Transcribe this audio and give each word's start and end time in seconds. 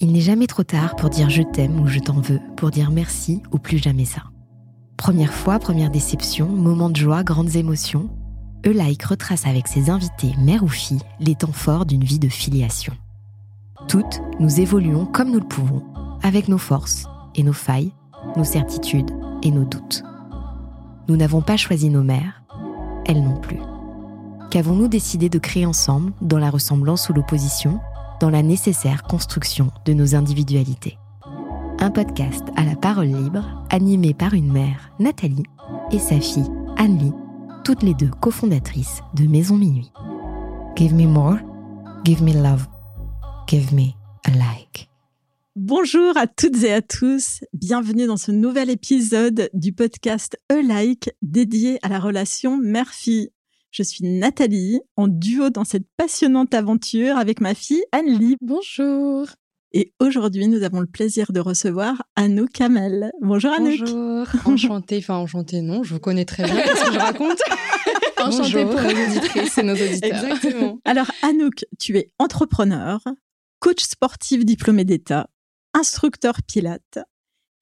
Il 0.00 0.12
n'est 0.12 0.20
jamais 0.20 0.46
trop 0.46 0.64
tard 0.64 0.96
pour 0.96 1.10
dire 1.10 1.30
je 1.30 1.42
t'aime 1.42 1.80
ou 1.80 1.86
je 1.86 2.00
t'en 2.00 2.20
veux, 2.20 2.40
pour 2.56 2.70
dire 2.70 2.90
merci 2.90 3.42
ou 3.52 3.58
plus 3.58 3.78
jamais 3.78 4.04
ça. 4.04 4.22
Première 4.96 5.32
fois, 5.32 5.58
première 5.58 5.90
déception, 5.90 6.48
moment 6.48 6.90
de 6.90 6.96
joie, 6.96 7.24
grandes 7.24 7.56
émotions, 7.56 8.10
Eulaïque 8.64 9.04
retrace 9.04 9.46
avec 9.46 9.66
ses 9.66 9.90
invités, 9.90 10.32
mère 10.38 10.62
ou 10.62 10.68
fille, 10.68 11.02
les 11.18 11.34
temps 11.34 11.52
forts 11.52 11.86
d'une 11.86 12.04
vie 12.04 12.20
de 12.20 12.28
filiation. 12.28 12.92
Toutes, 13.88 14.20
nous 14.38 14.60
évoluons 14.60 15.06
comme 15.06 15.30
nous 15.30 15.40
le 15.40 15.46
pouvons, 15.46 15.82
avec 16.22 16.48
nos 16.48 16.58
forces 16.58 17.06
et 17.34 17.42
nos 17.42 17.52
failles, 17.52 17.92
nos 18.36 18.44
certitudes 18.44 19.10
et 19.42 19.50
nos 19.50 19.64
doutes. 19.64 20.04
Nous 21.08 21.16
n'avons 21.16 21.42
pas 21.42 21.56
choisi 21.56 21.90
nos 21.90 22.04
mères, 22.04 22.44
elles 23.06 23.22
non 23.22 23.40
plus. 23.40 23.58
Qu'avons-nous 24.50 24.88
décidé 24.88 25.28
de 25.28 25.38
créer 25.38 25.66
ensemble, 25.66 26.12
dans 26.20 26.38
la 26.38 26.50
ressemblance 26.50 27.08
ou 27.08 27.12
l'opposition, 27.12 27.80
dans 28.22 28.30
la 28.30 28.44
nécessaire 28.44 29.02
construction 29.02 29.72
de 29.84 29.94
nos 29.94 30.14
individualités 30.14 30.96
Un 31.80 31.90
podcast 31.90 32.44
à 32.54 32.64
la 32.64 32.76
parole 32.76 33.08
libre, 33.08 33.64
animé 33.68 34.14
par 34.14 34.32
une 34.34 34.52
mère, 34.52 34.92
Nathalie, 35.00 35.42
et 35.90 35.98
sa 35.98 36.20
fille, 36.20 36.46
Anne-Lie, 36.76 37.12
toutes 37.64 37.82
les 37.82 37.94
deux 37.94 38.10
cofondatrices 38.20 39.00
de 39.14 39.26
Maison 39.26 39.56
Minuit. 39.56 39.90
Give 40.76 40.94
me 40.94 41.08
more, 41.08 41.38
give 42.04 42.22
me 42.22 42.32
love, 42.32 42.68
give 43.48 43.74
me 43.74 43.88
a 44.24 44.30
like. 44.30 44.88
Bonjour 45.56 46.16
à 46.16 46.28
toutes 46.28 46.62
et 46.62 46.72
à 46.72 46.80
tous, 46.80 47.40
bienvenue 47.52 48.06
dans 48.06 48.16
ce 48.16 48.30
nouvel 48.30 48.70
épisode 48.70 49.50
du 49.52 49.72
podcast 49.72 50.38
A 50.48 50.62
Like 50.62 51.10
dédié 51.22 51.80
à 51.82 51.88
la 51.88 51.98
relation 51.98 52.56
mère-fille. 52.56 53.30
Je 53.72 53.82
suis 53.82 54.04
Nathalie, 54.04 54.82
en 54.96 55.08
duo 55.08 55.48
dans 55.48 55.64
cette 55.64 55.86
passionnante 55.96 56.52
aventure 56.52 57.16
avec 57.16 57.40
ma 57.40 57.54
fille 57.54 57.82
Anne-Lie. 57.92 58.36
Bonjour. 58.42 59.26
Et 59.72 59.94
aujourd'hui, 59.98 60.46
nous 60.46 60.62
avons 60.62 60.80
le 60.80 60.86
plaisir 60.86 61.32
de 61.32 61.40
recevoir 61.40 62.02
Anouk 62.14 62.50
Kamel. 62.50 63.10
Bonjour 63.22 63.50
Anouk. 63.50 63.78
Bonjour. 63.78 64.26
Enchantée, 64.44 64.98
enfin 64.98 65.14
enchantée 65.14 65.62
non, 65.62 65.84
je 65.84 65.94
vous 65.94 66.00
connais 66.00 66.26
très 66.26 66.44
bien, 66.44 66.54
ce 66.54 66.84
que 66.84 66.92
je 66.92 66.98
raconte? 66.98 67.40
Enchantée 68.18 68.66
pour 68.66 68.74
nos 68.74 69.16
auditrices 69.16 69.56
et 69.56 69.62
nos 69.62 69.72
auditeurs. 69.72 70.22
Exactement. 70.22 70.78
Alors 70.84 71.10
Anouk, 71.22 71.64
tu 71.78 71.96
es 71.96 72.12
entrepreneur, 72.18 73.00
coach 73.58 73.84
sportif 73.84 74.44
diplômé 74.44 74.84
d'État, 74.84 75.30
instructeur 75.72 76.42
pilates, 76.46 76.98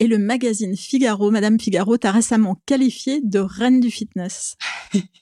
et 0.00 0.08
le 0.08 0.18
magazine 0.18 0.76
Figaro, 0.76 1.30
Madame 1.30 1.60
Figaro, 1.60 1.98
t'a 1.98 2.10
récemment 2.10 2.60
qualifiée 2.66 3.20
de 3.22 3.38
reine 3.38 3.78
du 3.78 3.92
fitness. 3.92 4.56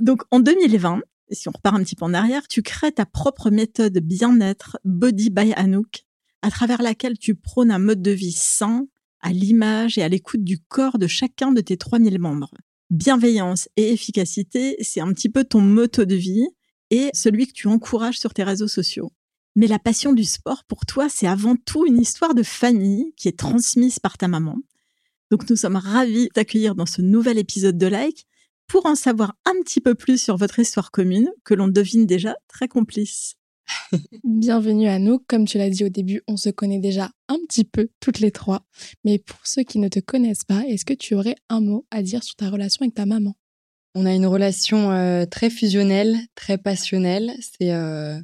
Donc 0.00 0.22
en 0.30 0.40
2020, 0.40 1.02
si 1.30 1.48
on 1.48 1.52
repart 1.52 1.76
un 1.76 1.82
petit 1.82 1.96
peu 1.96 2.04
en 2.04 2.14
arrière, 2.14 2.48
tu 2.48 2.62
crées 2.62 2.92
ta 2.92 3.06
propre 3.06 3.50
méthode 3.50 3.98
bien-être 3.98 4.78
Body 4.84 5.30
by 5.30 5.52
Anouk, 5.54 6.04
à 6.42 6.50
travers 6.50 6.82
laquelle 6.82 7.18
tu 7.18 7.34
prônes 7.34 7.70
un 7.70 7.78
mode 7.78 8.02
de 8.02 8.10
vie 8.10 8.32
sain, 8.32 8.86
à 9.20 9.32
l'image 9.32 9.98
et 9.98 10.02
à 10.02 10.08
l'écoute 10.08 10.44
du 10.44 10.58
corps 10.58 10.98
de 10.98 11.06
chacun 11.06 11.52
de 11.52 11.60
tes 11.60 11.76
3000 11.76 12.18
membres. 12.18 12.52
Bienveillance 12.90 13.68
et 13.76 13.92
efficacité, 13.92 14.76
c'est 14.80 15.00
un 15.00 15.12
petit 15.12 15.28
peu 15.28 15.44
ton 15.44 15.60
motto 15.60 16.04
de 16.04 16.16
vie 16.16 16.46
et 16.90 17.10
celui 17.14 17.46
que 17.46 17.52
tu 17.52 17.68
encourages 17.68 18.18
sur 18.18 18.34
tes 18.34 18.42
réseaux 18.42 18.68
sociaux. 18.68 19.12
Mais 19.54 19.66
la 19.66 19.78
passion 19.78 20.12
du 20.12 20.24
sport, 20.24 20.64
pour 20.64 20.84
toi, 20.86 21.08
c'est 21.08 21.26
avant 21.26 21.56
tout 21.56 21.86
une 21.86 21.98
histoire 21.98 22.34
de 22.34 22.42
famille 22.42 23.12
qui 23.16 23.28
est 23.28 23.38
transmise 23.38 23.98
par 23.98 24.18
ta 24.18 24.28
maman. 24.28 24.58
Donc 25.30 25.48
nous 25.48 25.56
sommes 25.56 25.76
ravis 25.76 26.28
d'accueillir 26.34 26.74
dans 26.74 26.86
ce 26.86 27.00
nouvel 27.00 27.38
épisode 27.38 27.78
de 27.78 27.86
Like 27.86 28.26
pour 28.66 28.86
en 28.86 28.94
savoir 28.94 29.34
un 29.44 29.54
petit 29.62 29.80
peu 29.80 29.94
plus 29.94 30.20
sur 30.20 30.36
votre 30.36 30.58
histoire 30.58 30.90
commune, 30.90 31.30
que 31.44 31.54
l'on 31.54 31.68
devine 31.68 32.06
déjà 32.06 32.36
très 32.48 32.68
complice. 32.68 33.36
Bienvenue 34.24 34.88
à 34.88 34.98
nous. 34.98 35.18
Comme 35.28 35.44
tu 35.44 35.58
l'as 35.58 35.70
dit 35.70 35.84
au 35.84 35.88
début, 35.88 36.22
on 36.26 36.36
se 36.36 36.50
connaît 36.50 36.78
déjà 36.78 37.10
un 37.28 37.38
petit 37.48 37.64
peu, 37.64 37.88
toutes 38.00 38.20
les 38.20 38.30
trois. 38.30 38.66
Mais 39.04 39.18
pour 39.18 39.38
ceux 39.44 39.62
qui 39.62 39.78
ne 39.78 39.88
te 39.88 40.00
connaissent 40.00 40.44
pas, 40.44 40.64
est-ce 40.68 40.84
que 40.84 40.94
tu 40.94 41.14
aurais 41.14 41.36
un 41.48 41.60
mot 41.60 41.86
à 41.90 42.02
dire 42.02 42.22
sur 42.22 42.36
ta 42.36 42.50
relation 42.50 42.82
avec 42.82 42.94
ta 42.94 43.06
maman? 43.06 43.34
On 43.94 44.06
a 44.06 44.14
une 44.14 44.26
relation 44.26 44.90
euh, 44.90 45.26
très 45.26 45.50
fusionnelle, 45.50 46.16
très 46.34 46.56
passionnelle. 46.56 47.34
C'est 47.40 47.72
euh, 47.72 48.18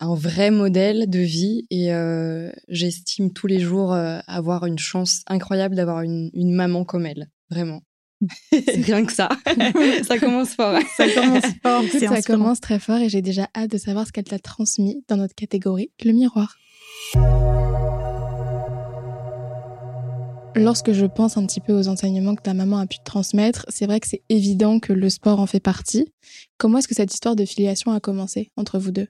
un 0.00 0.14
vrai 0.14 0.50
modèle 0.50 1.08
de 1.08 1.20
vie 1.20 1.66
et 1.70 1.94
euh, 1.94 2.50
j'estime 2.68 3.32
tous 3.32 3.46
les 3.46 3.58
jours 3.58 3.94
avoir 3.94 4.66
une 4.66 4.78
chance 4.78 5.22
incroyable 5.26 5.76
d'avoir 5.76 6.02
une, 6.02 6.30
une 6.34 6.52
maman 6.52 6.84
comme 6.84 7.06
elle. 7.06 7.30
Vraiment. 7.50 7.80
C'est 8.52 8.82
rien 8.82 9.04
que 9.04 9.12
ça. 9.12 9.28
ça 10.02 10.18
commence 10.18 10.54
fort. 10.54 10.78
Ça 10.96 11.08
commence 11.08 11.44
fort. 11.62 11.82
ça 11.98 12.22
commence 12.22 12.60
très 12.60 12.78
fort 12.78 12.98
et 12.98 13.08
j'ai 13.08 13.22
déjà 13.22 13.48
hâte 13.56 13.70
de 13.70 13.78
savoir 13.78 14.06
ce 14.06 14.12
qu'elle 14.12 14.24
t'a 14.24 14.38
transmis 14.38 15.04
dans 15.08 15.16
notre 15.16 15.34
catégorie, 15.34 15.90
le 16.04 16.12
miroir. 16.12 16.56
Lorsque 20.56 20.92
je 20.92 21.06
pense 21.06 21.36
un 21.36 21.46
petit 21.46 21.60
peu 21.60 21.72
aux 21.72 21.88
enseignements 21.88 22.34
que 22.34 22.42
ta 22.42 22.54
maman 22.54 22.78
a 22.78 22.86
pu 22.86 22.98
te 22.98 23.04
transmettre, 23.04 23.64
c'est 23.68 23.86
vrai 23.86 24.00
que 24.00 24.08
c'est 24.08 24.22
évident 24.28 24.80
que 24.80 24.92
le 24.92 25.08
sport 25.08 25.38
en 25.38 25.46
fait 25.46 25.60
partie. 25.60 26.12
Comment 26.56 26.78
est-ce 26.78 26.88
que 26.88 26.96
cette 26.96 27.14
histoire 27.14 27.36
de 27.36 27.44
filiation 27.44 27.92
a 27.92 28.00
commencé 28.00 28.50
entre 28.56 28.78
vous 28.78 28.90
deux? 28.90 29.06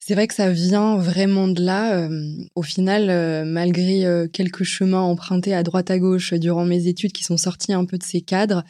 C'est 0.00 0.14
vrai 0.14 0.26
que 0.28 0.34
ça 0.34 0.50
vient 0.50 0.96
vraiment 0.96 1.48
de 1.48 1.62
là. 1.62 1.98
Euh, 1.98 2.30
au 2.54 2.62
final, 2.62 3.10
euh, 3.10 3.44
malgré 3.44 4.06
euh, 4.06 4.28
quelques 4.28 4.62
chemins 4.62 5.00
empruntés 5.00 5.54
à 5.54 5.62
droite 5.62 5.90
à 5.90 5.98
gauche 5.98 6.32
durant 6.34 6.64
mes 6.64 6.86
études 6.86 7.12
qui 7.12 7.24
sont 7.24 7.36
sortis 7.36 7.72
un 7.72 7.84
peu 7.84 7.98
de 7.98 8.04
ces 8.04 8.20
cadres, 8.20 8.64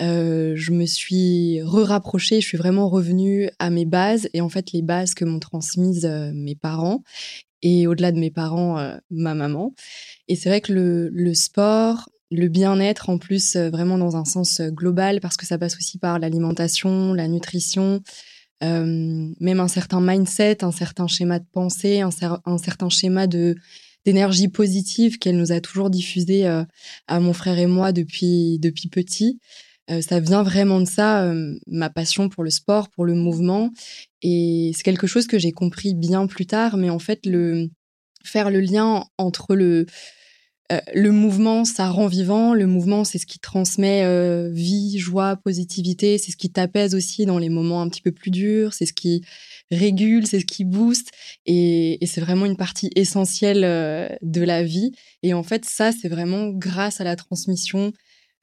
je 0.00 0.70
me 0.70 0.86
suis 0.86 1.60
re-rapprochée, 1.62 2.40
je 2.40 2.46
suis 2.46 2.56
vraiment 2.56 2.88
revenue 2.88 3.50
à 3.58 3.68
mes 3.68 3.84
bases 3.84 4.28
et 4.32 4.40
en 4.40 4.48
fait 4.48 4.72
les 4.72 4.80
bases 4.80 5.14
que 5.14 5.24
m'ont 5.24 5.40
transmises 5.40 6.06
mes 6.32 6.54
parents 6.54 7.02
et 7.62 7.88
au-delà 7.88 8.12
de 8.12 8.18
mes 8.20 8.30
parents, 8.30 8.76
ma 9.10 9.34
maman. 9.34 9.74
Et 10.28 10.36
c'est 10.36 10.48
vrai 10.48 10.60
que 10.60 10.72
le, 10.72 11.08
le 11.08 11.34
sport, 11.34 12.08
le 12.30 12.46
bien-être 12.46 13.10
en 13.10 13.18
plus 13.18 13.56
vraiment 13.56 13.98
dans 13.98 14.16
un 14.16 14.24
sens 14.24 14.60
global 14.60 15.20
parce 15.20 15.36
que 15.36 15.46
ça 15.46 15.58
passe 15.58 15.76
aussi 15.76 15.98
par 15.98 16.20
l'alimentation, 16.20 17.12
la 17.12 17.26
nutrition, 17.26 18.00
euh, 18.64 19.32
même 19.40 19.60
un 19.60 19.68
certain 19.68 20.00
mindset, 20.00 20.64
un 20.64 20.72
certain 20.72 21.06
schéma 21.06 21.38
de 21.38 21.46
pensée, 21.52 22.00
un, 22.00 22.10
certain 22.58 22.88
schéma 22.88 23.26
de 23.26 23.56
d'énergie 24.04 24.48
positive 24.48 25.18
qu'elle 25.18 25.36
nous 25.36 25.52
a 25.52 25.60
toujours 25.60 25.90
diffusé 25.90 26.46
euh, 26.46 26.64
à 27.08 27.20
mon 27.20 27.32
frère 27.32 27.58
et 27.58 27.66
moi 27.66 27.92
depuis 27.92 28.58
depuis 28.58 28.88
petit. 28.88 29.38
Euh, 29.90 30.00
ça 30.00 30.20
vient 30.20 30.42
vraiment 30.42 30.80
de 30.80 30.86
ça, 30.86 31.32
ma 31.66 31.88
passion 31.88 32.28
pour 32.28 32.44
le 32.44 32.50
sport, 32.50 32.90
pour 32.90 33.06
le 33.06 33.14
mouvement, 33.14 33.70
et 34.22 34.72
c'est 34.74 34.82
quelque 34.82 35.06
chose 35.06 35.26
que 35.26 35.38
j'ai 35.38 35.52
compris 35.52 35.94
bien 35.94 36.26
plus 36.26 36.46
tard. 36.46 36.76
Mais 36.76 36.90
en 36.90 36.98
fait, 36.98 37.24
le 37.26 37.70
faire 38.24 38.50
le 38.50 38.60
lien 38.60 39.04
entre 39.16 39.54
le 39.54 39.86
euh, 40.70 40.80
le 40.94 41.12
mouvement, 41.12 41.64
ça 41.64 41.88
rend 41.88 42.08
vivant. 42.08 42.52
Le 42.52 42.66
mouvement, 42.66 43.04
c'est 43.04 43.18
ce 43.18 43.26
qui 43.26 43.38
transmet 43.38 44.04
euh, 44.04 44.50
vie, 44.52 44.98
joie, 44.98 45.36
positivité. 45.36 46.18
C'est 46.18 46.30
ce 46.30 46.36
qui 46.36 46.50
t'apaise 46.50 46.94
aussi 46.94 47.24
dans 47.24 47.38
les 47.38 47.48
moments 47.48 47.80
un 47.80 47.88
petit 47.88 48.02
peu 48.02 48.12
plus 48.12 48.30
durs. 48.30 48.74
C'est 48.74 48.84
ce 48.84 48.92
qui 48.92 49.24
régule, 49.70 50.26
c'est 50.26 50.40
ce 50.40 50.44
qui 50.44 50.64
booste. 50.64 51.10
Et, 51.46 51.98
c'est 52.06 52.20
vraiment 52.20 52.46
une 52.46 52.56
partie 52.56 52.90
essentielle 52.96 53.64
euh, 53.64 54.08
de 54.22 54.42
la 54.42 54.62
vie. 54.62 54.92
Et 55.22 55.32
en 55.32 55.42
fait, 55.42 55.64
ça, 55.64 55.90
c'est 55.92 56.08
vraiment 56.08 56.48
grâce 56.48 57.00
à 57.00 57.04
la 57.04 57.16
transmission 57.16 57.92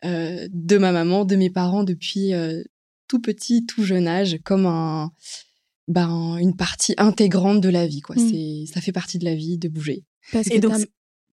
de 0.03 0.77
ma 0.77 0.91
maman, 0.91 1.25
de 1.25 1.35
mes 1.35 1.49
parents 1.49 1.83
depuis 1.83 2.31
tout 3.07 3.19
petit, 3.19 3.65
tout 3.65 3.83
jeune 3.83 4.07
âge, 4.07 4.37
comme 4.43 4.67
un, 4.67 5.11
ben, 5.87 6.37
une 6.37 6.55
partie 6.55 6.93
intégrante 6.97 7.59
de 7.59 7.69
la 7.69 7.87
vie. 7.87 8.01
Quoi. 8.01 8.15
Mmh. 8.15 8.29
C'est, 8.29 8.71
ça 8.71 8.81
fait 8.81 8.91
partie 8.91 9.17
de 9.17 9.25
la 9.25 9.33
vie 9.33 9.57
de 9.57 9.67
bouger. 9.67 10.03
Parce 10.31 10.47
et 10.51 10.59
donc, 10.59 10.75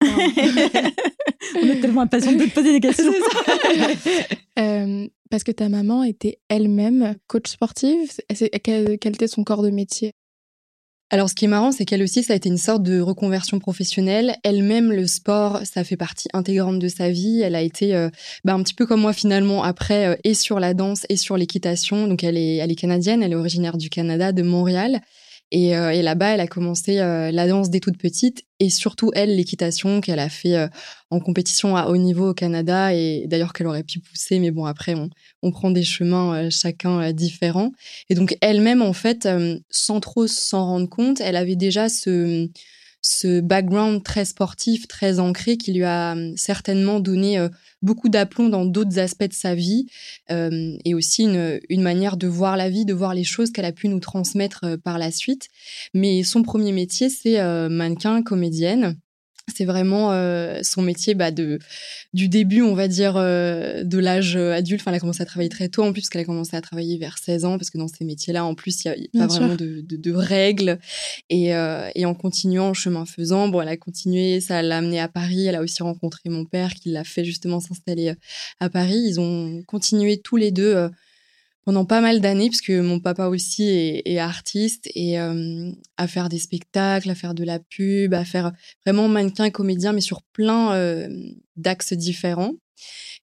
On 0.01 1.69
est 1.69 1.79
tellement 1.81 2.01
impatients 2.01 2.31
de 2.31 2.45
te 2.45 2.53
poser 2.53 2.73
des 2.73 2.79
questions. 2.79 3.11
euh, 4.59 5.07
parce 5.29 5.43
que 5.43 5.51
ta 5.51 5.69
maman 5.69 6.03
était 6.03 6.39
elle-même 6.49 7.15
coach 7.27 7.49
sportive. 7.49 8.11
Quel, 8.63 8.97
quel 8.99 9.13
était 9.13 9.27
son 9.27 9.43
corps 9.43 9.63
de 9.63 9.69
métier? 9.69 10.13
Alors, 11.11 11.27
ce 11.27 11.33
qui 11.33 11.45
est 11.45 11.49
marrant, 11.49 11.71
c'est 11.71 11.85
qu'elle 11.85 12.03
aussi, 12.03 12.21
ça 12.21 12.33
a 12.33 12.35
été 12.35 12.49
une 12.49 12.59
sorte 12.59 12.83
de 12.83 12.99
reconversion 12.99 13.57
professionnelle. 13.57 14.35
Elle-même, 14.43 14.91
le 14.91 15.07
sport, 15.07 15.61
ça 15.63 15.83
fait 15.83 15.97
partie 15.97 16.29
intégrante 16.33 16.77
de 16.77 16.87
sa 16.87 17.09
vie. 17.09 17.41
Elle 17.41 17.55
a 17.55 17.63
été 17.63 17.95
euh, 17.95 18.09
bah, 18.43 18.53
un 18.53 18.61
petit 18.61 18.75
peu 18.75 18.85
comme 18.85 19.01
moi 19.01 19.11
finalement 19.11 19.63
après, 19.63 20.05
euh, 20.05 20.15
et 20.23 20.35
sur 20.35 20.59
la 20.59 20.75
danse 20.75 21.07
et 21.09 21.17
sur 21.17 21.35
l'équitation. 21.35 22.07
Donc, 22.07 22.23
elle 22.23 22.37
est, 22.37 22.57
elle 22.57 22.71
est 22.71 22.75
canadienne, 22.75 23.23
elle 23.23 23.31
est 23.31 23.35
originaire 23.35 23.77
du 23.77 23.89
Canada, 23.89 24.31
de 24.31 24.43
Montréal. 24.43 25.01
Et, 25.51 25.75
euh, 25.75 25.91
et 25.91 26.01
là-bas, 26.03 26.35
elle 26.35 26.41
a 26.41 26.47
commencé 26.47 26.99
euh, 26.99 27.31
la 27.31 27.47
danse 27.47 27.71
dès 27.71 27.79
toute 27.79 27.97
petite 27.97 28.45
et 28.59 28.69
surtout, 28.69 29.11
elle, 29.15 29.35
l'équitation 29.35 29.99
qu'elle 29.99 30.19
a 30.19 30.29
fait 30.29 30.55
euh, 30.55 30.67
en 31.09 31.19
compétition 31.19 31.75
à 31.75 31.87
haut 31.87 31.97
niveau 31.97 32.29
au 32.29 32.33
Canada 32.33 32.93
et 32.93 33.25
d'ailleurs 33.25 33.53
qu'elle 33.53 33.67
aurait 33.67 33.83
pu 33.83 33.99
pousser, 33.99 34.37
mais 34.39 34.51
bon, 34.51 34.65
après, 34.65 34.93
on, 34.93 35.09
on 35.41 35.51
prend 35.51 35.71
des 35.71 35.83
chemins 35.83 36.49
chacun 36.51 37.11
différents. 37.13 37.71
Et 38.09 38.15
donc, 38.15 38.37
elle-même, 38.41 38.83
en 38.83 38.93
fait, 38.93 39.27
sans 39.69 39.99
trop 39.99 40.27
s'en 40.27 40.65
rendre 40.65 40.89
compte, 40.89 41.19
elle 41.19 41.35
avait 41.35 41.55
déjà 41.55 41.89
ce, 41.89 42.47
ce 43.01 43.39
background 43.41 44.03
très 44.03 44.25
sportif, 44.25 44.87
très 44.87 45.19
ancré, 45.19 45.57
qui 45.57 45.73
lui 45.73 45.83
a 45.83 46.13
hum, 46.13 46.35
certainement 46.35 46.99
donné 46.99 47.47
beaucoup 47.81 48.09
d'aplomb 48.09 48.49
dans 48.49 48.65
d'autres 48.65 48.99
aspects 48.99 49.27
de 49.27 49.33
sa 49.33 49.55
vie, 49.55 49.85
et 50.29 50.93
aussi 50.93 51.23
une, 51.23 51.59
une, 51.69 51.81
manière 51.81 52.17
de 52.17 52.27
voir 52.27 52.57
la 52.57 52.69
vie, 52.69 52.85
de 52.85 52.93
voir 52.93 53.13
les 53.13 53.23
choses 53.23 53.51
qu'elle 53.51 53.65
a 53.65 53.71
pu 53.71 53.87
nous 53.87 53.99
transmettre 53.99 54.77
par 54.83 54.97
la 54.97 55.11
suite. 55.11 55.47
Mais 55.93 56.23
son 56.23 56.43
premier 56.43 56.71
métier, 56.71 57.09
c'est 57.09 57.41
mannequin, 57.69 58.21
comédienne 58.21 58.97
c'est 59.53 59.65
vraiment 59.65 60.11
euh, 60.11 60.59
son 60.63 60.81
métier 60.81 61.13
bah, 61.13 61.31
de 61.31 61.59
du 62.13 62.27
début, 62.27 62.61
on 62.61 62.73
va 62.73 62.87
dire, 62.87 63.15
euh, 63.17 63.83
de 63.83 63.97
l'âge 63.97 64.35
euh, 64.35 64.53
adulte. 64.53 64.81
Enfin, 64.81 64.91
elle 64.91 64.97
a 64.97 64.99
commencé 64.99 65.21
à 65.21 65.25
travailler 65.25 65.49
très 65.49 65.69
tôt 65.69 65.83
en 65.83 65.91
plus, 65.91 66.01
parce 66.01 66.09
qu'elle 66.09 66.21
a 66.21 66.25
commencé 66.25 66.55
à 66.55 66.61
travailler 66.61 66.97
vers 66.97 67.17
16 67.17 67.45
ans, 67.45 67.57
parce 67.57 67.69
que 67.69 67.77
dans 67.77 67.87
ces 67.87 68.05
métiers-là, 68.05 68.45
en 68.45 68.55
plus, 68.55 68.83
il 68.85 68.91
n'y 69.13 69.21
a, 69.21 69.27
pas 69.27 69.33
vraiment 69.33 69.55
de, 69.55 69.81
de, 69.81 70.11
règles. 70.11 70.79
Et, 71.29 71.49
et, 71.49 72.05
en 72.05 72.13
continuant, 72.13 72.69
en 72.69 72.73
chemin 72.73 73.05
faisant, 73.05 73.47
bon, 73.47 73.61
elle 73.61 73.67
a 73.67 73.77
continué, 73.77 74.41
ça 74.41 74.61
l'a 74.61 74.77
amenée 74.77 74.99
à 74.99 75.07
Paris. 75.07 75.45
Elle 75.45 75.55
a 75.55 75.61
aussi 75.61 75.83
rencontré 75.83 76.29
mon 76.29 76.45
père, 76.45 76.73
qui 76.73 76.89
l'a 76.89 77.03
fait 77.03 77.23
justement 77.23 77.59
s'installer 77.59 78.13
à 78.59 78.69
Paris. 78.69 79.01
Ils 79.05 79.19
ont 79.19 79.63
continué 79.67 80.19
tous 80.19 80.37
les 80.37 80.51
deux 80.51 80.89
pendant 81.65 81.85
pas 81.85 82.01
mal 82.01 82.21
d'années, 82.21 82.49
puisque 82.49 82.71
mon 82.71 82.99
papa 82.99 83.27
aussi 83.27 83.67
est, 84.05 84.17
artiste, 84.19 84.89
et 84.95 85.19
euh, 85.19 85.71
à 85.97 86.07
faire 86.07 86.29
des 86.29 86.39
spectacles, 86.39 87.09
à 87.09 87.15
faire 87.15 87.33
de 87.33 87.43
la 87.43 87.59
pub, 87.59 88.13
à 88.13 88.25
faire 88.25 88.51
vraiment 88.85 89.07
mannequin 89.07 89.49
comédien, 89.49 89.93
mais 89.93 90.01
sur 90.01 90.21
plein 90.33 90.73
euh, 90.73 91.07
d'axes 91.57 91.93
différents. 91.93 92.53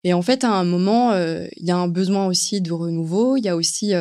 Et 0.04 0.12
en 0.12 0.22
fait, 0.22 0.44
à 0.44 0.50
un 0.50 0.64
moment, 0.64 1.12
euh, 1.12 1.46
il 1.56 1.66
y 1.66 1.70
a 1.70 1.76
un 1.76 1.88
besoin 1.88 2.26
aussi 2.26 2.60
de 2.60 2.72
renouveau, 2.72 3.36
il 3.36 3.44
y 3.44 3.48
a 3.48 3.56
aussi 3.56 3.94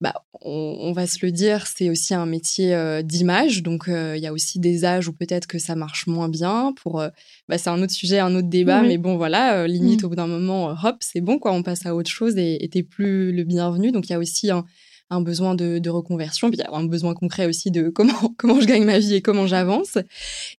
bah, 0.00 0.14
on, 0.40 0.92
va 0.92 1.06
se 1.06 1.24
le 1.24 1.30
dire, 1.30 1.66
c'est 1.66 1.90
aussi 1.90 2.14
un 2.14 2.24
métier 2.24 2.74
euh, 2.74 3.02
d'image. 3.02 3.62
Donc, 3.62 3.86
euh, 3.86 4.16
il 4.16 4.22
y 4.22 4.26
a 4.26 4.32
aussi 4.32 4.58
des 4.58 4.86
âges 4.86 5.08
où 5.08 5.12
peut-être 5.12 5.46
que 5.46 5.58
ça 5.58 5.74
marche 5.74 6.06
moins 6.06 6.30
bien. 6.30 6.72
Pour, 6.80 7.00
euh, 7.00 7.10
bah, 7.48 7.58
c'est 7.58 7.68
un 7.68 7.82
autre 7.82 7.92
sujet, 7.92 8.18
un 8.18 8.34
autre 8.34 8.48
débat. 8.48 8.82
Mais 8.82 8.96
bon, 8.96 9.18
voilà, 9.18 9.66
limite, 9.66 10.02
mm. 10.02 10.06
au 10.06 10.08
bout 10.08 10.16
d'un 10.16 10.26
moment, 10.26 10.74
hop, 10.82 10.96
c'est 11.00 11.20
bon, 11.20 11.38
quoi. 11.38 11.52
On 11.52 11.62
passe 11.62 11.84
à 11.84 11.94
autre 11.94 12.10
chose 12.10 12.38
et 12.38 12.66
t'es 12.72 12.82
plus 12.82 13.30
le 13.32 13.44
bienvenu. 13.44 13.92
Donc, 13.92 14.08
il 14.08 14.12
y 14.12 14.14
a 14.14 14.18
aussi 14.18 14.50
un, 14.50 14.64
un 15.10 15.20
besoin 15.20 15.54
de, 15.54 15.90
reconversion, 15.90 16.48
puis 16.48 16.58
il 16.58 16.62
y 16.62 16.66
a 16.66 16.74
un 16.74 16.84
besoin 16.84 17.12
concret 17.12 17.44
aussi 17.44 17.70
de 17.70 17.88
comment, 17.94 18.34
comment 18.38 18.58
je 18.58 18.66
gagne 18.66 18.84
ma 18.84 18.98
vie 18.98 19.16
et 19.16 19.22
comment 19.22 19.46
j'avance. 19.46 19.98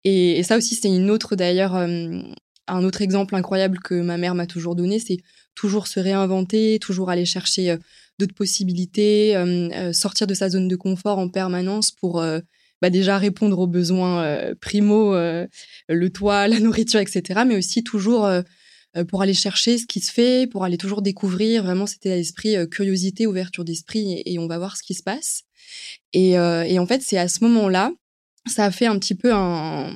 Et, 0.04 0.38
et, 0.38 0.44
ça 0.44 0.56
aussi, 0.56 0.76
c'est 0.76 0.90
une 0.90 1.10
autre, 1.10 1.36
d'ailleurs, 1.36 1.76
un 1.76 2.84
autre 2.84 3.02
exemple 3.02 3.36
incroyable 3.36 3.80
que 3.80 3.96
ma 3.96 4.18
mère 4.18 4.36
m'a 4.36 4.46
toujours 4.46 4.76
donné, 4.76 5.00
c'est 5.00 5.18
toujours 5.56 5.88
se 5.88 6.00
réinventer, 6.00 6.78
toujours 6.80 7.10
aller 7.10 7.26
chercher 7.26 7.78
d'autres 8.22 8.36
possibilités, 8.36 9.36
euh, 9.36 9.70
euh, 9.74 9.94
sortir 9.94 10.28
de 10.28 10.34
sa 10.34 10.50
zone 10.50 10.68
de 10.68 10.76
confort 10.76 11.18
en 11.18 11.28
permanence 11.28 11.92
pour 11.92 12.22
euh, 12.22 12.40
bah 12.82 12.90
déjà 12.90 13.18
répondre 13.18 13.60
aux 13.60 13.68
besoins 13.68 14.56
primo, 14.60 15.14
le 15.14 16.10
toit, 16.10 16.48
la 16.48 16.60
nourriture, 16.60 17.00
etc. 17.00 17.42
Mais 17.46 17.56
aussi 17.56 17.84
toujours 17.84 18.28
pour 19.08 19.22
aller 19.22 19.36
chercher 19.36 19.78
ce 19.78 19.86
qui 19.86 20.00
se 20.00 20.12
fait, 20.12 20.50
pour 20.50 20.64
aller 20.64 20.78
toujours 20.78 21.04
découvrir. 21.04 21.62
Vraiment, 21.62 21.86
c'était 21.86 22.16
l'esprit 22.16 22.56
curiosité, 22.72 23.28
ouverture 23.28 23.66
d'esprit, 23.66 24.24
et, 24.26 24.40
on 24.40 24.48
va 24.48 24.58
voir 24.58 24.78
ce 24.78 24.82
qui 24.82 24.96
se 24.96 25.04
passe. 25.04 25.44
Et, 26.14 26.40
en 26.40 26.88
fait, 26.88 27.04
c'est 27.04 27.20
à 27.20 27.28
ce 27.28 27.44
moment-là, 27.44 27.92
ça 28.48 28.66
a 28.66 28.72
fait 28.72 28.88
un 28.88 28.98
petit 28.98 29.14
peu 29.14 29.32
un 29.32 29.94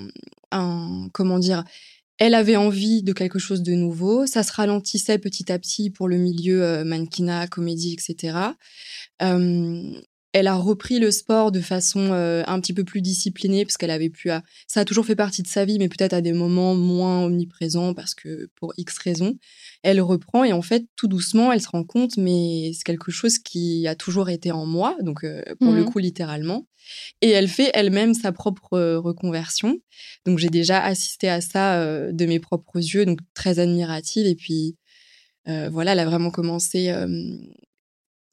comment 1.12 1.39
dire, 1.39 1.63
elle 2.18 2.34
avait 2.34 2.56
envie 2.56 3.04
de 3.04 3.14
quelque 3.14 3.40
chose 3.40 3.62
de 3.62 3.74
nouveau. 3.74 4.26
Ça 4.26 4.44
se 4.44 4.54
ralentissait 4.54 5.20
petit 5.20 5.52
à 5.52 5.60
petit 5.60 5.90
pour 5.90 6.08
le 6.08 6.18
milieu 6.18 6.64
euh, 6.64 6.84
mannequinat, 6.84 7.48
comédie, 7.48 7.94
etc. 7.94 8.38
elle 10.36 10.48
a 10.48 10.56
repris 10.58 11.00
le 11.00 11.12
sport 11.12 11.50
de 11.54 11.62
façon 11.62 12.12
euh, 12.12 12.44
un 12.46 12.60
petit 12.60 12.74
peu 12.74 12.84
plus 12.84 13.02
disciplinée 13.02 13.64
parce 13.64 13.78
qu'elle 13.78 13.90
avait 13.90 14.10
pu. 14.10 14.32
À... 14.32 14.44
Ça 14.68 14.82
a 14.82 14.86
toujours 14.86 15.06
fait 15.06 15.16
partie 15.16 15.42
de 15.42 15.48
sa 15.48 15.64
vie, 15.64 15.80
mais 15.80 15.88
peut-être 15.88 16.12
à 16.12 16.20
des 16.20 16.34
moments 16.34 16.76
moins 16.76 17.24
omniprésents 17.24 17.94
parce 17.94 18.14
que 18.14 18.50
pour 18.56 18.74
X 18.76 18.98
raisons, 18.98 19.38
elle 19.82 20.02
reprend 20.02 20.44
et 20.44 20.52
en 20.52 20.62
fait 20.62 20.88
tout 20.98 21.08
doucement, 21.08 21.54
elle 21.54 21.62
se 21.62 21.70
rend 21.70 21.86
compte, 21.86 22.18
mais 22.18 22.74
c'est 22.74 22.84
quelque 22.84 23.12
chose 23.12 23.40
qui 23.40 23.88
a 23.88 23.96
toujours 23.96 24.28
été 24.30 24.52
en 24.52 24.66
moi, 24.66 24.98
donc 25.00 25.24
euh, 25.24 25.42
pour 25.62 25.72
le 25.72 25.84
mmh 25.84 25.86
coup 25.86 26.00
littéralement. 26.00 26.68
Et 27.22 27.30
elle 27.30 27.48
fait 27.48 27.72
elle-même 27.74 28.14
sa 28.14 28.34
propre 28.34 28.74
euh, 28.74 29.00
reconversion. 29.00 29.78
Donc 30.26 30.38
j'ai 30.38 30.50
déjà 30.50 30.84
assisté 30.84 31.30
à 31.30 31.40
ça 31.40 31.80
euh, 31.80 32.12
de 32.12 32.26
mes 32.26 32.42
propres 32.42 32.80
yeux, 32.80 33.06
donc 33.06 33.20
très 33.34 33.60
admirative. 33.60 34.28
Et 34.28 34.36
puis 34.36 34.76
euh, 35.48 35.70
voilà, 35.72 35.94
elle 35.94 36.00
a 36.00 36.06
vraiment 36.06 36.30
commencé 36.30 36.94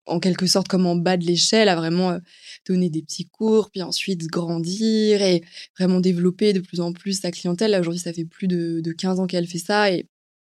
en 0.06 0.20
quelque 0.20 0.46
sorte 0.46 0.69
comme 0.69 0.87
en 0.87 0.96
bas 0.96 1.16
de 1.16 1.25
l'échelle, 1.25 1.69
à 1.69 1.76
vraiment 1.76 2.19
donner 2.66 2.90
des 2.90 3.02
petits 3.02 3.28
cours, 3.28 3.70
puis 3.70 3.82
ensuite 3.82 4.26
grandir 4.26 5.22
et 5.22 5.43
vraiment 5.78 6.00
développer 6.00 6.52
de 6.52 6.60
plus 6.60 6.81
en 6.81 6.93
plus 6.93 7.20
sa 7.20 7.31
clientèle. 7.31 7.76
Aujourd'hui, 7.78 8.00
ça 8.00 8.12
fait 8.12 8.25
plus 8.25 8.49
de, 8.49 8.81
de 8.81 8.93
15 8.93 9.20
ans 9.20 9.26
qu'elle 9.26 9.46
fait 9.46 9.58
ça 9.58 9.90
et 9.90 10.06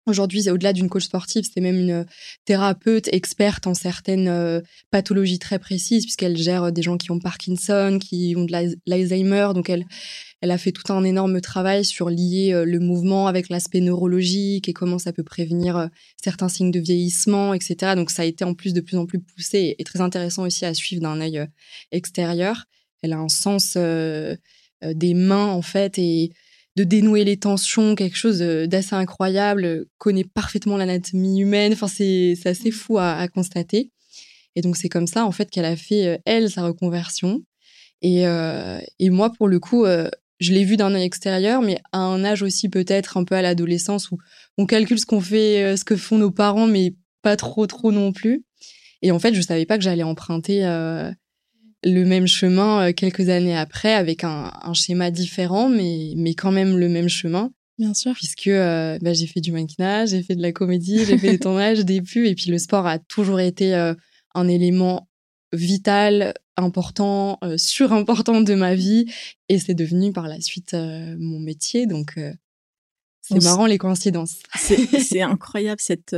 Aujourd'hui, 0.08 0.50
au-delà 0.50 0.74
d'une 0.74 0.90
coach 0.90 1.06
sportive, 1.06 1.46
c'est 1.52 1.62
même 1.62 1.78
une 1.78 2.06
thérapeute 2.46 3.08
experte 3.14 3.68
en 3.68 3.76
certaines 3.76 4.28
euh, 4.28 4.60
pathologies 4.90 5.38
très 5.38 5.60
précises, 5.60 6.06
puisqu'elle 6.06 6.38
gère 6.38 6.72
des 6.72 6.82
gens 6.82 6.98
qui 6.98 7.12
ont 7.12 7.20
Parkinson, 7.20 8.00
qui 8.02 8.34
ont 8.36 8.46
de 8.46 8.52
l'Alzheimer. 8.88 9.50
Donc, 9.54 9.70
elle, 9.70 9.86
elle 10.42 10.52
a 10.52 10.58
fait 10.58 10.72
tout 10.72 10.92
un 10.92 11.04
énorme 11.04 11.40
travail 11.40 11.86
sur 11.86 12.10
lier 12.10 12.52
euh, 12.54 12.66
le 12.66 12.80
mouvement 12.80 13.28
avec 13.28 13.50
l'aspect 13.50 13.80
neurologique 13.80 14.68
et 14.68 14.74
comment 14.74 15.00
ça 15.00 15.14
peut 15.14 15.24
prévenir 15.24 15.78
euh, 15.78 15.88
certains 16.22 16.50
signes 16.50 16.72
de 16.72 16.80
vieillissement, 16.80 17.54
etc. 17.54 17.94
Donc, 17.96 18.12
ça 18.12 18.24
a 18.24 18.26
été 18.26 18.44
en 18.44 18.54
plus 18.54 18.74
de 18.74 18.82
plus 18.82 18.98
en 18.98 19.06
plus 19.06 19.20
poussé 19.20 19.76
et 19.78 19.84
très 19.84 20.02
intéressant 20.02 20.44
aussi 20.44 20.66
à 20.66 20.74
suivre 20.74 21.02
d'un 21.02 21.22
œil 21.22 21.46
extérieur. 21.92 22.66
Elle 23.02 23.14
a 23.14 23.18
un 23.18 23.30
sens 23.30 23.78
des 23.78 25.14
mains, 25.14 25.48
en 25.48 25.62
fait, 25.62 25.98
et 25.98 26.32
de 26.76 26.84
dénouer 26.84 27.24
les 27.24 27.38
tensions, 27.38 27.96
quelque 27.96 28.18
chose 28.18 28.40
d'assez 28.40 28.96
incroyable, 28.96 29.86
connaît 29.98 30.24
parfaitement 30.24 30.78
l'anatomie 30.78 31.42
humaine. 31.42 31.74
Enfin, 31.74 31.88
c'est 31.88 32.38
assez 32.46 32.70
mmh. 32.70 32.74
fou 32.74 32.98
à, 32.98 33.28
constater. 33.28 33.92
Et 34.56 34.62
donc, 34.62 34.78
c'est 34.78 34.90
comme 34.90 35.08
ça, 35.08 35.26
en 35.26 35.32
fait, 35.32 35.50
qu'elle 35.50 35.66
a 35.66 35.76
fait, 35.76 36.08
euh, 36.08 36.18
elle, 36.26 36.50
sa 36.50 36.64
reconversion. 36.64 37.42
Et, 38.02 38.28
euh, 38.28 38.80
et 39.00 39.10
moi, 39.10 39.32
pour 39.32 39.48
le 39.48 39.60
coup, 39.60 39.86
euh, 39.86 40.10
je 40.42 40.52
l'ai 40.52 40.66
vu 40.66 40.76
d'un 40.76 40.94
œil 40.94 41.04
extérieur, 41.04 41.62
mais 41.62 41.80
à 41.94 42.00
un 42.00 42.26
âge 42.26 42.44
aussi 42.44 42.68
peut-être 42.68 43.16
un 43.16 43.24
peu 43.24 43.36
à 43.36 43.42
l'adolescence 43.42 44.12
où 44.12 44.18
on 44.58 44.66
calcule 44.66 45.00
ce 45.00 45.06
qu'on 45.06 45.22
fait, 45.22 45.78
ce 45.78 45.86
que 45.86 45.96
font 45.96 46.18
nos 46.18 46.32
parents, 46.32 46.68
mais 46.68 46.96
pas 47.22 47.38
trop, 47.38 47.66
trop 47.68 47.94
non 47.94 48.12
plus. 48.12 48.44
Et 49.02 49.12
en 49.12 49.20
fait, 49.20 49.34
je 49.34 49.42
savais 49.42 49.66
pas 49.66 49.78
que 49.78 49.84
j'allais 49.84 50.04
emprunter 50.04 50.66
le 51.84 52.04
même 52.04 52.28
chemin 52.28 52.90
euh, 52.90 52.94
quelques 52.94 53.30
années 53.30 53.58
après 53.58 53.94
avec 53.94 54.24
un, 54.24 54.52
schéma 54.74 55.12
différent, 55.12 55.70
mais, 55.70 56.14
mais 56.16 56.34
quand 56.34 56.52
même 56.52 56.78
le 56.78 56.90
même 56.90 57.10
chemin. 57.10 57.52
Bien 57.78 57.94
sûr. 57.94 58.14
Puisque 58.14 58.48
euh, 58.48 59.00
bah, 59.02 59.14
j'ai 59.14 59.28
fait 59.28 59.42
du 59.42 59.52
mannequinat, 59.52 60.06
j'ai 60.06 60.22
fait 60.22 60.36
de 60.36 60.42
la 60.42 60.52
comédie, 60.52 61.04
j'ai 61.06 61.18
fait 61.18 61.32
des 61.32 61.40
tournages, 61.40 61.84
des 61.84 62.02
pubs, 62.02 62.26
et 62.26 62.36
puis 62.36 62.52
le 62.52 62.58
sport 62.58 62.86
a 62.86 63.00
toujours 63.00 63.40
été 63.40 63.74
euh, 63.74 63.94
un 64.36 64.48
élément 64.48 65.08
vital, 65.54 66.34
important, 66.58 67.40
surimportant 67.58 68.42
de 68.42 68.54
ma 68.54 68.76
vie, 68.76 69.06
et 69.50 69.60
c'est 69.60 69.74
devenu 69.74 70.12
par 70.14 70.28
la 70.28 70.40
suite 70.42 70.74
mon 70.74 71.40
métier. 71.40 71.88
Donc 71.88 72.20
c'est 73.22 73.44
marrant 73.44 73.66
les 73.66 73.78
coïncidences. 73.78 74.40
C'est 74.58 75.22
incroyable 75.22 75.82
cette, 75.82 76.16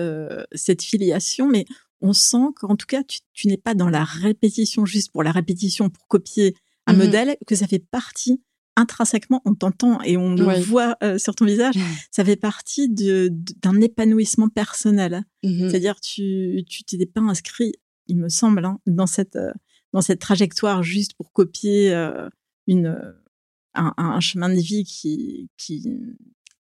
cette 0.54 0.82
filiation, 0.82 1.48
mais 1.48 1.66
on 2.04 2.14
sent 2.14 2.52
qu'en 2.58 2.76
tout 2.76 2.86
cas, 2.86 3.02
tu, 3.34 3.48
n'es 3.48 3.58
pas 3.58 3.74
dans 3.74 3.90
la 3.90 4.04
répétition 4.04 4.86
juste 4.86 5.12
pour 5.12 5.24
la 5.24 5.32
répétition, 5.32 5.90
pour 5.90 6.06
copier 6.08 6.54
un 6.86 6.94
mmh 6.94 6.98
modèle, 6.98 7.38
que 7.48 7.56
ça 7.56 7.66
fait 7.66 7.80
partie 7.80 8.44
intrinsèquement, 8.76 9.42
on 9.46 9.54
t'entend 9.54 10.02
et 10.02 10.18
on 10.18 10.34
le 10.36 10.60
voit 10.60 10.98
euh, 11.04 11.18
sur 11.18 11.36
ton 11.36 11.46
visage, 11.46 11.76
ça 12.12 12.26
fait 12.26 12.36
partie 12.36 12.90
d'un 12.90 13.82
épanouissement 13.82 14.50
personnel. 14.50 15.24
Mmh 15.44 15.70
C'est-à-dire, 15.70 16.02
tu 16.02 16.64
tu 16.68 16.84
t'es 16.84 17.06
pas 17.06 17.22
inscrit, 17.22 17.74
il 18.08 18.18
me 18.18 18.30
semble, 18.30 18.66
hein, 18.66 18.80
dans 18.86 19.08
cette 19.08 19.36
euh, 19.36 19.52
dans 19.94 20.02
cette 20.02 20.20
trajectoire 20.20 20.84
juste 20.84 21.14
pour 21.14 21.32
copier 21.32 21.94
euh, 21.94 22.30
une 22.68 22.98
un, 23.76 23.94
un, 23.98 24.20
chemin 24.20 24.50
de 24.50 24.60
vie 24.60 24.84
qui 24.84 25.50
qui 25.58 25.90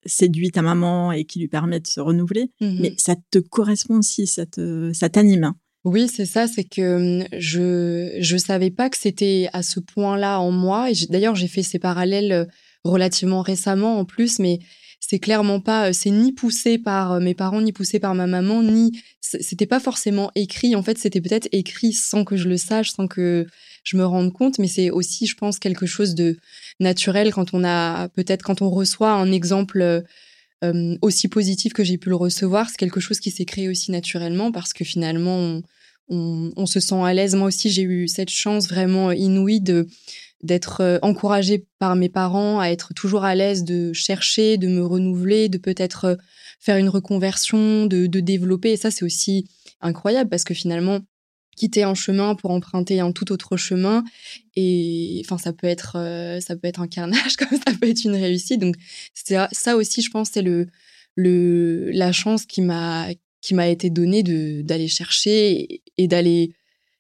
séduit 0.05 0.51
ta 0.51 0.63
maman 0.63 1.13
et 1.13 1.25
qui 1.25 1.39
lui 1.41 1.49
permet 1.49 1.81
de 1.81 1.87
se 1.87 2.01
renouveler, 2.01 2.51
mmh 2.61 2.79
mais 2.81 2.95
ça 2.97 3.17
te 3.31 3.39
correspond 3.39 3.99
aussi, 3.99 4.27
ça 4.27 4.45
ça 4.93 5.09
t'anime. 5.09 5.45
Hein. 5.45 5.57
Oui, 5.85 6.09
c'est 6.09 6.27
ça, 6.27 6.47
c'est 6.47 6.65
que 6.65 7.23
mmh, 7.23 7.29
je 7.39 8.19
je 8.21 8.37
savais 8.37 8.71
pas 8.71 8.91
que 8.91 8.99
c'était 8.99 9.49
à 9.53 9.63
ce 9.63 9.81
point-là 9.81 10.41
en 10.41 10.51
moi. 10.51 10.91
Et 10.91 10.95
d'ailleurs, 11.09 11.35
j'ai 11.35 11.49
fait 11.49 11.63
ces 11.63 11.79
parallèles 11.79 12.33
euh, 12.33 12.45
relativement 12.85 13.43
récemment 13.43 13.99
en 13.99 14.05
plus, 14.05 14.39
mais 14.39 14.59
c'est 15.01 15.19
clairement 15.19 15.61
pas, 15.61 15.89
euh, 15.89 15.93
c'est 15.93 16.11
ni 16.11 16.33
poussé 16.33 16.79
par 16.79 17.13
euh, 17.13 17.21
mes 17.21 17.35
parents, 17.35 17.61
ni 17.61 17.73
poussé 17.73 17.99
par 17.99 18.15
ma 18.15 18.27
maman, 18.27 18.63
ni 18.63 19.01
c'était 19.21 19.67
pas 19.67 19.81
forcément 19.81 20.31
écrit. 20.35 20.75
En 20.75 20.83
fait, 20.83 20.99
c'était 20.99 21.21
peut-être 21.21 21.49
écrit 21.53 21.93
sans 21.93 22.25
que 22.25 22.37
je 22.37 22.49
le 22.49 22.57
sache, 22.57 22.91
sans 22.91 23.07
que 23.07 23.47
je 23.85 23.97
me 23.97 24.05
rende 24.05 24.33
compte, 24.33 24.59
mais 24.59 24.69
c'est 24.69 24.91
aussi, 24.91 25.27
je 25.27 25.37
pense, 25.37 25.59
quelque 25.59 25.87
chose 25.87 26.15
de 26.15 26.39
naturel 26.81 27.33
quand 27.33 27.55
on 27.55 27.65
a 27.65 28.09
peut-être 28.09 28.43
quand 28.43 28.63
on 28.63 28.71
reçoit 28.71 29.13
un 29.13 29.31
exemple 29.33 30.05
euh, 30.65 30.99
aussi 31.03 31.29
positif 31.29 31.73
que 31.73 31.85
j'ai 31.85 31.99
pu 31.99 32.09
le 32.09 32.17
recevoir, 32.17 32.69
c'est 32.69 32.79
quelque 32.79 33.01
chose 33.01 33.21
qui 33.21 33.31
s'est 33.31 33.45
créé 33.45 33.69
aussi 33.69 33.93
naturellement 33.93 34.51
parce 34.51 34.73
que 34.73 34.85
finalement 34.85 35.63
on, 36.09 36.53
on, 36.57 36.67
se 36.67 36.81
sent 36.81 37.01
à 37.03 37.15
l'aise. 37.15 37.35
Moi 37.35 37.49
aussi, 37.49 37.71
j'ai 37.71 37.83
eu 37.83 38.09
cette 38.09 38.31
chance 38.31 38.69
vraiment 38.69 39.13
inouïe 39.13 39.61
de 39.61 39.87
d'être 40.43 40.99
encouragée 41.03 41.67
par 41.79 41.97
mes 41.97 42.09
parents 42.09 42.61
à 42.61 42.69
être 42.69 42.95
toujours 42.95 43.25
à 43.25 43.35
l'aise 43.35 43.65
de 43.65 43.93
chercher, 43.93 44.57
de 44.57 44.69
me 44.69 44.85
renouveler, 44.85 45.49
de 45.49 45.59
peut-être 45.59 46.17
faire 46.61 46.77
une 46.77 46.89
reconversion, 46.89 47.87
de, 47.87 48.07
de 48.07 48.21
développer. 48.21 48.73
Et 48.73 48.77
ça, 48.77 48.91
c'est 48.91 49.05
aussi 49.05 49.49
incroyable 49.81 50.31
parce 50.31 50.45
que 50.45 50.55
finalement, 50.55 51.01
quitter 51.57 51.83
un 51.83 51.95
chemin 51.95 52.37
pour 52.37 52.53
emprunter 52.53 53.01
un 53.01 53.11
tout 53.11 53.33
autre 53.33 53.57
chemin 53.57 54.05
et 54.55 55.21
enfin 55.25 55.39
ça 55.39 55.53
peut 55.53 55.67
être 55.67 55.95
ça 56.41 56.55
peut 56.55 56.69
être 56.69 56.79
un 56.79 56.87
carnage 56.87 57.37
comme 57.37 57.59
ça 57.59 57.73
peut 57.81 57.89
être 57.89 58.05
une 58.05 58.15
réussite 58.15 58.61
donc 58.61 58.77
c'est 59.13 59.37
ça 59.51 59.77
aussi 59.77 60.01
je 60.01 60.09
pense 60.09 60.31
c'est 60.33 60.43
le 60.43 60.69
le 61.17 61.91
la 61.91 62.13
chance 62.13 62.47
qui 62.47 62.63
m'a 62.63 63.09
qui 63.41 63.55
m'a 63.55 63.67
été 63.67 63.91
donnée 63.91 64.23
de 64.23 64.63
d'aller 64.63 64.87
chercher 64.87 65.83
et 65.97 66.07
d'aller 66.07 66.53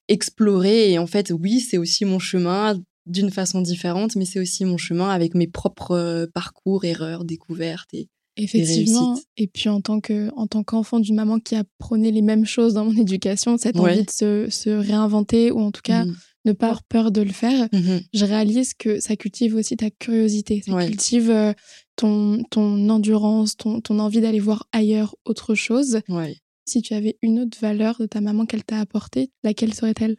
explorer. 0.09 0.93
Et 0.93 0.99
en 0.99 1.07
fait, 1.07 1.31
oui, 1.31 1.61
c'est 1.61 1.79
aussi 1.79 2.05
mon 2.05 2.19
chemin 2.19 2.81
d'une 3.09 3.31
façon 3.31 3.61
différente, 3.61 4.17
mais 4.17 4.25
c'est 4.25 4.41
aussi 4.41 4.65
mon 4.65 4.77
chemin 4.77 5.11
avec 5.11 5.35
mes 5.35 5.47
propres 5.47 5.93
euh, 5.93 6.27
parcours, 6.33 6.85
erreurs, 6.85 7.25
découvertes 7.25 7.93
et 7.93 8.09
Effectivement. 8.39 9.19
Et 9.37 9.49
puis 9.49 9.69
en 9.69 9.81
tant 9.81 10.01
que 10.01 10.31
en 10.37 10.47
tant 10.47 10.63
qu'enfant 10.63 11.01
d'une 11.01 11.17
maman 11.17 11.41
qui 11.41 11.57
apprenait 11.57 12.13
les 12.13 12.23
mêmes 12.23 12.47
choses 12.47 12.75
dans 12.75 12.85
mon 12.85 12.97
éducation, 12.97 13.59
cette 13.59 13.79
envie 13.79 14.05
de 14.05 14.11
se, 14.11 14.47
se, 14.49 14.71
réinventer 14.71 15.51
ou 15.51 15.59
en 15.59 15.73
tout 15.73 15.83
cas 15.83 16.05
mmh. 16.05 16.17
ne 16.45 16.53
pas 16.53 16.67
avoir 16.67 16.85
peur 16.85 17.11
de 17.11 17.21
le 17.21 17.33
faire, 17.33 17.69
mmh 17.73 17.99
je 18.15 18.25
réalise 18.25 18.75
que 18.75 19.01
ça 19.01 19.17
cultive 19.17 19.57
aussi 19.57 19.77
ta 19.77 19.91
curiosité, 19.91 20.63
ça 20.65 20.87
cultive 20.87 21.31
euh, 21.31 21.53
ton 21.97 22.43
ton 22.51 22.89
endurance, 22.89 23.57
ton 23.57 23.81
ton 23.81 23.99
envie 23.99 24.21
d'aller 24.21 24.41
voir 24.41 24.69
ailleurs 24.71 25.17
autre 25.25 25.57
chose. 25.57 26.01
Ouais. 26.09 26.37
Si 26.65 26.81
tu 26.83 26.95
avais 26.95 27.17
une 27.23 27.41
autre 27.41 27.59
valeur 27.61 27.97
de 27.99 28.07
ta 28.07 28.21
maman 28.21 28.47
qu'elle 28.47 28.65
t'a 28.65 28.79
apportée, 28.79 29.33
laquelle 29.43 29.75
serait-elle? 29.75 30.17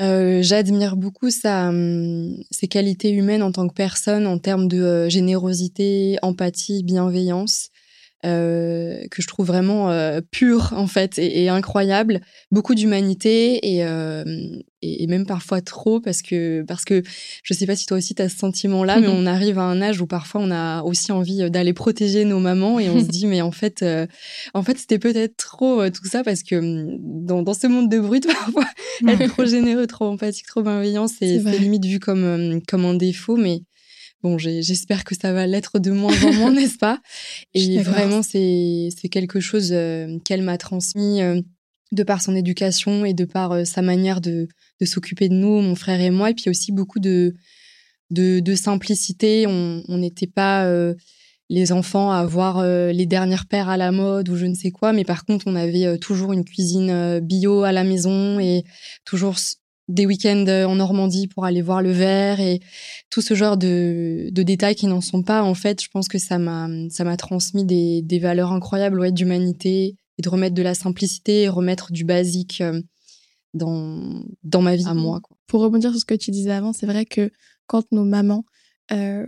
Euh, 0.00 0.42
J'admire 0.42 0.96
beaucoup 0.96 1.30
sa, 1.30 1.68
hum, 1.68 2.36
ses 2.50 2.68
qualités 2.68 3.10
humaines 3.10 3.42
en 3.42 3.52
tant 3.52 3.68
que 3.68 3.74
personne, 3.74 4.26
en 4.26 4.38
termes 4.38 4.68
de 4.68 4.82
euh, 4.82 5.08
générosité, 5.08 6.18
empathie, 6.22 6.82
bienveillance. 6.82 7.68
Euh, 8.24 9.02
que 9.10 9.20
je 9.20 9.26
trouve 9.26 9.48
vraiment 9.48 9.90
euh, 9.90 10.20
pure 10.20 10.74
en 10.76 10.86
fait 10.86 11.18
et, 11.18 11.48
incroyable, 11.48 12.20
beaucoup 12.52 12.76
d'humanité 12.76 13.58
et, 13.74 13.84
euh, 13.84 14.22
et, 14.80 15.08
même 15.08 15.26
parfois 15.26 15.60
trop 15.60 15.98
parce 15.98 16.22
que 16.22 16.62
parce 16.62 16.84
que 16.84 17.02
je 17.42 17.52
sais 17.52 17.66
pas 17.66 17.74
si 17.74 17.84
toi 17.84 17.96
aussi 17.96 18.14
tu 18.14 18.22
as 18.22 18.28
ce 18.28 18.38
sentiment 18.38 18.84
là, 18.84 19.00
mais 19.00 19.08
on 19.08 19.26
arrive 19.26 19.58
à 19.58 19.64
un 19.64 19.82
âge 19.82 20.00
où 20.00 20.06
parfois 20.06 20.40
on 20.40 20.52
a 20.52 20.82
aussi 20.82 21.10
envie 21.10 21.50
d'aller 21.50 21.72
protéger 21.72 22.24
nos 22.24 22.38
mamans 22.38 22.78
et 22.78 22.88
on 22.90 23.00
se 23.00 23.06
dit 23.08 23.26
mais 23.26 23.42
en 23.42 23.50
fait 23.50 23.84
en 24.54 24.62
fait 24.62 24.78
c'était 24.78 25.00
peut-être 25.00 25.36
trop 25.36 25.90
tout 25.90 26.06
ça 26.06 26.22
parce 26.22 26.44
que 26.44 26.54
hum, 26.54 26.98
dans, 27.00 27.42
dans 27.42 27.54
ce 27.54 27.66
monde 27.66 27.90
de 27.90 27.98
brut 27.98 28.24
parfois 28.32 28.66
être 29.08 29.32
trop 29.32 29.46
généreux, 29.46 29.88
trop 29.88 30.04
empathique, 30.04 30.46
trop 30.46 30.62
bienveillant 30.62 31.08
c'est 31.08 31.38
limite 31.38 31.86
vu 31.86 31.98
comme 31.98 32.22
hum, 32.22 32.62
comme 32.68 32.84
un 32.84 32.94
défaut 32.94 33.36
mais 33.36 33.62
Bon, 34.22 34.38
j'espère 34.38 35.02
que 35.02 35.16
ça 35.16 35.32
va 35.32 35.48
l'être 35.48 35.80
de 35.80 35.90
moins 35.90 36.14
en 36.22 36.32
moins, 36.32 36.52
n'est-ce 36.52 36.78
pas? 36.78 37.00
Et 37.54 37.78
vraiment, 37.78 38.22
c'est 38.22 38.90
quelque 39.10 39.40
chose 39.40 39.70
euh, 39.72 40.18
qu'elle 40.24 40.42
m'a 40.42 40.58
transmis 40.58 41.20
euh, 41.20 41.40
de 41.90 42.02
par 42.04 42.22
son 42.22 42.36
éducation 42.36 43.04
et 43.04 43.14
de 43.14 43.24
par 43.24 43.52
euh, 43.52 43.64
sa 43.64 43.82
manière 43.82 44.20
de, 44.20 44.46
de 44.80 44.86
s'occuper 44.86 45.28
de 45.28 45.34
nous, 45.34 45.60
mon 45.60 45.74
frère 45.74 46.00
et 46.00 46.10
moi, 46.10 46.30
et 46.30 46.34
puis 46.34 46.48
aussi 46.48 46.70
beaucoup 46.70 47.00
de, 47.00 47.34
de, 48.10 48.38
de 48.38 48.54
simplicité. 48.54 49.46
On 49.48 49.98
n'était 49.98 50.28
pas 50.28 50.72
les 51.50 51.72
enfants 51.72 52.12
à 52.12 52.18
avoir 52.18 52.64
les 52.64 53.06
dernières 53.06 53.46
paires 53.46 53.68
à 53.68 53.76
la 53.76 53.90
mode 53.90 54.28
ou 54.28 54.36
je 54.36 54.46
ne 54.46 54.54
sais 54.54 54.70
quoi, 54.70 54.92
mais 54.92 55.04
par 55.04 55.24
contre, 55.24 55.48
on 55.48 55.56
avait 55.56 55.98
toujours 55.98 56.32
une 56.32 56.44
cuisine 56.44 57.18
bio 57.20 57.62
à 57.64 57.72
la 57.72 57.84
maison 57.84 58.38
et 58.38 58.62
toujours 59.04 59.36
des 59.92 60.06
week-ends 60.06 60.46
euh, 60.48 60.64
en 60.64 60.76
Normandie 60.76 61.28
pour 61.28 61.44
aller 61.44 61.62
voir 61.62 61.82
le 61.82 61.92
verre 61.92 62.40
et 62.40 62.60
tout 63.10 63.20
ce 63.20 63.34
genre 63.34 63.56
de, 63.56 64.30
détails 64.32 64.74
qui 64.74 64.86
n'en 64.86 65.00
sont 65.00 65.22
pas. 65.22 65.42
En 65.42 65.54
fait, 65.54 65.82
je 65.82 65.88
pense 65.88 66.08
que 66.08 66.18
ça 66.18 66.38
m'a 66.38 66.68
ça 66.90 67.04
m'a 67.04 67.16
transmis 67.16 67.64
des, 67.64 68.02
des 68.02 68.18
valeurs 68.18 68.52
incroyables 68.52 68.98
ouais, 68.98 69.12
d'humanité 69.12 69.96
et 70.18 70.22
de 70.22 70.28
remettre 70.28 70.54
de 70.54 70.62
la 70.62 70.74
simplicité 70.74 71.42
et 71.42 71.48
remettre 71.48 71.92
du 71.92 72.04
basique 72.04 72.62
euh, 72.62 72.80
dans 73.54 74.24
dans 74.42 74.62
ma 74.62 74.76
vie 74.76 74.86
à 74.86 74.94
moi. 74.94 75.20
Pour 75.46 75.60
rebondir 75.60 75.90
sur 75.90 76.00
ce 76.00 76.04
que 76.06 76.14
tu 76.14 76.30
disais 76.30 76.52
avant, 76.52 76.72
c'est 76.72 76.86
vrai 76.86 77.04
que 77.04 77.30
quand 77.66 77.84
nos 77.92 78.04
mamans 78.04 78.44
euh, 78.92 79.26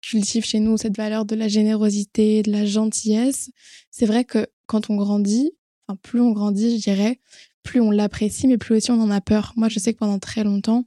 cultivent 0.00 0.44
chez 0.44 0.60
nous 0.60 0.78
cette 0.78 0.96
valeur 0.96 1.26
de 1.26 1.36
la 1.36 1.48
générosité, 1.48 2.42
de 2.42 2.50
la 2.50 2.64
gentillesse, 2.64 3.50
c'est 3.90 4.06
vrai 4.06 4.24
que 4.24 4.46
quand 4.66 4.88
on 4.88 4.96
grandit, 4.96 5.52
enfin 5.86 5.98
plus 6.02 6.20
on 6.20 6.32
grandit, 6.32 6.78
je 6.78 6.82
dirais, 6.82 7.20
plus 7.66 7.80
on 7.80 7.90
l'apprécie, 7.90 8.46
mais 8.46 8.56
plus 8.56 8.76
aussi 8.76 8.90
on 8.90 9.00
en 9.00 9.10
a 9.10 9.20
peur. 9.20 9.52
Moi, 9.56 9.68
je 9.68 9.78
sais 9.78 9.92
que 9.92 9.98
pendant 9.98 10.18
très 10.18 10.44
longtemps, 10.44 10.86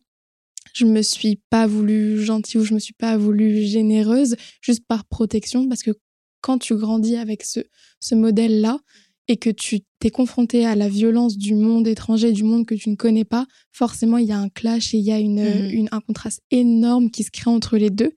je 0.73 0.85
me 0.85 1.01
suis 1.01 1.39
pas 1.49 1.67
voulu 1.67 2.23
gentille 2.23 2.59
ou 2.61 2.63
je 2.63 2.73
me 2.73 2.79
suis 2.79 2.93
pas 2.93 3.17
voulu 3.17 3.63
généreuse 3.63 4.35
juste 4.61 4.85
par 4.87 5.05
protection 5.05 5.67
parce 5.67 5.83
que 5.83 5.91
quand 6.41 6.57
tu 6.57 6.75
grandis 6.75 7.17
avec 7.17 7.43
ce, 7.43 7.59
ce 7.99 8.15
modèle-là 8.15 8.79
et 9.27 9.37
que 9.37 9.49
tu 9.49 9.81
t'es 9.99 10.09
confronté 10.09 10.65
à 10.65 10.75
la 10.75 10.87
violence 10.87 11.37
du 11.37 11.53
monde 11.53 11.87
étranger, 11.87 12.31
du 12.31 12.43
monde 12.43 12.65
que 12.65 12.75
tu 12.75 12.89
ne 12.89 12.95
connais 12.95 13.25
pas, 13.25 13.45
forcément, 13.71 14.17
il 14.17 14.27
y 14.27 14.31
a 14.31 14.39
un 14.39 14.49
clash 14.49 14.93
et 14.93 14.97
il 14.97 15.03
y 15.03 15.11
a 15.11 15.19
une, 15.19 15.43
mmh 15.43 15.69
une, 15.71 15.89
un 15.91 15.99
contraste 15.99 16.41
énorme 16.49 17.11
qui 17.11 17.23
se 17.23 17.29
crée 17.29 17.51
entre 17.51 17.77
les 17.77 17.89
deux. 17.89 18.13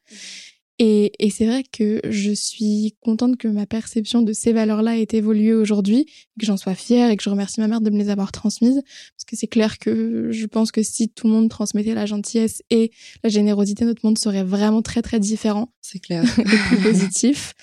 Et, 0.84 1.12
et 1.20 1.30
c'est 1.30 1.46
vrai 1.46 1.62
que 1.62 2.00
je 2.10 2.32
suis 2.32 2.96
contente 3.02 3.36
que 3.36 3.46
ma 3.46 3.66
perception 3.66 4.20
de 4.20 4.32
ces 4.32 4.52
valeurs-là 4.52 4.98
ait 4.98 5.06
évolué 5.12 5.54
aujourd'hui, 5.54 6.06
que 6.40 6.44
j'en 6.44 6.56
sois 6.56 6.74
fière 6.74 7.08
et 7.08 7.16
que 7.16 7.22
je 7.22 7.30
remercie 7.30 7.60
ma 7.60 7.68
mère 7.68 7.80
de 7.80 7.88
me 7.88 7.96
les 7.96 8.10
avoir 8.10 8.32
transmises. 8.32 8.82
Parce 9.16 9.24
que 9.24 9.36
c'est 9.36 9.46
clair 9.46 9.78
que 9.78 10.32
je 10.32 10.44
pense 10.46 10.72
que 10.72 10.82
si 10.82 11.08
tout 11.08 11.28
le 11.28 11.34
monde 11.34 11.48
transmettait 11.48 11.94
la 11.94 12.04
gentillesse 12.04 12.64
et 12.70 12.90
la 13.22 13.30
générosité, 13.30 13.84
notre 13.84 14.04
monde 14.04 14.18
serait 14.18 14.42
vraiment 14.42 14.82
très 14.82 15.02
très 15.02 15.20
différent. 15.20 15.72
C'est 15.82 16.00
clair. 16.00 16.24
et 16.40 16.42
plus 16.42 16.82
positif. 16.82 17.54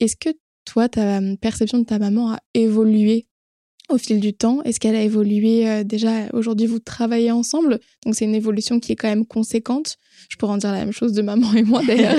Est-ce 0.00 0.16
que 0.16 0.30
toi, 0.64 0.88
ta 0.88 1.20
perception 1.42 1.78
de 1.78 1.84
ta 1.84 1.98
maman 1.98 2.32
a 2.32 2.38
évolué 2.54 3.26
au 3.88 3.98
fil 3.98 4.20
du 4.20 4.34
temps? 4.34 4.62
Est-ce 4.62 4.80
qu'elle 4.80 4.96
a 4.96 5.02
évolué 5.02 5.68
euh, 5.68 5.84
déjà 5.84 6.28
Aujourd'hui, 6.32 6.66
vous 6.66 6.78
travaillez 6.78 7.30
ensemble, 7.30 7.80
donc 8.04 8.14
c'est 8.14 8.24
une 8.24 8.34
évolution 8.34 8.80
qui 8.80 8.92
est 8.92 8.96
quand 8.96 9.08
même 9.08 9.26
conséquente. 9.26 9.96
Je 10.28 10.36
pourrais 10.36 10.52
en 10.52 10.56
dire 10.58 10.72
la 10.72 10.84
même 10.84 10.92
chose 10.92 11.12
de 11.12 11.22
maman 11.22 11.52
et 11.54 11.62
moi 11.62 11.82
d'ailleurs. 11.86 12.16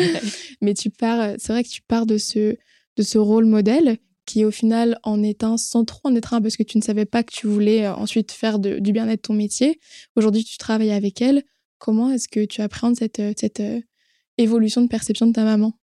Mais 0.60 0.74
tu 0.74 0.90
pars, 0.90 1.20
euh, 1.20 1.34
c'est 1.38 1.52
vrai 1.52 1.64
que 1.64 1.68
tu 1.68 1.82
pars 1.82 2.06
de 2.06 2.18
ce 2.18 2.56
de 2.96 3.02
ce 3.02 3.18
rôle 3.18 3.46
modèle 3.46 3.98
qui 4.26 4.44
au 4.44 4.50
final 4.50 4.98
en 5.04 5.22
est 5.22 5.44
un 5.44 5.56
sans 5.56 5.84
trop 5.84 6.00
en 6.04 6.14
être 6.14 6.34
un 6.34 6.42
parce 6.42 6.56
que 6.56 6.64
tu 6.64 6.76
ne 6.76 6.82
savais 6.82 7.06
pas 7.06 7.22
que 7.22 7.32
tu 7.32 7.46
voulais 7.46 7.86
euh, 7.86 7.94
ensuite 7.94 8.32
faire 8.32 8.58
du 8.58 8.92
bien-être 8.92 9.22
ton 9.22 9.34
métier. 9.34 9.78
Aujourd'hui, 10.16 10.44
tu 10.44 10.58
travailles 10.58 10.90
avec 10.90 11.22
elle. 11.22 11.42
Comment 11.78 12.10
est-ce 12.10 12.28
que 12.28 12.44
tu 12.44 12.60
appréhendes 12.60 12.96
cette, 12.96 13.22
cette 13.38 13.62
évolution 14.36 14.82
de 14.82 14.88
perception 14.88 15.26
de 15.26 15.32
ta 15.32 15.44
maman? 15.44 15.78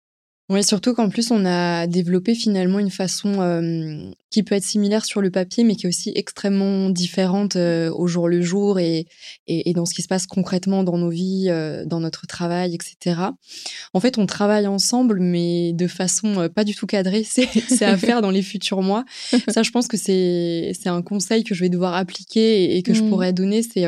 Oui, 0.50 0.62
surtout 0.62 0.92
qu'en 0.92 1.08
plus, 1.08 1.30
on 1.30 1.44
a 1.46 1.86
développé 1.86 2.34
finalement 2.34 2.78
une 2.78 2.90
façon 2.90 3.40
euh, 3.40 4.10
qui 4.34 4.42
peut 4.42 4.56
être 4.56 4.64
similaire 4.64 5.04
sur 5.04 5.20
le 5.20 5.30
papier, 5.30 5.62
mais 5.62 5.76
qui 5.76 5.86
est 5.86 5.88
aussi 5.88 6.10
extrêmement 6.16 6.90
différente 6.90 7.54
euh, 7.54 7.88
au 7.94 8.08
jour 8.08 8.28
le 8.28 8.42
jour 8.42 8.80
et, 8.80 9.06
et, 9.46 9.70
et, 9.70 9.72
dans 9.74 9.86
ce 9.86 9.94
qui 9.94 10.02
se 10.02 10.08
passe 10.08 10.26
concrètement 10.26 10.82
dans 10.82 10.98
nos 10.98 11.08
vies, 11.08 11.46
euh, 11.50 11.84
dans 11.86 12.00
notre 12.00 12.26
travail, 12.26 12.74
etc. 12.74 13.20
En 13.92 14.00
fait, 14.00 14.18
on 14.18 14.26
travaille 14.26 14.66
ensemble, 14.66 15.20
mais 15.20 15.72
de 15.72 15.86
façon 15.86 16.48
pas 16.52 16.64
du 16.64 16.74
tout 16.74 16.86
cadrée. 16.86 17.22
C'est 17.24 17.84
à 17.84 17.96
faire 17.96 18.22
dans 18.22 18.30
les 18.30 18.42
futurs 18.42 18.82
mois. 18.82 19.04
Ça, 19.48 19.62
je 19.62 19.70
pense 19.70 19.86
que 19.86 19.96
c'est 19.96 20.72
un 20.86 21.02
conseil 21.02 21.44
que 21.44 21.54
je 21.54 21.60
vais 21.60 21.68
devoir 21.68 21.94
appliquer 21.94 22.64
et, 22.64 22.76
et 22.76 22.82
que 22.82 22.92
je 22.92 23.02
mmh. 23.02 23.08
pourrais 23.08 23.32
donner. 23.32 23.62
C'est 23.62 23.86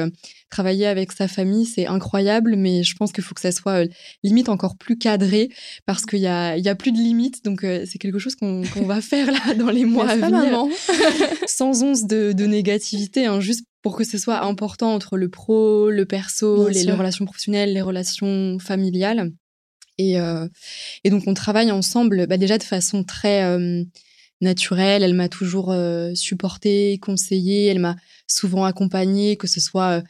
travailler 0.51 0.87
avec 0.87 1.13
sa 1.13 1.29
famille, 1.29 1.67
c'est 1.67 1.87
incroyable, 1.87 2.57
mais 2.57 2.83
je 2.83 2.95
pense 2.95 3.13
qu'il 3.13 3.25
faut 3.25 3.35
que 3.35 3.41
ça 3.41 3.53
soit 3.53 3.85
euh, 3.85 3.89
limite 4.23 4.49
encore 4.49 4.77
plus 4.77 4.97
cadré 4.97 5.51
parce 5.87 6.07
qu'il 6.07 6.21
y 6.21 6.27
a, 6.27 6.57
y 6.57 6.69
a 6.69 6.75
plus 6.75 6.93
de 6.93 6.99
limites. 6.99 7.45
Donc, 7.45 7.65
euh, 7.65 7.85
c'est 7.87 7.99
quelque 7.99 8.19
chose 8.19 8.37
qu'on 8.37 8.63
va 8.63 9.01
faire 9.01 9.31
là 9.31 9.55
dans 9.55 9.71
les 9.71 9.85
mois 9.85 10.09
à 10.09 10.17
venir. 10.17 10.36
sans 11.47 11.83
once 11.83 12.05
de, 12.07 12.33
de 12.33 12.47
négativité, 12.47 13.27
hein, 13.27 13.41
juste 13.41 13.65
pour 13.83 13.97
que 13.97 14.05
ce 14.05 14.19
soit 14.19 14.45
important 14.45 14.93
entre 14.93 15.17
le 15.17 15.29
pro, 15.29 15.91
le 15.91 16.05
perso, 16.07 16.69
les, 16.69 16.91
relations 16.91 17.25
professionnelles, 17.25 17.73
les 17.73 17.83
relations 17.83 18.59
familiales. 18.59 19.33
Et, 19.99 20.21
euh, 20.21 20.47
et 21.05 21.11
donc, 21.11 21.23
on 21.27 21.35
travaille 21.35 21.71
ensemble 21.71 22.27
bah, 22.27 22.37
déjà 22.37 22.59
de 22.59 22.65
façon 22.65 23.05
très 23.05 23.59
naturelle. 24.41 25.05
Elle 25.05 25.15
m'a 25.15 25.29
toujours 25.29 25.75
supportée, 26.15 26.99
conseillée, 27.01 27.67
elle 27.67 27.79
m'a 27.79 27.97
souvent 28.27 28.65
accompagnée, 28.65 29.37
que 29.37 29.47
ce 29.47 29.61
soit 29.61 30.03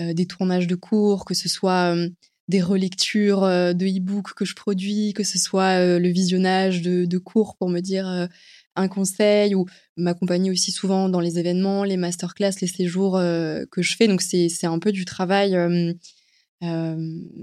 euh, 0.00 0.12
des 0.12 0.26
tournages 0.26 0.66
de 0.66 0.74
cours, 0.74 1.24
que 1.24 1.34
ce 1.34 1.48
soit 1.48 1.94
euh, 1.94 2.08
des 2.48 2.60
relectures 2.60 3.44
euh, 3.44 3.74
de 3.74 3.86
e-books 3.86 4.34
que 4.34 4.44
je 4.44 4.56
produis, 4.56 5.12
que 5.12 5.22
ce 5.22 5.38
soit 5.38 5.98
le 5.98 6.08
visionnage 6.08 6.82
de, 6.82 7.04
de, 7.04 7.18
cours 7.18 7.56
pour 7.56 7.68
me 7.68 7.78
dire 7.78 8.28
un 8.76 8.88
conseil 8.88 9.54
ou 9.54 9.66
m'accompagner 9.96 10.50
aussi 10.50 10.70
souvent 10.70 11.08
dans 11.08 11.20
les 11.20 11.38
événements, 11.38 11.84
les 11.84 11.96
masterclass, 11.96 12.52
les 12.60 12.66
séjours 12.66 13.14
que 13.14 13.82
je 13.82 13.96
fais. 13.96 14.08
Donc 14.08 14.22
c'est 14.22 14.66
un 14.66 14.78
peu 14.78 14.92
du 14.92 15.04
travail, 15.04 15.54
euh, 15.54 15.92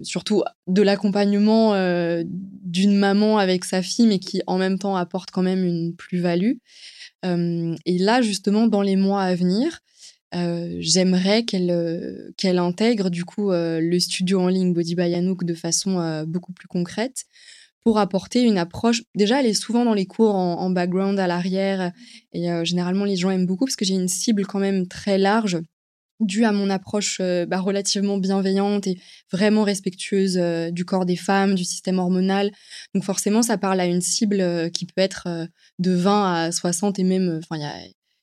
surtout 0.04 0.44
de 0.68 0.82
l'accompagnement 0.82 1.74
d'une 2.64 2.96
maman 2.96 3.38
avec 3.38 3.66
sa 3.66 3.82
fille, 3.82 4.08
mais 4.08 4.20
qui 4.20 4.42
en 4.48 4.58
même 4.58 4.80
temps 4.80 4.96
apporte 4.96 5.32
quand 5.32 5.44
même 5.44 5.64
une 5.64 5.96
plus-value. 5.96 6.58
et 7.24 7.98
là, 7.98 8.22
justement, 8.22 8.68
dans 8.68 8.82
les 8.82 8.96
mois 8.96 9.22
à 9.22 9.36
venir, 9.36 9.80
j'aimerais 10.34 11.44
qu'elle 11.44 12.34
qu'elle 12.38 12.58
intègre 12.58 13.10
du 13.10 13.24
coup 13.26 13.52
le 13.52 14.00
studio 14.00 14.42
en 14.42 14.48
ligne 14.48 14.74
Body 14.74 14.96
by 14.96 15.14
Anouk 15.14 15.44
de 15.46 15.54
façon 15.54 16.26
beaucoup 16.28 16.52
plus 16.54 16.68
concrète 16.68 17.26
pour 17.84 17.98
apporter 18.00 18.42
une 18.42 18.58
approche. 18.58 19.04
Déjà, 19.16 19.40
elle 19.40 19.48
est 19.48 19.54
souvent 19.54 19.86
dans 19.86 19.94
les 19.94 20.06
cours 20.06 20.36
en, 20.36 20.70
background, 20.70 21.20
à 21.20 21.28
l'arrière, 21.28 21.92
et 22.34 22.48
généralement 22.64 23.06
les 23.06 23.16
gens 23.16 23.32
aiment 23.32 23.46
beaucoup 23.46 23.66
parce 23.66 23.76
que 23.76 23.86
j'ai 23.86 23.96
une 23.96 24.08
cible 24.08 24.46
quand 24.46 24.60
même 24.60 24.88
très 24.88 25.18
large 25.18 25.60
dû 26.22 26.46
à 26.46 26.52
mon 26.52 26.70
approche 26.70 27.18
euh, 27.20 27.46
bah, 27.46 27.60
relativement 27.60 28.18
bienveillante 28.18 28.88
et 28.88 29.00
vraiment 29.32 29.64
respectueuse 29.64 30.38
euh, 30.38 30.72
du 30.72 30.86
corps 30.86 31.06
des 31.06 31.16
femmes, 31.16 31.56
du 31.56 31.66
système 31.66 32.00
hormonal. 32.00 32.52
Donc 32.94 33.04
forcément, 33.04 33.42
ça 33.42 33.58
parle 33.58 33.80
à 33.80 33.86
une 33.86 34.02
cible 34.02 34.40
euh, 34.40 34.70
qui 34.70 34.86
peut 34.86 35.02
être 35.02 35.28
de 35.80 35.92
20 35.92 36.34
à 36.34 36.52
60 36.52 37.00
et 37.00 37.04
même, 37.04 37.40
enfin, 37.44 37.58
il 37.58 37.62
y 37.62 37.66
a, 37.66 37.76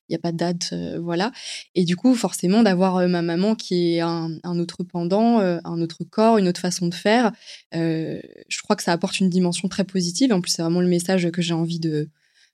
y 0.09 0.15
a 0.15 0.19
pas 0.19 0.33
de 0.33 0.37
date, 0.37 0.75
voilà. 1.00 1.33
Et 1.75 1.85
du 1.85 1.97
coup, 1.97 2.15
forcément, 2.15 2.62
d'avoir 2.62 3.07
ma 3.09 3.23
maman 3.23 3.55
qui 3.55 3.95
est 3.95 4.00
un, 4.00 4.59
autre 4.59 4.85
pendant, 4.85 5.38
un 5.38 5.81
autre 5.81 6.05
corps, 6.05 6.38
une 6.38 6.49
autre 6.49 6.61
façon 6.61 6.87
de 6.87 6.95
faire, 6.95 7.33
je 7.73 8.62
crois 8.62 8.77
que 8.77 8.83
ça 8.83 8.93
apporte 8.93 9.21
une 9.21 9.31
dimension 9.31 9.69
très 9.69 9.85
positive. 9.85 10.33
En 10.33 10.41
plus, 10.41 10.50
c'est 10.50 10.62
vraiment 10.62 10.81
le 10.81 10.88
message 10.88 11.31
que 11.31 11.43
j'ai 11.43 11.55
envie 11.55 11.81
de 11.81 12.09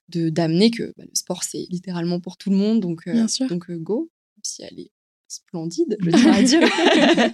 d'amener 0.09 0.69
que 0.69 0.93
bah, 0.97 1.03
le 1.03 1.15
sport 1.15 1.43
c'est 1.43 1.65
littéralement 1.71 2.19
pour 2.19 2.37
tout 2.37 2.51
le 2.51 2.55
monde 2.55 2.79
donc 2.79 3.09
donc 3.49 3.71
go 3.71 4.07
si 4.43 4.61
elle 4.61 4.79
est 4.79 4.91
splendide, 5.27 5.97
je 5.99 6.09
tiens 6.11 6.33
à 6.33 6.41
dire. 6.41 6.61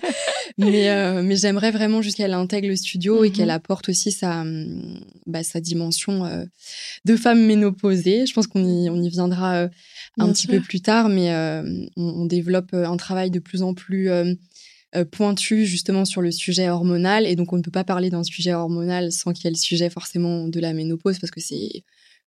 mais 0.57 0.89
euh, 0.89 1.21
mais 1.21 1.35
j'aimerais 1.35 1.71
vraiment 1.71 2.01
juste 2.01 2.17
qu'elle 2.17 2.33
intègre 2.33 2.67
le 2.67 2.75
studio 2.75 3.23
et 3.23 3.31
qu'elle 3.31 3.49
apporte 3.49 3.89
aussi 3.89 4.11
sa, 4.11 4.41
hum, 4.41 4.99
bah, 5.27 5.43
sa 5.43 5.59
dimension 5.59 6.25
euh, 6.25 6.45
de 7.05 7.15
femme 7.15 7.45
ménopausée. 7.45 8.25
Je 8.25 8.33
pense 8.33 8.47
qu'on 8.47 8.63
y, 8.63 8.89
on 8.89 9.01
y 9.01 9.09
viendra 9.09 9.69
euh, 10.19 10.23
un 10.23 10.33
petit 10.33 10.47
peu 10.47 10.59
plus 10.59 10.81
tard, 10.81 11.09
mais 11.09 11.31
on, 11.97 12.25
développe 12.25 12.73
un 12.73 12.97
travail 12.97 13.31
de 13.31 13.39
plus 13.39 13.61
en 13.63 13.73
plus 13.73 14.09
pointu 15.11 15.65
justement 15.65 16.05
sur 16.05 16.21
le 16.21 16.31
sujet 16.31 16.69
hormonal. 16.69 17.25
Et 17.25 17.35
donc, 17.35 17.53
on 17.53 17.57
ne 17.57 17.61
peut 17.61 17.71
pas 17.71 17.83
parler 17.83 18.09
d'un 18.09 18.23
sujet 18.23 18.53
hormonal 18.53 19.11
sans 19.11 19.33
qu'il 19.33 19.45
y 19.45 19.47
ait 19.47 19.51
le 19.51 19.57
sujet 19.57 19.89
forcément 19.89 20.47
de 20.47 20.59
la 20.59 20.73
ménopause 20.73 21.19
parce 21.19 21.31
que 21.31 21.41
c'est 21.41 21.83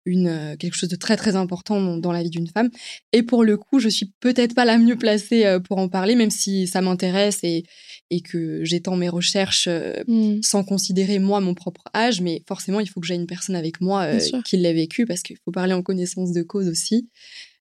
une 0.05 0.27
euh, 0.27 0.55
quelque 0.57 0.75
chose 0.75 0.89
de 0.89 0.95
très 0.95 1.15
très 1.15 1.35
important 1.35 1.97
dans, 1.97 2.11
la 2.11 2.23
vie 2.23 2.29
d'une 2.29 2.47
femme. 2.47 2.69
Et 3.11 3.23
pour 3.23 3.43
le 3.43 3.57
coup, 3.57 3.79
je 3.79 3.89
suis 3.89 4.11
peut-être 4.19 4.53
pas 4.53 4.65
la 4.65 4.77
mieux 4.77 4.97
placée 4.97 5.45
euh, 5.45 5.59
pour 5.59 5.77
en 5.77 5.87
parler, 5.87 6.15
même 6.15 6.29
si 6.29 6.67
ça 6.67 6.81
m'intéresse 6.81 7.39
et, 7.43 7.63
et 8.09 8.21
que 8.21 8.63
j'étends 8.63 8.95
mes 8.95 9.09
recherches 9.09 9.67
euh, 9.67 10.03
mmh. 10.07 10.41
sans 10.41 10.63
considérer 10.63 11.19
moi 11.19 11.39
mon 11.39 11.53
propre 11.53 11.83
âge. 11.95 12.21
Mais 12.21 12.43
forcément, 12.47 12.79
il 12.79 12.87
faut 12.87 12.99
que 12.99 13.07
j'aie 13.07 13.15
une 13.15 13.27
personne 13.27 13.55
avec 13.55 13.81
moi 13.81 14.07
qui 14.45 14.57
l'ait 14.57 14.73
vécu 14.73 15.05
parce 15.05 15.21
qu'il 15.21 15.37
faut 15.43 15.51
parler 15.51 15.73
en 15.73 15.81
connaissance 15.81 16.31
de 16.31 16.43
cause 16.43 16.67
aussi. 16.67 17.09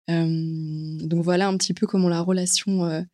Donc 0.08 1.22
voilà 1.22 1.48
un 1.48 1.56
petit 1.56 1.74
peu 1.74 1.86
comment 1.86 2.08
la 2.08 2.20
relation 2.20 3.04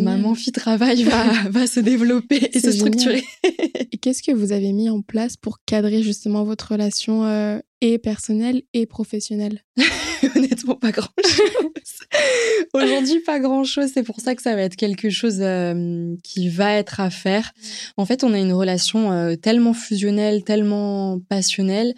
maman 0.00 0.34
fille 0.34 0.52
travail 0.52 1.04
va, 1.04 1.24
va 1.50 1.66
se 1.66 1.80
développer 1.80 2.50
et 2.52 2.60
se 2.60 2.72
structurer. 2.72 3.22
et 3.44 3.98
qu'est-ce 3.98 4.22
que 4.22 4.32
vous 4.32 4.52
avez 4.52 4.72
mis 4.72 4.88
en 4.88 5.02
place 5.02 5.36
pour 5.36 5.58
cadrer 5.64 6.02
justement 6.02 6.44
votre 6.44 6.72
relation 6.72 7.24
euh, 7.26 7.58
et 7.80 7.98
personnelle 7.98 8.62
et 8.72 8.86
professionnelle? 8.86 9.62
Honnêtement, 10.36 10.76
pas 10.76 10.90
grand-chose. 10.90 11.12
Aujourd'hui, 12.74 13.20
pas 13.20 13.40
grand-chose. 13.40 13.90
C'est 13.92 14.02
pour 14.02 14.20
ça 14.20 14.34
que 14.34 14.42
ça 14.42 14.54
va 14.54 14.62
être 14.62 14.76
quelque 14.76 15.10
chose 15.10 15.38
euh, 15.40 16.14
qui 16.22 16.48
va 16.48 16.72
être 16.72 17.00
à 17.00 17.10
faire. 17.10 17.52
En 17.96 18.06
fait, 18.06 18.24
on 18.24 18.32
a 18.32 18.38
une 18.38 18.52
relation 18.52 19.12
euh, 19.12 19.36
tellement 19.36 19.74
fusionnelle, 19.74 20.44
tellement 20.44 21.20
passionnelle. 21.28 21.94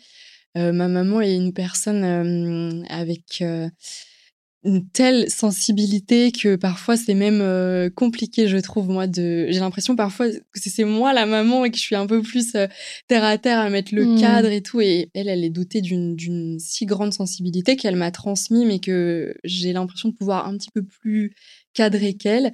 ma 0.54 0.88
maman 0.88 1.21
est 1.21 1.35
une 1.35 1.53
personne 1.53 2.85
avec 2.88 3.42
une 4.66 4.88
telle 4.88 5.31
sensibilité 5.31 6.33
que 6.33 6.57
parfois 6.57 6.96
c'est 6.96 7.14
même 7.14 7.40
euh, 7.40 7.88
compliqué 7.88 8.48
je 8.48 8.57
trouve 8.57 8.88
moi 8.88 9.07
de 9.07 9.46
j'ai 9.48 9.61
l'impression 9.61 9.94
parfois 9.94 10.29
que 10.29 10.40
c'est 10.55 10.85
moi 10.85 11.12
la 11.12 11.24
maman 11.24 11.64
et 11.64 11.70
que 11.70 11.76
je 11.76 11.83
suis 11.83 11.94
un 11.94 12.07
peu 12.07 12.20
plus 12.20 12.55
euh, 12.57 12.66
terre 13.07 13.22
à 13.22 13.38
terre 13.38 13.61
à 13.61 13.70
mettre 13.70 13.94
le 13.94 14.05
mmh. 14.05 14.20
cadre 14.20 14.48
et 14.48 14.62
tout. 14.62 14.81
Et 14.81 15.09
elle 15.14 15.29
elle 15.29 15.44
est 15.44 15.50
dotée 15.50 15.81
d'une 15.81 16.16
d'une 16.16 16.59
si 16.59 16.85
grande 16.85 17.12
sensibilité 17.12 17.76
qu'elle 17.76 17.96
m'a 17.96 18.11
transmis 18.11 18.66
mais 18.66 18.81
que 18.81 19.35
j'ai 19.44 19.72
l'impression 19.72 20.09
de 20.09 20.14
pouvoir 20.14 20.48
un 20.48 20.57
petit 20.57 20.70
peu 20.70 20.83
plus 20.83 21.33
cadrer 21.72 22.14
qu'elle. 22.14 22.52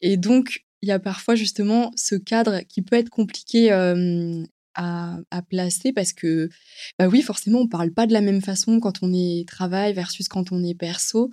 Et 0.00 0.16
donc 0.16 0.64
il 0.82 0.88
y 0.88 0.92
a 0.92 0.98
parfois 0.98 1.36
justement 1.36 1.92
ce 1.96 2.16
cadre 2.16 2.62
qui 2.68 2.82
peut 2.82 2.96
être 2.96 3.10
compliqué 3.10 3.70
euh, 3.70 4.42
à, 4.74 5.18
à, 5.30 5.42
placer 5.42 5.92
parce 5.92 6.12
que 6.12 6.48
bah 6.98 7.06
oui 7.06 7.22
forcément 7.22 7.60
on 7.60 7.68
parle 7.68 7.92
pas 7.92 8.08
de 8.08 8.12
la 8.12 8.20
même 8.20 8.40
façon 8.40 8.80
quand 8.80 9.02
on 9.02 9.12
est 9.12 9.46
travail 9.46 9.92
versus 9.92 10.26
quand 10.26 10.50
on 10.50 10.64
est 10.64 10.74
perso 10.74 11.30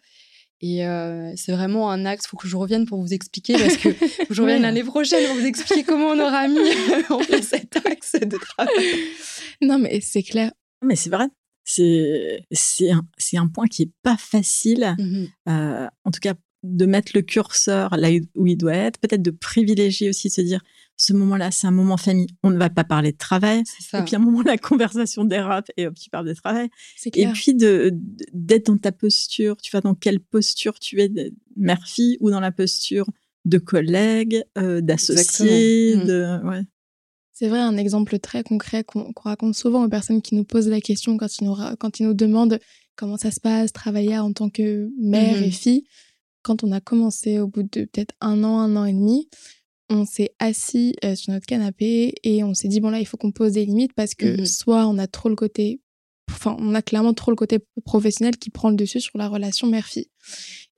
et 0.62 0.86
euh, 0.86 1.32
c'est 1.36 1.54
vraiment 1.54 1.90
un 1.90 2.06
axe, 2.06 2.26
il 2.26 2.30
faut 2.30 2.38
que 2.38 2.48
je 2.48 2.58
revienne 2.58 2.86
pour 2.86 3.02
vous 3.02 3.14
expliquer, 3.14 3.54
parce 3.54 3.78
que 3.78 3.90
je 4.30 4.42
revienne 4.42 4.64
l'année 4.64 4.84
prochaine 4.84 5.26
pour 5.28 5.36
vous 5.36 5.46
expliquer 5.46 5.84
comment 5.84 6.08
on 6.08 6.20
aura 6.20 6.48
mis 6.48 6.60
en 7.10 7.20
place 7.20 7.48
cet 7.48 7.78
axe 7.86 8.16
de 8.20 8.38
travail. 8.38 8.76
Non, 9.62 9.80
mais 9.80 10.02
c'est 10.02 10.24
clair. 10.24 10.52
Mais 10.84 10.96
c'est 10.96 11.10
vrai. 11.10 11.28
C'est 11.64 12.42
un, 12.92 13.06
un 13.34 13.48
point 13.48 13.68
qui 13.68 13.84
est 13.84 13.92
pas 14.02 14.18
facile, 14.18 14.96
mmh 14.98 15.26
euh, 15.50 15.88
en 16.04 16.12
tout 16.12 16.20
cas 16.20 16.34
de 16.64 16.86
mettre 16.86 17.14
le 17.16 17.22
curseur 17.22 17.96
là 17.96 18.10
où 18.36 18.48
il 18.48 18.58
doit 18.58 18.74
être, 18.74 19.00
peut-être 19.00 19.22
de 19.22 19.32
privilégier 19.32 20.10
aussi, 20.10 20.28
de 20.28 20.34
se 20.34 20.42
dire 20.42 20.62
ce 21.00 21.14
moment-là, 21.14 21.50
c'est 21.50 21.66
un 21.66 21.72
moment 21.72 21.96
famille. 21.96 22.28
On 22.44 22.50
ne 22.50 22.58
va 22.58 22.70
pas 22.70 22.84
parler 22.84 23.14
de 23.14 23.18
travail. 23.18 23.64
Et 23.94 24.02
puis, 24.02 24.16
à 24.16 24.20
un 24.20 24.22
moment, 24.22 24.42
la 24.42 24.58
conversation 24.58 25.24
dérape 25.24 25.72
et 25.78 25.88
hop, 25.88 25.96
tu 25.96 26.10
parles 26.10 26.28
de 26.28 26.34
travail. 26.34 26.70
Et 27.16 27.26
puis, 27.28 27.56
de, 27.56 27.94
d'être 28.34 28.66
dans 28.66 28.78
ta 28.78 28.92
posture. 28.92 29.56
Tu 29.62 29.72
vois, 29.72 29.80
dans 29.80 29.96
quelle 29.96 30.20
posture 30.20 30.78
tu 30.78 31.02
es 31.02 31.10
mère-fille 31.56 32.18
ou 32.20 32.30
dans 32.30 32.42
la 32.42 32.52
posture 32.52 33.06
de 33.46 33.58
collègue, 33.58 34.44
euh, 34.58 34.82
d'associé. 34.82 35.96
Mmh. 35.96 36.06
De, 36.06 36.40
ouais. 36.44 36.64
C'est 37.32 37.48
vrai, 37.48 37.60
un 37.60 37.78
exemple 37.78 38.20
très 38.20 38.44
concret 38.44 38.84
qu'on, 38.84 39.14
raconte 39.24 39.56
souvent 39.56 39.86
aux 39.86 39.90
personnes 39.90 40.22
qui 40.22 40.36
nous 40.36 40.44
posent 40.44 40.68
la 40.68 40.82
question 40.82 41.16
quand 41.16 41.40
ils 41.40 41.46
nous, 41.46 41.56
quand 41.80 42.02
ils 42.02 42.08
nous 42.08 42.14
demandent 42.14 42.60
comment 42.98 43.16
ça 43.16 43.32
se 43.32 43.40
passe, 43.40 43.72
travailler 43.72 44.18
en 44.18 44.34
tant 44.34 44.50
que 44.50 44.90
mère 45.00 45.40
mmh 45.40 45.44
et 45.44 45.52
fille. 45.52 45.84
Quand 46.42 46.66
on 46.66 46.74
a 46.74 46.82
commencé 46.82 47.40
au 47.40 47.48
bout 47.48 47.64
de 47.64 47.86
peut-être 47.86 48.14
un 48.20 48.44
an, 48.44 48.60
un 48.60 48.76
an 48.76 48.84
et 48.84 48.92
demi, 48.92 49.30
on 49.90 50.06
s'est 50.06 50.32
assis 50.40 50.96
euh, 51.04 51.16
sur 51.16 51.34
notre 51.34 51.46
canapé 51.46 52.14
et 52.24 52.44
on 52.44 52.54
s'est 52.54 52.68
dit 52.68 52.80
bon 52.80 52.90
là 52.90 53.00
il 53.00 53.06
faut 53.06 53.18
qu'on 53.18 53.32
pose 53.32 53.54
des 53.54 53.66
limites 53.66 53.94
parce 53.94 54.14
que 54.14 54.42
mmh 54.42 54.46
soit 54.46 54.88
on 54.88 54.98
a 54.98 55.08
trop 55.08 55.30
le 55.30 55.36
côté 55.36 55.82
enfin 56.30 56.56
on 56.60 56.76
a 56.76 56.82
clairement 56.82 57.14
trop 57.14 57.32
le 57.32 57.36
côté 57.36 57.60
professionnel 57.86 58.38
qui 58.38 58.50
prend 58.50 58.70
le 58.70 58.76
dessus 58.76 59.02
sur 59.02 59.18
la 59.18 59.28
relation 59.28 59.68
mère-fille. 59.68 60.10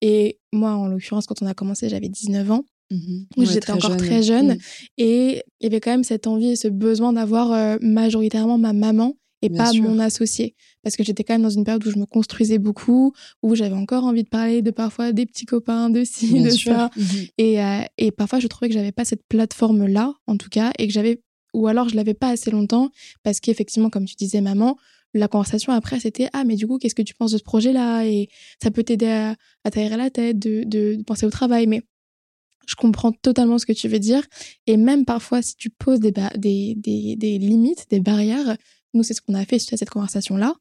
Et 0.01 0.39
moi 0.51 0.73
en 0.73 0.87
l'occurrence 0.87 1.25
quand 1.25 1.41
on 1.41 1.45
a 1.45 1.53
commencé 1.53 1.89
j'avais 1.89 2.09
19 2.09 2.51
ans. 2.51 2.63
Mmh 2.91 3.45
j'étais 3.45 3.71
encore 3.71 3.95
très 3.95 4.21
jeune 4.21 4.55
mmh. 4.55 4.59
et 4.97 5.43
il 5.61 5.63
y 5.63 5.67
avait 5.67 5.79
quand 5.79 5.91
même 5.91 6.03
cette 6.03 6.27
envie 6.27 6.51
et 6.51 6.55
ce 6.57 6.67
besoin 6.67 7.13
d'avoir 7.13 7.53
euh, 7.53 7.77
majoritairement 7.81 8.57
ma 8.57 8.73
maman 8.73 9.15
et 9.41 9.49
pas 9.49 9.71
mon 9.73 9.99
associé. 9.99 10.55
Parce 10.83 10.95
que 10.95 11.03
j'étais 11.03 11.23
quand 11.23 11.33
même 11.33 11.41
dans 11.43 11.49
une 11.49 11.63
période 11.63 11.85
où 11.85 11.91
je 11.91 11.97
me 11.97 12.05
construisais 12.05 12.57
beaucoup, 12.57 13.13
où 13.41 13.55
j'avais 13.55 13.75
encore 13.75 14.03
envie 14.03 14.23
de 14.23 14.29
parler 14.29 14.61
de 14.61 14.71
parfois 14.71 15.11
des 15.11 15.25
petits 15.25 15.45
copains, 15.45 15.89
de 15.89 16.03
ci, 16.03 16.41
de 16.41 16.49
ça. 16.49 16.89
Mmh 16.95 17.01
et, 17.37 17.63
euh, 17.63 17.81
et 17.97 18.11
parfois, 18.11 18.39
je 18.39 18.47
trouvais 18.47 18.69
que 18.69 18.73
j'avais 18.73 18.91
pas 18.91 19.05
cette 19.05 19.23
plateforme-là, 19.27 20.13
en 20.27 20.37
tout 20.37 20.49
cas, 20.49 20.71
et 20.77 20.87
que 20.87 20.93
j'avais, 20.93 21.21
ou 21.53 21.67
alors 21.67 21.89
je 21.89 21.95
l'avais 21.95 22.13
pas 22.13 22.29
assez 22.29 22.51
longtemps, 22.51 22.89
parce 23.23 23.39
qu'effectivement, 23.39 23.89
comme 23.89 24.05
tu 24.05 24.15
disais, 24.15 24.41
maman, 24.41 24.77
la 25.13 25.27
conversation 25.27 25.73
après, 25.73 25.99
c'était 25.99 26.29
Ah, 26.33 26.43
mais 26.43 26.55
du 26.55 26.67
coup, 26.67 26.77
qu'est-ce 26.77 26.95
que 26.95 27.01
tu 27.01 27.13
penses 27.13 27.31
de 27.31 27.37
ce 27.37 27.43
projet-là? 27.43 28.05
Et 28.05 28.29
ça 28.61 28.71
peut 28.71 28.83
t'aider 28.83 29.07
à, 29.07 29.35
à 29.63 29.71
t'aérer 29.71 29.97
la 29.97 30.09
tête, 30.09 30.39
de, 30.39 30.63
de, 30.65 31.01
penser 31.03 31.25
au 31.25 31.29
travail. 31.29 31.67
Mais 31.67 31.81
je 32.67 32.75
comprends 32.75 33.11
totalement 33.11 33.57
ce 33.57 33.65
que 33.65 33.73
tu 33.73 33.87
veux 33.87 33.99
dire. 33.99 34.23
Et 34.67 34.77
même 34.77 35.05
parfois, 35.05 35.41
si 35.41 35.55
tu 35.55 35.69
poses 35.69 35.99
des, 35.99 36.13
des, 36.37 36.75
des, 36.77 37.15
des 37.17 37.37
limites, 37.37 37.87
des 37.89 37.99
barrières, 37.99 38.55
nous, 38.93 39.03
c'est 39.03 39.13
ce 39.13 39.21
qu'on 39.21 39.33
a 39.33 39.45
fait 39.45 39.59
suite 39.59 39.73
à 39.73 39.77
cette 39.77 39.89
conversation-là. 39.89 40.55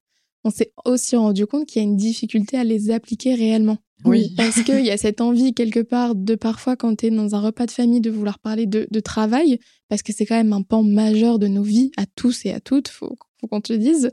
On 0.44 0.50
s'est 0.50 0.72
aussi 0.84 1.16
rendu 1.16 1.46
compte 1.46 1.66
qu'il 1.66 1.82
y 1.82 1.84
a 1.84 1.88
une 1.88 1.96
difficulté 1.96 2.56
à 2.56 2.64
les 2.64 2.90
appliquer 2.90 3.34
réellement. 3.34 3.78
Oui. 4.04 4.32
Parce 4.36 4.62
qu'il 4.64 4.84
y 4.84 4.90
a 4.90 4.96
cette 4.96 5.20
envie, 5.20 5.52
quelque 5.52 5.80
part, 5.80 6.14
de 6.14 6.34
parfois, 6.34 6.76
quand 6.76 6.96
tu 6.96 7.06
es 7.06 7.10
dans 7.10 7.34
un 7.34 7.40
repas 7.40 7.66
de 7.66 7.70
famille, 7.70 8.00
de 8.00 8.10
vouloir 8.10 8.38
parler 8.38 8.66
de, 8.66 9.00
travail, 9.00 9.58
parce 9.88 10.02
que 10.02 10.12
c'est 10.12 10.26
quand 10.26 10.36
même 10.36 10.52
un 10.52 10.62
pan 10.62 10.82
majeur 10.82 11.38
de 11.38 11.46
nos 11.46 11.62
vies, 11.62 11.90
à 11.96 12.06
tous 12.06 12.46
et 12.46 12.52
à 12.52 12.60
toutes, 12.60 12.88
faut, 12.88 13.16
faut 13.40 13.46
qu'on 13.48 13.60
te 13.60 13.72
le 13.72 13.78
dise. 13.78 14.10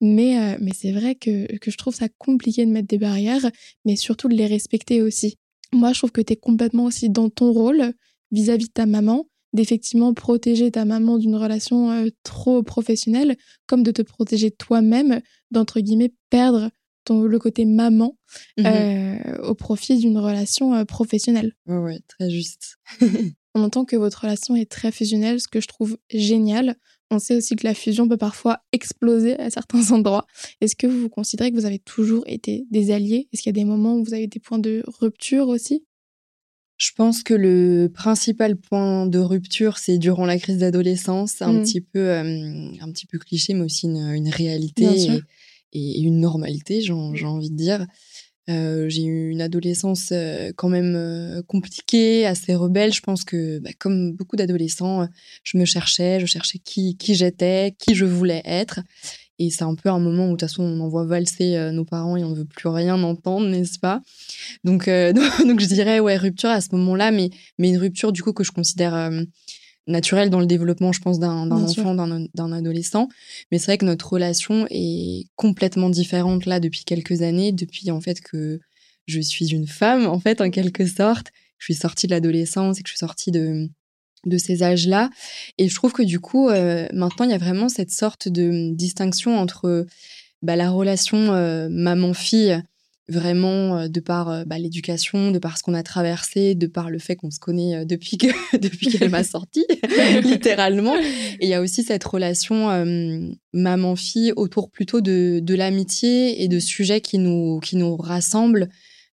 Mais, 0.00 0.38
euh, 0.38 0.58
mais 0.60 0.72
c'est 0.74 0.92
vrai 0.92 1.14
que, 1.14 1.56
que 1.58 1.70
je 1.70 1.76
trouve 1.76 1.94
ça 1.94 2.08
compliqué 2.18 2.64
de 2.64 2.70
mettre 2.70 2.88
des 2.88 2.98
barrières, 2.98 3.50
mais 3.84 3.96
surtout 3.96 4.28
de 4.28 4.34
les 4.34 4.46
respecter 4.46 5.02
aussi. 5.02 5.38
Moi, 5.72 5.92
je 5.92 5.98
trouve 5.98 6.12
que 6.12 6.20
tu 6.20 6.34
es 6.34 6.36
complètement 6.36 6.84
aussi 6.84 7.10
dans 7.10 7.30
ton 7.30 7.52
rôle 7.52 7.92
vis 8.30 8.50
à 8.50 8.56
-vis 8.56 8.66
de 8.68 8.72
ta 8.72 8.86
maman, 8.86 9.26
d'effectivement 9.54 10.12
protéger 10.12 10.70
ta 10.70 10.84
maman 10.84 11.16
d'une 11.16 11.36
relation 11.36 11.90
euh, 11.90 12.10
trop 12.24 12.62
professionnelle, 12.62 13.36
comme 13.66 13.82
de 13.82 13.92
te 13.92 14.02
protéger 14.02 14.50
toi-même 14.50 15.20
d'entre 15.50 15.80
guillemets 15.80 16.12
perdre 16.28 16.70
ton, 17.04 17.22
le 17.22 17.38
côté 17.38 17.64
maman 17.64 18.18
mmh 18.58 18.66
euh, 18.66 19.38
au 19.42 19.54
profit 19.54 19.96
d'une 19.96 20.18
relation 20.18 20.74
euh, 20.74 20.84
professionnelle. 20.84 21.54
Oui, 21.66 22.00
très 22.08 22.30
juste. 22.30 22.76
On 23.54 23.62
entend 23.62 23.84
que 23.84 23.94
votre 23.94 24.22
relation 24.22 24.56
est 24.56 24.68
très 24.68 24.90
fusionnelle, 24.90 25.40
ce 25.40 25.46
que 25.46 25.60
je 25.60 25.68
trouve 25.68 25.96
génial. 26.10 26.76
On 27.12 27.20
sait 27.20 27.36
aussi 27.36 27.54
que 27.54 27.64
la 27.64 27.74
fusion 27.74 28.08
peut 28.08 28.16
parfois 28.16 28.60
exploser 28.72 29.38
à 29.38 29.50
certains 29.50 29.90
endroits. 29.92 30.26
Est-ce 30.60 30.74
que 30.74 30.88
vous 30.88 31.08
considérez 31.08 31.52
que 31.52 31.56
vous 31.56 31.66
avez 31.66 31.78
toujours 31.78 32.24
été 32.26 32.66
des 32.72 32.90
alliés? 32.90 33.28
Est-ce 33.32 33.42
qu'il 33.42 33.50
y 33.50 33.56
a 33.56 33.60
des 33.60 33.64
moments 33.64 33.94
où 33.94 34.04
vous 34.04 34.14
avez 34.14 34.26
des 34.26 34.40
points 34.40 34.58
de 34.58 34.82
rupture 35.00 35.46
aussi? 35.46 35.84
Je 36.86 36.90
pense 36.94 37.22
que 37.22 37.32
le 37.32 37.88
principal 37.92 38.56
point 38.56 39.06
de 39.06 39.18
rupture, 39.18 39.78
c'est 39.78 39.96
durant 39.96 40.26
la 40.26 40.38
crise 40.38 40.58
d'adolescence, 40.58 41.40
un 41.40 41.52
Mm. 41.54 41.62
petit 41.62 41.80
peu, 41.80 41.98
euh, 42.10 42.68
un 42.78 42.90
petit 42.92 43.06
peu 43.06 43.18
cliché, 43.18 43.54
mais 43.54 43.64
aussi 43.64 43.86
une, 43.86 44.12
une 44.12 44.28
réalité 44.28 44.84
et, 45.72 45.98
et 45.98 46.00
une 46.00 46.20
normalité, 46.20 46.82
j'ai 46.82 46.92
envie 46.92 47.50
de 47.50 47.56
dire. 47.56 47.86
Euh, 48.50 48.90
j'ai 48.90 49.04
eu 49.04 49.30
une 49.30 49.40
adolescence 49.40 50.12
quand 50.56 50.68
même 50.68 51.42
compliquée, 51.46 52.26
assez 52.26 52.54
rebelle. 52.54 52.92
Je 52.92 53.00
pense 53.00 53.24
que, 53.24 53.60
bah, 53.60 53.70
comme 53.78 54.12
beaucoup 54.12 54.36
d'adolescents, 54.36 55.08
je 55.42 55.56
me 55.56 55.64
cherchais, 55.64 56.20
je 56.20 56.26
cherchais 56.26 56.58
qui, 56.58 56.96
qui 56.98 57.14
j'étais, 57.14 57.74
qui 57.78 57.94
je 57.94 58.04
voulais 58.04 58.42
être. 58.44 58.80
Et 59.38 59.50
c'est 59.50 59.64
un 59.64 59.74
peu 59.74 59.88
un 59.88 59.98
moment 59.98 60.26
où, 60.26 60.28
de 60.28 60.32
toute 60.32 60.42
façon, 60.42 60.62
on 60.62 60.80
envoie 60.80 61.04
valser 61.04 61.56
euh, 61.56 61.72
nos 61.72 61.84
parents 61.84 62.16
et 62.16 62.24
on 62.24 62.30
ne 62.30 62.36
veut 62.36 62.44
plus 62.44 62.68
rien 62.68 63.02
entendre, 63.02 63.48
n'est-ce 63.48 63.78
pas? 63.78 64.00
Donc, 64.62 64.86
euh, 64.86 65.12
donc, 65.46 65.60
je 65.60 65.66
dirais, 65.66 66.00
ouais, 66.00 66.16
rupture 66.16 66.50
à 66.50 66.60
ce 66.60 66.68
moment-là, 66.72 67.10
mais, 67.10 67.30
mais 67.58 67.70
une 67.70 67.78
rupture, 67.78 68.12
du 68.12 68.22
coup, 68.22 68.32
que 68.32 68.44
je 68.44 68.52
considère 68.52 68.94
euh, 68.94 69.22
naturelle 69.86 70.30
dans 70.30 70.40
le 70.40 70.46
développement, 70.46 70.92
je 70.92 71.00
pense, 71.00 71.18
d'un 71.18 71.50
enfant, 71.50 71.94
d'un 71.94 72.26
d'un 72.32 72.52
adolescent. 72.52 73.08
Mais 73.50 73.58
c'est 73.58 73.66
vrai 73.66 73.78
que 73.78 73.84
notre 73.84 74.12
relation 74.12 74.66
est 74.70 75.26
complètement 75.36 75.90
différente 75.90 76.46
là 76.46 76.60
depuis 76.60 76.84
quelques 76.84 77.22
années, 77.22 77.52
depuis 77.52 77.90
en 77.90 78.00
fait 78.00 78.20
que 78.20 78.60
je 79.06 79.20
suis 79.20 79.48
une 79.52 79.66
femme, 79.66 80.06
en 80.06 80.18
fait, 80.20 80.40
en 80.40 80.50
quelque 80.50 80.86
sorte. 80.86 81.32
Je 81.58 81.72
suis 81.72 81.74
sortie 81.74 82.06
de 82.06 82.12
l'adolescence 82.12 82.78
et 82.78 82.82
que 82.82 82.88
je 82.88 82.92
suis 82.92 82.98
sortie 82.98 83.30
de, 83.30 83.68
de 84.26 84.38
ces 84.38 84.62
âges-là. 84.62 85.10
Et 85.58 85.68
je 85.68 85.74
trouve 85.74 85.92
que 85.92 86.02
du 86.02 86.20
coup, 86.20 86.48
euh, 86.48 86.86
maintenant, 86.92 87.24
il 87.24 87.30
y 87.30 87.34
a 87.34 87.38
vraiment 87.38 87.68
cette 87.68 87.90
sorte 87.90 88.28
de 88.28 88.74
distinction 88.74 89.36
entre 89.38 89.86
bah, 90.42 90.56
la 90.56 90.70
relation 90.70 91.32
euh, 91.32 91.68
maman-fille, 91.70 92.62
vraiment 93.08 93.78
euh, 93.78 93.88
de 93.88 94.00
par 94.00 94.30
euh, 94.30 94.44
bah, 94.44 94.58
l'éducation, 94.58 95.30
de 95.30 95.38
par 95.38 95.58
ce 95.58 95.62
qu'on 95.62 95.74
a 95.74 95.82
traversé, 95.82 96.54
de 96.54 96.66
par 96.66 96.90
le 96.90 96.98
fait 96.98 97.16
qu'on 97.16 97.30
se 97.30 97.38
connaît 97.38 97.76
euh, 97.76 97.84
depuis 97.84 98.16
que 98.16 98.26
depuis 98.58 98.88
qu'elle 98.88 99.10
m'a 99.10 99.24
sortie, 99.24 99.66
littéralement. 100.22 100.96
Et 100.96 101.42
il 101.42 101.48
y 101.48 101.54
a 101.54 101.60
aussi 101.60 101.82
cette 101.82 102.04
relation 102.04 102.70
euh, 102.70 103.28
maman-fille 103.52 104.32
autour 104.36 104.70
plutôt 104.70 105.00
de, 105.00 105.40
de 105.42 105.54
l'amitié 105.54 106.42
et 106.42 106.48
de 106.48 106.58
sujets 106.58 107.00
qui 107.00 107.18
nous, 107.18 107.60
qui 107.60 107.76
nous 107.76 107.96
rassemblent, 107.96 108.68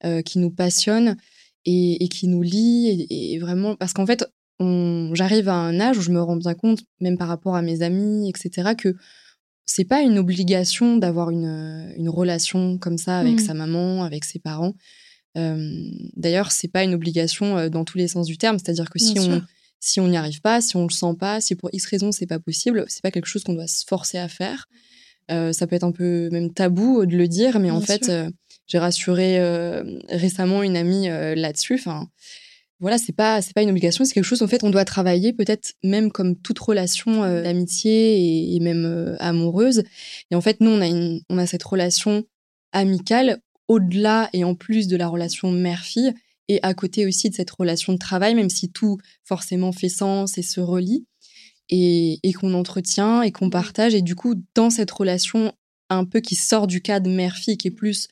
euh, 0.05 0.23
qui 0.23 0.39
nous 0.39 0.51
passionnent 0.51 1.17
et, 1.65 2.05
et 2.05 2.09
qui 2.09 2.29
nous 2.29 2.43
lient. 2.43 3.07
Et, 3.11 3.39
vraiment, 3.39 3.75
parce 3.75 3.93
qu'en 3.93 4.07
fait, 4.07 4.25
j'arrive 4.61 5.49
à 5.49 5.55
un 5.55 5.79
âge 5.81 5.99
où 5.99 6.03
je 6.03 6.11
me 6.11 6.21
rends 6.21 6.37
bien 6.37 6.55
compte, 6.55 6.81
même 7.01 7.17
par 7.17 7.29
rapport 7.29 7.55
à 7.57 7.63
mes 7.63 7.83
amis, 7.83 8.29
etc., 8.29 8.71
que 8.77 8.97
c'est 9.67 9.85
pas 9.85 10.01
une 10.01 10.19
obligation 10.19 10.97
d'avoir 10.97 11.31
une, 11.31 11.45
euh, 11.45 11.93
une 11.97 12.09
relation 12.09 12.79
comme 12.79 12.97
ça 12.99 13.19
avec 13.19 13.35
Mm. 13.35 13.39
sa 13.39 13.55
maman, 13.55 14.03
avec 14.03 14.25
ses 14.25 14.39
parents. 14.39 14.75
Euh, 15.37 15.91
D'ailleurs, 16.17 16.53
c'est 16.53 16.69
pas 16.69 16.85
une 16.85 16.95
obligation 16.95 17.59
euh, 17.59 17.69
dans 17.69 17.85
tous 17.85 17.99
les 17.99 18.09
sens 18.09 18.27
du 18.27 18.39
terme. 18.39 18.59
C'est-à-dire 18.59 18.89
que 18.91 18.99
si 18.99 19.19
on, 19.21 19.43
si 19.79 20.01
on 20.01 20.09
n'y 20.09 20.17
arrive 20.17 20.41
pas, 20.41 20.61
si 20.63 20.75
on 20.77 20.85
le 20.85 20.93
sent 20.93 21.15
pas, 21.21 21.41
si 21.41 21.55
pour 21.55 21.69
X 21.73 21.85
raison 21.87 22.11
c'est 22.13 22.27
pas 22.27 22.39
possible, 22.41 22.85
c'est 22.89 23.03
pas 23.03 23.11
quelque 23.11 23.27
chose 23.27 23.45
qu'on 23.45 23.53
doit 23.53 23.67
se 23.69 23.85
forcer 23.87 24.19
à 24.19 24.29
faire. 24.29 24.67
Euh, 25.31 25.53
ça 25.53 25.67
peut 25.67 25.77
être 25.77 25.85
un 25.85 25.93
peu 25.93 26.31
même 26.33 26.53
tabou 26.53 27.05
de 27.05 27.15
le 27.17 27.29
dire, 27.29 27.61
mais 27.61 27.71
en 27.71 27.83
fait, 27.83 28.09
euh, 28.09 28.31
j'ai 28.67 28.79
rassuré 28.79 29.39
récemment 30.09 30.63
une 30.63 30.77
amie 30.79 31.09
là-dessus. 31.09 31.75
Enfin, 31.75 32.09
voilà, 32.81 32.99
c'est 32.99 33.13
pas 33.13 33.43
c'est 33.43 33.55
pas 33.55 33.63
une 33.63 33.71
obligation, 33.71 34.05
c'est 34.05 34.15
quelque 34.15 34.25
chose 34.25 34.43
en 34.43 34.47
fait 34.47 34.63
on 34.63 34.71
doit 34.71 34.85
travailler 34.85 35.33
peut-être 35.33 35.75
même 35.83 36.13
comme 36.13 36.37
toute 36.37 36.59
relation 36.59 37.25
euh, 37.25 37.43
d'amitié 37.43 38.19
et, 38.19 38.57
et 38.57 38.61
même 38.61 38.85
euh, 38.85 39.17
amoureuse. 39.19 39.83
Et 40.31 40.37
en 40.37 40.41
fait, 40.41 40.61
nous 40.61 40.71
on 40.71 40.81
a 40.81 40.87
une 40.87 41.21
on 41.29 41.39
a 41.39 41.47
cette 41.47 41.65
relation 41.65 42.25
amicale 42.73 43.41
au-delà 43.67 44.31
et 44.33 44.45
en 44.45 44.55
plus 44.55 44.87
de 44.87 44.97
la 44.97 45.09
relation 45.09 45.51
mère-fille 45.51 46.15
et 46.49 46.61
à 46.63 46.73
côté 46.75 47.07
aussi 47.07 47.29
de 47.31 47.35
cette 47.35 47.51
relation 47.51 47.93
de 47.93 47.99
travail, 47.99 48.35
même 48.35 48.51
si 48.51 48.71
tout 48.71 48.99
forcément 49.25 49.73
fait 49.73 49.89
sens 49.89 50.39
et 50.39 50.43
se 50.43 50.61
relie 50.61 51.07
et, 51.69 52.19
et 52.23 52.33
qu'on 52.33 52.55
entretient 52.55 53.23
et 53.23 53.33
qu'on 53.33 53.51
partage. 53.51 53.95
Et 53.95 54.03
du 54.03 54.15
coup, 54.15 54.35
dans 54.55 54.71
cette 54.71 54.91
relation 54.91 55.53
un 55.91 56.05
peu 56.05 56.21
qui 56.21 56.35
sort 56.35 56.67
du 56.67 56.81
cadre 56.81 57.11
mère-fille, 57.11 57.59
qui 57.59 57.69
est 57.69 57.73
plus 57.73 58.09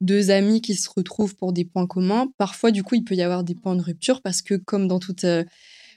deux 0.00 0.30
amis 0.30 0.60
qui 0.60 0.74
se 0.74 0.88
retrouvent 0.88 1.36
pour 1.36 1.52
des 1.52 1.64
points 1.64 1.86
communs, 1.86 2.32
parfois, 2.38 2.70
du 2.70 2.82
coup, 2.82 2.94
il 2.94 3.04
peut 3.04 3.14
y 3.14 3.22
avoir 3.22 3.44
des 3.44 3.54
points 3.54 3.76
de 3.76 3.82
rupture 3.82 4.22
parce 4.22 4.42
que, 4.42 4.54
comme 4.54 4.88
dans 4.88 4.98
toute 4.98 5.24
euh, 5.24 5.44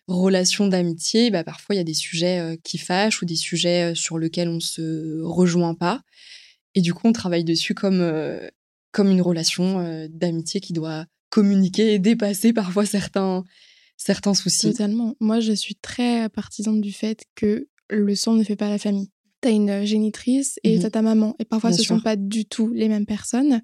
relation 0.07 0.67
d'amitié, 0.67 1.31
bah, 1.31 1.43
parfois, 1.43 1.75
il 1.75 1.77
y 1.77 1.81
a 1.81 1.85
des 1.85 1.93
sujets 1.93 2.39
euh, 2.39 2.55
qui 2.63 2.77
fâchent 2.77 3.21
ou 3.21 3.25
des 3.25 3.35
sujets 3.35 3.91
euh, 3.91 3.95
sur 3.95 4.19
lesquels 4.19 4.49
on 4.49 4.59
se 4.59 5.21
rejoint 5.21 5.75
pas. 5.75 6.01
Et 6.75 6.81
du 6.81 6.93
coup, 6.93 7.07
on 7.07 7.13
travaille 7.13 7.43
dessus 7.43 7.75
comme, 7.75 8.03
comme 8.91 9.11
une 9.11 9.21
relation 9.21 10.07
d'amitié 10.09 10.59
qui 10.59 10.73
doit 10.73 11.05
communiquer 11.29 11.93
et 11.93 11.99
dépasser 11.99 12.51
parfois 12.51 12.87
certains, 12.87 13.43
certains 13.95 14.33
soucis. 14.33 14.71
Totalement. 14.71 15.15
Moi, 15.19 15.39
je 15.39 15.53
suis 15.53 15.75
très 15.75 16.29
partisane 16.29 16.81
du 16.81 16.91
fait 16.91 17.25
que 17.35 17.67
le 17.91 18.15
sang 18.15 18.33
ne 18.33 18.43
fait 18.43 18.55
pas 18.55 18.69
la 18.69 18.79
famille. 18.79 19.12
T'as 19.43 19.51
une 19.51 19.83
génitrice 19.83 20.57
et 20.63 20.79
t'as 20.79 20.89
ta 20.89 21.01
maman. 21.01 21.35
Et 21.37 21.43
parfois, 21.45 21.69
Bien 21.71 21.77
ce 21.77 21.83
sûr. 21.83 21.95
sont 21.97 22.01
pas 22.01 22.15
du 22.15 22.45
tout 22.45 22.71
les 22.71 22.87
mêmes 22.87 23.05
personnes. 23.05 23.61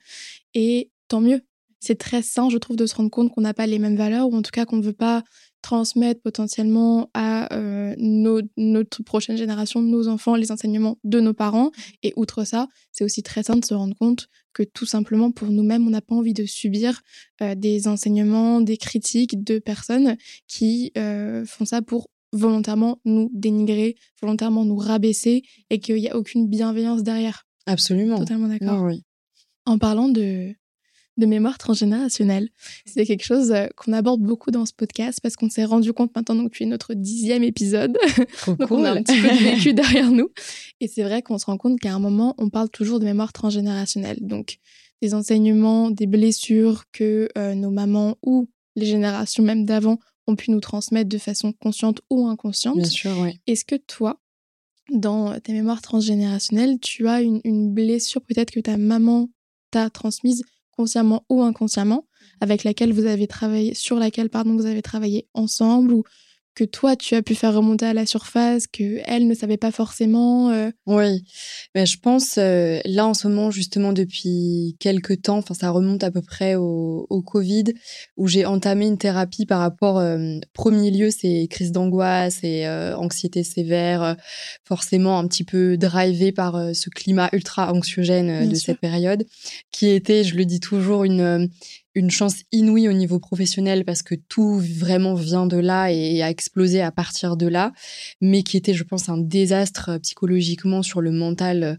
Et 0.53 0.91
tant 1.07 1.21
mieux. 1.21 1.41
C'est 1.81 1.97
très 1.97 2.21
sain, 2.21 2.49
je 2.49 2.57
trouve, 2.57 2.75
de 2.75 2.85
se 2.85 2.93
rendre 2.93 3.09
compte 3.09 3.31
qu'on 3.33 3.39
n'a 3.39 3.53
pas 3.53 3.65
les 3.65 3.79
mêmes 3.79 3.95
valeurs 3.95 4.27
ou 4.27 4.35
en 4.35 4.41
tout 4.41 4.51
cas 4.51 4.65
qu'on 4.65 4.75
ne 4.75 4.83
veut 4.83 4.91
pas 4.91 5.23
transmettre 5.61 6.21
potentiellement 6.21 7.09
à 7.13 7.53
euh, 7.55 7.95
nos- 7.97 8.41
notre 8.57 9.01
prochaine 9.03 9.37
génération, 9.37 9.81
nos 9.81 10.09
enfants, 10.09 10.35
les 10.35 10.51
enseignements 10.51 10.97
de 11.05 11.21
nos 11.21 11.33
parents. 11.33 11.71
Et 12.03 12.11
outre 12.17 12.43
ça, 12.43 12.67
c'est 12.91 13.05
aussi 13.05 13.23
très 13.23 13.43
sain 13.43 13.55
de 13.55 13.63
se 13.63 13.73
rendre 13.73 13.95
compte 13.95 14.27
que 14.51 14.63
tout 14.63 14.85
simplement 14.85 15.31
pour 15.31 15.47
nous-mêmes, 15.47 15.87
on 15.87 15.91
n'a 15.91 16.01
pas 16.01 16.15
envie 16.15 16.33
de 16.33 16.45
subir 16.45 16.99
euh, 17.41 17.55
des 17.55 17.87
enseignements, 17.87 18.59
des 18.59 18.75
critiques 18.75 19.41
de 19.41 19.59
personnes 19.59 20.17
qui 20.47 20.91
euh, 20.97 21.45
font 21.45 21.63
ça 21.63 21.81
pour 21.81 22.09
volontairement 22.33 22.99
nous 23.05 23.29
dénigrer, 23.33 23.95
volontairement 24.21 24.65
nous 24.65 24.77
rabaisser 24.77 25.43
et 25.69 25.79
qu'il 25.79 25.95
n'y 25.95 26.09
a 26.09 26.15
aucune 26.15 26.47
bienveillance 26.47 27.03
derrière. 27.03 27.45
Absolument. 27.65 28.19
Totalement 28.19 28.47
d'accord. 28.47 28.83
Oui, 28.83 28.95
oui. 28.95 29.03
En 29.65 29.77
parlant 29.77 30.09
de, 30.09 30.53
de 31.17 31.25
mémoire 31.25 31.57
transgénérationnelle, 31.57 32.49
c'est 32.85 33.05
quelque 33.05 33.23
chose 33.23 33.51
euh, 33.51 33.67
qu'on 33.75 33.93
aborde 33.93 34.21
beaucoup 34.21 34.51
dans 34.51 34.65
ce 34.65 34.73
podcast 34.73 35.19
parce 35.21 35.35
qu'on 35.35 35.49
s'est 35.49 35.65
rendu 35.65 35.93
compte 35.93 36.15
maintenant 36.15 36.35
donc 36.35 36.51
tu 36.51 36.63
es 36.63 36.65
notre 36.65 36.93
dixième 36.93 37.43
épisode. 37.43 37.97
Trop 38.37 38.53
Donc 38.55 38.69
cool. 38.69 38.79
on 38.79 38.83
a 38.85 38.91
un 38.91 39.03
petit 39.03 39.19
peu 39.21 39.27
de 39.27 39.43
vécu 39.55 39.73
derrière 39.73 40.11
nous. 40.11 40.29
Et 40.79 40.87
c'est 40.87 41.03
vrai 41.03 41.21
qu'on 41.21 41.37
se 41.37 41.45
rend 41.45 41.57
compte 41.57 41.79
qu'à 41.79 41.93
un 41.93 41.99
moment, 41.99 42.35
on 42.37 42.49
parle 42.49 42.69
toujours 42.69 42.99
de 42.99 43.05
mémoire 43.05 43.33
transgénérationnelle. 43.33 44.19
Donc 44.21 44.57
des 45.01 45.13
enseignements, 45.13 45.91
des 45.91 46.07
blessures 46.07 46.85
que 46.91 47.29
euh, 47.37 47.53
nos 47.53 47.71
mamans 47.71 48.17
ou 48.23 48.49
les 48.75 48.85
générations 48.85 49.43
même 49.43 49.65
d'avant 49.65 49.99
ont 50.29 50.35
pu 50.35 50.51
nous 50.51 50.59
transmettre 50.59 51.09
de 51.09 51.17
façon 51.17 51.51
consciente 51.53 52.01
ou 52.09 52.27
inconsciente. 52.27 52.77
Bien 52.77 52.85
sûr, 52.85 53.17
oui. 53.19 53.39
Est-ce 53.47 53.65
que 53.65 53.75
toi, 53.75 54.21
dans 54.91 55.39
tes 55.39 55.53
mémoires 55.53 55.81
transgénérationnelles, 55.81 56.79
tu 56.79 57.07
as 57.07 57.21
une, 57.21 57.41
une 57.43 57.73
blessure 57.73 58.21
peut-être 58.21 58.51
que 58.51 58.59
ta 58.59 58.77
maman 58.77 59.29
t'a 59.71 59.89
transmise 59.89 60.43
consciemment 60.71 61.25
ou 61.29 61.41
inconsciemment, 61.41 62.07
avec 62.39 62.63
laquelle 62.63 62.93
vous 62.93 63.05
avez 63.05 63.27
travaillé, 63.27 63.73
sur 63.73 63.97
laquelle 63.97 64.29
pardon 64.29 64.55
vous 64.55 64.65
avez 64.65 64.81
travaillé 64.81 65.27
ensemble 65.33 65.93
ou 65.93 66.03
que 66.59 66.65
toi 66.65 66.97
tu 66.97 67.15
as 67.15 67.21
pu 67.21 67.35
faire 67.35 67.53
remonter 67.53 67.85
à 67.85 67.93
la 67.93 68.05
surface, 68.05 68.67
que 68.67 68.99
elle 69.05 69.27
ne 69.27 69.33
savait 69.33 69.55
pas 69.55 69.71
forcément. 69.71 70.49
euh, 70.51 70.69
Oui, 70.85 71.23
ben, 71.73 71.85
je 71.85 71.95
pense 71.97 72.37
euh, 72.37 72.81
là 72.83 73.05
en 73.05 73.13
ce 73.13 73.29
moment 73.29 73.49
justement 73.49 73.93
depuis 73.93 74.75
quelques 74.79 75.21
temps, 75.21 75.37
enfin 75.37 75.53
ça 75.53 75.69
remonte 75.69 76.03
à 76.03 76.11
peu 76.11 76.21
près 76.21 76.55
au, 76.55 77.07
au 77.09 77.21
Covid 77.21 77.63
où 78.17 78.27
j'ai 78.27 78.45
entamé 78.45 78.87
une 78.87 78.97
thérapie 78.97 79.45
par 79.45 79.61
rapport 79.61 79.99
euh, 79.99 80.39
premier 80.51 80.91
lieu 80.91 81.11
c'est 81.11 81.47
crise 81.49 81.71
d'angoisse 81.71 82.43
et 82.43 82.67
anxiété 82.67 83.43
sévère, 83.43 84.17
forcément 84.65 85.17
un 85.17 85.27
petit 85.27 85.45
peu 85.45 85.77
drivé 85.77 86.33
par 86.33 86.75
ce 86.75 86.89
climat 86.89 87.29
ultra 87.31 87.71
anxiogène 87.73 88.49
de 88.49 88.55
sûr. 88.55 88.65
cette 88.65 88.79
période 88.79 89.25
qui 89.71 89.87
était, 89.87 90.23
je 90.25 90.35
le 90.35 90.45
dis 90.45 90.59
toujours, 90.59 91.05
une 91.05 91.49
une 91.95 92.11
chance 92.11 92.43
inouïe 92.51 92.87
au 92.87 92.93
niveau 92.93 93.19
professionnel 93.19 93.83
parce 93.83 94.03
que 94.03 94.15
tout 94.15 94.59
vraiment 94.59 95.15
vient 95.15 95.47
de 95.47 95.57
là 95.57 95.91
et 95.91 96.21
a 96.21 96.29
explosé 96.29 96.81
à 96.81 96.91
partir 96.91 97.35
de 97.35 97.47
là, 97.47 97.71
mais 98.21 98.43
qui 98.43 98.57
était, 98.57 98.73
je 98.73 98.83
pense, 98.83 99.09
un 99.09 99.17
désastre 99.17 99.89
euh, 99.89 99.99
psychologiquement 99.99 100.83
sur 100.83 101.01
le 101.01 101.11
mental 101.11 101.63
euh, 101.63 101.75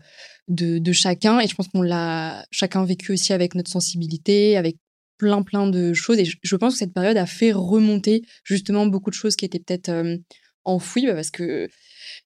de, 0.81 0.92
chacun. 0.92 1.40
Et 1.40 1.46
je 1.46 1.55
pense 1.55 1.68
qu'on 1.68 1.83
l'a 1.83 2.44
chacun 2.51 2.85
vécu 2.85 3.12
aussi 3.12 3.33
avec 3.33 3.55
notre 3.55 3.70
sensibilité, 3.70 4.57
avec 4.57 4.77
plein, 5.16 5.42
plein 5.42 5.68
de 5.68 5.92
choses. 5.92 6.18
Et 6.18 6.25
je, 6.25 6.37
je 6.42 6.57
pense 6.57 6.75
que 6.75 6.79
cette 6.79 6.94
période 6.94 7.16
a 7.16 7.27
fait 7.27 7.53
remonter 7.53 8.23
justement 8.42 8.87
beaucoup 8.87 9.11
de 9.11 9.14
choses 9.14 9.37
qui 9.37 9.44
étaient 9.44 9.61
peut-être 9.61 9.90
euh, 9.90 10.16
enfouies 10.64 11.07
bah, 11.07 11.14
parce 11.14 11.31
que 11.31 11.68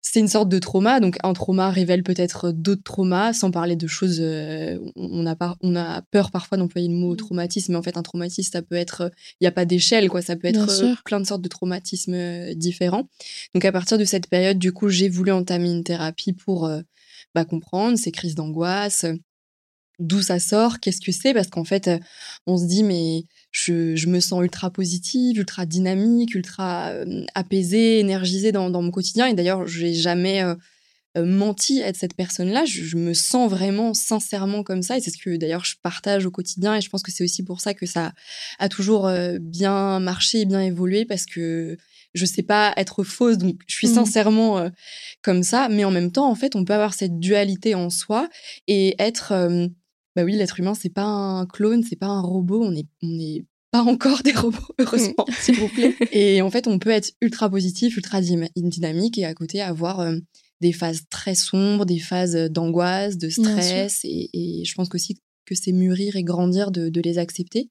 c'est 0.06 0.20
une 0.20 0.28
sorte 0.28 0.50
de 0.50 0.58
trauma. 0.58 1.00
Donc, 1.00 1.16
un 1.24 1.32
trauma 1.32 1.70
révèle 1.70 2.02
peut-être 2.02 2.52
d'autres 2.52 2.82
traumas, 2.82 3.32
sans 3.32 3.50
parler 3.50 3.74
de 3.74 3.86
choses. 3.86 4.18
euh, 4.20 4.78
on, 4.96 5.24
a 5.24 5.34
par- 5.34 5.56
on 5.62 5.74
a 5.76 6.02
peur 6.02 6.30
parfois 6.30 6.58
d'employer 6.58 6.88
le 6.88 6.94
mot 6.94 7.16
traumatisme, 7.16 7.72
mais 7.72 7.78
en 7.78 7.82
fait, 7.82 7.96
un 7.96 8.02
traumatisme, 8.02 8.52
ça 8.52 8.60
peut 8.60 8.74
être. 8.76 9.10
Il 9.40 9.44
n'y 9.44 9.46
a 9.46 9.50
pas 9.52 9.64
d'échelle, 9.64 10.10
quoi. 10.10 10.20
Ça 10.20 10.36
peut 10.36 10.46
être 10.48 10.68
euh, 10.68 10.94
plein 11.06 11.20
de 11.20 11.26
sortes 11.26 11.40
de 11.40 11.48
traumatismes 11.48 12.12
euh, 12.14 12.54
différents. 12.54 13.08
Donc, 13.54 13.64
à 13.64 13.72
partir 13.72 13.96
de 13.96 14.04
cette 14.04 14.28
période, 14.28 14.58
du 14.58 14.72
coup, 14.72 14.90
j'ai 14.90 15.08
voulu 15.08 15.32
entamer 15.32 15.70
une 15.70 15.84
thérapie 15.84 16.34
pour 16.34 16.66
euh, 16.66 16.82
bah, 17.34 17.46
comprendre 17.46 17.96
ces 17.96 18.12
crises 18.12 18.34
d'angoisse. 18.34 19.04
euh, 19.04 19.14
D'où 20.00 20.20
ça 20.22 20.38
sort, 20.38 20.80
qu'est-ce 20.80 21.00
que 21.00 21.12
c'est? 21.12 21.32
Parce 21.32 21.46
qu'en 21.48 21.64
fait, 21.64 21.88
euh, 21.88 21.98
on 22.46 22.58
se 22.58 22.66
dit, 22.66 22.82
mais 22.82 23.24
je, 23.56 23.94
je, 23.94 24.08
me 24.08 24.20
sens 24.20 24.42
ultra 24.42 24.70
positive, 24.70 25.38
ultra 25.38 25.64
dynamique, 25.64 26.34
ultra 26.34 26.92
apaisée, 27.34 28.00
énergisée 28.00 28.52
dans, 28.52 28.68
dans, 28.68 28.82
mon 28.82 28.90
quotidien. 28.90 29.26
Et 29.26 29.34
d'ailleurs, 29.34 29.66
je 29.66 29.86
n'ai 29.86 29.94
jamais 29.94 30.42
menti 31.16 31.78
être 31.80 31.96
cette 31.96 32.14
personne-là. 32.14 32.64
Je, 32.64 32.82
je, 32.82 32.96
me 32.96 33.14
sens 33.14 33.48
vraiment 33.48 33.94
sincèrement 33.94 34.64
comme 34.64 34.82
ça. 34.82 34.98
Et 34.98 35.00
c'est 35.00 35.10
ce 35.10 35.18
que 35.18 35.36
d'ailleurs 35.36 35.64
je 35.64 35.76
partage 35.80 36.26
au 36.26 36.32
quotidien. 36.32 36.74
Et 36.74 36.80
je 36.80 36.90
pense 36.90 37.02
que 37.02 37.12
c'est 37.12 37.22
aussi 37.22 37.44
pour 37.44 37.60
ça 37.60 37.74
que 37.74 37.86
ça 37.86 38.12
a 38.58 38.68
toujours 38.68 39.08
bien 39.40 40.00
marché 40.00 40.40
et 40.40 40.44
bien 40.46 40.60
évolué 40.60 41.04
parce 41.04 41.24
que 41.24 41.78
je 42.14 42.24
sais 42.24 42.42
pas 42.42 42.72
être 42.76 43.02
fausse, 43.02 43.38
donc 43.38 43.56
je 43.66 43.74
suis 43.74 43.88
mmh. 43.88 43.94
sincèrement 43.94 44.58
euh, 44.58 44.68
comme 45.22 45.42
ça. 45.42 45.68
Mais 45.68 45.84
en 45.84 45.90
même 45.90 46.12
temps, 46.12 46.30
en 46.30 46.34
fait, 46.34 46.56
on 46.56 46.64
peut 46.64 46.72
avoir 46.72 46.94
cette 46.94 47.18
dualité 47.18 47.74
en 47.74 47.90
soi 47.90 48.28
et 48.68 48.94
être, 49.02 49.32
euh, 49.32 49.66
bah 50.16 50.24
oui, 50.24 50.36
l'être 50.36 50.60
humain, 50.60 50.74
c'est 50.74 50.92
pas 50.92 51.04
un 51.04 51.46
clone, 51.46 51.82
c'est 51.82 51.96
pas 51.96 52.06
un 52.06 52.20
robot. 52.20 52.62
On 52.62 52.74
est, 52.74 52.86
on 53.02 53.18
est 53.18 53.44
pas 53.70 53.82
encore 53.82 54.22
des 54.22 54.32
robots, 54.32 54.58
heureusement, 54.78 55.26
s'il 55.40 55.56
vous 55.56 55.68
plaît. 55.68 55.96
Et 56.12 56.42
en 56.42 56.50
fait, 56.50 56.68
on 56.68 56.78
peut 56.78 56.90
être 56.90 57.12
ultra 57.20 57.50
positif, 57.50 57.96
ultra 57.96 58.20
dynamique 58.20 59.18
et 59.18 59.24
à 59.24 59.34
côté 59.34 59.60
avoir 59.60 60.00
euh, 60.00 60.16
des 60.60 60.72
phases 60.72 61.02
très 61.10 61.34
sombres, 61.34 61.84
des 61.84 61.98
phases 61.98 62.36
d'angoisse, 62.50 63.18
de 63.18 63.28
stress. 63.28 64.04
Et, 64.04 64.30
et, 64.32 64.64
je 64.64 64.74
pense 64.74 64.88
aussi 64.94 65.20
que 65.44 65.54
c'est 65.54 65.72
mûrir 65.72 66.14
et 66.16 66.22
grandir 66.22 66.70
de, 66.70 66.88
de 66.88 67.00
les 67.00 67.18
accepter. 67.18 67.68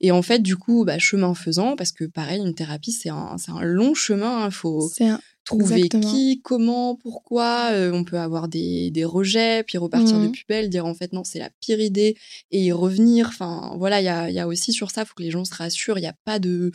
Et 0.00 0.10
en 0.12 0.22
fait, 0.22 0.40
du 0.40 0.56
coup, 0.56 0.84
bah, 0.84 0.98
chemin 0.98 1.34
faisant, 1.34 1.76
parce 1.76 1.92
que 1.92 2.04
pareil, 2.04 2.40
une 2.40 2.54
thérapie, 2.54 2.92
c'est 2.92 3.10
un, 3.10 3.36
un 3.48 3.62
long 3.62 3.94
chemin. 3.94 4.40
Il 4.40 4.44
hein, 4.44 4.50
faut 4.50 4.88
trouver 5.44 5.88
qui, 5.88 6.40
comment, 6.42 6.96
pourquoi. 6.96 7.70
Euh, 7.72 7.92
on 7.92 8.04
peut 8.04 8.18
avoir 8.18 8.48
des, 8.48 8.90
des 8.90 9.04
rejets, 9.04 9.64
puis 9.64 9.78
repartir 9.78 10.18
de 10.18 10.26
mmh. 10.26 10.32
plus 10.32 10.44
belle, 10.48 10.68
dire 10.70 10.86
en 10.86 10.94
fait, 10.94 11.12
non, 11.12 11.24
c'est 11.24 11.38
la 11.38 11.50
pire 11.60 11.80
idée, 11.80 12.16
et 12.50 12.62
y 12.62 12.72
revenir. 12.72 13.28
Enfin, 13.28 13.74
voilà, 13.78 14.00
il 14.00 14.04
y 14.04 14.08
a, 14.08 14.30
y 14.30 14.38
a, 14.38 14.46
aussi 14.46 14.72
sur 14.72 14.90
ça, 14.90 15.02
il 15.02 15.06
faut 15.06 15.14
que 15.14 15.22
les 15.22 15.30
gens 15.30 15.44
se 15.44 15.54
rassurent. 15.54 15.98
Il 15.98 16.02
n'y 16.02 16.06
a 16.06 16.16
pas 16.24 16.38
de. 16.38 16.72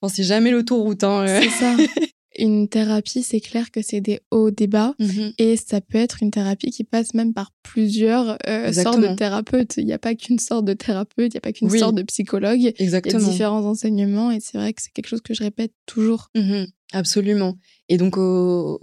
Enfin, 0.00 0.14
c'est 0.14 0.24
jamais 0.24 0.50
l'autoroute. 0.50 1.04
Hein, 1.04 1.26
c'est 1.26 1.50
ça. 1.50 1.76
une 2.40 2.68
thérapie, 2.68 3.22
c'est 3.22 3.40
clair 3.40 3.70
que 3.70 3.82
c'est 3.82 4.00
des 4.00 4.20
hauts, 4.30 4.50
des 4.50 4.66
bas. 4.66 4.94
Mhm. 4.98 5.32
Et 5.38 5.56
ça 5.56 5.80
peut 5.80 5.98
être 5.98 6.22
une 6.22 6.30
thérapie 6.30 6.70
qui 6.70 6.84
passe 6.84 7.14
même 7.14 7.32
par 7.32 7.52
plusieurs 7.62 8.38
euh, 8.48 8.72
sortes 8.72 9.00
de 9.00 9.14
thérapeutes. 9.14 9.74
Il 9.76 9.86
n'y 9.86 9.92
a 9.92 9.98
pas 9.98 10.14
qu'une 10.14 10.38
sorte 10.38 10.64
de 10.64 10.72
thérapeute, 10.72 11.32
il 11.32 11.36
n'y 11.36 11.38
a 11.38 11.40
pas 11.40 11.52
qu'une 11.52 11.70
sorte 11.70 11.94
de 11.94 12.02
psychologue. 12.02 12.72
Exactement. 12.78 13.18
Il 13.18 13.22
y 13.22 13.28
a 13.28 13.30
différents 13.30 13.64
enseignements 13.64 14.30
et 14.30 14.40
c'est 14.40 14.58
vrai 14.58 14.72
que 14.72 14.82
c'est 14.82 14.92
quelque 14.92 15.08
chose 15.08 15.22
que 15.22 15.34
je 15.34 15.42
répète 15.42 15.72
toujours. 15.86 16.30
Mhm. 16.34 16.66
Absolument. 16.92 17.56
Et 17.88 17.98
donc, 17.98 18.16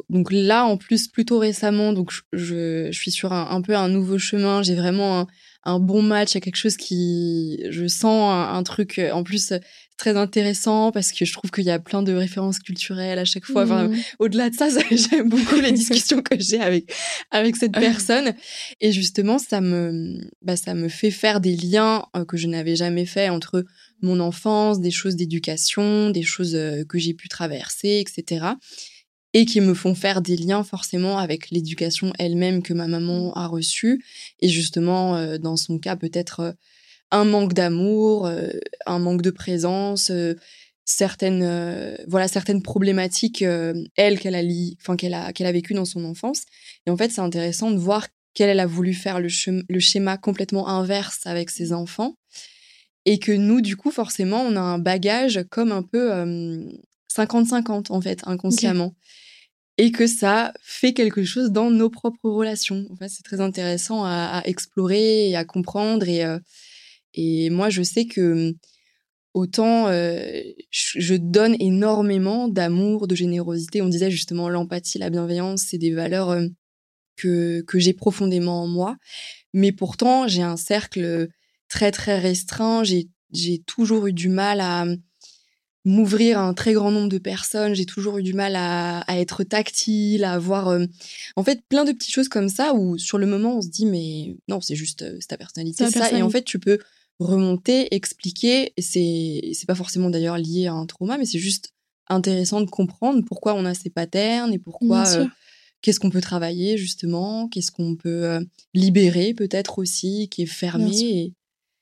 donc 0.10 0.32
là, 0.32 0.64
en 0.64 0.78
plus, 0.78 1.10
plutôt 1.10 1.40
récemment, 1.40 1.92
donc 1.92 2.12
je, 2.32 2.88
je 2.90 2.92
suis 2.92 3.12
sur 3.12 3.34
un, 3.34 3.50
un, 3.50 3.62
peu 3.62 3.76
un 3.76 3.90
nouveau 3.90 4.18
chemin. 4.18 4.64
J'ai 4.64 4.76
vraiment 4.76 5.20
un, 5.20 5.28
un 5.68 5.80
bon 5.80 6.02
match, 6.02 6.32
il 6.32 6.36
y 6.36 6.38
a 6.38 6.42
quelque 6.42 6.56
chose 6.56 6.78
qui, 6.78 7.62
je 7.70 7.88
sens 7.88 8.32
un, 8.32 8.64
truc 8.64 9.02
en 9.12 9.24
plus 9.24 9.52
très 9.98 10.16
intéressant 10.16 10.92
parce 10.92 11.12
que 11.12 11.26
je 11.26 11.34
trouve 11.34 11.52
qu'il 11.52 11.66
y 11.66 11.72
a 11.72 11.80
plein 11.80 12.04
de 12.04 12.14
références 12.14 12.60
culturelles 12.60 13.20
à 13.20 13.26
chaque 13.26 13.46
fois. 13.46 13.64
Enfin, 13.64 13.88
mmh. 13.88 13.98
au-delà 14.20 14.50
de 14.50 14.56
ça, 14.56 14.70
j'aime 14.92 15.30
beaucoup 15.30 15.60
les 15.60 15.72
discussions 15.72 16.22
que 16.22 16.40
j'ai 16.40 16.62
avec 16.62 16.94
avec 17.32 17.56
cette 17.56 17.74
personne 17.74 18.34
et 18.80 18.92
justement 18.92 19.40
ça 19.40 19.60
me 19.60 20.20
bah, 20.42 20.56
ça 20.56 20.74
me 20.74 20.88
fait 20.88 21.12
faire 21.12 21.42
des 21.42 21.56
liens 21.56 22.06
euh, 22.16 22.24
que 22.24 22.38
je 22.38 22.48
n'avais 22.48 22.76
jamais 22.76 23.06
fait 23.06 23.30
entre 23.30 23.66
mon 24.02 24.20
enfance, 24.20 24.80
des 24.80 24.92
choses 24.92 25.16
d'éducation, 25.16 26.12
des 26.12 26.24
choses 26.24 26.56
euh, 26.56 26.84
que 26.86 27.00
j'ai 27.00 27.14
pu 27.14 27.28
traverser, 27.28 28.00
etc 28.00 28.54
et 29.34 29.46
qui 29.46 29.62
me 29.62 29.74
font 29.74 29.94
faire 29.94 30.22
des 30.22 30.38
liens 30.38 30.64
forcément 30.64 31.20
avec 31.20 31.52
l'éducation 31.52 32.14
elle-même 32.18 32.64
que 32.64 32.74
ma 32.74 32.88
maman 32.88 33.34
a 33.36 33.46
reçue. 33.46 34.04
Et 34.40 34.48
justement, 34.48 35.16
euh, 35.16 35.38
dans 35.38 35.58
son 35.58 35.78
cas, 35.78 35.96
peut-être 35.96 36.56
un 37.12 37.26
manque 37.26 37.54
d'amour, 37.54 38.28
euh, 38.28 38.50
un 38.86 39.00
manque 39.00 39.22
de 39.22 39.32
présence, 39.32 40.12
certaines, 40.86 41.98
voilà, 42.08 42.28
certaines 42.28 42.62
problématiques, 42.62 43.42
elle, 43.42 44.20
qu'elle 44.20 44.36
a, 44.36 44.42
enfin, 44.82 44.96
qu'elle 44.96 45.14
a, 45.14 45.34
qu'elle 45.34 45.48
a 45.48 45.52
vécues 45.52 45.74
dans 45.74 45.86
son 45.86 46.06
enfance. 46.06 46.44
Et 46.86 46.90
en 46.90 46.98
fait, 46.98 47.10
c'est 47.12 47.22
intéressant 47.22 47.72
de 47.72 47.78
voir 47.78 48.08
qu'elle 48.34 48.60
a 48.60 48.66
voulu 48.66 48.94
faire 48.94 49.20
le, 49.20 49.30
le 49.68 49.80
schéma 49.80 50.18
complètement 50.18 50.68
inverse 50.68 51.26
avec 51.26 51.50
ses 51.50 51.74
enfants. 51.74 52.16
Et 53.06 53.20
que 53.20 53.32
nous, 53.32 53.62
du 53.62 53.78
coup, 53.78 53.90
forcément, 53.90 54.42
on 54.42 54.56
a 54.56 54.62
un 54.62 54.80
bagage 54.80 55.46
comme 55.50 55.72
un 55.72 55.82
peu 55.82 56.12
50-50 57.18 57.92
en 57.92 58.02
fait, 58.02 58.22
inconsciemment. 58.26 58.94
Et 59.78 59.92
que 59.92 60.08
ça 60.08 60.54
fait 60.62 60.94
quelque 60.94 61.24
chose 61.24 61.52
dans 61.52 61.70
nos 61.70 61.90
propres 61.90 62.30
relations. 62.30 62.88
Enfin, 62.92 63.08
c'est 63.08 63.24
très 63.24 63.42
intéressant 63.42 64.04
à, 64.04 64.42
explorer 64.46 65.30
et 65.30 65.36
à 65.36 65.46
comprendre. 65.46 66.08
Et, 66.08 66.24
euh, 66.26 66.40
et 67.18 67.50
moi, 67.50 67.70
je 67.70 67.82
sais 67.82 68.06
que 68.06 68.54
autant 69.34 69.88
euh, 69.88 70.42
je 70.70 71.16
donne 71.16 71.56
énormément 71.60 72.48
d'amour, 72.48 73.08
de 73.08 73.16
générosité. 73.16 73.82
On 73.82 73.90
disait 73.90 74.12
justement 74.12 74.50
l'empathie, 74.50 75.00
la 75.00 75.10
bienveillance, 75.10 75.64
c'est 75.68 75.80
des 75.80 75.92
valeurs 75.92 76.30
euh, 76.30 76.48
que, 77.16 77.62
que 77.62 77.80
j'ai 77.80 77.94
profondément 77.94 78.64
en 78.64 78.68
moi. 78.68 78.98
Mais 79.54 79.72
pourtant, 79.72 80.28
j'ai 80.28 80.44
un 80.44 80.58
cercle 80.58 81.28
très, 81.70 81.92
très 81.92 82.20
restreint. 82.20 82.84
J'ai 82.84 83.60
toujours 83.66 84.06
eu 84.06 84.14
du 84.14 84.30
mal 84.30 84.62
à 84.62 84.86
m'ouvrir 85.86 86.38
à 86.38 86.44
un 86.44 86.54
très 86.54 86.74
grand 86.74 86.92
nombre 86.92 87.10
de 87.10 87.18
personnes. 87.18 87.74
J'ai 87.74 87.88
toujours 87.88 88.20
eu 88.20 88.24
du 88.24 88.34
mal 88.34 88.56
à, 88.56 89.04
être 89.10 89.44
tactile, 89.44 90.24
à 90.24 90.34
avoir, 90.34 90.68
euh, 90.68 90.86
en 91.36 91.44
fait, 91.44 91.64
plein 91.68 91.84
de 91.84 91.94
petites 91.94 92.14
choses 92.14 92.30
comme 92.30 92.50
ça 92.50 92.76
où 92.76 93.00
sur 93.00 93.18
le 93.18 93.26
moment 93.26 93.58
on 93.58 93.62
se 93.62 93.70
dit 93.70 93.88
mais 93.88 94.36
non, 94.48 94.62
c'est 94.62 94.76
juste 94.76 95.04
ta 95.28 95.38
personnalité, 95.38 95.90
ça. 95.90 96.12
Et 96.12 96.22
en 96.22 96.30
fait, 96.30 96.44
tu 96.44 96.60
peux 96.60 96.78
remonter, 97.20 97.94
expliquer. 97.94 98.74
Et 98.78 98.82
c'est 98.82 99.52
c'est 99.54 99.68
pas 99.68 99.76
forcément 99.76 100.10
d'ailleurs 100.10 100.38
lié 100.38 100.68
à 100.68 100.74
un 100.74 100.86
trauma, 100.86 101.18
mais 101.18 101.26
c'est 101.26 101.40
juste 101.40 101.74
intéressant 102.08 102.62
de 102.62 102.70
comprendre 102.70 103.24
pourquoi 103.26 103.54
on 103.54 103.66
a 103.66 103.74
ces 103.74 103.90
patterns 103.90 104.54
et 104.54 104.60
pourquoi. 104.60 105.08
Euh, 105.08 105.26
qu'est-ce 105.82 106.00
qu'on 106.00 106.10
peut 106.10 106.22
travailler 106.22 106.78
justement 106.78 107.48
Qu'est-ce 107.50 107.72
qu'on 107.72 107.96
peut 107.96 108.40
libérer 108.74 109.34
peut-être 109.34 109.78
aussi 109.80 110.28
qui 110.30 110.42
est 110.42 110.48
fermé 110.48 111.34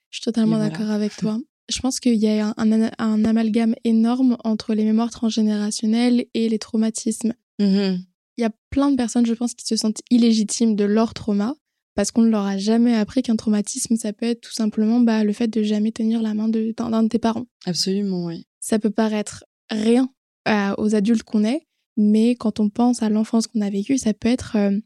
Je 0.10 0.18
suis 0.18 0.24
totalement 0.24 0.60
d'accord 0.60 0.92
avec 0.92 1.16
toi 1.16 1.40
je 1.70 1.80
pense 1.80 2.00
qu'il 2.00 2.16
y 2.16 2.28
a 2.28 2.54
un, 2.58 3.26
amalgame 3.26 3.76
énorme 3.84 4.38
entre 4.44 4.74
les 4.74 4.84
mémoires 4.84 5.10
transgénérationnelles 5.10 6.26
et 6.34 6.50
les 6.50 6.60
traumatismes. 6.60 7.34
Mmh 7.60 7.96
il 8.38 8.42
y 8.42 8.46
a 8.46 8.52
plein 8.70 8.92
de 8.92 8.98
personnes, 8.98 9.26
je 9.26 9.34
pense, 9.34 9.54
qui 9.54 9.66
se 9.66 9.78
sentent 9.78 10.02
illégitimes 10.12 10.76
de 10.76 10.84
leur 10.84 11.14
trauma 11.14 11.56
parce 11.96 12.12
qu'on 12.12 12.22
ne 12.22 12.30
leur 12.30 12.46
a 12.46 12.58
jamais 12.58 12.94
appris 12.94 13.24
qu'un 13.24 13.36
traumatisme, 13.36 13.96
ça 13.96 14.14
peut 14.14 14.26
être 14.26 14.42
tout 14.42 14.54
simplement 14.54 15.00
bah, 15.00 15.24
le 15.24 15.34
fait 15.34 15.48
de 15.48 15.64
jamais 15.64 15.92
tenir 15.92 16.22
la 16.22 16.34
main 16.34 16.48
d'un 16.48 17.04
de, 17.04 17.08
tes 17.08 17.20
parents. 17.20 17.46
Absolument, 17.66 18.26
oui. 18.26 18.46
Ça 18.60 18.80
peut 18.80 18.90
paraître 18.90 19.46
rien 19.70 20.10
aux 20.78 20.94
adultes 20.94 21.24
qu'on 21.24 21.44
est, 21.44 21.66
mais 21.98 22.36
quand 22.36 22.60
on 22.60 22.70
pense 22.70 23.02
à 23.02 23.10
l'enfance 23.10 23.48
qu'on 23.48 23.62
a 23.62 23.70
vécue, 23.70 23.98
ça 23.98 24.14
peut 24.14 24.30
être 24.30 24.58
euh, 24.58 24.78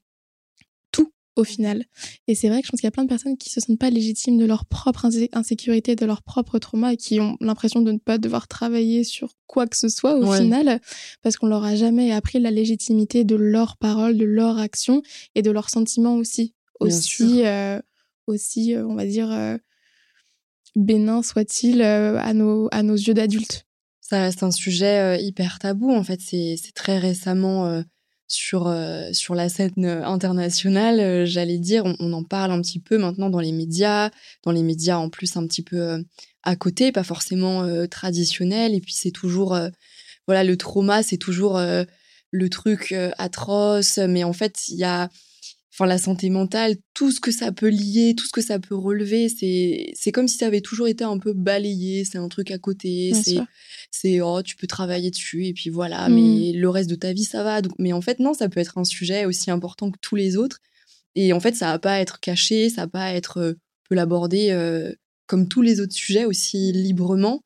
au 1.39 1.43
final. 1.43 1.85
Et 2.27 2.35
c'est 2.35 2.49
vrai 2.49 2.61
que 2.61 2.67
je 2.67 2.71
pense 2.71 2.79
qu'il 2.79 2.87
y 2.87 2.89
a 2.89 2.91
plein 2.91 3.03
de 3.03 3.09
personnes 3.09 3.37
qui 3.37 3.49
se 3.49 3.59
sentent 3.59 3.79
pas 3.79 3.89
légitimes 3.89 4.37
de 4.37 4.45
leur 4.45 4.65
propre 4.65 5.07
insécurité, 5.33 5.95
de 5.95 6.05
leur 6.05 6.21
propre 6.21 6.59
trauma 6.59 6.93
et 6.93 6.97
qui 6.97 7.19
ont 7.19 7.37
l'impression 7.39 7.81
de 7.81 7.91
ne 7.91 7.97
pas 7.97 8.17
devoir 8.17 8.47
travailler 8.47 9.03
sur 9.03 9.33
quoi 9.47 9.65
que 9.65 9.77
ce 9.77 9.89
soit 9.89 10.15
au 10.15 10.31
final 10.33 10.79
parce 11.23 11.37
qu'on 11.37 11.47
leur 11.47 11.63
a 11.63 11.75
jamais 11.75 12.11
appris 12.11 12.39
la 12.39 12.51
légitimité 12.51 13.23
de 13.23 13.35
leurs 13.35 13.77
paroles, 13.77 14.17
de 14.17 14.25
leurs 14.25 14.59
actions 14.59 15.01
et 15.35 15.41
de 15.41 15.51
leurs 15.51 15.69
sentiments 15.69 16.15
aussi. 16.15 16.53
Aussi, 16.79 17.45
euh, 17.45 17.79
aussi, 18.27 18.75
euh, 18.75 18.85
on 18.85 18.95
va 18.95 19.05
dire, 19.05 19.31
euh, 19.31 19.57
bénin 20.75 21.21
soit-il 21.21 21.81
à, 21.81 22.33
nos, 22.33 22.69
à 22.71 22.83
nos 22.83 22.95
yeux 22.95 23.13
d'adultes. 23.13 23.65
Ça 24.01 24.21
reste 24.21 24.43
un 24.43 24.51
sujet 24.51 25.21
hyper 25.21 25.59
tabou. 25.59 25.91
En 25.91 26.03
fait, 26.03 26.19
c'est 26.21 26.57
très 26.73 26.97
récemment 26.97 27.83
sur, 28.27 28.73
sur 29.11 29.35
la 29.35 29.49
scène 29.49 29.85
internationale, 29.85 31.25
j'allais 31.25 31.59
dire, 31.59 31.83
on, 31.85 32.13
en 32.13 32.23
parle 32.23 32.51
un 32.51 32.61
petit 32.61 32.79
peu 32.79 32.97
maintenant 32.97 33.29
dans 33.29 33.39
les 33.39 33.51
médias, 33.51 34.09
dans 34.43 34.51
les 34.51 34.63
médias 34.63 34.97
en 34.97 35.09
plus 35.09 35.37
un 35.37 35.45
petit 35.45 35.63
peu 35.63 36.03
à 36.43 36.55
côté, 36.55 36.91
pas 36.91 37.03
forcément 37.03 37.67
traditionnel. 37.87 38.73
Et 38.73 38.81
puis 38.81 38.93
c'est 38.93 39.11
toujours, 39.11 39.59
voilà, 40.27 40.43
le 40.43 40.57
trauma, 40.57 41.03
c'est 41.03 41.17
toujours 41.17 41.59
le 42.31 42.49
truc 42.49 42.95
atroce, 43.17 43.97
mais 43.97 44.23
en 44.23 44.33
fait, 44.33 44.69
il 44.69 44.77
y 44.77 44.85
a 44.85 45.09
enfin 45.79 45.87
la 45.87 45.97
santé 45.97 46.29
mentale, 46.29 46.75
tout 46.93 47.09
ce 47.09 47.21
que 47.21 47.31
ça 47.31 47.53
peut 47.53 47.69
lier, 47.69 48.13
tout 48.17 48.25
ce 48.25 48.33
que 48.33 48.41
ça 48.41 48.59
peut 48.59 48.75
relever, 48.75 49.29
c'est 49.29 49.93
c'est 49.95 50.11
comme 50.11 50.27
si 50.27 50.37
ça 50.37 50.47
avait 50.47 50.59
toujours 50.59 50.89
été 50.89 51.05
un 51.05 51.17
peu 51.17 51.31
balayé, 51.31 52.03
c'est 52.03 52.17
un 52.17 52.27
truc 52.27 52.51
à 52.51 52.57
côté, 52.57 53.13
c'est 53.13 53.39
c'est 53.89 54.19
oh 54.19 54.41
tu 54.43 54.57
peux 54.57 54.67
travailler 54.67 55.09
dessus 55.09 55.45
et 55.45 55.53
puis 55.53 55.69
voilà, 55.69 56.09
mmh. 56.09 56.13
mais 56.13 56.51
le 56.51 56.69
reste 56.69 56.89
de 56.89 56.95
ta 56.95 57.13
vie 57.13 57.23
ça 57.23 57.43
va. 57.43 57.61
Donc 57.61 57.73
mais 57.79 57.93
en 57.93 58.01
fait 58.01 58.19
non, 58.19 58.33
ça 58.33 58.49
peut 58.49 58.59
être 58.59 58.77
un 58.77 58.83
sujet 58.83 59.25
aussi 59.25 59.51
important 59.51 59.89
que 59.89 59.97
tous 60.01 60.17
les 60.17 60.35
autres 60.35 60.59
et 61.15 61.31
en 61.31 61.39
fait 61.39 61.55
ça 61.55 61.67
va 61.71 61.79
pas 61.79 62.01
être 62.01 62.19
caché, 62.19 62.69
ça 62.69 62.81
va 62.81 62.87
pas 62.89 63.13
être 63.13 63.37
euh, 63.37 63.53
peut 63.87 63.95
l'aborder 63.95 64.51
euh, 64.51 64.91
comme 65.27 65.47
tous 65.47 65.61
les 65.61 65.79
autres 65.79 65.93
sujets 65.93 66.25
aussi 66.25 66.73
librement. 66.73 67.41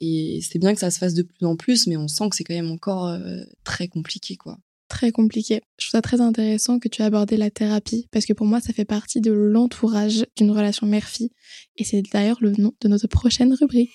Et 0.00 0.40
c'est 0.42 0.58
bien 0.58 0.74
que 0.74 0.80
ça 0.80 0.90
se 0.90 0.98
fasse 0.98 1.14
de 1.14 1.22
plus 1.22 1.44
en 1.44 1.56
plus, 1.56 1.88
mais 1.88 1.96
on 1.96 2.06
sent 2.06 2.28
que 2.30 2.36
c'est 2.36 2.44
quand 2.44 2.54
même 2.54 2.70
encore 2.70 3.08
euh, 3.08 3.40
très 3.64 3.88
compliqué, 3.88 4.36
quoi. 4.36 4.58
Très 4.88 5.12
compliqué. 5.12 5.60
Je 5.78 5.86
trouve 5.86 5.98
ça 5.98 6.02
très 6.02 6.20
intéressant 6.20 6.78
que 6.78 6.88
tu 6.88 7.02
aies 7.02 7.04
abordé 7.04 7.36
la 7.36 7.50
thérapie 7.50 8.08
parce 8.10 8.26
que 8.26 8.32
pour 8.32 8.46
moi, 8.46 8.60
ça 8.60 8.72
fait 8.72 8.84
partie 8.84 9.20
de 9.20 9.30
l'entourage 9.30 10.26
d'une 10.36 10.50
relation 10.50 10.86
mère-fille. 10.86 11.30
Et 11.76 11.84
c'est 11.84 12.02
d'ailleurs 12.12 12.38
le 12.40 12.52
nom 12.52 12.72
de 12.80 12.88
notre 12.88 13.06
prochaine 13.06 13.54
rubrique. 13.54 13.90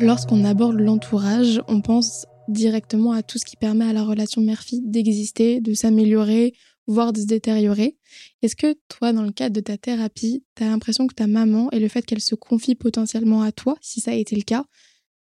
Lorsqu'on 0.00 0.44
aborde 0.44 0.80
l'entourage, 0.80 1.62
on 1.68 1.80
pense 1.80 2.26
directement 2.48 3.12
à 3.12 3.22
tout 3.22 3.38
ce 3.38 3.44
qui 3.44 3.56
permet 3.56 3.84
à 3.84 3.92
la 3.92 4.02
relation 4.02 4.40
mère-fille 4.40 4.82
d'exister, 4.84 5.60
de 5.60 5.74
s'améliorer, 5.74 6.54
voire 6.86 7.12
de 7.12 7.20
se 7.20 7.26
détériorer. 7.26 7.96
Est-ce 8.42 8.56
que 8.56 8.74
toi, 8.88 9.12
dans 9.12 9.22
le 9.22 9.30
cadre 9.30 9.54
de 9.54 9.60
ta 9.60 9.76
thérapie, 9.76 10.44
tu 10.56 10.64
as 10.64 10.66
l'impression 10.66 11.06
que 11.06 11.14
ta 11.14 11.26
maman 11.26 11.70
et 11.70 11.78
le 11.78 11.88
fait 11.88 12.02
qu'elle 12.02 12.20
se 12.20 12.34
confie 12.34 12.74
potentiellement 12.74 13.42
à 13.42 13.52
toi, 13.52 13.76
si 13.80 14.00
ça 14.00 14.10
a 14.10 14.14
été 14.14 14.34
le 14.34 14.42
cas, 14.42 14.64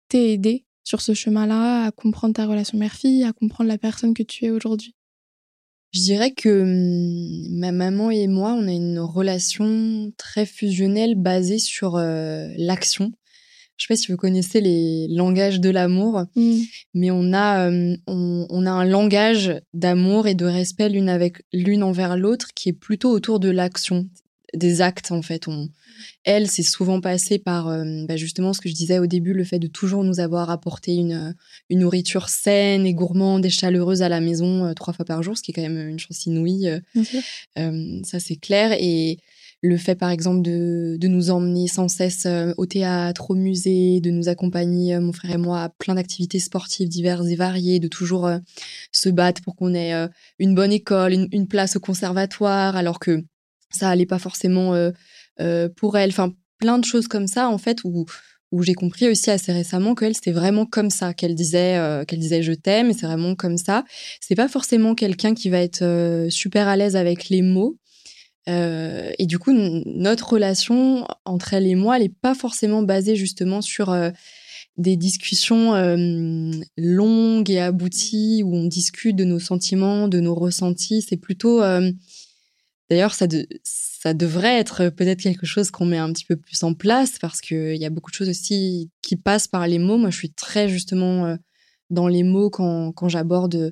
t'est 0.08 0.34
aidé 0.34 0.65
sur 0.89 1.02
ce 1.02 1.13
chemin-là 1.13 1.86
à 1.86 1.91
comprendre 1.91 2.34
ta 2.34 2.47
relation 2.47 2.75
mère-fille, 2.80 3.23
à 3.23 3.32
comprendre 3.32 3.67
la 3.67 3.78
personne 3.78 4.15
que 4.15 4.23
tu 4.23 4.45
es 4.45 4.49
aujourd'hui? 4.49 4.95
Je 5.93 5.99
dirais 6.02 6.32
que 6.32 6.63
hum, 6.63 7.60
ma 7.60 7.71
maman 7.71 8.10
et 8.10 8.25
moi, 8.25 8.54
on 8.54 8.67
a 8.67 8.71
une 8.71 8.99
relation 8.99 10.12
très 10.17 10.47
fusionnelle 10.47 11.13
basée 11.13 11.60
sur 11.60 11.95
euh, 11.95 12.47
l'action. 12.58 13.12
Je 13.78 13.86
sais 13.86 13.93
pas 13.93 13.97
si 13.97 14.12
vous 14.12 14.17
connaissez 14.17 14.62
les 14.62 15.08
langages 15.10 15.60
de 15.60 15.69
l'amour, 15.69 16.25
mmh. 16.36 16.58
mais 16.95 17.12
on 17.12 17.34
a, 17.34 17.67
hum, 17.67 17.97
on, 18.08 18.65
a 18.65 18.71
un 18.71 18.86
langage 18.86 19.62
d'amour 19.75 20.25
et 20.25 20.34
de 20.34 20.45
respect 20.45 20.89
l'une 20.89 21.08
avec 21.08 21.43
l'une 21.54 21.84
envers 21.84 22.17
l'autre 22.17 22.47
qui 22.56 22.69
est 22.69 22.73
plutôt 22.73 23.12
autour 23.12 23.39
de 23.39 23.49
l'action, 23.49 24.10
des 24.53 24.81
actes 24.81 25.12
en 25.12 25.21
fait. 25.21 25.47
On, 25.47 25.69
elle, 26.23 26.47
c'est 26.47 26.63
souvent 26.63 27.01
passé 27.01 27.39
par 27.39 27.67
euh, 27.67 28.05
bah, 28.07 28.17
justement 28.17 28.53
ce 28.53 28.62
que 28.62 28.69
je 28.69 28.73
disais 28.73 28.99
au 28.99 29.07
début, 29.07 29.33
le 29.33 29.43
fait 29.43 29.59
de 29.59 29.67
toujours 29.67 30.03
nous 30.03 30.19
avoir 30.19 30.49
apporté 30.49 30.95
une, 30.95 31.13
euh, 31.13 31.33
une 31.69 31.79
nourriture 31.79 32.29
saine 32.29 32.85
et 32.85 32.93
gourmande 32.93 33.45
et 33.45 33.49
chaleureuse 33.49 34.01
à 34.01 34.09
la 34.09 34.21
maison 34.21 34.65
euh, 34.65 34.73
trois 34.73 34.93
fois 34.93 35.05
par 35.05 35.23
jour, 35.23 35.38
ce 35.38 35.43
qui 35.43 35.51
est 35.51 35.53
quand 35.53 35.62
même 35.62 35.89
une 35.89 35.99
chance 35.99 36.25
inouïe. 36.25 36.69
ça, 37.55 38.19
c'est 38.19 38.35
clair. 38.35 38.73
Et 38.79 39.17
le 39.62 39.75
fait, 39.75 39.95
par 39.95 40.09
exemple, 40.09 40.41
de, 40.41 40.95
de 40.97 41.07
nous 41.09 41.31
emmener 41.31 41.67
sans 41.67 41.89
cesse 41.89 42.25
au 42.57 42.65
théâtre, 42.65 43.31
au 43.31 43.35
musée, 43.35 43.99
de 43.99 44.09
nous 44.09 44.29
accompagner, 44.29 44.97
mon 44.99 45.12
frère 45.12 45.31
et 45.31 45.38
moi, 45.38 45.63
à 45.63 45.69
plein 45.69 45.95
d'activités 45.95 46.39
sportives 46.39 46.88
diverses 46.88 47.27
et 47.27 47.35
variées, 47.35 47.79
de 47.79 47.89
toujours 47.89 48.29
se 48.93 49.09
battre 49.09 49.41
pour 49.41 49.57
qu'on 49.57 49.73
ait 49.73 50.07
une 50.39 50.55
bonne 50.55 50.71
école, 50.71 51.12
une, 51.12 51.27
une, 51.33 51.47
place 51.47 51.75
au 51.75 51.81
conservatoire, 51.81 52.77
alors 52.77 52.99
que 52.99 53.25
ça 53.71 53.89
allait 53.89 54.05
pas 54.05 54.19
forcément 54.19 54.73
euh, 55.39 55.69
pour 55.75 55.97
elle. 55.97 56.10
Enfin, 56.10 56.34
plein 56.58 56.77
de 56.77 56.86
choses 56.86 57.08
comme 57.08 57.27
ça, 57.27 57.47
en 57.47 57.58
fait, 57.58 57.84
où, 57.86 58.05
où 58.51 58.63
j'ai 58.63 58.73
compris 58.73 59.08
aussi 59.08 59.32
assez 59.32 59.53
récemment 59.53 59.95
qu'elle, 59.95 60.13
c'était 60.13 60.32
vraiment 60.32 60.65
comme 60.65 60.89
ça 60.89 61.13
qu'elle 61.13 61.36
disait, 61.36 61.77
euh, 61.77 62.03
qu'elle 62.03 62.19
disait 62.19 62.43
je 62.43 62.51
t'aime, 62.51 62.89
et 62.89 62.93
c'est 62.93 63.05
vraiment 63.05 63.36
comme 63.36 63.58
ça. 63.58 63.86
C'est 64.19 64.36
pas 64.36 64.49
forcément 64.49 64.95
quelqu'un 64.95 65.34
qui 65.34 65.49
va 65.49 65.60
être 65.60 65.82
euh, 65.84 66.29
super 66.29 66.67
à 66.67 66.75
l'aise 66.75 66.95
avec 66.95 67.29
les 67.29 67.41
mots. 67.41 67.77
et 68.47 69.25
du 69.27 69.38
coup, 69.38 69.53
notre 69.53 70.34
relation 70.34 71.05
entre 71.23 71.53
elle 71.53 71.67
et 71.67 71.75
moi, 71.75 71.97
elle 71.97 72.03
n'est 72.03 72.10
pas 72.10 72.34
forcément 72.34 72.82
basée 72.82 73.15
justement 73.15 73.62
sur 73.62 73.95
des 74.77 74.97
discussions 74.97 75.73
longues 76.75 77.51
et 77.51 77.60
abouties 77.60 78.41
où 78.43 78.55
on 78.55 78.65
discute 78.65 79.15
de 79.15 79.23
nos 79.23 79.39
sentiments, 79.39 80.08
de 80.08 80.19
nos 80.19 80.34
ressentis. 80.34 81.03
C'est 81.08 81.17
plutôt, 81.17 81.62
d'ailleurs, 82.89 83.13
ça, 83.13 83.28
de, 83.28 83.47
ça 83.63 84.13
devrait 84.13 84.58
être 84.58 84.89
peut-être 84.89 85.21
quelque 85.21 85.45
chose 85.45 85.71
qu'on 85.71 85.86
met 85.86 85.97
un 85.97 86.12
petit 86.12 86.25
peu 86.25 86.36
plus 86.36 86.63
en 86.63 86.73
place 86.73 87.19
parce 87.19 87.41
qu'il 87.41 87.75
y 87.75 87.86
a 87.86 87.89
beaucoup 87.89 88.12
de 88.12 88.15
choses 88.15 88.30
aussi 88.30 88.89
qui 89.02 89.15
passent 89.15 89.47
par 89.47 89.67
les 89.67 89.80
mots. 89.80 89.97
Moi, 89.97 90.10
je 90.10 90.17
suis 90.17 90.32
très 90.32 90.69
justement 90.69 91.25
euh, 91.25 91.36
dans 91.89 92.08
les 92.08 92.23
mots 92.23 92.49
quand, 92.49 92.91
quand 92.93 93.10
j'aborde 93.10 93.71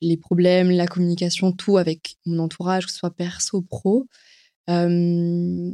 les 0.00 0.16
problèmes, 0.16 0.70
la 0.70 0.86
communication, 0.86 1.52
tout 1.52 1.78
avec 1.78 2.16
mon 2.26 2.38
entourage, 2.38 2.86
que 2.86 2.92
ce 2.92 2.98
soit 2.98 3.14
perso, 3.14 3.62
pro. 3.62 4.06
Euh, 4.70 5.70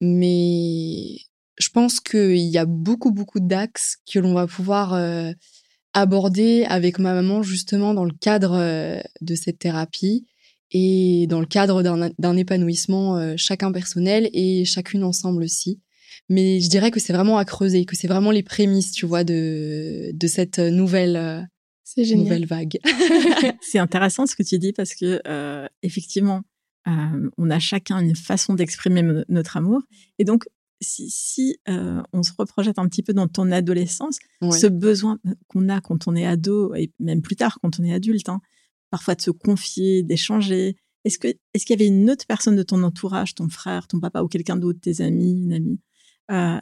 mais 0.00 1.16
je 1.58 1.68
pense 1.72 2.00
qu'il 2.00 2.36
y 2.36 2.58
a 2.58 2.66
beaucoup, 2.66 3.12
beaucoup 3.12 3.40
d'axes 3.40 3.98
que 4.10 4.18
l'on 4.18 4.34
va 4.34 4.46
pouvoir 4.46 4.94
euh, 4.94 5.32
aborder 5.94 6.64
avec 6.68 6.98
ma 6.98 7.14
maman 7.14 7.42
justement 7.42 7.94
dans 7.94 8.04
le 8.04 8.14
cadre 8.20 9.02
de 9.20 9.34
cette 9.34 9.58
thérapie 9.58 10.26
et 10.72 11.26
dans 11.28 11.40
le 11.40 11.46
cadre 11.46 11.82
d'un 11.82 12.36
épanouissement 12.36 13.16
euh, 13.16 13.34
chacun 13.36 13.70
personnel 13.72 14.30
et 14.32 14.64
chacune 14.64 15.04
ensemble 15.04 15.42
aussi. 15.42 15.80
Mais 16.28 16.60
je 16.60 16.68
dirais 16.68 16.90
que 16.90 16.98
c'est 16.98 17.12
vraiment 17.12 17.36
à 17.36 17.44
creuser, 17.44 17.84
que 17.84 17.94
c'est 17.94 18.08
vraiment 18.08 18.30
les 18.30 18.42
prémices, 18.42 18.92
tu 18.92 19.04
vois, 19.04 19.22
de, 19.22 20.10
de 20.14 20.26
cette 20.26 20.58
nouvelle, 20.58 21.16
euh, 21.16 22.14
nouvelle 22.14 22.46
vague. 22.46 22.78
c'est 23.60 23.78
intéressant 23.78 24.26
ce 24.26 24.34
que 24.34 24.42
tu 24.42 24.58
dis 24.58 24.72
parce 24.72 24.94
que 24.94 25.20
euh, 25.26 25.66
effectivement, 25.82 26.42
on 27.38 27.48
a 27.50 27.60
chacun 27.60 28.00
une 28.00 28.16
façon 28.16 28.54
d'exprimer 28.54 29.04
notre 29.28 29.56
amour. 29.56 29.82
Et 30.18 30.24
donc, 30.24 30.46
si, 30.80 31.08
si 31.10 31.56
on 31.68 32.24
se 32.24 32.32
reprojette 32.36 32.78
un 32.80 32.88
petit 32.88 33.04
peu 33.04 33.12
dans 33.12 33.28
ton 33.28 33.52
adolescence, 33.52 34.18
ce 34.50 34.66
besoin 34.66 35.18
qu'on 35.46 35.68
a 35.68 35.80
quand 35.80 36.08
on 36.08 36.16
est 36.16 36.26
ado 36.26 36.74
et 36.74 36.90
même 36.98 37.22
plus 37.22 37.36
tard 37.36 37.58
quand 37.62 37.78
on 37.78 37.84
est 37.84 37.94
adulte, 37.94 38.28
hein, 38.28 38.40
parfois 38.92 39.14
de 39.14 39.22
se 39.22 39.30
confier, 39.30 40.02
d'échanger. 40.02 40.76
Est-ce 41.04 41.18
que 41.18 41.28
est-ce 41.28 41.66
qu'il 41.66 41.80
y 41.80 41.82
avait 41.82 41.88
une 41.88 42.10
autre 42.10 42.26
personne 42.28 42.54
de 42.54 42.62
ton 42.62 42.82
entourage, 42.84 43.34
ton 43.34 43.48
frère, 43.48 43.88
ton 43.88 43.98
papa 43.98 44.22
ou 44.22 44.28
quelqu'un 44.28 44.56
d'autre, 44.56 44.78
tes 44.80 45.00
amis, 45.00 45.32
une 45.32 45.52
amie, 45.54 45.80
euh, 46.30 46.60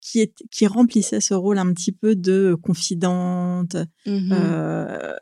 qui, 0.00 0.20
est, 0.20 0.34
qui 0.50 0.66
remplissait 0.66 1.20
ce 1.20 1.32
rôle 1.32 1.58
un 1.58 1.72
petit 1.72 1.92
peu 1.92 2.16
de 2.16 2.56
confidente, 2.60 3.76
mmh 4.06 4.32
euh, 4.32 5.14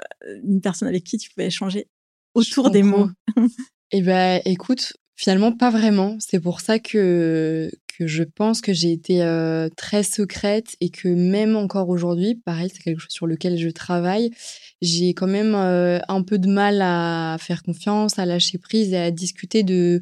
une 0.42 0.61
personne 0.62 0.88
avec 0.88 1.05
qui 1.05 1.18
tu 1.18 1.31
pouvais 1.31 1.46
échanger 1.46 1.88
autour 2.35 2.70
des 2.70 2.83
mots? 2.83 3.11
Eh 3.94 4.00
ben, 4.00 4.40
écoute, 4.46 4.94
finalement 5.16 5.52
pas 5.52 5.68
vraiment. 5.68 6.16
C'est 6.18 6.40
pour 6.40 6.62
ça 6.62 6.78
que 6.78 7.70
je 8.07 8.23
pense 8.23 8.61
que 8.61 8.73
j'ai 8.73 8.93
été 8.93 9.23
euh, 9.23 9.69
très 9.77 10.03
secrète 10.03 10.77
et 10.81 10.91
que 10.91 11.09
même 11.09 11.57
encore 11.57 11.88
aujourd'hui, 11.88 12.35
pareil, 12.35 12.71
c'est 12.73 12.83
quelque 12.83 13.01
chose 13.01 13.12
sur 13.12 13.27
lequel 13.27 13.59
je 13.59 13.69
travaille 13.69 14.31
j'ai 14.83 15.15
quand 15.15 15.29
même 15.29 15.55
euh, 15.55 16.01
un 16.09 16.23
peu 16.23 16.38
de 16.38 16.49
mal 16.49 16.83
à 16.83 17.37
faire 17.41 17.62
confiance, 17.62 18.19
à 18.19 18.27
lâcher 18.27 18.59
prise 18.59 18.93
et 18.93 18.99
à 18.99 19.11
discuter 19.11 19.62
de 19.62 20.01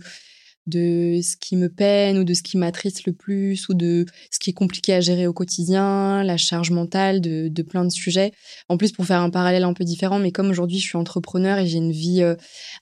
de 0.71 1.21
ce 1.23 1.37
qui 1.37 1.57
me 1.57 1.69
peine 1.69 2.19
ou 2.19 2.25
de 2.25 2.33
ce 2.33 2.43
qui 2.43 2.57
m'attriste 2.57 3.05
le 3.07 3.13
plus 3.13 3.69
ou 3.69 3.75
de 3.75 4.07
ce 4.31 4.39
qui 4.39 4.51
est 4.51 4.55
compliqué 4.55 4.95
à 4.95 5.01
gérer 5.01 5.27
au 5.27 5.33
quotidien, 5.33 6.23
la 6.25 6.37
charge 6.37 6.71
mentale 6.71 7.21
de, 7.21 7.63
plein 7.63 7.85
de 7.85 7.91
sujets. 7.91 8.33
En 8.69 8.79
plus, 8.79 8.93
pour 8.93 9.05
faire 9.05 9.21
un 9.21 9.31
parallèle 9.31 9.65
un 9.65 9.75
peu 9.75 9.85
différent, 9.85 10.19
mais 10.19 10.33
comme 10.33 10.49
aujourd'hui 10.49 10.79
je 10.79 10.85
suis 10.85 10.97
entrepreneur 10.97 11.59
et 11.59 11.67
j'ai 11.67 11.77
une 11.79 11.93
vie 11.93 12.23
euh, 12.23 12.35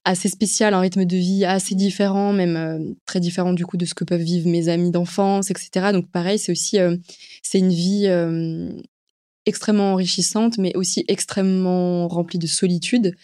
assez 0.04 0.28
spéciale, 0.28 0.74
un 0.74 0.80
rythme 0.80 1.04
de 1.04 1.16
vie 1.16 1.44
assez 1.44 1.74
différent, 1.74 2.32
même 2.32 2.56
euh, 2.56 2.94
très 3.06 3.18
différent 3.18 3.52
du 3.52 3.66
coup 3.66 3.76
de 3.76 3.84
ce 3.84 3.94
que 3.94 4.04
peuvent 4.04 4.20
vivre 4.20 4.48
mes 4.48 4.68
amis 4.68 4.92
d'enfance, 4.92 5.50
etc. 5.50 5.92
Donc 5.92 6.10
pareil, 6.10 6.38
c'est 6.38 6.52
aussi 6.52 6.78
c'est 7.42 7.58
une 7.58 7.72
vie 7.72 8.06
extrêmement 9.48 9.94
enrichissante, 9.94 10.58
mais 10.58 10.76
aussi 10.76 11.04
extrêmement 11.08 12.06
remplie 12.06 12.38
de 12.38 12.46
solitude. 12.46 13.14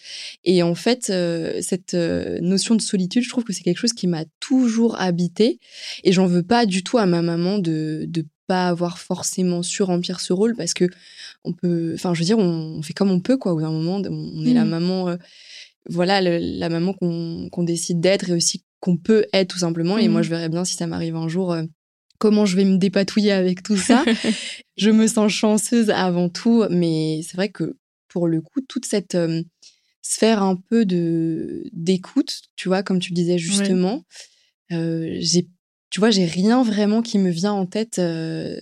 Et 0.42 0.62
en 0.62 0.74
fait, 0.74 1.10
euh, 1.10 1.60
cette 1.60 1.92
euh, 1.92 2.38
notion 2.40 2.74
de 2.74 2.80
solitude, 2.80 3.22
je 3.22 3.28
trouve 3.28 3.44
que 3.44 3.52
c'est 3.52 3.62
quelque 3.62 3.78
chose 3.78 3.92
qui 3.92 4.06
m'a 4.06 4.24
toujours 4.40 4.98
habité. 4.98 5.60
Et 6.02 6.12
j'en 6.12 6.26
veux 6.26 6.42
pas 6.42 6.64
du 6.64 6.82
tout 6.82 6.96
à 6.96 7.06
ma 7.06 7.20
maman 7.20 7.58
de 7.58 8.06
de 8.08 8.24
pas 8.46 8.68
avoir 8.68 8.98
forcément 8.98 9.62
su 9.62 9.82
remplir 9.82 10.20
ce 10.20 10.32
rôle 10.32 10.54
parce 10.54 10.74
que 10.74 10.87
on 11.44 11.52
peut, 11.52 11.92
enfin, 11.94 12.14
je 12.14 12.20
veux 12.20 12.26
dire, 12.26 12.38
on, 12.38 12.82
fait 12.82 12.92
comme 12.92 13.10
on 13.10 13.20
peut, 13.20 13.37
quoi. 13.37 13.52
Au 13.52 13.56
bout 13.56 13.62
moment, 13.62 14.02
on, 14.04 14.44
est 14.44 14.54
la 14.54 14.64
mmh. 14.64 14.68
maman, 14.68 15.08
euh, 15.08 15.16
voilà, 15.88 16.20
la 16.22 16.68
maman 16.68 16.94
qu'on 16.94 17.62
décide 17.62 18.00
d'être 18.00 18.30
et 18.30 18.32
aussi 18.32 18.64
qu'on 18.80 18.96
peut 18.96 19.26
être 19.32 19.48
tout 19.48 19.58
simplement. 19.58 19.98
Et 19.98 20.08
moi, 20.08 20.20
mmh. 20.20 20.24
je 20.24 20.30
verrais 20.30 20.48
bien 20.48 20.64
si 20.64 20.74
ça 20.74 20.87
m'arrive 20.87 21.16
un 21.16 21.28
jour 21.28 21.54
comment 22.18 22.46
je 22.46 22.56
vais 22.56 22.65
me 22.65 22.77
dépatouiller 22.77 23.33
avec 23.33 23.62
tout 23.62 23.77
ça. 23.77 24.04
je 24.77 24.90
me 24.90 25.06
sens 25.06 25.33
chanceuse 25.33 25.90
avant 25.90 26.29
tout, 26.29 26.65
mais 26.71 27.21
c'est 27.23 27.37
vrai 27.37 27.48
que 27.48 27.77
pour 28.08 28.29
le 28.29 28.40
coup, 28.40 28.60
toute 28.60 28.87
cette 28.87 29.15
euh, 29.15 29.42
sphère 30.02 30.42
un 30.42 30.56
peu 30.56 30.85
de 30.85 31.65
d'écoute, 31.73 32.42
tu 32.56 32.69
vois, 32.69 32.83
comme 32.83 33.00
tu 33.00 33.10
le 33.10 33.17
disais 33.17 33.38
justement, 33.38 34.04
euh, 34.73 35.17
j'ai, 35.19 35.48
tu 35.90 36.00
vois, 36.00 36.10
j'ai 36.10 36.25
rien 36.25 36.62
vraiment 36.62 37.02
qui 37.02 37.19
me 37.19 37.31
vient 37.31 37.52
en 37.52 37.67
tête. 37.67 37.98
Euh, 37.98 38.58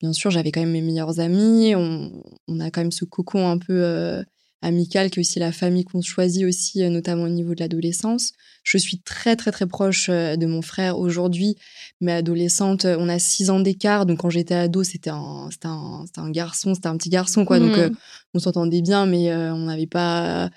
bien 0.00 0.12
sûr, 0.12 0.30
j'avais 0.30 0.52
quand 0.52 0.60
même 0.60 0.72
mes 0.72 0.80
meilleurs 0.80 1.20
amis, 1.20 1.74
on, 1.74 2.22
on, 2.48 2.60
a 2.60 2.70
quand 2.70 2.80
même 2.80 2.92
ce 2.92 3.04
cocon 3.04 3.48
un 3.48 3.58
peu 3.58 4.24
amicale 4.64 5.10
que 5.10 5.20
aussi 5.20 5.38
la 5.38 5.52
famille 5.52 5.84
qu'on 5.84 6.02
choisit 6.02 6.44
aussi, 6.44 6.82
euh, 6.82 6.88
notamment 6.88 7.24
au 7.24 7.28
niveau 7.28 7.54
de 7.54 7.60
l'adolescence. 7.60 8.32
Je 8.62 8.78
suis 8.78 8.98
très 8.98 9.36
très 9.36 9.52
très 9.52 9.66
proche 9.66 10.08
euh, 10.08 10.36
de 10.36 10.46
mon 10.46 10.62
frère 10.62 10.98
aujourd'hui, 10.98 11.56
mais 12.00 12.12
adolescente, 12.12 12.86
euh, 12.86 12.96
on 12.98 13.08
a 13.08 13.18
six 13.18 13.50
ans 13.50 13.60
d'écart, 13.60 14.06
donc 14.06 14.20
quand 14.20 14.30
j'étais 14.30 14.54
ado, 14.54 14.82
c'était 14.82 15.10
un, 15.10 15.48
un, 15.64 16.04
un, 16.16 16.30
garçon, 16.30 16.74
c'était 16.74 16.88
un 16.88 16.96
petit 16.96 17.10
garçon 17.10 17.44
quoi, 17.44 17.58
donc 17.58 17.76
mmh. 17.76 17.94
on 18.32 18.38
s'entendait 18.38 18.82
bien, 18.82 19.06
mais 19.06 19.34
on 19.34 19.66
n'avait 19.66 19.86
pas, 19.86 20.50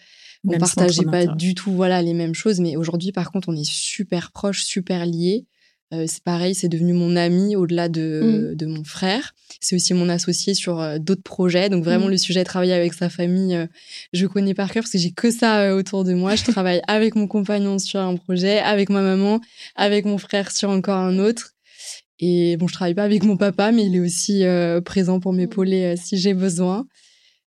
on 0.47 0.58
partageait 0.58 1.03
pas 1.03 1.26
du 1.26 1.53
tout 1.53 1.72
voilà 1.72 2.01
les 2.01 2.14
mêmes 2.14 2.34
choses. 2.34 2.60
Mais 2.60 2.78
aujourd'hui, 2.78 3.12
par 3.12 3.32
contre, 3.32 3.49
on 3.49 3.55
est 3.55 3.70
super 3.70 4.32
proches, 4.32 4.64
super 4.64 5.05
liés. 5.05 5.45
Euh, 5.94 6.04
c'est 6.06 6.22
pareil, 6.24 6.54
c'est 6.54 6.68
devenu 6.68 6.92
mon 6.92 7.16
ami 7.16 7.56
au-delà 7.56 7.88
de, 7.88 8.52
Mm. 8.52 8.56
de 8.56 8.66
mon 8.66 8.84
frère. 8.84 9.34
C'est 9.62 9.76
aussi 9.76 9.94
mon 9.94 10.10
associé 10.10 10.54
sur 10.54 10.82
euh, 10.82 10.98
d'autres 11.00 11.24
projets. 11.24 11.70
Donc 11.70 11.84
vraiment, 11.86 12.08
Mm. 12.08 12.12
le 12.12 12.18
sujet 12.18 12.44
travailler 12.44 12.74
avec 12.74 12.94
sa 12.94 13.10
famille, 13.10 13.56
euh, 13.56 13.68
je 14.12 14.26
connais 14.28 14.54
par 14.54 14.70
cœur 14.72 14.84
parce 14.84 14.92
que 14.92 14.98
j'ai 14.98 15.12
que 15.12 15.32
ça 15.32 15.62
euh, 15.62 15.78
autour 15.78 16.04
de 16.04 16.14
moi. 16.14 16.36
Je 16.36 16.44
travaille 16.44 16.82
avec 16.88 17.16
mon 17.16 17.28
compagnon 17.28 17.80
sur 17.80 18.02
un 18.02 18.16
projet, 18.18 18.60
avec 18.60 18.90
ma 18.90 19.02
maman, 19.02 19.40
avec 19.76 20.04
mon 20.04 20.18
frère 20.18 20.52
sur 20.52 20.70
encore 20.70 20.98
un 20.98 21.20
autre. 21.20 21.54
Et 22.20 22.58
bon, 22.58 22.68
je 22.68 22.74
travaille 22.74 22.96
pas 22.96 23.04
avec 23.04 23.24
mon 23.24 23.38
papa, 23.38 23.72
mais 23.72 23.86
il 23.86 23.96
est 23.96 24.00
aussi 24.00 24.44
présent 24.84 25.20
pour 25.22 25.32
m'épauler 25.34 25.94
euh, 25.94 25.96
si 25.96 26.18
j'ai 26.18 26.34
besoin. 26.34 26.86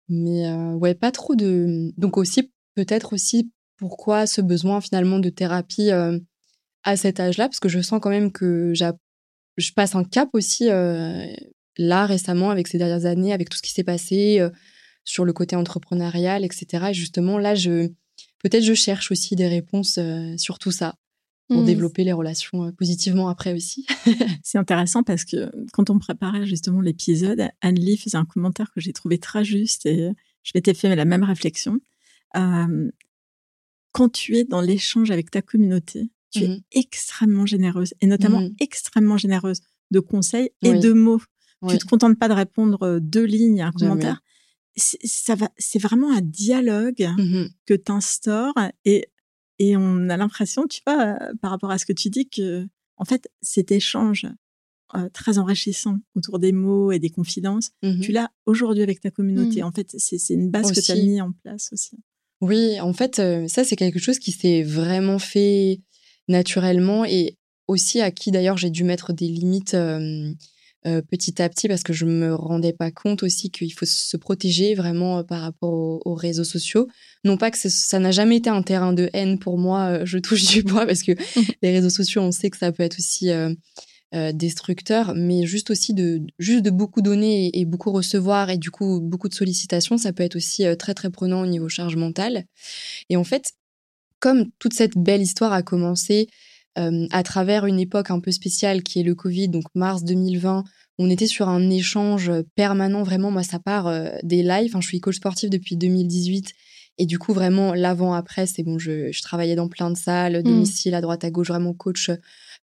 Mais 0.07 0.51
ouais, 0.75 0.93
pas 0.95 1.11
trop 1.11 1.35
de. 1.35 1.91
Donc 1.97 2.17
aussi, 2.17 2.51
peut-être 2.75 3.13
aussi 3.13 3.51
pourquoi 3.77 4.25
ce 4.27 4.41
besoin 4.41 4.79
finalement 4.81 5.19
de 5.19 5.29
thérapie 5.29 5.89
à 6.83 6.95
cet 6.95 7.19
âge-là, 7.19 7.47
parce 7.47 7.59
que 7.59 7.69
je 7.69 7.79
sens 7.81 7.99
quand 8.01 8.09
même 8.09 8.31
que 8.31 8.73
je 8.73 9.73
passe 9.73 9.95
un 9.95 10.03
cap 10.03 10.29
aussi 10.33 10.69
euh, 10.69 11.25
là 11.77 12.05
récemment 12.05 12.49
avec 12.49 12.67
ces 12.67 12.77
dernières 12.77 13.05
années, 13.05 13.33
avec 13.33 13.49
tout 13.49 13.57
ce 13.57 13.61
qui 13.61 13.71
s'est 13.71 13.83
passé 13.83 14.39
euh, 14.39 14.49
sur 15.03 15.25
le 15.25 15.33
côté 15.33 15.55
entrepreneurial, 15.55 16.45
etc. 16.45 16.87
Et 16.89 16.93
justement, 16.93 17.37
là, 17.37 17.55
je 17.55 17.89
peut-être 18.39 18.63
je 18.63 18.73
cherche 18.73 19.11
aussi 19.11 19.35
des 19.35 19.47
réponses 19.47 19.97
euh, 19.97 20.35
sur 20.37 20.59
tout 20.59 20.71
ça 20.71 20.95
pour 21.49 21.63
Mm. 21.63 21.65
développer 21.65 22.03
les 22.03 22.13
relations 22.13 22.71
positivement 22.73 23.27
après 23.27 23.53
aussi. 23.53 23.87
C'est 24.43 24.59
intéressant 24.59 25.03
parce 25.03 25.25
que 25.25 25.51
quand 25.73 25.89
on 25.89 25.97
préparait 25.97 26.45
justement 26.45 26.79
l'épisode, 26.79 27.49
Anne-Lee 27.61 27.97
faisait 27.97 28.17
un 28.17 28.25
commentaire 28.25 28.71
que 28.71 28.79
j'ai 28.79 28.93
trouvé 28.93 29.17
très 29.17 29.43
juste 29.43 29.87
et 29.87 30.11
je 30.43 30.51
m'étais 30.53 30.75
fait 30.75 30.95
la 30.95 31.05
même 31.05 31.23
réflexion. 31.23 31.79
Quand 32.33 34.09
tu 34.09 34.37
es 34.37 34.43
dans 34.43 34.61
l'échange 34.61 35.09
avec 35.09 35.31
ta 35.31 35.41
communauté, 35.41 36.11
tu 36.31 36.43
es 36.43 36.61
extrêmement 36.71 37.45
généreuse 37.45 37.93
et 38.01 38.07
notamment 38.07 38.41
Mhm. 38.41 38.55
extrêmement 38.59 39.17
généreuse 39.17 39.61
de 39.91 39.99
conseils 39.99 40.49
et 40.61 40.71
Oui. 40.71 40.79
de 40.79 40.93
mots. 40.93 41.21
Oui. 41.61 41.73
Tu 41.73 41.79
te 41.79 41.85
contentes 41.85 42.17
pas 42.17 42.27
de 42.29 42.33
répondre 42.33 42.81
euh, 42.83 42.99
deux 43.01 43.25
lignes 43.25 43.61
à 43.61 43.67
un 43.67 43.71
Jamais. 43.77 43.91
commentaire. 43.91 44.21
C'est- 44.75 44.99
Ça 45.05 45.35
va, 45.35 45.49
c'est 45.57 45.79
vraiment 45.79 46.11
un 46.15 46.21
dialogue 46.21 47.09
Mhm. 47.17 47.49
que 47.65 47.73
tu 47.73 47.91
instaures 47.91 48.53
et, 48.85 49.07
et 49.59 49.75
on 49.75 50.07
a 50.09 50.15
l'impression, 50.17 50.67
tu 50.67 50.79
vois, 50.87 51.17
euh, 51.21 51.33
par 51.41 51.51
rapport 51.51 51.71
à 51.71 51.77
ce 51.77 51.85
que 51.85 51.93
tu 51.93 52.09
dis, 52.09 52.29
que 52.29 52.67
en 52.97 53.05
fait, 53.05 53.29
cet 53.41 53.71
échange 53.71 54.25
euh, 54.95 55.07
très 55.09 55.37
enrichissant 55.37 55.99
autour 56.15 56.39
des 56.39 56.51
mots 56.51 56.91
et 56.91 56.97
des 56.99 57.09
confidences, 57.11 57.71
tu 58.01 58.11
l'as 58.11 58.31
aujourd'hui 58.47 58.81
avec 58.81 58.99
ta 59.01 59.11
communauté. 59.11 59.61
Mm. 59.61 59.65
En 59.65 59.71
fait, 59.71 59.93
c'est 59.97 60.33
une 60.33 60.49
base 60.49 60.71
que 60.71 60.79
tu 60.79 60.91
as 60.91 60.95
mis 60.95 61.21
en 61.21 61.31
place 61.31 61.69
aussi. 61.71 61.97
Oui, 62.41 62.79
en 62.81 62.91
fait, 62.93 63.17
ça, 63.49 63.63
c'est 63.63 63.75
quelque 63.75 63.99
chose 63.99 64.17
qui 64.17 64.31
s'est 64.31 64.63
vraiment 64.63 65.19
fait 65.19 65.81
naturellement 66.29 67.03
et 67.03 67.35
aussi 67.67 67.99
à 68.01 68.11
qui, 68.11 68.31
d'ailleurs, 68.31 68.57
j'ai 68.57 68.69
dû 68.69 68.83
mettre 68.83 69.13
des 69.13 69.27
limites 69.27 69.73
euh, 69.73 70.31
euh, 70.87 71.01
petit 71.01 71.41
à 71.41 71.49
petit 71.49 71.67
parce 71.67 71.83
que 71.83 71.91
je 71.91 72.05
me 72.05 72.33
rendais 72.33 72.71
pas 72.71 72.89
compte 72.89 73.21
aussi 73.21 73.51
qu'il 73.51 73.73
faut 73.73 73.85
se 73.85 74.15
protéger 74.15 74.75
vraiment 74.75 75.17
euh, 75.19 75.23
par 75.23 75.41
rapport 75.41 75.73
aux, 75.73 76.01
aux 76.05 76.13
réseaux 76.13 76.45
sociaux. 76.45 76.87
Non 77.25 77.35
pas 77.35 77.51
que 77.51 77.57
ça 77.57 77.99
n'a 77.99 78.11
jamais 78.11 78.37
été 78.37 78.49
un 78.49 78.61
terrain 78.61 78.93
de 78.93 79.09
haine 79.11 79.39
pour 79.39 79.57
moi, 79.57 80.05
je 80.05 80.17
touche 80.19 80.45
du 80.45 80.63
bois 80.63 80.85
parce 80.85 81.03
que 81.03 81.11
les 81.61 81.71
réseaux 81.71 81.89
sociaux, 81.89 82.21
on 82.21 82.31
sait 82.31 82.49
que 82.49 82.57
ça 82.57 82.71
peut 82.71 82.83
être 82.83 82.97
aussi 82.97 83.29
euh, 83.29 84.31
destructeur, 84.31 85.13
mais 85.15 85.45
juste 85.45 85.69
aussi 85.69 85.93
de, 85.93 86.21
juste 86.39 86.63
de 86.63 86.69
beaucoup 86.69 87.01
donner 87.01 87.47
et, 87.47 87.59
et 87.59 87.65
beaucoup 87.65 87.91
recevoir 87.91 88.49
et 88.49 88.57
du 88.57 88.71
coup 88.71 89.01
beaucoup 89.01 89.27
de 89.27 89.35
sollicitations, 89.35 89.97
ça 89.97 90.13
peut 90.13 90.23
être 90.23 90.37
aussi 90.37 90.63
très 90.77 90.93
très 90.93 91.09
prenant 91.09 91.41
au 91.41 91.45
niveau 91.45 91.67
charge 91.67 91.97
mentale. 91.97 92.45
Et 93.09 93.17
en 93.17 93.25
fait, 93.25 93.51
comme 94.19 94.45
toute 94.59 94.73
cette 94.73 94.97
belle 94.97 95.21
histoire 95.21 95.53
a 95.53 95.63
commencé 95.63 96.27
euh, 96.77 97.07
à 97.11 97.23
travers 97.23 97.65
une 97.65 97.79
époque 97.79 98.11
un 98.11 98.19
peu 98.19 98.31
spéciale 98.31 98.83
qui 98.83 98.99
est 98.99 99.03
le 99.03 99.15
Covid, 99.15 99.49
donc 99.49 99.63
mars 99.75 100.03
2020, 100.03 100.63
on 100.97 101.09
était 101.09 101.27
sur 101.27 101.49
un 101.49 101.69
échange 101.69 102.31
permanent, 102.55 103.03
vraiment, 103.03 103.31
moi 103.31 103.43
ça 103.43 103.59
part 103.59 103.87
euh, 103.87 104.09
des 104.23 104.43
lives, 104.43 104.71
enfin, 104.71 104.81
je 104.81 104.87
suis 104.87 104.99
coach 104.99 105.15
sportif 105.15 105.49
depuis 105.49 105.77
2018 105.77 106.53
et 106.99 107.05
du 107.05 107.17
coup, 107.17 107.31
vraiment, 107.33 107.73
l'avant-après, 107.73 108.45
c'est 108.45 108.61
bon, 108.61 108.77
je, 108.77 109.09
je 109.13 109.21
travaillais 109.21 109.55
dans 109.55 109.69
plein 109.69 109.89
de 109.89 109.97
salles, 109.97 110.43
domicile, 110.43 110.93
à 110.93 110.99
droite, 110.99 111.23
à 111.23 111.31
gauche, 111.31 111.47
vraiment 111.47 111.73
coach 111.73 112.11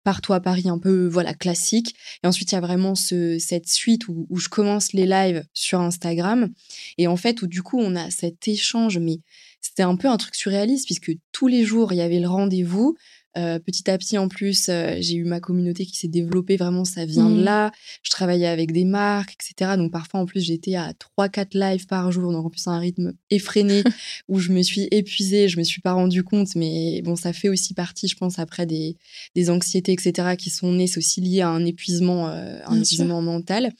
partout 0.03 0.33
à 0.33 0.41
Paris, 0.41 0.67
un 0.67 0.77
peu, 0.77 1.07
voilà, 1.07 1.33
classique. 1.33 1.95
Et 2.21 2.27
ensuite, 2.27 2.51
il 2.51 2.55
y 2.55 2.57
a 2.57 2.61
vraiment 2.61 2.95
ce, 2.95 3.39
cette 3.39 3.69
suite 3.69 4.09
où, 4.09 4.27
où 4.29 4.37
je 4.37 4.49
commence 4.49 4.91
les 4.91 5.05
lives 5.05 5.45
sur 5.53 5.79
Instagram. 5.79 6.49
Et 6.97 7.07
en 7.07 7.15
fait, 7.15 7.41
où 7.41 7.47
du 7.47 7.63
coup, 7.63 7.79
on 7.79 7.95
a 7.95 8.11
cet 8.11 8.49
échange, 8.49 8.99
mais 8.99 9.19
c'était 9.65 9.83
un 9.83 9.95
peu 9.95 10.07
un 10.07 10.17
truc 10.17 10.35
surréaliste, 10.35 10.85
puisque 10.85 11.11
tous 11.31 11.47
les 11.47 11.63
jours, 11.63 11.91
il 11.93 11.97
y 11.97 12.01
avait 12.01 12.19
le 12.19 12.27
rendez-vous. 12.27 12.95
Euh, 13.37 13.59
petit 13.59 13.89
à 13.91 13.97
petit, 13.97 14.17
en 14.17 14.29
plus, 14.29 14.69
euh, 14.69 14.95
j'ai 15.01 15.15
eu 15.15 15.25
ma 15.25 15.41
communauté 15.41 15.85
qui 15.85 15.97
s'est 15.97 16.07
développée. 16.07 16.55
Vraiment, 16.55 16.85
ça 16.85 17.05
vient 17.05 17.29
de 17.29 17.35
Mhm. 17.35 17.43
là. 17.43 17.71
Je 18.01 18.09
travaillais 18.09 18.47
avec 18.47 18.71
des 18.71 18.85
marques, 18.85 19.33
etc. 19.33 19.71
Donc, 19.75 19.91
parfois, 19.91 20.21
en 20.21 20.25
plus, 20.25 20.39
j'étais 20.39 20.75
à 20.75 20.93
3-4 20.93 21.53
lives 21.53 21.85
par 21.85 22.09
jour. 22.13 22.31
Donc, 22.31 22.45
en 22.45 22.49
plus, 22.49 22.65
un 22.67 22.79
rythme 22.79 23.11
effréné 23.29 23.83
où 24.29 24.39
je 24.39 24.53
me 24.53 24.61
suis 24.61 24.87
épuisée. 24.89 25.49
Je 25.49 25.57
me 25.59 25.63
suis 25.65 25.81
pas 25.81 25.91
rendu 25.91 26.23
compte. 26.23 26.55
Mais 26.55 27.01
bon, 27.03 27.17
ça 27.17 27.33
fait 27.33 27.49
aussi 27.49 27.73
partie, 27.73 28.07
je 28.07 28.15
pense, 28.15 28.39
après 28.39 28.65
des, 28.65 28.95
des 29.35 29.49
anxiétés, 29.49 29.91
etc., 29.91 30.37
qui 30.37 30.49
sont 30.49 30.71
nées. 30.71 30.87
C'est 30.87 30.99
aussi 30.99 31.19
lié 31.19 31.41
à 31.41 31.49
un 31.49 31.65
épuisement, 31.65 32.29
euh, 32.29 32.59
un 32.65 32.75
Bien 32.75 32.83
sûr. 32.85 33.01
épuisement 33.01 33.21
mental. 33.21 33.73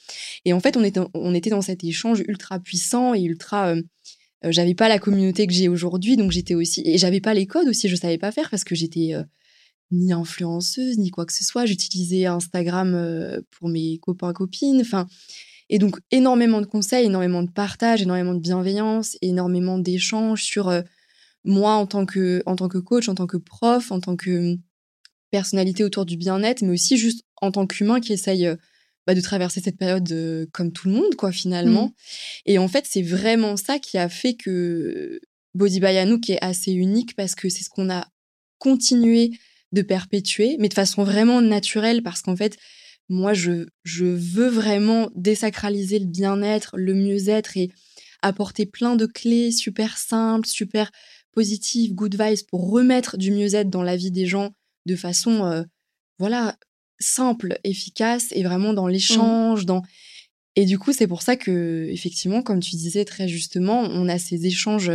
Et 0.44 0.52
en 0.52 0.60
fait, 0.60 0.76
on 0.76 0.84
était, 0.84 1.00
on 1.14 1.34
était 1.34 1.50
dans 1.52 1.62
cet 1.62 1.82
échange 1.86 2.22
ultra 2.28 2.60
puissant 2.60 3.14
et 3.14 3.22
ultra. 3.22 3.74
Euh, 4.44 4.52
j'avais 4.52 4.76
pas 4.76 4.90
la 4.90 5.00
communauté 5.00 5.48
que 5.48 5.54
j'ai 5.54 5.68
aujourd'hui, 5.68 6.18
donc 6.18 6.32
j'étais 6.32 6.56
aussi. 6.56 6.82
Et 6.86 6.98
j'avais 6.98 7.22
pas 7.22 7.34
les 7.34 7.46
codes 7.46 7.68
aussi, 7.68 7.88
je 7.88 7.96
savais 7.96 8.18
pas 8.18 8.32
faire 8.32 8.50
parce 8.50 8.64
que 8.64 8.76
j'étais 8.76 9.14
euh, 9.14 9.24
ni 9.92 10.12
influenceuse, 10.12 10.98
ni 10.98 11.10
quoi 11.10 11.26
que 11.26 11.34
ce 11.34 11.44
soit. 11.44 11.66
J'utilisais 11.66 12.26
Instagram 12.26 12.94
euh, 12.96 13.42
pour 13.52 13.70
mes 13.70 13.98
copains, 14.00 14.34
copines. 14.34 14.82
Enfin. 14.82 15.08
Et 15.70 15.80
donc, 15.80 15.98
énormément 16.12 16.62
de 16.62 16.68
conseils, 16.68 17.06
énormément 17.06 17.42
de 17.42 17.50
partage, 17.50 18.04
énormément 18.04 18.36
de 18.36 18.40
bienveillance, 18.40 19.18
énormément 19.24 19.80
d'échanges 19.80 20.44
sur 20.44 20.72
moi 21.44 21.74
en 21.74 21.88
tant, 21.88 22.06
que, 22.06 22.44
en 22.46 22.56
tant 22.56 22.68
que 22.68 22.78
coach, 22.78 23.10
en 23.10 23.16
tant 23.16 23.26
que 23.26 23.38
prof, 23.38 23.92
en 23.92 24.00
tant 24.00 24.16
que 24.16 24.52
hum, 24.54 24.58
personnalité 25.32 25.84
autour 25.84 26.06
du 26.06 26.18
bien-être, 26.18 26.62
mais 26.62 26.74
aussi 26.74 26.98
juste 26.98 27.26
en 27.42 27.52
tant 27.52 27.66
qu'humain 27.66 28.00
qui 28.00 28.14
essaye 28.14 28.48
bah, 29.08 29.14
de 29.14 29.22
traverser 29.22 29.62
cette 29.62 29.78
période 29.78 30.12
euh, 30.12 30.46
comme 30.52 30.72
tout 30.72 30.88
le 30.88 30.96
monde, 30.96 31.16
quoi, 31.16 31.32
finalement. 31.32 31.94
Et 32.46 32.58
en 32.58 32.68
fait, 32.68 32.86
c'est 32.90 33.02
vraiment 33.02 33.58
ça 33.58 33.80
qui 33.80 33.98
a 33.98 34.10
fait 34.10 34.36
que 34.36 35.20
Body 35.54 35.80
by 35.80 35.98
Anouk 35.98 36.30
est 36.30 36.44
assez 36.44 36.72
unique 36.72 37.16
parce 37.16 37.36
que 37.36 37.50
c'est 37.50 37.64
ce 37.64 37.70
qu'on 37.70 37.90
a 37.90 38.08
continué 38.58 39.32
de 39.72 39.82
perpétuer, 39.82 40.58
mais 40.60 40.70
de 40.70 40.74
façon 40.74 41.04
vraiment 41.04 41.42
naturelle 41.42 42.02
parce 42.02 42.22
qu'en 42.22 42.36
fait, 42.36 42.58
moi, 43.10 43.34
je, 43.34 43.68
je 43.84 44.06
veux 44.06 44.48
vraiment 44.48 45.10
désacraliser 45.16 46.00
le 46.00 46.08
bien-être, 46.08 46.76
le 46.76 46.94
mieux-être 46.96 47.58
et 47.58 47.72
apporter 48.22 48.66
plein 48.66 48.96
de 48.96 49.06
clés 49.06 49.52
super 49.52 49.98
simples, 49.98 50.48
super 50.48 50.92
positives, 51.32 51.94
good 51.94 52.20
vibes 52.20 52.48
pour 52.48 52.72
remettre 52.72 53.18
du 53.18 53.32
mieux-être 53.32 53.70
dans 53.70 53.84
la 53.84 53.96
vie 53.96 54.12
des 54.12 54.26
gens 54.26 54.56
de 54.86 54.96
façon, 54.96 55.46
euh, 55.46 55.64
voilà, 56.18 56.58
simple, 57.00 57.60
efficace 57.64 58.28
et 58.32 58.44
vraiment 58.44 58.74
dans 58.74 58.88
l'échange, 58.88 59.66
dans 59.66 59.82
et 60.56 60.66
du 60.66 60.80
coup, 60.80 60.94
c'est 60.94 61.08
pour 61.08 61.22
ça 61.22 61.36
que, 61.36 61.88
effectivement, 61.92 62.42
comme 62.42 62.62
tu 62.62 62.78
disais 62.78 63.04
très 63.04 63.28
justement, 63.28 63.82
on 63.82 64.08
a 64.08 64.18
ces 64.18 64.46
échanges 64.46 64.92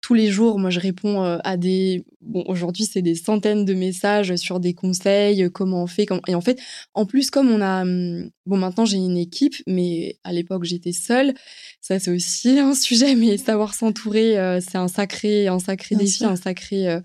tous 0.00 0.14
les 0.14 0.30
jours. 0.30 0.58
Moi, 0.58 0.70
je 0.70 0.80
réponds 0.80 1.24
euh, 1.24 1.38
à 1.44 1.56
des. 1.56 2.04
Bon, 2.20 2.44
aujourd'hui, 2.46 2.84
c'est 2.84 3.02
des 3.02 3.14
centaines 3.14 3.64
de 3.64 3.74
messages 3.74 4.34
sur 4.36 4.60
des 4.60 4.74
conseils, 4.74 5.44
euh, 5.44 5.50
comment 5.50 5.82
on 5.82 5.86
fait. 5.86 6.06
Comment... 6.06 6.20
Et 6.28 6.34
en 6.34 6.40
fait, 6.40 6.60
en 6.94 7.06
plus, 7.06 7.30
comme 7.30 7.50
on 7.50 7.60
a. 7.60 7.82
hum, 7.82 8.30
Bon, 8.48 8.56
maintenant, 8.56 8.86
j'ai 8.86 8.96
une 8.96 9.18
équipe, 9.18 9.56
mais 9.66 10.16
à 10.24 10.32
l'époque, 10.32 10.64
j'étais 10.64 10.92
seule. 10.92 11.34
Ça, 11.82 11.98
c'est 11.98 12.10
aussi 12.10 12.48
un 12.58 12.74
sujet, 12.74 13.14
mais 13.14 13.36
savoir 13.36 13.74
s'entourer, 13.74 14.38
euh, 14.38 14.58
c'est 14.62 14.78
un 14.78 14.88
sacré, 14.88 15.48
un 15.48 15.58
sacré 15.58 15.96
Bien 15.96 16.04
défi, 16.06 16.18
sûr. 16.20 16.28
un 16.30 16.36
sacré 16.36 16.88
euh, 16.88 17.00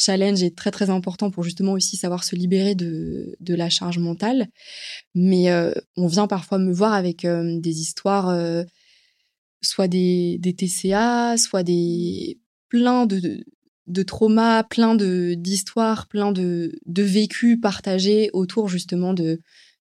challenge 0.00 0.42
et 0.42 0.50
très, 0.52 0.72
très 0.72 0.90
important 0.90 1.30
pour 1.30 1.44
justement 1.44 1.74
aussi 1.74 1.96
savoir 1.96 2.24
se 2.24 2.34
libérer 2.34 2.74
de, 2.74 3.36
de 3.38 3.54
la 3.54 3.70
charge 3.70 3.98
mentale. 3.98 4.48
Mais 5.14 5.52
euh, 5.52 5.70
on 5.96 6.08
vient 6.08 6.26
parfois 6.26 6.58
me 6.58 6.72
voir 6.72 6.92
avec 6.92 7.24
des 7.24 7.80
histoires, 7.80 8.36
soit 9.62 9.88
des, 9.88 10.38
des 10.38 10.54
TCA, 10.54 11.36
soit 11.36 11.62
des 11.62 12.38
plein 12.68 13.06
de, 13.06 13.44
de, 13.86 14.02
traumas, 14.02 14.62
plein 14.64 14.94
de 14.94 15.34
d'histoires, 15.34 16.06
plein 16.06 16.32
de, 16.32 16.78
de 16.86 17.02
vécus 17.02 17.58
partagés 17.60 18.30
autour 18.32 18.68
justement 18.68 19.12
de, 19.12 19.40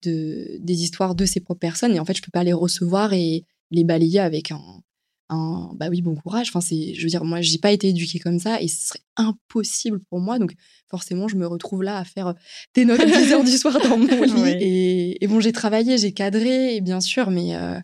de 0.03 0.57
des 0.59 0.84
histoires 0.84 1.15
de 1.15 1.26
ces 1.26 1.39
propres 1.39 1.59
personnes. 1.59 1.95
Et 1.95 1.99
en 1.99 2.05
fait, 2.05 2.15
je 2.15 2.21
peux 2.21 2.32
pas 2.32 2.43
les 2.43 2.53
recevoir 2.53 3.13
et 3.13 3.45
les 3.71 3.84
balayer 3.84 4.19
avec 4.19 4.51
un, 4.51 4.84
un 5.30 5.71
bah 5.76 5.88
oui 5.89 6.01
bon 6.01 6.15
courage. 6.15 6.49
Enfin 6.49 6.61
c'est, 6.61 6.93
je 6.93 7.01
veux 7.01 7.09
dire, 7.09 7.24
moi 7.24 7.41
j'ai 7.41 7.57
pas 7.57 7.71
été 7.71 7.89
éduquée 7.89 8.19
comme 8.19 8.39
ça 8.39 8.61
et 8.61 8.67
ce 8.67 8.88
serait 8.89 9.03
impossible 9.15 9.99
pour 10.09 10.19
moi. 10.19 10.39
Donc 10.39 10.53
forcément, 10.89 11.28
je 11.28 11.36
me 11.36 11.47
retrouve 11.47 11.84
là 11.84 11.97
à 11.97 12.03
faire 12.03 12.36
des 12.76 12.86
notes 12.86 12.99
à 12.99 13.05
10 13.05 13.32
heures 13.34 13.43
du 13.43 13.57
soir 13.57 13.80
dans 13.82 13.97
mon 13.97 14.24
lit. 14.24 14.49
Et, 14.59 15.24
et 15.24 15.28
bon, 15.28 15.39
j'ai 15.39 15.51
travaillé, 15.51 15.97
j'ai 15.97 16.11
cadré, 16.11 16.76
et 16.76 16.82
bien 16.82 17.01
sûr, 17.01 17.32
mais 17.32 17.55
euh, 17.55 17.80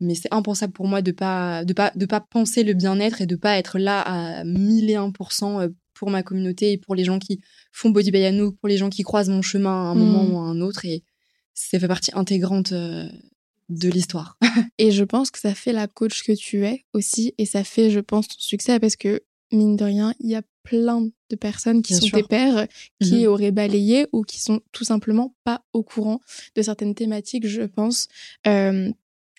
mais 0.00 0.14
c'est 0.14 0.32
impensable 0.32 0.72
pour 0.72 0.86
moi 0.88 1.02
de 1.02 1.12
pas 1.12 1.64
de 1.64 1.72
pas 1.72 1.92
de 1.94 2.06
pas 2.06 2.20
penser 2.20 2.64
le 2.64 2.72
bien-être 2.74 3.20
et 3.20 3.26
de 3.26 3.36
pas 3.36 3.56
être 3.58 3.78
là 3.78 4.00
à 4.00 4.44
1001% 4.44 5.68
pour 5.94 6.10
ma 6.10 6.22
communauté 6.22 6.72
et 6.72 6.78
pour 6.78 6.94
les 6.94 7.04
gens 7.04 7.18
qui 7.18 7.40
font 7.72 7.90
Body 7.90 8.10
by 8.10 8.20
pour 8.60 8.68
les 8.68 8.76
gens 8.78 8.88
qui 8.90 9.02
croisent 9.02 9.28
mon 9.30 9.42
chemin 9.42 9.70
à 9.70 9.88
un 9.90 9.94
moment 9.94 10.24
Mm. 10.24 10.32
ou 10.34 10.38
à 10.38 10.42
un 10.42 10.60
autre. 10.60 10.84
Et 10.86 11.04
ça 11.54 11.78
fait 11.78 11.88
partie 11.88 12.10
intégrante 12.14 12.72
euh, 12.72 13.06
de 13.68 13.88
l'histoire. 13.90 14.38
Et 14.78 14.90
je 14.92 15.04
pense 15.04 15.30
que 15.30 15.38
ça 15.38 15.54
fait 15.54 15.72
la 15.72 15.86
coach 15.86 16.22
que 16.22 16.32
tu 16.32 16.64
es 16.64 16.84
aussi, 16.94 17.34
et 17.38 17.44
ça 17.44 17.62
fait, 17.64 17.90
je 17.90 18.00
pense, 18.00 18.26
ton 18.28 18.34
succès, 18.38 18.80
parce 18.80 18.96
que, 18.96 19.20
mine 19.52 19.76
de 19.76 19.84
rien, 19.84 20.14
il 20.20 20.30
y 20.30 20.34
a 20.34 20.42
plein 20.62 21.02
de 21.28 21.36
personnes 21.36 21.82
qui 21.82 21.92
Bien 21.92 22.00
sont 22.00 22.06
sûr. 22.06 22.18
tes 22.18 22.22
pairs, 22.24 22.66
qui 23.02 23.18
Mhm. 23.22 23.26
auraient 23.26 23.50
balayé 23.52 24.06
ou 24.12 24.22
qui 24.22 24.40
sont 24.40 24.60
tout 24.72 24.84
simplement 24.84 25.34
pas 25.44 25.62
au 25.72 25.82
courant 25.82 26.20
de 26.56 26.62
certaines 26.62 26.94
thématiques, 26.94 27.46
je 27.46 27.62
pense, 27.62 28.08
euh, 28.46 28.90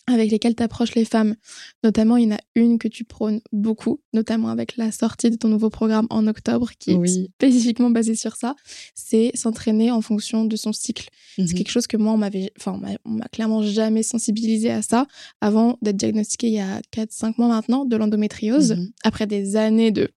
avec 0.08 0.32
lesquelles 0.32 0.56
t'approches 0.56 0.96
les 0.96 1.06
femmes. 1.06 1.36
Notamment, 1.84 2.18
il 2.18 2.28
y 2.30 2.34
en 2.34 2.36
a 2.36 2.40
une 2.56 2.80
que 2.80 2.88
tu 2.88 3.04
prônes 3.04 3.40
beaucoup, 3.52 4.02
notamment 4.14 4.50
avec 4.50 4.76
la 4.78 4.92
sortie 4.92 5.30
de 5.30 5.36
ton 5.36 5.48
nouveau 5.48 5.70
programme 5.70 6.08
en 6.10 6.26
octobre, 6.28 6.72
qui 6.80 6.92
est 6.92 7.08
spécifiquement 7.36 7.90
basé 7.92 8.16
sur 8.16 8.36
ça, 8.36 8.56
c'est 8.96 9.32
s'entraîner 9.36 9.92
en 9.92 10.02
fonction 10.02 10.46
de 10.46 10.56
son 10.56 10.74
cycle. 10.74 11.10
C'est 11.36 11.44
Mhm. 11.44 11.54
quelque 11.54 11.70
chose 11.72 11.88
que 11.88 11.98
moi, 11.98 12.14
on 12.14 12.18
m'avait, 12.18 12.52
enfin, 12.60 12.74
on 12.74 12.78
m'a- 12.80 12.98
on 13.06 13.12
m'a 13.12 13.28
clairement 13.28 13.62
jamais 13.64 14.04
sensibilisé 14.04 14.72
à 14.72 14.82
ça 14.82 15.06
avant 15.40 15.78
d'être 15.82 15.98
diagnostiquée 15.98 16.48
il 16.48 16.54
y 16.54 16.60
a 16.60 16.82
4-5 16.92 17.38
mois 17.38 17.48
maintenant 17.48 17.86
de 17.86 17.96
l'endométriose, 17.96 18.74
Mhm. 18.74 18.92
après 19.04 19.28
des 19.28 19.56
années 19.56 19.92
de 19.92 20.10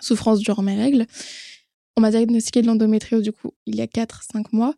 souffrance 0.00 0.40
durant 0.40 0.62
mes 0.62 0.76
règles. 0.76 1.06
On 1.96 2.00
m'a 2.00 2.10
diagnostiqué 2.10 2.62
de 2.62 2.66
l'endométriose, 2.66 3.22
du 3.22 3.32
coup, 3.32 3.52
il 3.66 3.76
y 3.76 3.80
a 3.80 3.86
4-5 3.86 4.52
mois. 4.52 4.74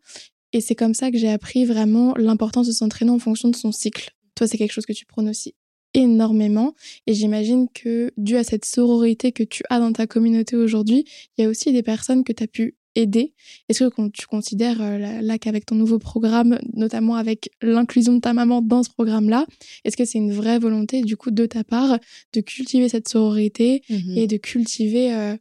Et 0.53 0.61
c'est 0.61 0.75
comme 0.75 0.95
ça 0.95 1.11
que 1.11 1.19
j'ai 1.19 1.29
appris 1.31 1.65
vraiment 1.67 2.15
l'importance 2.17 2.67
de 2.69 2.73
s'entraîner 2.73 3.11
en 3.11 3.19
fonction 3.19 3.49
de 3.51 3.57
son 3.57 3.71
cycle. 3.73 4.15
Toi, 4.39 4.47
c'est 4.47 4.57
quelque 4.57 4.73
chose 4.73 4.87
que 4.87 4.93
tu 4.93 5.05
prônes 5.05 5.29
aussi 5.29 5.55
énormément. 5.95 6.75
Et 7.07 7.15
j'imagine 7.15 7.67
que, 7.75 8.13
dû 8.17 8.37
à 8.37 8.45
cette 8.45 8.65
sororité 8.65 9.33
que 9.33 9.43
tu 9.43 9.63
as 9.71 9.81
dans 9.81 9.93
ta 9.93 10.07
communauté 10.07 10.55
aujourd'hui, 10.57 11.05
il 11.37 11.43
y 11.43 11.47
a 11.47 11.51
aussi 11.51 11.73
des 11.73 11.83
personnes 11.83 12.25
que 12.25 12.33
tu 12.33 12.45
as 12.45 12.47
pu 12.47 12.77
aider. 12.95 13.33
Est-ce 13.69 13.85
que 13.85 14.09
tu 14.11 14.27
considères 14.27 14.81
euh, 14.81 14.99
là, 14.99 15.23
là 15.23 15.39
qu'avec 15.39 15.67
ton 15.67 15.75
nouveau 15.75 15.99
programme, 15.99 16.59
notamment 16.75 17.15
avec 17.15 17.51
l'inclusion 17.63 18.15
de 18.15 18.21
ta 18.21 18.33
maman 18.33 18.61
dans 18.61 18.83
ce 18.83 18.91
programme-là, 18.91 19.47
est-ce 19.85 19.97
que 19.97 20.05
c'est 20.05 20.19
une 20.19 20.33
vraie 20.33 20.59
volonté 20.59 21.03
du 21.03 21.17
coup 21.17 21.31
de 21.31 21.47
ta 21.47 21.65
part 21.65 21.99
de 22.33 22.41
cultiver 22.41 22.89
cette 22.89 23.09
sororité 23.09 23.83
Mhm. 23.89 24.17
et 24.17 24.27
de 24.27 24.37
cultiver 24.37 25.15
euh, 25.15 25.37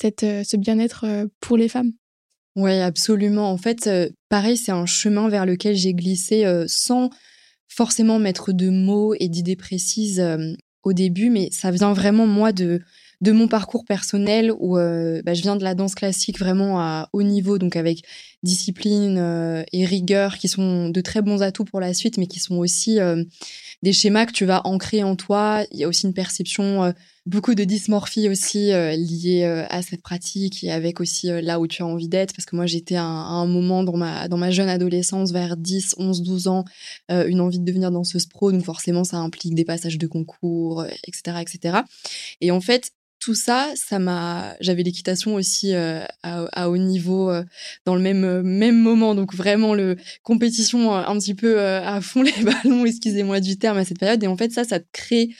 cette, 0.00 0.24
euh, 0.24 0.42
ce 0.44 0.56
bien-être 0.56 1.04
euh, 1.04 1.26
pour 1.40 1.56
les 1.56 1.68
femmes? 1.68 1.92
Ouais, 2.56 2.80
absolument. 2.80 3.50
En 3.50 3.56
fait, 3.56 3.86
euh, 3.86 4.10
pareil, 4.28 4.56
c'est 4.56 4.72
un 4.72 4.86
chemin 4.86 5.28
vers 5.28 5.46
lequel 5.46 5.74
j'ai 5.74 5.94
glissé 5.94 6.44
sans 6.66 7.08
forcément 7.74 8.18
mettre 8.18 8.52
de 8.52 8.68
mots 8.68 9.14
et 9.18 9.28
d'idées 9.28 9.56
précises 9.56 10.20
euh, 10.20 10.52
au 10.82 10.92
début, 10.92 11.30
mais 11.30 11.48
ça 11.50 11.70
vient 11.70 11.92
vraiment, 11.92 12.26
moi, 12.26 12.52
de, 12.52 12.80
de 13.20 13.32
mon 13.32 13.48
parcours 13.48 13.84
personnel 13.84 14.52
où 14.58 14.76
euh, 14.76 15.22
bah, 15.24 15.32
je 15.32 15.42
viens 15.42 15.56
de 15.56 15.64
la 15.64 15.74
danse 15.74 15.94
classique 15.94 16.38
vraiment 16.38 16.80
à 16.80 17.08
haut 17.12 17.22
niveau, 17.22 17.58
donc 17.58 17.76
avec 17.76 18.02
discipline 18.42 19.16
euh, 19.16 19.62
et 19.72 19.86
rigueur 19.86 20.38
qui 20.38 20.48
sont 20.48 20.88
de 20.90 21.00
très 21.00 21.22
bons 21.22 21.42
atouts 21.42 21.64
pour 21.64 21.80
la 21.80 21.94
suite, 21.94 22.18
mais 22.18 22.26
qui 22.26 22.40
sont 22.40 22.56
aussi 22.56 22.98
des 23.82 23.92
schémas 23.92 24.26
que 24.26 24.32
tu 24.32 24.44
vas 24.44 24.66
ancrer 24.66 25.02
en 25.02 25.16
toi. 25.16 25.64
Il 25.72 25.78
y 25.78 25.84
a 25.84 25.88
aussi 25.88 26.06
une 26.06 26.14
perception, 26.14 26.84
euh, 26.84 26.92
beaucoup 27.26 27.54
de 27.54 27.64
dysmorphie 27.64 28.28
aussi 28.28 28.72
euh, 28.72 28.94
liée 28.94 29.44
euh, 29.44 29.64
à 29.70 29.82
cette 29.82 30.02
pratique 30.02 30.62
et 30.64 30.70
avec 30.70 31.00
aussi 31.00 31.28
là 31.42 31.58
où 31.58 31.66
tu 31.66 31.82
as 31.82 31.86
envie 31.86 32.08
d'être. 32.08 32.34
Parce 32.34 32.46
que 32.46 32.54
moi, 32.56 32.66
j'étais 32.66 32.96
à, 32.96 33.04
un- 33.04 33.46
moment 33.46 33.82
dans 33.82 33.96
ma, 33.96 34.28
dans 34.28 34.36
ma 34.36 34.50
jeune 34.50 34.68
adolescence, 34.68 35.32
vers 35.32 35.56
10, 35.56 35.96
11, 35.98 36.22
12 36.22 36.48
ans, 36.48 36.64
une 37.10 37.40
envie 37.40 37.58
de 37.58 37.64
devenir 37.64 37.90
danseuse 37.90 38.26
pro. 38.26 38.52
Donc 38.52 38.64
forcément, 38.64 39.04
ça 39.04 39.18
implique 39.18 39.54
des 39.54 39.64
passages 39.64 39.98
de 39.98 40.06
concours, 40.06 40.84
etc., 41.06 41.38
etc. 41.42 41.78
Et 42.40 42.50
en 42.50 42.60
fait, 42.60 42.92
tout 43.22 43.36
ça, 43.36 43.70
ça 43.76 44.00
m'a. 44.00 44.56
J'avais 44.58 44.82
l'équitation 44.82 45.36
aussi 45.36 45.74
euh, 45.74 46.04
à, 46.24 46.68
haut 46.68 46.76
niveau 46.76 47.30
euh, 47.30 47.44
dans 47.86 47.94
le 47.94 48.00
même 48.00 48.24
euh, 48.24 48.42
même 48.42 48.76
moment, 48.76 49.14
donc 49.14 49.32
vraiment 49.32 49.74
le 49.74 49.96
compétition 50.24 50.92
un 50.92 51.18
petit 51.18 51.34
peu 51.34 51.60
à 51.60 52.00
fond 52.00 52.22
les 52.24 52.32
ballons, 52.42 52.84
excusez-moi 52.84 53.38
du 53.38 53.58
terme 53.58 53.78
à 53.78 53.84
cette 53.84 54.00
période. 54.00 54.24
Et 54.24 54.26
en 54.26 54.36
fait, 54.36 54.50
ça, 54.50 54.64
ça 54.64 54.80
te 54.80 54.86
crée 54.92 55.30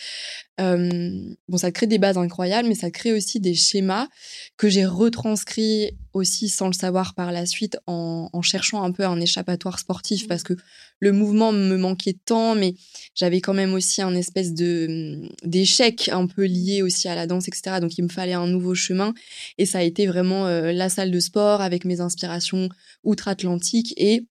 euh, 0.60 1.34
bon, 1.48 1.56
ça 1.56 1.72
crée 1.72 1.86
des 1.86 1.98
bases 1.98 2.18
incroyables, 2.18 2.68
mais 2.68 2.74
ça 2.74 2.90
crée 2.90 3.12
aussi 3.12 3.40
des 3.40 3.54
schémas 3.54 4.08
que 4.56 4.68
j'ai 4.68 4.84
retranscrits 4.84 5.96
aussi 6.12 6.50
sans 6.50 6.66
le 6.66 6.74
savoir 6.74 7.14
par 7.14 7.32
la 7.32 7.46
suite 7.46 7.78
en, 7.86 8.28
en 8.32 8.42
cherchant 8.42 8.82
un 8.82 8.92
peu 8.92 9.04
un 9.04 9.18
échappatoire 9.18 9.78
sportif 9.78 10.28
parce 10.28 10.42
que 10.42 10.54
le 10.98 11.12
mouvement 11.12 11.52
me 11.52 11.76
manquait 11.76 12.16
tant, 12.24 12.54
mais 12.54 12.74
j'avais 13.14 13.40
quand 13.40 13.54
même 13.54 13.72
aussi 13.72 14.02
un 14.02 14.14
espèce 14.14 14.52
de 14.52 15.22
d'échec 15.42 16.10
un 16.12 16.26
peu 16.26 16.44
lié 16.44 16.82
aussi 16.82 17.08
à 17.08 17.14
la 17.14 17.26
danse, 17.26 17.48
etc. 17.48 17.80
Donc 17.80 17.96
il 17.96 18.02
me 18.02 18.08
fallait 18.08 18.34
un 18.34 18.46
nouveau 18.46 18.74
chemin 18.74 19.14
et 19.58 19.66
ça 19.66 19.78
a 19.78 19.82
été 19.82 20.06
vraiment 20.06 20.46
euh, 20.46 20.72
la 20.72 20.90
salle 20.90 21.10
de 21.10 21.20
sport 21.20 21.62
avec 21.62 21.84
mes 21.84 22.00
inspirations 22.00 22.68
outre-Atlantique 23.04 23.94
et 23.96 24.26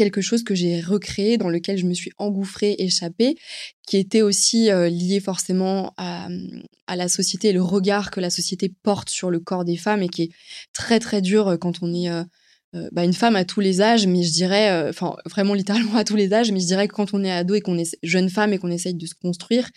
quelque 0.00 0.22
chose 0.22 0.44
que 0.44 0.54
j'ai 0.54 0.80
recréé, 0.80 1.36
dans 1.36 1.50
lequel 1.50 1.76
je 1.76 1.84
me 1.84 1.92
suis 1.92 2.10
engouffrée, 2.16 2.74
échappée, 2.78 3.36
qui 3.86 3.98
était 3.98 4.22
aussi 4.22 4.70
euh, 4.70 4.88
lié 4.88 5.20
forcément 5.20 5.92
à, 5.98 6.26
la 6.88 7.08
société 7.08 7.52
le 7.52 7.62
regard 7.62 8.10
que 8.10 8.18
la 8.18 8.30
société 8.30 8.72
porte 8.82 9.10
sur 9.10 9.30
le 9.30 9.40
corps 9.40 9.66
des 9.66 9.76
femmes 9.76 10.02
et 10.02 10.08
qui 10.08 10.22
est 10.22 10.30
très 10.72 11.00
très 11.00 11.20
dur 11.20 11.48
euh, 11.48 11.56
quand 11.58 11.82
on 11.82 11.92
est 11.92 12.08
euh, 12.08 12.24
euh, 12.74 12.88
bah, 12.92 13.04
une 13.04 13.12
femme 13.12 13.36
à 13.36 13.44
tous 13.44 13.60
les 13.60 13.82
âges, 13.82 14.06
mais 14.06 14.22
je 14.22 14.32
dirais, 14.32 14.88
enfin 14.88 15.16
vraiment 15.26 15.52
littéralement 15.52 15.96
à 15.96 16.04
tous 16.04 16.16
les 16.16 16.32
âges, 16.32 16.50
mais 16.50 16.60
je 16.60 16.66
dirais 16.66 16.88
que 16.88 16.94
quand 16.94 17.12
on 17.12 17.22
est 17.22 17.30
ado 17.30 17.54
et 17.54 17.60
qu'on 17.60 17.76
est 17.76 17.94
jeune 18.02 18.30
femme 18.30 18.54
et 18.54 18.58
qu'on 18.58 18.70
essaye 18.70 18.94
de 18.94 19.06
se 19.06 19.14
construire, 19.14 19.68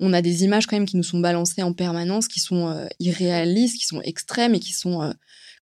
on 0.00 0.14
a 0.14 0.22
des 0.22 0.44
images 0.44 0.66
quand 0.66 0.76
même 0.76 0.86
qui 0.86 0.96
nous 0.96 1.02
sont 1.02 1.20
balancées 1.20 1.62
en 1.62 1.74
permanence, 1.74 2.28
qui 2.28 2.40
sont 2.40 2.88
irréalistes, 2.98 3.76
qui 3.78 3.84
sont 3.84 4.00
extrêmes 4.00 4.54
et 4.54 4.60
qui 4.60 4.72
sont 4.72 5.12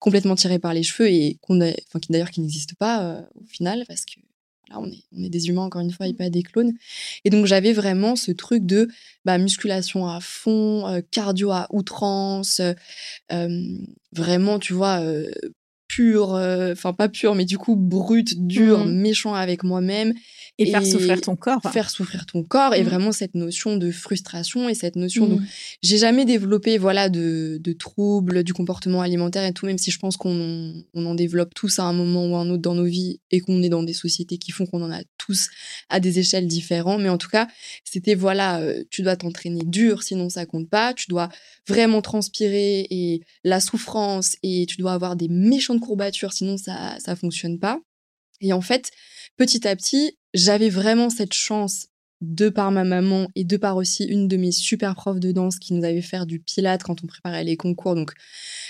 complètement 0.03 0.35
tirées 0.35 0.59
par 0.59 0.73
les 0.73 0.83
cheveux 0.83 1.09
et 1.09 1.37
qu'on 1.41 1.61
a, 1.61 1.69
enfin 1.69 1.99
qui 2.01 2.11
d'ailleurs 2.11 2.29
qui 2.29 2.41
n'existent 2.41 2.75
pas 2.77 3.03
euh, 3.03 3.21
au 3.41 3.45
final 3.45 3.85
parce 3.87 4.03
que 4.03 4.19
là 4.69 4.77
on 4.77 4.91
est 4.91 5.01
on 5.17 5.23
est 5.23 5.29
des 5.29 5.47
humains 5.47 5.61
encore 5.61 5.79
une 5.79 5.93
fois 5.93 6.07
et 6.07 6.13
pas 6.13 6.29
des 6.29 6.43
clones. 6.43 6.73
Et 7.23 7.29
donc 7.29 7.45
j'avais 7.45 7.71
vraiment 7.71 8.17
ce 8.17 8.33
truc 8.33 8.65
de 8.65 8.89
bah, 9.23 9.37
musculation 9.37 10.05
à 10.05 10.19
fond, 10.19 10.85
euh, 10.87 10.99
cardio 11.09 11.51
à 11.51 11.67
outrance, 11.71 12.59
euh, 13.31 13.77
vraiment 14.11 14.59
tu 14.59 14.73
vois 14.73 15.01
pur, 15.95 16.33
euh, 16.35 16.71
enfin 16.73 16.93
pas 16.93 17.09
pur 17.09 17.35
mais 17.35 17.45
du 17.45 17.57
coup 17.57 17.75
brut, 17.75 18.29
dur, 18.47 18.79
Mhm. 18.85 18.93
méchant 19.01 19.33
avec 19.33 19.63
moi-même 19.63 20.13
Et, 20.59 20.69
faire 20.71 20.85
souffrir 20.85 21.19
ton 21.21 21.35
corps. 21.35 21.61
faire 21.71 21.89
souffrir 21.89 22.25
ton 22.25 22.43
corps 22.43 22.73
et 22.75 22.81
Mhm. 22.81 22.89
vraiment 22.89 23.11
cette 23.11 23.35
notion 23.35 23.77
de 23.77 23.91
frustration 23.91 24.69
et 24.69 24.75
cette 24.75 24.95
notion 24.95 25.25
Mm. 25.25 25.29
donc 25.29 25.41
j'ai 25.81 25.97
jamais 25.97 26.25
développé 26.25 26.77
voilà 26.77 27.09
de, 27.09 27.59
de 27.61 27.73
troubles 27.73 28.43
du 28.43 28.53
comportement 28.53 29.01
alimentaire 29.01 29.45
et 29.45 29.53
tout 29.53 29.65
même 29.65 29.77
si 29.77 29.91
je 29.91 29.99
pense 29.99 30.15
qu'on 30.17 30.73
on 30.93 31.05
en 31.05 31.15
développe 31.15 31.53
tous 31.53 31.79
à 31.79 31.83
un 31.83 31.93
moment 31.93 32.25
ou 32.27 32.35
à 32.35 32.39
un 32.39 32.49
autre 32.49 32.61
dans 32.61 32.75
nos 32.75 32.85
vies 32.85 33.19
et 33.31 33.39
qu'on 33.39 33.61
est 33.63 33.69
dans 33.69 33.83
des 33.83 33.93
sociétés 33.93 34.37
qui 34.37 34.51
font 34.51 34.65
qu'on 34.65 34.81
en 34.83 34.91
a 34.91 35.01
tous 35.17 35.49
à 35.89 35.99
des 35.99 36.19
échelles 36.19 36.47
différentes 36.47 37.01
mais 37.01 37.09
en 37.09 37.17
tout 37.17 37.29
cas 37.29 37.47
c'était 37.83 38.15
voilà 38.15 38.59
euh, 38.61 38.83
tu 38.91 39.01
dois 39.01 39.15
t'entraîner 39.15 39.61
dur 39.65 40.03
sinon 40.03 40.29
ça 40.29 40.45
compte 40.45 40.69
pas 40.69 40.93
tu 40.93 41.05
dois 41.09 41.29
vraiment 41.67 42.01
transpirer 42.01 42.87
et 42.89 43.21
la 43.43 43.59
souffrance 43.59 44.35
et 44.43 44.65
tu 44.67 44.77
dois 44.77 44.93
avoir 44.93 45.15
des 45.15 45.27
méchantes 45.29 45.79
courbatures 45.83 46.33
sinon 46.33 46.57
ça 46.57 46.97
ça 46.99 47.15
fonctionne 47.15 47.59
pas 47.59 47.79
et 48.41 48.53
en 48.53 48.61
fait 48.61 48.91
petit 49.37 49.67
à 49.67 49.75
petit 49.75 50.17
j'avais 50.33 50.69
vraiment 50.69 51.09
cette 51.09 51.33
chance 51.33 51.87
de 52.21 52.47
par 52.49 52.71
ma 52.71 52.85
maman 52.85 53.27
et 53.35 53.43
de 53.43 53.57
par 53.57 53.75
aussi 53.75 54.05
une 54.05 54.29
de 54.29 54.37
mes 54.37 54.53
super 54.53 54.95
profs 54.95 55.19
de 55.19 55.31
danse 55.33 55.59
qui 55.59 55.73
nous 55.73 55.83
avait 55.83 56.01
fait 56.01 56.25
du 56.25 56.39
pilate 56.39 56.81
quand 56.81 57.03
on 57.03 57.07
préparait 57.07 57.43
les 57.43 57.57
concours. 57.57 57.95
Donc, 57.95 58.13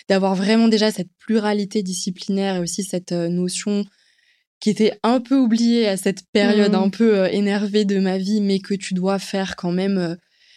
d'avoir 0.09 0.33
vraiment 0.33 0.67
déjà 0.67 0.91
cette 0.91 1.11
pluralité 1.19 1.83
disciplinaire 1.83 2.55
et 2.55 2.59
aussi 2.59 2.83
cette 2.83 3.11
euh, 3.11 3.29
notion 3.29 3.85
qui 4.59 4.71
était 4.71 4.97
un 5.03 5.19
peu 5.21 5.37
oubliée 5.37 5.87
à 5.87 5.97
cette 5.97 6.23
période 6.31 6.71
Mhm. 6.73 6.81
un 6.81 6.89
peu 6.89 7.19
euh, 7.19 7.27
énervée 7.29 7.85
de 7.85 7.99
ma 7.99 8.17
vie, 8.17 8.41
mais 8.41 8.57
que 8.59 8.73
tu 8.73 8.95
dois 8.95 9.19
faire 9.19 9.55
quand 9.55 9.71
même. 9.71 9.99
euh, 9.99 10.15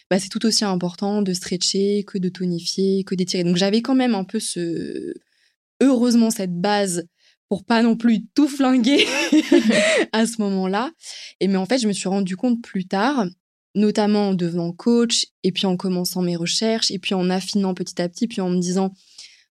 bah, 0.09 0.17
c'est 0.19 0.29
tout 0.29 0.43
aussi 0.47 0.65
important 0.65 1.21
de 1.21 1.33
stretcher 1.33 2.03
que 2.03 2.17
de 2.17 2.29
tonifier, 2.29 3.03
que 3.03 3.13
d'étirer. 3.13 3.43
Donc, 3.43 3.57
j'avais 3.57 3.83
quand 3.83 3.95
même 3.95 4.15
un 4.15 4.23
peu 4.23 4.39
ce. 4.39 5.13
Heureusement, 5.81 6.29
cette 6.31 6.59
base 6.59 7.07
pour 7.49 7.63
pas 7.63 7.81
non 7.81 7.95
plus 7.95 8.25
tout 8.35 8.47
flinguer 8.47 9.05
à 10.11 10.25
ce 10.25 10.41
moment-là. 10.41 10.91
Et 11.39 11.47
mais 11.47 11.57
en 11.57 11.65
fait, 11.65 11.77
je 11.79 11.87
me 11.87 11.93
suis 11.93 12.09
rendu 12.09 12.35
compte 12.35 12.61
plus 12.61 12.85
tard, 12.85 13.25
notamment 13.75 14.29
en 14.29 14.33
devenant 14.33 14.71
coach, 14.73 15.27
et 15.43 15.51
puis 15.51 15.65
en 15.65 15.77
commençant 15.77 16.21
mes 16.21 16.35
recherches, 16.35 16.91
et 16.91 16.99
puis 16.99 17.13
en 17.15 17.29
affinant 17.29 17.73
petit 17.73 18.01
à 18.01 18.09
petit, 18.09 18.27
puis 18.27 18.41
en 18.41 18.49
me 18.49 18.59
disant, 18.59 18.93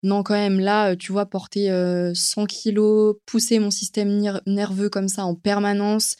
non, 0.03 0.22
quand 0.22 0.35
même, 0.35 0.61
là, 0.61 0.91
euh, 0.91 0.97
tu 0.97 1.12
vois, 1.12 1.27
porter 1.27 1.70
euh, 1.70 2.12
100 2.14 2.47
kilos, 2.47 3.16
pousser 3.27 3.59
mon 3.59 3.70
système 3.70 4.09
ner- 4.18 4.41
nerveux 4.47 4.89
comme 4.91 5.09
ça 5.09 5.25
en 5.25 5.35
permanence, 5.35 6.16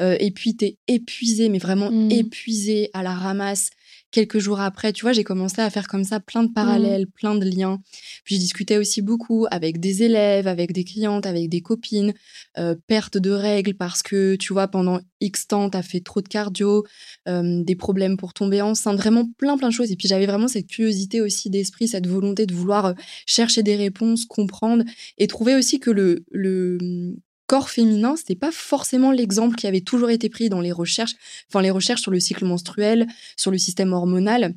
euh, 0.00 0.16
et 0.20 0.30
puis 0.32 0.56
t'es 0.56 0.76
épuisé, 0.88 1.48
mais 1.48 1.58
vraiment 1.58 1.90
Mm. 1.90 2.10
épuisé 2.10 2.90
à 2.94 3.02
la 3.02 3.14
ramasse. 3.14 3.70
Quelques 4.12 4.38
jours 4.38 4.60
après, 4.60 4.92
tu 4.92 5.02
vois, 5.02 5.12
j'ai 5.12 5.24
commencé 5.24 5.60
à 5.60 5.70
faire 5.70 5.88
comme 5.88 6.04
ça 6.04 6.20
plein 6.20 6.44
de 6.44 6.52
parallèles, 6.52 7.06
plein 7.08 7.34
de 7.34 7.44
liens. 7.44 7.80
Puis 8.24 8.36
je 8.36 8.40
discutais 8.40 8.76
aussi 8.76 9.02
beaucoup 9.02 9.46
avec 9.50 9.80
des 9.80 10.04
élèves, 10.04 10.46
avec 10.46 10.72
des 10.72 10.84
clientes, 10.84 11.26
avec 11.26 11.48
des 11.48 11.62
copines, 11.62 12.12
euh, 12.58 12.76
perte 12.86 13.18
de 13.18 13.30
règles 13.30 13.74
parce 13.74 14.02
que, 14.02 14.36
tu 14.36 14.52
vois, 14.52 14.68
pendant 14.68 15.00
X 15.20 15.48
temps, 15.48 15.70
t'as 15.70 15.82
fait 15.82 16.00
trop 16.00 16.20
de 16.20 16.28
cardio, 16.28 16.84
euh, 17.26 17.64
des 17.64 17.74
problèmes 17.74 18.16
pour 18.16 18.34
tomber 18.34 18.60
enceinte, 18.60 18.98
vraiment 18.98 19.26
plein, 19.38 19.56
plein 19.56 19.68
de 19.68 19.74
choses. 19.74 19.90
Et 19.90 19.96
puis 19.96 20.06
j'avais 20.06 20.26
vraiment 20.26 20.48
cette 20.48 20.66
curiosité 20.66 21.20
aussi 21.20 21.50
d'esprit, 21.50 21.88
cette 21.88 22.06
volonté 22.06 22.46
de 22.46 22.54
vouloir 22.54 22.86
euh, 22.86 22.92
chercher 23.26 23.62
des 23.62 23.76
réponses, 23.76 24.26
comprendre 24.26 24.84
et 25.16 25.26
trouver 25.26 25.54
aussi 25.56 25.80
que 25.80 25.90
le, 25.90 26.24
le 26.30 27.16
corps 27.52 27.68
féminin, 27.68 28.16
c'était 28.16 28.34
pas 28.34 28.50
forcément 28.50 29.10
l'exemple 29.10 29.56
qui 29.56 29.66
avait 29.66 29.82
toujours 29.82 30.08
été 30.08 30.30
pris 30.30 30.48
dans 30.48 30.62
les 30.62 30.72
recherches, 30.72 31.12
enfin 31.50 31.60
les 31.60 31.70
recherches 31.70 32.00
sur 32.00 32.10
le 32.10 32.18
cycle 32.18 32.46
menstruel, 32.46 33.06
sur 33.36 33.50
le 33.50 33.58
système 33.58 33.92
hormonal. 33.92 34.54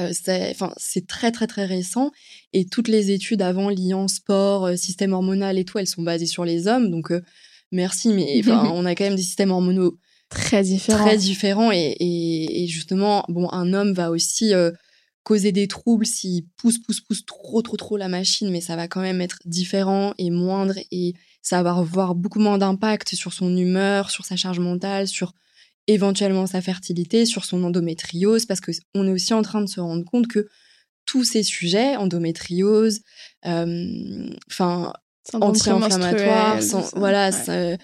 Euh, 0.00 0.12
c'est 0.14 1.06
très 1.06 1.30
très 1.30 1.46
très 1.46 1.66
récent 1.66 2.10
et 2.54 2.64
toutes 2.64 2.88
les 2.88 3.10
études 3.10 3.42
avant 3.42 3.68
liant 3.68 4.08
sport, 4.08 4.64
euh, 4.64 4.76
système 4.76 5.12
hormonal 5.12 5.58
et 5.58 5.66
tout, 5.66 5.76
elles 5.76 5.86
sont 5.86 6.00
basées 6.00 6.24
sur 6.24 6.46
les 6.46 6.68
hommes. 6.68 6.90
Donc 6.90 7.12
euh, 7.12 7.20
merci, 7.70 8.08
mais 8.08 8.40
on 8.48 8.86
a 8.86 8.94
quand 8.94 9.04
même 9.04 9.16
des 9.16 9.20
systèmes 9.20 9.50
hormonaux 9.50 9.98
très 10.30 10.62
différents. 10.62 11.04
Très 11.04 11.18
différents 11.18 11.70
et, 11.70 11.96
et, 12.00 12.66
justement, 12.66 13.26
bon, 13.28 13.50
un 13.52 13.74
homme 13.74 13.92
va 13.92 14.10
aussi 14.10 14.52
causer 15.22 15.52
des 15.52 15.68
troubles 15.68 16.06
s'il 16.06 16.46
pousse 16.56 16.78
pousse 16.78 17.02
pousse 17.02 17.26
trop 17.26 17.60
trop 17.60 17.76
trop 17.76 17.98
la 17.98 18.08
machine, 18.08 18.48
mais 18.50 18.62
ça 18.62 18.74
va 18.74 18.88
quand 18.88 19.02
même 19.02 19.20
être 19.20 19.40
différent 19.44 20.14
et 20.16 20.30
moindre 20.30 20.76
et 20.90 21.12
ça 21.42 21.62
va 21.62 21.72
avoir 21.72 22.14
beaucoup 22.14 22.38
moins 22.38 22.58
d'impact 22.58 23.14
sur 23.14 23.32
son 23.32 23.56
humeur, 23.56 24.10
sur 24.10 24.24
sa 24.24 24.36
charge 24.36 24.60
mentale, 24.60 25.08
sur 25.08 25.34
éventuellement 25.88 26.46
sa 26.46 26.60
fertilité, 26.60 27.26
sur 27.26 27.44
son 27.44 27.64
endométriose, 27.64 28.46
parce 28.46 28.60
qu'on 28.60 29.06
est 29.06 29.10
aussi 29.10 29.34
en 29.34 29.42
train 29.42 29.60
de 29.60 29.66
se 29.66 29.80
rendre 29.80 30.04
compte 30.04 30.28
que 30.28 30.48
tous 31.04 31.24
ces 31.24 31.42
sujets, 31.42 31.96
endométriose, 31.96 33.00
euh, 33.46 34.30
enfin, 34.48 34.92
anti-inflammatoire, 35.32 36.58
voilà, 36.94 37.30
euh, 37.48 37.76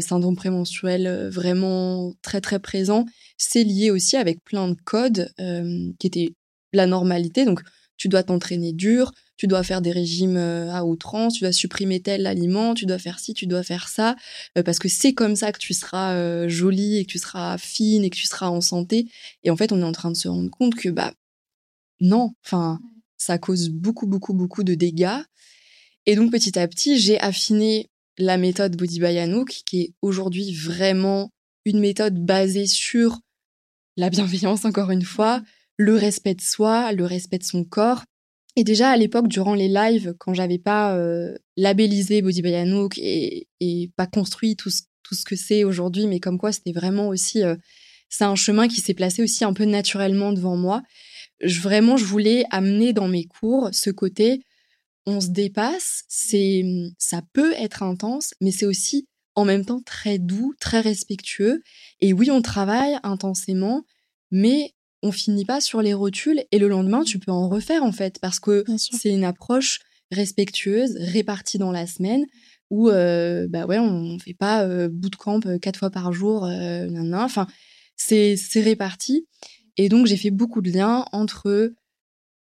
syndrome 0.00 0.36
prémenstruel 0.36 1.06
euh, 1.06 1.30
vraiment 1.30 2.12
très 2.22 2.40
très 2.40 2.58
présent, 2.58 3.04
c'est 3.36 3.64
lié 3.64 3.90
aussi 3.90 4.16
avec 4.16 4.42
plein 4.44 4.68
de 4.68 4.76
codes 4.84 5.32
qui 5.98 6.06
étaient 6.06 6.34
la 6.72 6.86
normalité. 6.86 7.44
Donc, 7.44 7.60
tu 7.96 8.08
dois 8.08 8.22
t'entraîner 8.22 8.72
dur, 8.72 9.12
tu 9.36 9.46
dois 9.46 9.62
faire 9.62 9.80
des 9.80 9.92
régimes 9.92 10.36
euh, 10.36 10.70
à 10.72 10.84
outrance, 10.84 11.34
tu 11.34 11.40
dois 11.40 11.52
supprimer 11.52 12.00
tel 12.00 12.26
aliment, 12.26 12.74
tu 12.74 12.86
dois 12.86 12.98
faire 12.98 13.18
ci, 13.18 13.34
tu 13.34 13.46
dois 13.46 13.62
faire 13.62 13.88
ça, 13.88 14.16
euh, 14.56 14.62
parce 14.62 14.78
que 14.78 14.88
c'est 14.88 15.12
comme 15.12 15.36
ça 15.36 15.52
que 15.52 15.58
tu 15.58 15.74
seras 15.74 16.14
euh, 16.14 16.48
jolie 16.48 16.98
et 16.98 17.04
que 17.04 17.10
tu 17.10 17.18
seras 17.18 17.58
fine 17.58 18.04
et 18.04 18.10
que 18.10 18.16
tu 18.16 18.26
seras 18.26 18.48
en 18.48 18.60
santé. 18.60 19.08
Et 19.42 19.50
en 19.50 19.56
fait, 19.56 19.72
on 19.72 19.80
est 19.80 19.84
en 19.84 19.92
train 19.92 20.10
de 20.10 20.16
se 20.16 20.28
rendre 20.28 20.50
compte 20.50 20.74
que, 20.74 20.88
bah, 20.88 21.14
non, 22.00 22.32
enfin, 22.44 22.80
ça 23.16 23.38
cause 23.38 23.70
beaucoup, 23.70 24.06
beaucoup, 24.06 24.34
beaucoup 24.34 24.64
de 24.64 24.74
dégâts. 24.74 25.22
Et 26.06 26.16
donc, 26.16 26.30
petit 26.30 26.58
à 26.58 26.68
petit, 26.68 26.98
j'ai 26.98 27.18
affiné 27.20 27.90
la 28.18 28.36
méthode 28.36 28.76
Body 28.76 29.00
by 29.00 29.18
Anouk, 29.18 29.62
qui 29.66 29.80
est 29.80 29.94
aujourd'hui 30.02 30.54
vraiment 30.54 31.30
une 31.64 31.80
méthode 31.80 32.24
basée 32.24 32.66
sur 32.66 33.20
la 33.96 34.10
bienveillance, 34.10 34.64
encore 34.64 34.90
une 34.90 35.02
fois, 35.02 35.42
le 35.76 35.94
respect 35.94 36.34
de 36.34 36.40
soi, 36.40 36.92
le 36.92 37.04
respect 37.04 37.38
de 37.38 37.44
son 37.44 37.64
corps, 37.64 38.04
et 38.56 38.64
déjà 38.64 38.90
à 38.90 38.96
l'époque, 38.96 39.28
durant 39.28 39.54
les 39.54 39.68
lives, 39.68 40.14
quand 40.18 40.32
j'avais 40.32 40.58
pas 40.58 40.96
euh, 40.96 41.36
labellisé 41.56 42.22
Body 42.22 42.42
by 42.42 43.46
et 43.60 43.90
pas 43.96 44.06
construit 44.06 44.54
tout 44.54 44.70
ce, 44.70 44.82
tout 45.02 45.14
ce 45.14 45.24
que 45.24 45.36
c'est 45.36 45.64
aujourd'hui, 45.64 46.06
mais 46.06 46.20
comme 46.20 46.38
quoi 46.38 46.52
c'était 46.52 46.72
vraiment 46.72 47.08
aussi, 47.08 47.42
euh, 47.42 47.56
c'est 48.08 48.24
un 48.24 48.36
chemin 48.36 48.68
qui 48.68 48.80
s'est 48.80 48.94
placé 48.94 49.22
aussi 49.22 49.44
un 49.44 49.52
peu 49.52 49.64
naturellement 49.64 50.32
devant 50.32 50.56
moi. 50.56 50.82
Je, 51.40 51.60
vraiment, 51.60 51.96
je 51.96 52.04
voulais 52.04 52.44
amener 52.50 52.92
dans 52.92 53.08
mes 53.08 53.24
cours 53.24 53.70
ce 53.72 53.90
côté, 53.90 54.40
on 55.06 55.20
se 55.20 55.28
dépasse, 55.28 56.04
c'est, 56.08 56.64
ça 56.98 57.22
peut 57.32 57.52
être 57.54 57.82
intense, 57.82 58.34
mais 58.40 58.52
c'est 58.52 58.66
aussi 58.66 59.06
en 59.34 59.44
même 59.44 59.64
temps 59.64 59.82
très 59.84 60.18
doux, 60.18 60.54
très 60.60 60.80
respectueux. 60.80 61.62
Et 62.00 62.12
oui, 62.12 62.30
on 62.30 62.40
travaille 62.40 62.98
intensément, 63.02 63.84
mais 64.30 64.73
on 65.04 65.12
finit 65.12 65.44
pas 65.44 65.60
sur 65.60 65.82
les 65.82 65.92
rotules 65.92 66.42
et 66.50 66.58
le 66.58 66.66
lendemain, 66.66 67.04
tu 67.04 67.18
peux 67.18 67.30
en 67.30 67.48
refaire 67.48 67.84
en 67.84 67.92
fait 67.92 68.18
parce 68.20 68.40
que 68.40 68.64
c'est 68.76 69.10
une 69.10 69.24
approche 69.24 69.80
respectueuse, 70.10 70.96
répartie 70.98 71.58
dans 71.58 71.72
la 71.72 71.86
semaine 71.86 72.24
où 72.70 72.88
euh, 72.88 73.46
bah 73.48 73.66
ouais, 73.66 73.78
on 73.78 74.18
fait 74.18 74.32
pas 74.32 74.64
euh, 74.64 74.88
bootcamp 74.90 75.40
euh, 75.44 75.58
quatre 75.58 75.78
fois 75.78 75.90
par 75.90 76.12
jour, 76.12 76.46
euh, 76.46 76.88
enfin 77.12 77.46
c'est 77.96 78.36
réparti. 78.56 79.26
Et 79.76 79.90
donc 79.90 80.06
j'ai 80.06 80.16
fait 80.16 80.30
beaucoup 80.30 80.62
de 80.62 80.70
liens 80.70 81.04
entre 81.12 81.74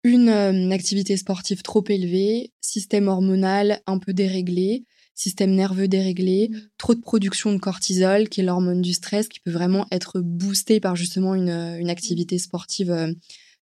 une 0.05 0.29
activité 0.73 1.17
sportive 1.17 1.63
trop 1.63 1.85
élevée, 1.89 2.53
système 2.61 3.09
hormonal 3.09 3.81
un 3.87 3.99
peu 3.99 4.13
déréglé, 4.13 4.85
système 5.17 5.53
nerveux 5.53 5.89
déréglé, 5.89 6.51
mmh. 6.51 6.61
trop 6.79 6.95
de 6.95 7.01
production 7.01 7.53
de 7.53 7.59
cortisol, 7.59 8.29
qui 8.29 8.43
est 8.43 8.45
l'hormone 8.45 8.83
du 8.83 8.93
stress, 8.93 9.29
qui 9.29 9.41
peut 9.41 9.51
vraiment 9.51 9.87
être 9.91 10.21
boosté 10.21 10.79
par 10.79 10.95
justement 10.95 11.35
une, 11.35 11.49
euh, 11.49 11.79
une 11.79 11.91
activité 11.91 12.39
sportive 12.39 12.93
euh, 12.93 13.13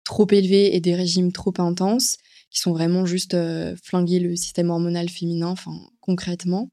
trop 0.03 0.27
élevée 0.31 0.75
et 0.75 0.81
des 0.81 0.97
régimes 0.97 1.31
trop 1.31 1.53
intenses, 1.59 2.17
qui 2.51 2.59
sont 2.59 2.73
vraiment 2.73 3.07
juste 3.07 3.35
euh, 3.35 3.77
flinguer 3.83 4.19
le 4.19 4.35
système 4.35 4.71
hormonal 4.71 5.09
féminin, 5.09 5.49
enfin 5.49 5.79
concrètement. 6.01 6.71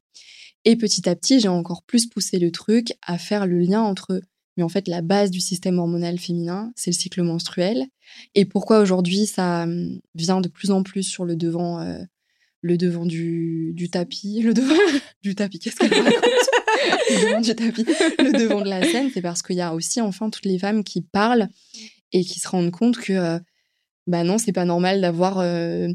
Et 0.64 0.76
petit 0.76 1.08
à 1.08 1.14
petit, 1.14 1.40
j'ai 1.40 1.48
encore 1.48 1.82
plus 1.84 2.06
poussé 2.06 2.38
le 2.38 2.50
truc 2.50 2.92
à 3.02 3.18
faire 3.18 3.46
le 3.46 3.60
lien 3.60 3.82
entre, 3.82 4.20
mais 4.56 4.62
en 4.62 4.68
fait, 4.68 4.88
la 4.88 5.02
base 5.02 5.30
du 5.30 5.40
système 5.40 5.78
hormonal 5.78 6.18
féminin, 6.18 6.72
c'est 6.74 6.90
le 6.90 6.96
cycle 6.96 7.22
menstruel. 7.22 7.86
Et 8.34 8.46
pourquoi 8.46 8.80
aujourd'hui 8.80 9.26
ça 9.26 9.64
hum, 9.64 10.00
vient 10.14 10.40
de 10.40 10.48
plus 10.48 10.70
en 10.70 10.82
plus 10.82 11.02
sur 11.02 11.24
le 11.26 11.36
devant 11.36 11.80
le 12.62 12.76
devant 12.76 13.06
du, 13.06 13.72
du 13.74 13.90
tapis, 13.90 14.40
le 14.42 14.54
devant 14.54 14.74
du 15.22 15.34
tapis, 15.34 15.58
qu'est-ce 15.58 15.76
qu'elle 15.76 15.92
raconte? 15.92 16.22
Le 17.10 17.26
devant 17.26 17.40
du 17.40 17.54
tapis, 17.54 17.84
le 18.18 18.38
devant 18.38 18.60
de 18.60 18.68
la 18.68 18.82
scène, 18.82 19.10
c'est 19.12 19.22
parce 19.22 19.42
qu'il 19.42 19.56
y 19.56 19.60
a 19.60 19.74
aussi 19.74 20.00
enfin 20.00 20.30
toutes 20.30 20.44
les 20.44 20.58
femmes 20.58 20.84
qui 20.84 21.02
parlent 21.02 21.48
et 22.12 22.22
qui 22.24 22.40
se 22.40 22.48
rendent 22.48 22.70
compte 22.70 22.98
que 22.98 23.12
euh, 23.12 23.38
bah 24.06 24.24
non, 24.24 24.38
c'est 24.38 24.52
pas 24.52 24.64
normal 24.64 25.00
d'avoir 25.00 25.38
euh, 25.38 25.88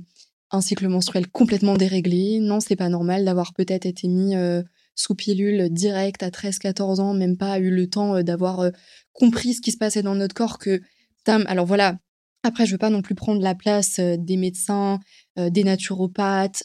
un 0.51 0.61
cycle 0.61 0.87
menstruel 0.87 1.27
complètement 1.27 1.75
déréglé. 1.75 2.39
Non, 2.39 2.59
c'est 2.59 2.75
pas 2.75 2.89
normal 2.89 3.25
d'avoir 3.25 3.53
peut-être 3.53 3.85
été 3.85 4.07
mis 4.07 4.35
euh, 4.35 4.61
sous 4.95 5.15
pilule 5.15 5.69
direct 5.69 6.23
à 6.23 6.29
13-14 6.29 6.99
ans, 6.99 7.13
même 7.13 7.37
pas 7.37 7.59
eu 7.59 7.69
le 7.69 7.87
temps 7.87 8.21
d'avoir 8.21 8.71
compris 9.13 9.53
ce 9.53 9.61
qui 9.61 9.71
se 9.71 9.77
passait 9.77 10.03
dans 10.03 10.15
notre 10.15 10.35
corps 10.35 10.57
que 10.57 10.81
alors 11.27 11.65
voilà, 11.65 11.97
après, 12.45 12.65
je 12.65 12.71
veux 12.71 12.77
pas 12.77 12.89
non 12.89 13.01
plus 13.01 13.15
prendre 13.15 13.41
la 13.41 13.55
place 13.55 13.99
des 13.99 14.37
médecins, 14.37 14.99
des 15.37 15.63
naturopathes, 15.63 16.63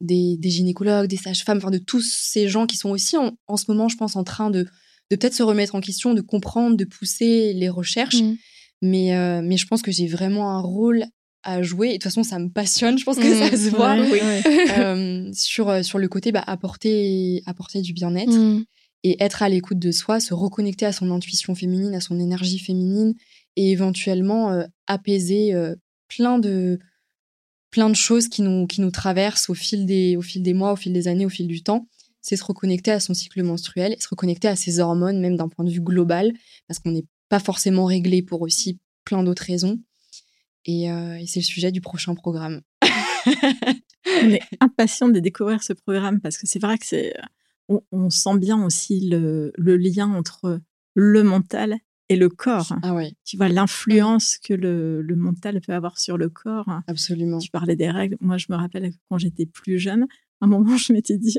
des, 0.00 0.38
gynécologues, 0.42 1.08
des 1.08 1.16
sages-femmes, 1.16 1.58
enfin 1.58 1.70
de 1.70 1.78
tous 1.78 2.02
ces 2.02 2.48
gens 2.48 2.66
qui 2.66 2.76
sont 2.76 2.90
aussi 2.90 3.16
en, 3.16 3.56
ce 3.56 3.64
moment, 3.68 3.88
je 3.88 3.96
pense, 3.96 4.16
en 4.16 4.24
train 4.24 4.50
de, 4.50 4.66
de 5.10 5.16
peut-être 5.16 5.34
se 5.34 5.42
remettre 5.42 5.74
en 5.74 5.80
question, 5.80 6.14
de 6.14 6.20
comprendre, 6.20 6.76
de 6.76 6.84
pousser 6.84 7.52
les 7.52 7.68
recherches. 7.68 8.22
Mmh. 8.22 8.36
Mais, 8.82 9.42
mais 9.42 9.56
je 9.56 9.66
pense 9.66 9.82
que 9.82 9.92
j'ai 9.92 10.06
vraiment 10.06 10.50
un 10.50 10.60
rôle 10.60 11.04
à 11.42 11.62
jouer. 11.62 11.88
Et 11.88 11.90
de 11.90 11.94
toute 11.96 12.04
façon, 12.04 12.22
ça 12.22 12.38
me 12.38 12.48
passionne. 12.48 12.98
Je 12.98 13.04
pense 13.04 13.16
que 13.16 13.34
ça 13.34 13.50
mmh. 13.50 13.56
se 13.56 13.70
voit 13.70 15.32
sur, 15.34 15.84
sur 15.84 15.98
le 15.98 16.08
côté 16.08 16.32
bah, 16.32 16.44
apporter, 16.46 17.42
apporter 17.46 17.80
du 17.80 17.92
bien-être 17.92 18.32
mmh. 18.32 18.64
et 19.04 19.22
être 19.22 19.42
à 19.42 19.48
l'écoute 19.48 19.78
de 19.78 19.90
soi, 19.90 20.20
se 20.20 20.34
reconnecter 20.34 20.86
à 20.86 20.92
son 20.92 21.10
intuition 21.10 21.54
féminine, 21.54 21.94
à 21.94 22.00
son 22.00 22.18
énergie 22.18 22.58
féminine 22.58 23.14
et 23.56 23.70
éventuellement 23.70 24.52
euh, 24.52 24.64
apaiser 24.86 25.54
euh, 25.54 25.74
plein 26.08 26.38
de 26.38 26.78
plein 27.70 27.88
de 27.88 27.94
choses 27.94 28.28
qui 28.28 28.42
nous 28.42 28.66
qui 28.66 28.80
nous 28.80 28.90
traversent 28.90 29.48
au 29.50 29.54
fil 29.54 29.86
des 29.86 30.16
au 30.16 30.22
fil 30.22 30.42
des 30.42 30.54
mois, 30.54 30.72
au 30.72 30.76
fil 30.76 30.92
des 30.92 31.08
années, 31.08 31.26
au 31.26 31.30
fil 31.30 31.46
du 31.46 31.62
temps. 31.62 31.88
C'est 32.20 32.36
se 32.36 32.44
reconnecter 32.44 32.92
à 32.92 33.00
son 33.00 33.14
cycle 33.14 33.42
menstruel, 33.42 33.96
se 33.98 34.08
reconnecter 34.08 34.46
à 34.46 34.54
ses 34.54 34.78
hormones, 34.78 35.20
même 35.20 35.36
d'un 35.36 35.48
point 35.48 35.64
de 35.64 35.70
vue 35.70 35.80
global, 35.80 36.32
parce 36.68 36.78
qu'on 36.78 36.92
n'est 36.92 37.06
pas 37.28 37.40
forcément 37.40 37.84
réglé 37.84 38.22
pour 38.22 38.42
aussi 38.42 38.78
plein 39.04 39.24
d'autres 39.24 39.42
raisons. 39.44 39.80
Et, 40.64 40.88
euh, 40.92 41.20
c'est 41.26 41.40
le 41.40 41.44
sujet 41.44 41.72
du 41.72 41.80
prochain 41.80 42.14
programme. 42.14 42.60
on 42.86 44.30
est 44.30 44.42
impatient 44.60 45.08
de 45.08 45.18
découvrir 45.18 45.64
ce 45.64 45.72
programme 45.72 46.20
parce 46.20 46.38
que 46.38 46.46
c'est 46.46 46.60
vrai 46.60 46.78
que 46.78 46.86
c'est 46.86 47.12
on, 47.68 48.10
sent 48.10 48.38
bien 48.38 48.62
aussi 48.64 49.08
le 49.08 49.52
lien 49.58 50.12
entre 50.12 50.60
le 50.94 51.22
mental 51.24 51.78
et 52.12 52.16
le 52.16 52.28
corps. 52.28 52.72
Ah 52.82 52.94
ouais. 52.94 53.12
Tu 53.24 53.36
vois 53.36 53.48
l'influence 53.48 54.36
que 54.38 54.52
le, 54.52 55.00
le, 55.00 55.16
mental 55.16 55.60
peut 55.60 55.72
avoir 55.72 55.98
sur 55.98 56.18
le 56.18 56.28
corps. 56.28 56.68
Absolument. 56.86 57.38
Tu 57.38 57.50
parlais 57.50 57.76
des 57.76 57.90
règles. 57.90 58.16
Moi, 58.20 58.36
je 58.36 58.46
me 58.50 58.56
rappelle 58.56 58.92
quand 59.08 59.18
j'étais 59.18 59.46
plus 59.46 59.78
jeune, 59.78 60.02
à 60.40 60.44
un 60.44 60.46
moment, 60.46 60.76
je 60.76 60.92
m'étais 60.92 61.16
dit, 61.16 61.38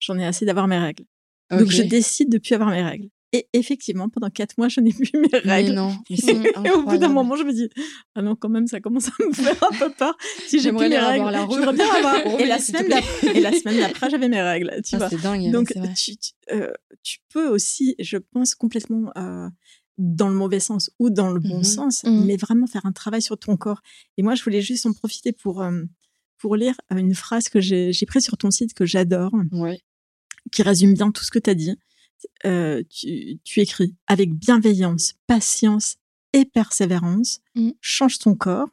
j'en 0.00 0.18
ai 0.18 0.24
assez 0.24 0.44
d'avoir 0.44 0.66
mes 0.66 0.78
règles. 0.78 1.04
Donc, 1.50 1.70
je 1.70 1.82
décide 1.82 2.30
de 2.30 2.38
plus 2.38 2.54
avoir 2.54 2.70
mes 2.70 2.82
règles. 2.82 3.08
Et 3.32 3.46
effectivement, 3.52 4.08
pendant 4.08 4.28
quatre 4.28 4.58
mois, 4.58 4.68
je 4.68 4.80
n'ai 4.80 4.92
plus 4.92 5.12
mes 5.14 5.28
règles. 5.38 5.70
Mais 5.70 5.72
non, 5.72 5.96
et 6.10 6.70
au 6.70 6.82
bout 6.82 6.96
d'un 6.96 7.08
moment, 7.08 7.36
je 7.36 7.44
me 7.44 7.52
dis, 7.52 7.68
ah 8.16 8.22
non, 8.22 8.34
quand 8.34 8.48
même, 8.48 8.66
ça 8.66 8.80
commence 8.80 9.06
à 9.08 9.12
me 9.24 9.32
faire 9.32 9.54
un 9.62 9.78
peu 9.78 9.90
peur. 9.90 10.16
Si 10.48 10.60
j'ai 10.60 10.72
plus 10.72 10.88
mes 10.88 10.98
règles, 10.98 11.30
j'aimerais 11.32 11.72
bien 11.72 11.94
avoir. 11.94 12.16
et, 12.40 12.46
la 12.46 12.58
semaine 12.58 12.92
et 13.32 13.40
la 13.40 13.52
semaine 13.52 13.78
d'après, 13.78 14.10
j'avais 14.10 14.28
mes 14.28 14.42
règles. 14.42 14.72
Tu 14.84 14.96
ah, 14.96 14.98
vois. 14.98 15.10
C'est 15.10 15.22
dingue. 15.22 15.48
Donc, 15.52 15.72
tu, 15.96 16.16
euh, 16.50 16.72
tu, 17.04 17.18
peux 17.32 17.46
aussi, 17.46 17.94
je 18.00 18.16
pense, 18.16 18.56
complètement 18.56 19.12
euh, 19.16 19.48
dans 19.98 20.28
le 20.28 20.34
mauvais 20.34 20.60
sens 20.60 20.90
ou 20.98 21.10
dans 21.10 21.30
le 21.30 21.40
bon 21.40 21.58
Mhm. 21.58 21.64
sens, 21.64 22.04
Mhm. 22.04 22.24
mais 22.24 22.36
vraiment 22.36 22.66
faire 22.66 22.86
un 22.86 22.92
travail 22.92 23.20
sur 23.22 23.38
ton 23.38 23.56
corps. 23.56 23.82
Et 24.16 24.22
moi, 24.22 24.34
je 24.34 24.42
voulais 24.42 24.62
juste 24.62 24.86
en 24.86 24.92
profiter 24.92 25.32
pour, 25.32 25.60
euh, 25.62 25.82
pour 26.38 26.56
lire 26.56 26.74
une 26.90 27.14
phrase 27.14 27.48
que 27.48 27.60
j'ai 27.60 27.92
j'ai 27.92 28.06
prise 28.06 28.24
sur 28.24 28.36
ton 28.38 28.50
site 28.50 28.72
que 28.74 28.86
j'adore, 28.86 29.32
Ouais. 29.52 29.78
qui 30.52 30.62
résume 30.62 30.94
bien 30.94 31.10
tout 31.10 31.22
ce 31.24 31.30
que 31.30 31.38
tu 31.38 31.50
as 31.50 31.54
dit. 31.54 31.76
Euh, 32.46 32.82
tu, 32.88 33.38
tu 33.44 33.60
écris 33.60 33.94
avec 34.06 34.32
bienveillance, 34.34 35.14
patience 35.26 35.96
et 36.32 36.44
persévérance, 36.44 37.40
Mhm. 37.54 37.72
change 37.80 38.18
ton 38.18 38.34
corps, 38.34 38.70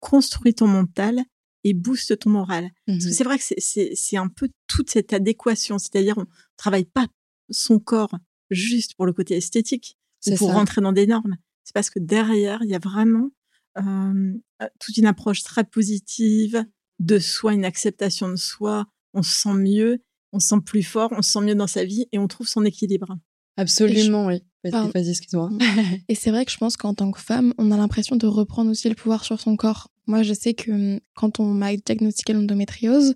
construis 0.00 0.54
ton 0.54 0.66
mental 0.68 1.20
et 1.64 1.74
booste 1.74 2.18
ton 2.20 2.30
moral. 2.30 2.70
Parce 2.86 3.04
que 3.06 3.10
c'est 3.10 3.24
vrai 3.24 3.38
que 3.38 3.44
c'est 3.58 4.16
un 4.16 4.28
peu 4.28 4.48
toute 4.68 4.90
cette 4.90 5.12
adéquation, 5.12 5.78
c'est-à-dire 5.78 6.18
on 6.18 6.26
travaille 6.56 6.84
pas 6.84 7.06
son 7.50 7.78
corps 7.80 8.14
juste 8.50 8.94
pour 8.94 9.06
le 9.06 9.12
côté 9.12 9.36
esthétique 9.36 9.96
ou 10.26 10.30
C'est 10.30 10.36
pour 10.36 10.48
ça. 10.48 10.54
rentrer 10.54 10.80
dans 10.80 10.92
des 10.92 11.06
normes. 11.06 11.36
C'est 11.64 11.72
parce 11.74 11.90
que 11.90 11.98
derrière, 11.98 12.60
il 12.62 12.70
y 12.70 12.74
a 12.74 12.78
vraiment 12.78 13.30
euh, 13.78 14.32
toute 14.80 14.96
une 14.96 15.06
approche 15.06 15.42
très 15.42 15.64
positive 15.64 16.64
de 16.98 17.18
soi, 17.18 17.52
une 17.52 17.64
acceptation 17.64 18.28
de 18.28 18.36
soi. 18.36 18.86
On 19.14 19.22
se 19.22 19.30
sent 19.42 19.54
mieux, 19.54 20.02
on 20.32 20.40
se 20.40 20.48
sent 20.48 20.60
plus 20.64 20.82
fort, 20.82 21.10
on 21.12 21.22
se 21.22 21.30
sent 21.32 21.40
mieux 21.42 21.54
dans 21.54 21.66
sa 21.66 21.84
vie 21.84 22.06
et 22.12 22.18
on 22.18 22.26
trouve 22.28 22.48
son 22.48 22.64
équilibre. 22.64 23.16
Absolument, 23.56 24.26
oui. 24.26 24.42
Vas-y, 24.64 24.72
Pardon. 24.72 24.90
vas-y, 24.94 25.10
excuse-moi. 25.10 25.50
Et 26.08 26.14
c'est 26.14 26.30
vrai 26.30 26.44
que 26.44 26.50
je 26.52 26.56
pense 26.56 26.76
qu'en 26.76 26.94
tant 26.94 27.10
que 27.12 27.20
femme, 27.20 27.54
on 27.58 27.70
a 27.70 27.76
l'impression 27.76 28.16
de 28.16 28.26
reprendre 28.26 28.70
aussi 28.70 28.88
le 28.88 28.94
pouvoir 28.94 29.24
sur 29.24 29.40
son 29.40 29.56
corps. 29.56 29.88
Moi, 30.06 30.22
je 30.22 30.32
sais 30.32 30.54
que 30.54 30.70
hum, 30.70 31.00
quand 31.14 31.38
on 31.40 31.46
m'a 31.54 31.76
diagnostiqué 31.76 32.32
l'endométriose, 32.32 33.14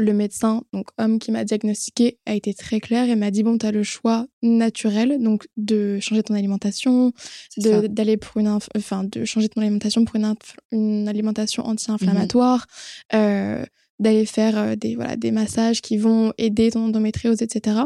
le 0.00 0.12
médecin, 0.12 0.62
donc 0.72 0.88
homme 0.98 1.18
qui 1.18 1.30
m'a 1.30 1.44
diagnostiqué, 1.44 2.18
a 2.26 2.34
été 2.34 2.54
très 2.54 2.80
clair 2.80 3.08
et 3.08 3.16
m'a 3.16 3.30
dit 3.30 3.42
bon, 3.42 3.58
tu 3.58 3.66
as 3.66 3.72
le 3.72 3.82
choix 3.82 4.26
naturel, 4.42 5.22
donc 5.22 5.46
de 5.56 5.98
changer 6.00 6.22
ton 6.22 6.34
alimentation, 6.34 7.12
d'aller 7.58 8.16
pour 8.16 8.38
une 8.38 8.48
enfin 8.48 9.04
de 9.04 9.24
changer 9.24 9.48
ton 9.48 9.60
alimentation 9.60 10.04
pour 10.04 10.16
une, 10.16 10.34
une 10.72 11.08
alimentation 11.08 11.66
anti-inflammatoire, 11.66 12.66
euh, 13.14 13.64
d'aller 13.98 14.26
faire 14.26 14.58
euh, 14.58 14.76
des 14.76 14.96
voilà 14.96 15.16
des 15.16 15.30
massages 15.30 15.82
qui 15.82 15.98
vont 15.98 16.32
aider 16.38 16.70
ton 16.70 16.86
endométriose, 16.86 17.42
etc. 17.42 17.82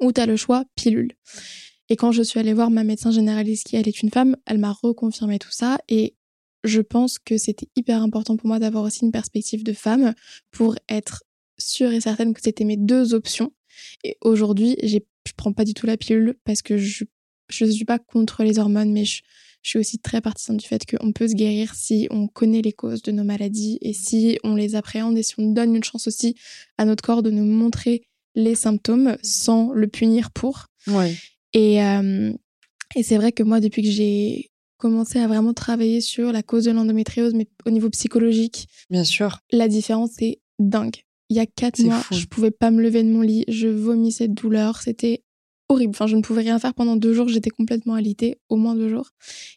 Ou 0.00 0.12
tu 0.12 0.20
as 0.20 0.26
le 0.26 0.36
choix 0.36 0.64
pilule. 0.76 1.12
Et 1.88 1.96
quand 1.96 2.12
je 2.12 2.22
suis 2.22 2.38
allée 2.38 2.54
voir 2.54 2.70
ma 2.70 2.84
médecin 2.84 3.10
généraliste, 3.10 3.66
qui 3.66 3.76
elle 3.76 3.88
est 3.88 4.02
une 4.02 4.10
femme, 4.10 4.36
elle 4.46 4.58
m'a 4.58 4.72
reconfirmé 4.72 5.38
tout 5.38 5.50
ça. 5.50 5.78
Et 5.88 6.14
je 6.62 6.80
pense 6.80 7.18
que 7.18 7.36
c'était 7.36 7.68
hyper 7.74 8.02
important 8.02 8.36
pour 8.36 8.46
moi 8.46 8.58
d'avoir 8.58 8.84
aussi 8.84 9.04
une 9.04 9.12
perspective 9.12 9.64
de 9.64 9.72
femme 9.72 10.14
pour 10.50 10.76
être 10.88 11.24
sûre 11.60 11.92
et 11.92 12.00
certaine 12.00 12.34
que 12.34 12.40
c'était 12.42 12.64
mes 12.64 12.76
deux 12.76 13.14
options. 13.14 13.52
Et 14.04 14.16
aujourd'hui, 14.20 14.76
je 14.82 14.98
prends 15.36 15.52
pas 15.52 15.64
du 15.64 15.74
tout 15.74 15.86
la 15.86 15.96
pilule 15.96 16.34
parce 16.44 16.62
que 16.62 16.76
je 16.76 17.04
je 17.48 17.64
suis 17.64 17.84
pas 17.84 17.98
contre 17.98 18.44
les 18.44 18.58
hormones, 18.60 18.92
mais 18.92 19.04
je, 19.04 19.22
je 19.62 19.70
suis 19.70 19.78
aussi 19.80 19.98
très 19.98 20.20
partisane 20.20 20.56
du 20.56 20.66
fait 20.66 20.86
qu'on 20.86 21.12
peut 21.12 21.26
se 21.26 21.34
guérir 21.34 21.74
si 21.74 22.06
on 22.10 22.28
connaît 22.28 22.62
les 22.62 22.72
causes 22.72 23.02
de 23.02 23.10
nos 23.10 23.24
maladies 23.24 23.76
et 23.80 23.92
si 23.92 24.38
on 24.44 24.54
les 24.54 24.76
appréhende 24.76 25.18
et 25.18 25.24
si 25.24 25.34
on 25.38 25.50
donne 25.52 25.74
une 25.74 25.82
chance 25.84 26.06
aussi 26.06 26.36
à 26.78 26.84
notre 26.84 27.02
corps 27.02 27.22
de 27.24 27.30
nous 27.30 27.44
montrer 27.44 28.02
les 28.36 28.54
symptômes 28.54 29.16
sans 29.22 29.72
le 29.72 29.88
punir 29.88 30.30
pour. 30.30 30.66
Ouais. 30.86 31.14
Et, 31.52 31.82
euh, 31.82 32.32
et 32.94 33.02
c'est 33.02 33.16
vrai 33.16 33.32
que 33.32 33.42
moi, 33.42 33.58
depuis 33.58 33.82
que 33.82 33.90
j'ai 33.90 34.50
commencé 34.76 35.18
à 35.18 35.26
vraiment 35.26 35.52
travailler 35.52 36.00
sur 36.00 36.32
la 36.32 36.42
cause 36.42 36.64
de 36.64 36.70
l'endométriose, 36.70 37.34
mais 37.34 37.48
au 37.66 37.70
niveau 37.70 37.90
psychologique, 37.90 38.68
Bien 38.88 39.04
sûr. 39.04 39.40
la 39.50 39.68
différence 39.68 40.22
est 40.22 40.40
dingue. 40.58 41.02
Il 41.30 41.36
y 41.36 41.40
a 41.40 41.46
quatre 41.46 41.80
mois, 41.82 42.00
fou. 42.00 42.14
je 42.14 42.26
pouvais 42.26 42.50
pas 42.50 42.70
me 42.70 42.82
lever 42.82 43.02
de 43.02 43.08
mon 43.08 43.22
lit, 43.22 43.44
je 43.48 43.68
vomissais 43.68 44.28
de 44.28 44.34
douleur, 44.34 44.82
c'était 44.82 45.22
horrible. 45.68 45.92
Enfin, 45.94 46.06
je 46.06 46.16
ne 46.16 46.22
pouvais 46.22 46.42
rien 46.42 46.58
faire 46.58 46.74
pendant 46.74 46.96
deux 46.96 47.14
jours, 47.14 47.28
j'étais 47.28 47.50
complètement 47.50 47.94
alitée, 47.94 48.38
au 48.48 48.56
moins 48.56 48.74
deux 48.74 48.88
jours. 48.88 49.10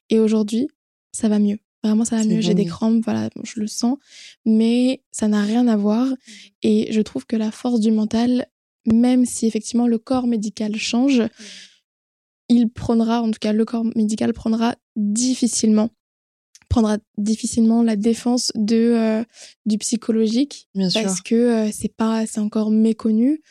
Et 0.09 0.19
aujourd'hui, 0.19 0.67
ça 1.11 1.29
va 1.29 1.39
mieux. 1.39 1.57
Vraiment, 1.83 2.05
ça 2.05 2.15
va 2.15 2.23
mieux. 2.23 2.39
J'ai 2.39 2.53
des 2.53 2.65
crampes, 2.65 3.03
voilà, 3.03 3.29
bon, 3.35 3.41
je 3.43 3.59
le 3.59 3.67
sens, 3.67 3.97
mais 4.45 5.01
ça 5.11 5.27
n'a 5.27 5.41
rien 5.41 5.67
à 5.67 5.75
voir. 5.75 6.07
Et 6.61 6.93
je 6.93 7.01
trouve 7.01 7.25
que 7.25 7.35
la 7.35 7.51
force 7.51 7.79
du 7.79 7.91
mental, 7.91 8.47
même 8.85 9.25
si 9.25 9.47
effectivement 9.47 9.87
le 9.87 9.97
corps 9.97 10.27
médical 10.27 10.75
change, 10.75 11.23
il 12.49 12.69
prendra, 12.69 13.21
en 13.21 13.31
tout 13.31 13.39
cas 13.39 13.51
le 13.51 13.65
corps 13.65 13.85
médical 13.95 14.31
prendra 14.31 14.75
difficilement 14.95 15.89
prendra 16.73 16.97
difficilement 17.19 17.83
la 17.83 17.95
défense 17.95 18.51
de 18.55 18.75
euh, 18.95 19.23
du 19.67 19.77
psychologique 19.77 20.67
Bien 20.73 20.89
sûr. 20.89 21.03
parce 21.03 21.21
que 21.21 21.35
euh, 21.35 21.69
c'est 21.71 21.95
pas 21.95 22.25
c'est 22.25 22.39
encore 22.39 22.71
méconnu 22.71 23.41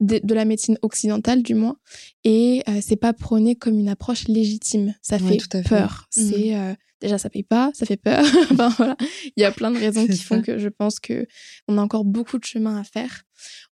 de, 0.00 0.18
de 0.24 0.34
la 0.34 0.46
médecine 0.46 0.78
occidentale 0.80 1.42
du 1.42 1.54
moins 1.54 1.76
et 2.24 2.62
euh, 2.68 2.80
c'est 2.80 2.96
pas 2.96 3.12
prôné 3.12 3.54
comme 3.54 3.78
une 3.78 3.90
approche 3.90 4.28
légitime. 4.28 4.94
Ça 5.02 5.18
Ouais, 5.18 5.38
fait 5.38 5.62
peur. 5.68 6.08
Mhm. 6.16 6.30
c'est 6.30 6.56
euh, 6.56 6.72
déjà 7.02 7.18
ça 7.18 7.28
paye 7.28 7.42
pas 7.42 7.70
ça 7.74 7.84
fait 7.84 7.98
peur. 7.98 8.24
Enfin 8.50 8.70
voilà. 8.78 8.96
Il 9.36 9.40
y 9.42 9.44
a 9.44 9.52
plein 9.52 9.70
de 9.70 9.78
raisons 9.78 10.06
qui 10.06 10.16
font 10.16 10.40
que 10.40 10.56
je 10.58 10.68
pense 10.70 11.00
que 11.00 11.26
on 11.68 11.76
a 11.76 11.82
encore 11.82 12.06
beaucoup 12.06 12.38
de 12.38 12.44
chemin 12.44 12.78
à 12.80 12.84
faire. 12.84 13.24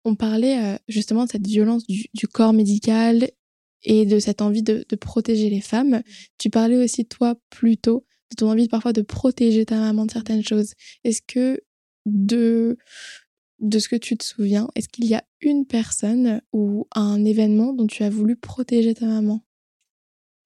On 0.04 0.16
parlait 0.16 0.58
euh, 0.62 0.78
justement 0.90 1.24
de 1.24 1.30
cette 1.32 1.48
violence 1.48 1.88
du, 1.88 2.08
du 2.14 2.28
corps 2.28 2.52
médical 2.52 3.30
et 3.84 4.06
de 4.06 4.20
cette 4.20 4.42
envie 4.42 4.64
de, 4.64 4.86
de 4.90 4.96
protéger 4.98 5.50
les 5.50 5.62
femmes. 5.62 6.02
Tu 6.38 6.50
parlais 6.50 6.76
aussi 6.84 7.06
toi 7.06 7.36
plus 7.50 7.78
tôt 7.78 8.04
de 8.32 8.36
ton 8.36 8.52
envie 8.52 8.68
parfois 8.68 8.94
de 8.94 9.02
protéger 9.02 9.66
ta 9.66 9.78
maman 9.78 10.06
de 10.06 10.12
certaines 10.12 10.44
choses. 10.44 10.74
Est-ce 11.04 11.22
que 11.26 11.62
de 12.06 12.78
de 13.60 13.80
ce 13.80 13.90
que 13.90 13.96
tu 13.96 14.16
te 14.18 14.24
souviens, 14.24 14.68
est-ce 14.76 14.88
qu'il 14.88 15.06
y 15.06 15.16
a 15.16 15.24
une 15.42 15.66
personne 15.66 16.42
ou 16.54 16.88
un 16.94 17.26
événement 17.26 17.74
dont 17.74 17.88
tu 17.88 18.04
as 18.04 18.10
voulu 18.10 18.36
protéger 18.36 18.94
ta 18.94 19.06
maman? 19.08 19.42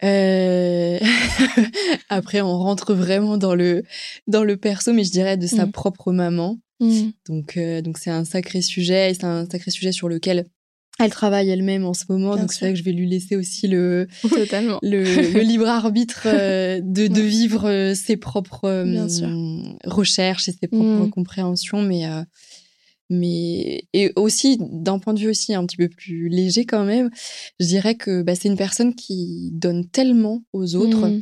Euh, 0.04 0.98
Après, 2.10 2.42
on 2.42 2.58
rentre 2.58 2.94
vraiment 2.94 3.38
dans 3.38 3.54
le 3.54 3.84
dans 4.28 4.44
le 4.44 4.58
perso, 4.58 4.94
mais 4.94 5.04
je 5.04 5.12
dirais 5.12 5.38
de 5.38 5.46
sa 5.48 5.66
Mm. 5.66 5.72
propre 5.72 6.12
maman. 6.12 6.60
Mm. 6.80 7.10
Donc, 7.28 7.58
euh, 7.58 7.82
donc 7.82 7.98
c'est 8.00 8.10
un 8.10 8.26
sacré 8.26 8.62
sujet. 8.62 9.12
et 9.12 9.14
C'est 9.14 9.26
un 9.26 9.46
sacré 9.50 9.70
sujet 9.72 9.92
sur 9.92 10.10
lequel 10.10 10.48
elle 11.06 11.12
travaille 11.12 11.50
elle-même 11.50 11.86
en 11.86 11.94
ce 11.94 12.06
moment. 12.10 12.34
Bien 12.34 12.42
donc 12.44 12.54
c'est 12.54 12.66
vrai 12.66 12.74
que 12.74 12.80
je 12.80 12.84
vais 12.84 12.92
lui 12.92 13.08
laisser 13.08 13.36
aussi 13.36 13.68
le 13.68 14.08
Totalement. 14.30 14.80
le, 14.82 15.04
le 15.34 15.42
libre 15.42 15.68
arbitre 15.68 16.24
euh, 16.26 16.80
de, 16.82 17.08
de 17.08 17.22
Ouais. 17.22 17.28
vivre 17.28 17.70
euh, 17.70 17.94
ses 17.96 18.18
propres 18.18 18.66
euh, 18.66 18.84
Bien 18.86 19.08
recherches 19.86 20.48
et 20.50 20.54
ses 20.54 20.68
propres 20.68 21.06
Mm. 21.08 21.10
compréhensions, 21.10 21.82
mais 21.82 22.06
euh, 22.08 22.24
mais 23.10 23.84
et 23.94 24.12
aussi 24.16 24.58
d'un 24.60 24.98
point 25.00 25.14
de 25.14 25.20
vue 25.20 25.30
aussi 25.30 25.54
un 25.54 25.66
petit 25.66 25.78
peu 25.78 25.90
plus 25.90 26.30
léger 26.30 26.66
quand 26.66 26.86
même, 26.86 27.10
je 27.60 27.66
dirais 27.68 27.96
que 27.96 28.22
bah, 28.22 28.36
c'est 28.36 28.48
une 28.48 28.56
personne 28.58 28.96
qui 28.96 29.50
donne 29.52 29.88
tellement 29.90 30.44
aux 30.54 30.76
autres 30.76 31.08
Mm. 31.08 31.22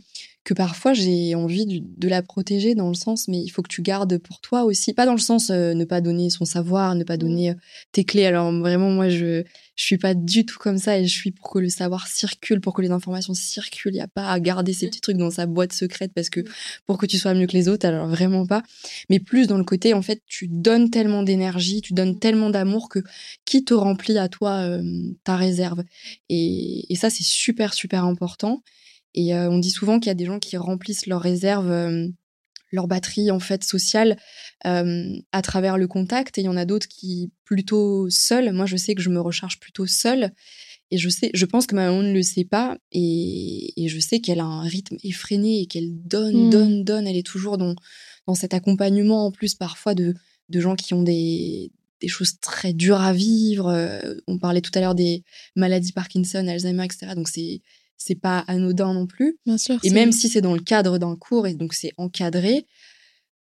Que 0.50 0.56
parfois 0.56 0.94
j'ai 0.94 1.36
envie 1.36 1.68
de, 1.68 1.84
de 1.98 2.08
la 2.08 2.24
protéger 2.24 2.74
dans 2.74 2.88
le 2.88 2.96
sens 2.96 3.28
mais 3.28 3.38
il 3.38 3.50
faut 3.50 3.62
que 3.62 3.70
tu 3.70 3.84
gardes 3.84 4.18
pour 4.18 4.42
toi 4.42 4.64
aussi. 4.64 4.94
Pas 4.94 5.06
dans 5.06 5.14
le 5.14 5.20
sens 5.20 5.52
euh, 5.52 5.76
ne 5.76 5.86
pas 5.86 6.02
donner 6.02 6.32
son 6.32 6.44
savoir 6.44 6.96
ne 6.96 7.04
pas 7.04 7.18
donner 7.18 7.52
euh, 7.52 7.54
tes 7.92 8.04
clés. 8.04 8.26
Alors 8.26 8.52
vraiment 8.52 8.90
moi 8.90 9.10
je 9.10 9.44
je 9.76 9.86
suis 9.86 10.00
pas 10.00 10.16
du 10.16 10.48
tout 10.48 10.58
comme 10.58 10.80
ça 10.80 10.98
et 10.98 11.06
je 11.06 11.16
suis 11.16 11.30
pour 11.30 11.52
que 11.52 11.60
le 11.60 11.70
savoir 11.70 12.08
circule 12.08 12.62
pour 12.62 12.74
que 12.74 12.82
les 12.82 12.90
informations 12.90 13.36
circulent. 13.36 13.94
Il 13.94 14.00
y 14.00 14.02
a 14.02 14.08
pas 14.08 14.32
à 14.32 14.40
garder 14.40 14.74
ces 14.74 14.88
petits 14.88 15.02
trucs 15.02 15.18
dans 15.18 15.30
sa 15.30 15.46
boîte 15.46 15.72
secrète 15.72 16.14
parce 16.16 16.32
que 16.32 16.40
pour 16.88 16.98
que 16.98 17.06
tu 17.06 17.20
sois 17.20 17.36
mieux 17.36 17.46
que 17.46 17.54
les 17.54 17.70
autres 17.70 17.86
alors 17.86 18.08
vraiment 18.08 18.48
pas. 18.48 18.64
Mais 19.12 19.20
plus 19.20 19.46
dans 19.46 19.60
le 19.60 19.64
côté 19.64 19.94
en 19.94 20.02
fait 20.02 20.24
tu 20.26 20.48
donnes 20.48 20.90
tellement 20.90 21.22
d'énergie 21.22 21.82
tu 21.82 21.94
donnes 21.94 22.18
tellement 22.18 22.50
d'amour 22.50 22.90
que 22.90 23.00
qui 23.46 23.64
te 23.64 23.76
remplit 23.76 24.18
à 24.18 24.30
toi 24.30 24.62
euh, 24.62 24.82
ta 25.24 25.36
réserve. 25.36 25.84
Et, 26.30 26.92
et 26.92 26.96
ça 26.96 27.12
c'est 27.12 27.24
super 27.24 27.76
super 27.76 28.04
important 28.04 28.64
et 29.14 29.36
euh, 29.36 29.50
on 29.50 29.60
dit 29.60 29.72
souvent 29.72 30.00
qu'il 30.00 30.08
y 30.08 30.12
a 30.12 30.16
des 30.16 30.26
gens 30.26 30.40
qui 30.40 30.58
remplissent 30.58 31.08
leur 31.08 31.22
réserve, 31.22 31.70
euh, 31.72 32.08
leur 32.72 32.88
batterie 32.88 33.32
en 33.32 33.40
fait 33.40 33.64
sociale 33.64 34.18
euh, 34.66 35.16
à 35.32 35.42
travers 35.42 35.78
le 35.78 35.88
contact. 35.88 36.38
Et 36.38 36.42
il 36.42 36.46
y 36.46 36.50
en 36.50 36.58
a 36.58 36.66
d'autres 36.66 36.88
qui 36.88 37.32
plutôt 37.44 38.10
seuls. 38.10 38.52
Moi, 38.54 38.66
je 38.66 38.78
sais 38.78 38.96
que 38.96 39.02
je 39.02 39.10
me 39.10 39.20
recharge 39.20 39.60
plutôt 39.60 39.88
seule. 39.88 40.32
Et 40.92 40.98
je 40.98 41.10
sais, 41.10 41.30
je 41.34 41.46
pense 41.46 41.68
que 41.68 41.76
ma 41.76 41.86
maman 41.86 42.02
ne 42.02 42.14
le 42.14 42.24
sait 42.24 42.46
pas. 42.46 42.78
Et, 42.92 43.74
et 43.84 43.88
je 43.90 44.00
sais 44.00 44.20
qu'elle 44.20 44.40
a 44.40 44.46
un 44.46 44.62
rythme 44.64 44.98
effréné 45.04 45.62
et 45.62 45.66
qu'elle 45.68 45.92
donne, 45.92 46.48
Mm. 46.48 46.50
donne, 46.50 46.84
donne. 46.84 47.08
Elle 47.08 47.18
est 47.18 47.26
toujours 47.26 47.58
dans, 47.58 47.76
dans 48.28 48.36
cet 48.36 48.54
accompagnement 48.54 49.26
en 49.26 49.32
plus 49.32 49.56
parfois 49.56 49.94
de, 49.96 50.14
de 50.50 50.60
gens 50.60 50.76
qui 50.76 50.94
ont 50.94 51.04
des, 51.04 51.72
des 52.02 52.08
choses 52.08 52.40
très 52.40 52.74
dures 52.74 53.02
à 53.02 53.14
vivre. 53.14 53.68
Euh, 53.68 54.16
on 54.28 54.38
parlait 54.38 54.62
tout 54.62 54.72
à 54.76 54.80
l'heure 54.80 54.96
des 54.96 55.24
maladies 55.56 55.92
Parkinson, 55.92 56.48
Alzheimer, 56.48 56.86
etc. 56.86 57.14
Donc 57.16 57.28
c'est 57.30 57.62
c'est 58.00 58.16
pas 58.16 58.40
anodin 58.48 58.96
non 58.96 59.06
plus. 59.06 59.38
Bien 59.46 59.60
sûr. 59.60 59.78
Et 59.84 59.92
même 59.92 60.12
si 60.12 60.30
c'est 60.30 60.42
dans 60.42 60.56
le 60.56 60.62
cadre 60.62 60.98
d'un 60.98 61.16
cours 61.16 61.46
et 61.46 61.54
donc 61.54 61.76
c'est 61.76 61.94
encadré, 61.98 62.66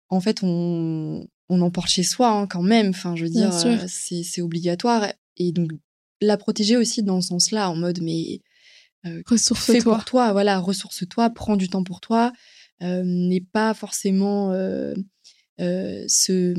en 0.09 0.19
fait, 0.19 0.39
on, 0.43 1.25
on 1.47 1.61
en 1.61 1.71
porte 1.71 1.89
chez 1.89 2.03
soi 2.03 2.29
hein, 2.31 2.47
quand 2.47 2.63
même. 2.63 2.89
Enfin, 2.89 3.15
je 3.15 3.23
veux 3.23 3.29
dire, 3.29 3.55
euh, 3.65 3.77
c'est 3.87 4.23
c'est 4.23 4.41
obligatoire. 4.41 5.13
Et 5.37 5.53
donc, 5.53 5.71
la 6.19 6.35
protéger 6.35 6.75
aussi 6.75 7.03
dans 7.03 7.21
ce 7.21 7.29
sens-là, 7.29 7.69
en 7.69 7.75
mode, 7.75 8.01
mais 8.01 8.41
fais 9.03 9.23
ressource-toi. 9.25 9.81
pour 9.81 10.05
toi, 10.05 10.31
voilà, 10.33 10.59
ressource-toi, 10.59 11.29
prends 11.29 11.55
du 11.55 11.69
temps 11.69 11.83
pour 11.83 12.01
toi, 12.01 12.33
euh, 12.81 13.03
n'est 13.05 13.45
pas 13.51 13.73
forcément 13.73 14.51
euh, 14.51 14.93
euh, 15.59 16.03
ce, 16.07 16.53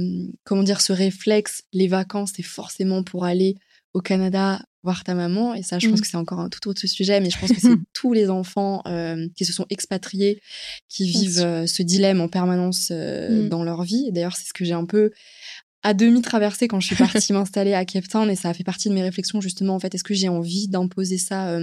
comment 0.45 0.62
dire, 0.62 0.80
ce 0.80 0.93
réflexe, 0.93 1.62
les 1.72 1.88
vacances, 1.88 2.32
c'est 2.36 2.43
forcément 2.43 3.03
pour 3.03 3.24
aller 3.24 3.57
au 3.95 4.01
Canada 4.01 4.62
voir 4.83 5.05
ta 5.05 5.14
maman. 5.14 5.55
Et 5.55 5.62
ça, 5.62 5.78
je 5.78 5.89
pense 5.89 5.99
mm. 5.99 6.03
que 6.03 6.09
c'est 6.09 6.16
encore 6.16 6.41
un 6.41 6.49
tout 6.49 6.68
autre 6.68 6.87
sujet, 6.87 7.20
mais 7.20 7.31
je 7.31 7.39
pense 7.39 7.51
que 7.51 7.61
c'est 7.61 7.68
tous 7.93 8.12
les 8.12 8.31
enfants 8.31 8.83
euh, 8.87 9.28
qui 9.37 9.45
se 9.45 9.53
sont 9.53 9.66
expatriés 9.70 10.41
qui 10.89 11.09
vivent 11.09 11.41
euh, 11.41 11.66
ce 11.66 11.83
dilemme 11.83 12.20
en 12.20 12.28
permanence 12.28 12.91
mm. 12.91 13.49
dans 13.49 13.62
leur 13.62 13.83
vie. 13.83 14.11
D'ailleurs, 14.12 14.37
c'est 14.37 14.47
ce 14.47 14.53
que 14.53 14.64
j'ai 14.64 14.72
un 14.72 14.87
peu 14.87 15.11
à 15.83 15.95
demi 15.95 16.20
traversé 16.22 16.68
quand 16.68 16.81
je 16.81 16.87
suis 16.87 16.97
partie 16.97 17.33
m'installer 17.33 17.74
à 17.74 17.85
Cape 17.85 18.09
Town 18.09 18.31
et 18.31 18.37
ça 18.37 18.51
a 18.51 18.55
fait 18.55 18.64
partie 18.64 18.89
de 18.89 18.95
mes 18.95 19.03
réflexions 19.03 19.41
justement 19.41 19.74
en 19.74 19.81
fait 19.81 19.95
est-ce 19.95 20.05
que 20.05 20.12
j'ai 20.12 20.28
envie 20.28 20.68
d'imposer 20.68 21.16
ça 21.16 21.59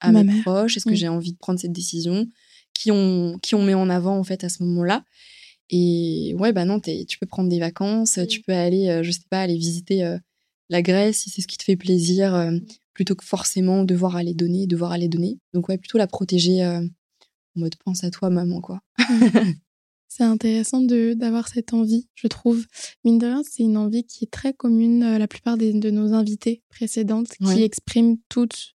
à 0.00 0.12
mes 0.12 0.40
proches? 0.40 0.76
Est-ce 0.76 0.86
que 0.86 0.94
j'ai 0.94 1.08
envie 1.08 1.32
de 1.32 1.38
prendre 1.38 1.60
cette 1.60 1.72
décision? 1.72 2.26
Qui 2.74 2.90
on 2.90 3.38
qui 3.42 3.54
on 3.54 3.62
met 3.62 3.74
en 3.74 3.90
avant 3.90 4.16
en 4.18 4.24
fait 4.24 4.44
à 4.44 4.48
ce 4.48 4.62
moment-là? 4.62 5.04
Et 5.74 6.34
ouais, 6.38 6.52
bah 6.52 6.66
non, 6.66 6.80
tu 6.80 7.18
peux 7.18 7.26
prendre 7.26 7.48
des 7.48 7.58
vacances, 7.58 8.18
tu 8.28 8.40
mmh. 8.40 8.42
peux 8.46 8.52
aller, 8.52 8.88
euh, 8.88 9.02
je 9.02 9.10
sais 9.10 9.22
pas, 9.30 9.40
aller 9.40 9.56
visiter 9.56 10.04
euh, 10.04 10.18
la 10.72 10.82
Grèce 10.82 11.18
si 11.18 11.30
c'est 11.30 11.42
ce 11.42 11.46
qui 11.46 11.58
te 11.58 11.64
fait 11.64 11.76
plaisir, 11.76 12.34
euh, 12.34 12.50
mmh. 12.50 12.60
plutôt 12.94 13.14
que 13.14 13.24
forcément 13.24 13.84
devoir 13.84 14.16
aller 14.16 14.34
donner, 14.34 14.66
devoir 14.66 14.92
aller 14.92 15.08
donner. 15.08 15.38
Donc 15.54 15.68
ouais, 15.68 15.78
plutôt 15.78 15.98
la 15.98 16.06
protéger 16.06 16.64
en 16.64 17.60
mode 17.60 17.76
pense 17.84 18.02
à 18.04 18.10
toi, 18.10 18.30
maman, 18.30 18.60
quoi. 18.60 18.80
Mmh. 18.98 19.04
c'est 20.08 20.24
intéressant 20.24 20.80
de 20.80 21.14
d'avoir 21.14 21.48
cette 21.48 21.72
envie, 21.72 22.08
je 22.14 22.26
trouve. 22.26 22.66
Mine 23.04 23.18
de 23.18 23.26
rien, 23.26 23.42
c'est 23.48 23.62
une 23.62 23.76
envie 23.76 24.04
qui 24.04 24.24
est 24.24 24.30
très 24.30 24.52
commune 24.52 25.16
la 25.16 25.28
plupart 25.28 25.56
des, 25.56 25.72
de 25.72 25.90
nos 25.90 26.12
invités 26.12 26.62
précédentes, 26.68 27.28
qui 27.28 27.62
expriment 27.62 28.16
toutes 28.28 28.74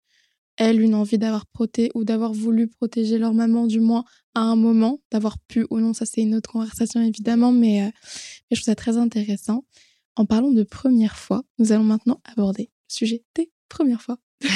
elles 0.56 0.80
une 0.80 0.94
envie 0.94 1.18
d'avoir 1.18 1.46
protégé 1.46 1.90
ou 1.94 2.04
d'avoir 2.04 2.32
voulu 2.32 2.68
protéger 2.68 3.18
leur 3.18 3.34
maman, 3.34 3.66
du 3.66 3.80
moins 3.80 4.04
à 4.34 4.40
un 4.40 4.56
moment, 4.56 5.00
d'avoir 5.10 5.38
pu 5.38 5.66
ou 5.70 5.80
non, 5.80 5.92
ça 5.92 6.06
c'est 6.06 6.22
une 6.22 6.34
autre 6.34 6.50
conversation 6.50 7.02
évidemment, 7.02 7.52
mais, 7.52 7.82
euh, 7.82 7.90
mais, 8.50 8.56
je 8.56 8.56
trouve 8.56 8.72
ça 8.72 8.74
très 8.74 8.96
intéressant. 8.96 9.64
En 10.16 10.24
parlant 10.24 10.50
de 10.50 10.62
première 10.62 11.16
fois, 11.16 11.44
nous 11.58 11.72
allons 11.72 11.84
maintenant 11.84 12.20
aborder 12.24 12.64
le 12.64 12.94
sujet 12.94 13.22
des 13.34 13.50
premières 13.68 14.00
fois. 14.00 14.18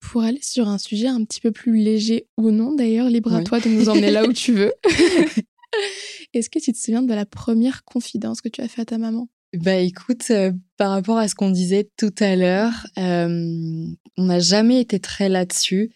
Pour 0.00 0.22
aller 0.22 0.40
sur 0.40 0.68
un 0.68 0.78
sujet 0.78 1.08
un 1.08 1.24
petit 1.24 1.40
peu 1.40 1.50
plus 1.50 1.76
léger 1.76 2.28
ou 2.36 2.52
non, 2.52 2.72
d'ailleurs, 2.72 3.10
libre 3.10 3.34
à 3.34 3.42
toi 3.42 3.58
de 3.58 3.68
nous 3.68 3.88
emmener 3.88 4.12
là 4.12 4.24
où 4.24 4.32
tu 4.32 4.52
veux. 4.52 4.72
Est-ce 6.32 6.48
que 6.48 6.60
tu 6.60 6.72
te 6.72 6.78
souviens 6.78 7.02
de 7.02 7.12
la 7.12 7.26
première 7.26 7.82
confidence 7.84 8.40
que 8.40 8.48
tu 8.48 8.60
as 8.60 8.68
faite 8.68 8.92
à 8.92 8.96
ta 8.96 8.98
maman? 8.98 9.28
Bah 9.52 9.76
écoute, 9.76 10.26
euh, 10.30 10.52
par 10.76 10.90
rapport 10.90 11.18
à 11.18 11.26
ce 11.26 11.34
qu'on 11.34 11.50
disait 11.50 11.90
tout 11.96 12.14
à 12.20 12.36
l'heure, 12.36 12.86
euh, 12.98 13.86
on 14.16 14.24
n'a 14.24 14.38
jamais 14.38 14.80
été 14.80 15.00
très 15.00 15.28
là-dessus. 15.28 15.90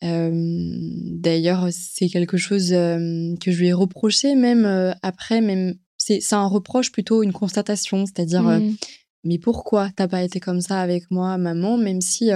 D'ailleurs, 0.00 1.68
c'est 1.70 2.08
quelque 2.08 2.36
chose 2.36 2.70
que 2.70 3.52
je 3.52 3.58
lui 3.58 3.68
ai 3.68 3.72
reproché, 3.72 4.34
même 4.34 4.96
après, 5.02 5.40
même 5.40 5.76
c'est 6.04 6.34
un 6.34 6.46
reproche 6.46 6.92
plutôt 6.92 7.22
une 7.22 7.32
constatation, 7.32 8.06
c'est-à-dire 8.06 8.42
mmh. 8.42 8.76
mais 9.24 9.38
pourquoi 9.38 9.90
t'as 9.94 10.08
pas 10.08 10.22
été 10.22 10.40
comme 10.40 10.60
ça 10.60 10.80
avec 10.80 11.10
moi, 11.10 11.36
maman, 11.38 11.76
même 11.76 12.00
si 12.00 12.30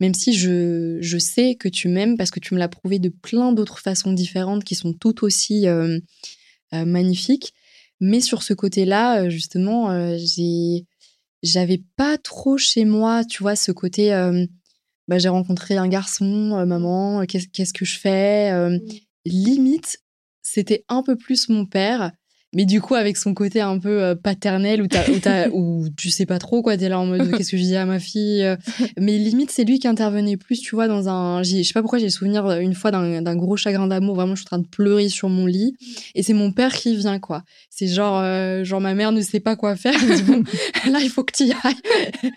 même 0.00 0.14
si 0.14 0.32
je, 0.32 0.96
je 1.00 1.18
sais 1.18 1.56
que 1.56 1.68
tu 1.68 1.88
m'aimes 1.88 2.16
parce 2.16 2.30
que 2.30 2.40
tu 2.40 2.54
me 2.54 2.58
l'as 2.58 2.68
prouvé 2.68 2.98
de 2.98 3.10
plein 3.10 3.52
d'autres 3.52 3.80
façons 3.80 4.12
différentes 4.12 4.64
qui 4.64 4.74
sont 4.74 4.94
tout 4.94 5.24
aussi 5.24 5.66
magnifiques. 6.72 7.52
Mais 8.00 8.22
sur 8.22 8.42
ce 8.42 8.54
côté-là, 8.54 9.28
justement, 9.28 10.16
j'ai 10.16 10.86
j'avais 11.42 11.82
pas 11.96 12.18
trop 12.18 12.56
chez 12.56 12.84
moi, 12.84 13.24
tu 13.24 13.42
vois, 13.42 13.56
ce 13.56 13.72
côté 13.72 14.10
bah, 15.10 15.18
j'ai 15.18 15.28
rencontré 15.28 15.76
un 15.76 15.88
garçon, 15.88 16.56
euh, 16.56 16.64
maman, 16.64 17.24
qu'est-ce 17.26 17.72
que 17.72 17.84
je 17.84 17.98
fais 17.98 18.52
mmh. 18.52 18.80
Limite, 19.26 19.98
c'était 20.40 20.84
un 20.88 21.02
peu 21.02 21.16
plus 21.16 21.48
mon 21.48 21.66
père 21.66 22.12
mais 22.52 22.64
du 22.64 22.80
coup 22.80 22.94
avec 22.94 23.16
son 23.16 23.32
côté 23.32 23.60
un 23.60 23.78
peu 23.78 24.02
euh, 24.02 24.14
paternel 24.14 24.82
où, 24.82 24.86
où, 25.52 25.88
tu 25.96 26.10
sais 26.10 26.26
pas 26.26 26.38
trop 26.38 26.62
quoi 26.62 26.76
t'es 26.76 26.88
là 26.88 26.98
en 26.98 27.06
mode 27.06 27.30
qu'est-ce 27.36 27.52
que 27.52 27.56
je 27.56 27.62
dis 27.62 27.76
à 27.76 27.86
ma 27.86 27.98
fille 27.98 28.42
euh. 28.42 28.56
mais 28.98 29.18
limite 29.18 29.50
c'est 29.50 29.64
lui 29.64 29.78
qui 29.78 29.88
intervenait 29.88 30.36
plus 30.36 30.60
tu 30.60 30.74
vois 30.74 30.88
dans 30.88 31.08
un 31.08 31.42
je 31.42 31.62
sais 31.62 31.72
pas 31.72 31.82
pourquoi 31.82 31.98
j'ai 31.98 32.06
le 32.06 32.10
souvenir 32.10 32.46
euh, 32.46 32.58
une 32.58 32.74
fois 32.74 32.90
d'un 32.90 33.36
gros 33.36 33.56
chagrin 33.56 33.86
d'amour 33.86 34.16
vraiment 34.16 34.34
je 34.34 34.40
suis 34.40 34.46
en 34.46 34.56
train 34.56 34.58
de 34.58 34.66
pleurer 34.66 35.08
sur 35.08 35.28
mon 35.28 35.46
lit 35.46 35.74
et 36.14 36.22
c'est 36.22 36.32
mon 36.32 36.52
père 36.52 36.74
qui 36.74 36.96
vient 36.96 37.18
quoi 37.18 37.42
c'est 37.68 37.86
genre 37.86 38.22
genre 38.64 38.80
ma 38.80 38.94
mère 38.94 39.12
ne 39.12 39.20
sait 39.20 39.40
pas 39.40 39.56
quoi 39.56 39.76
faire 39.76 39.94
bon, 40.26 40.42
là 40.90 41.00
il 41.02 41.10
faut 41.10 41.24
que 41.24 41.32
tu 41.32 41.44
y 41.44 41.52
ailles 41.52 42.32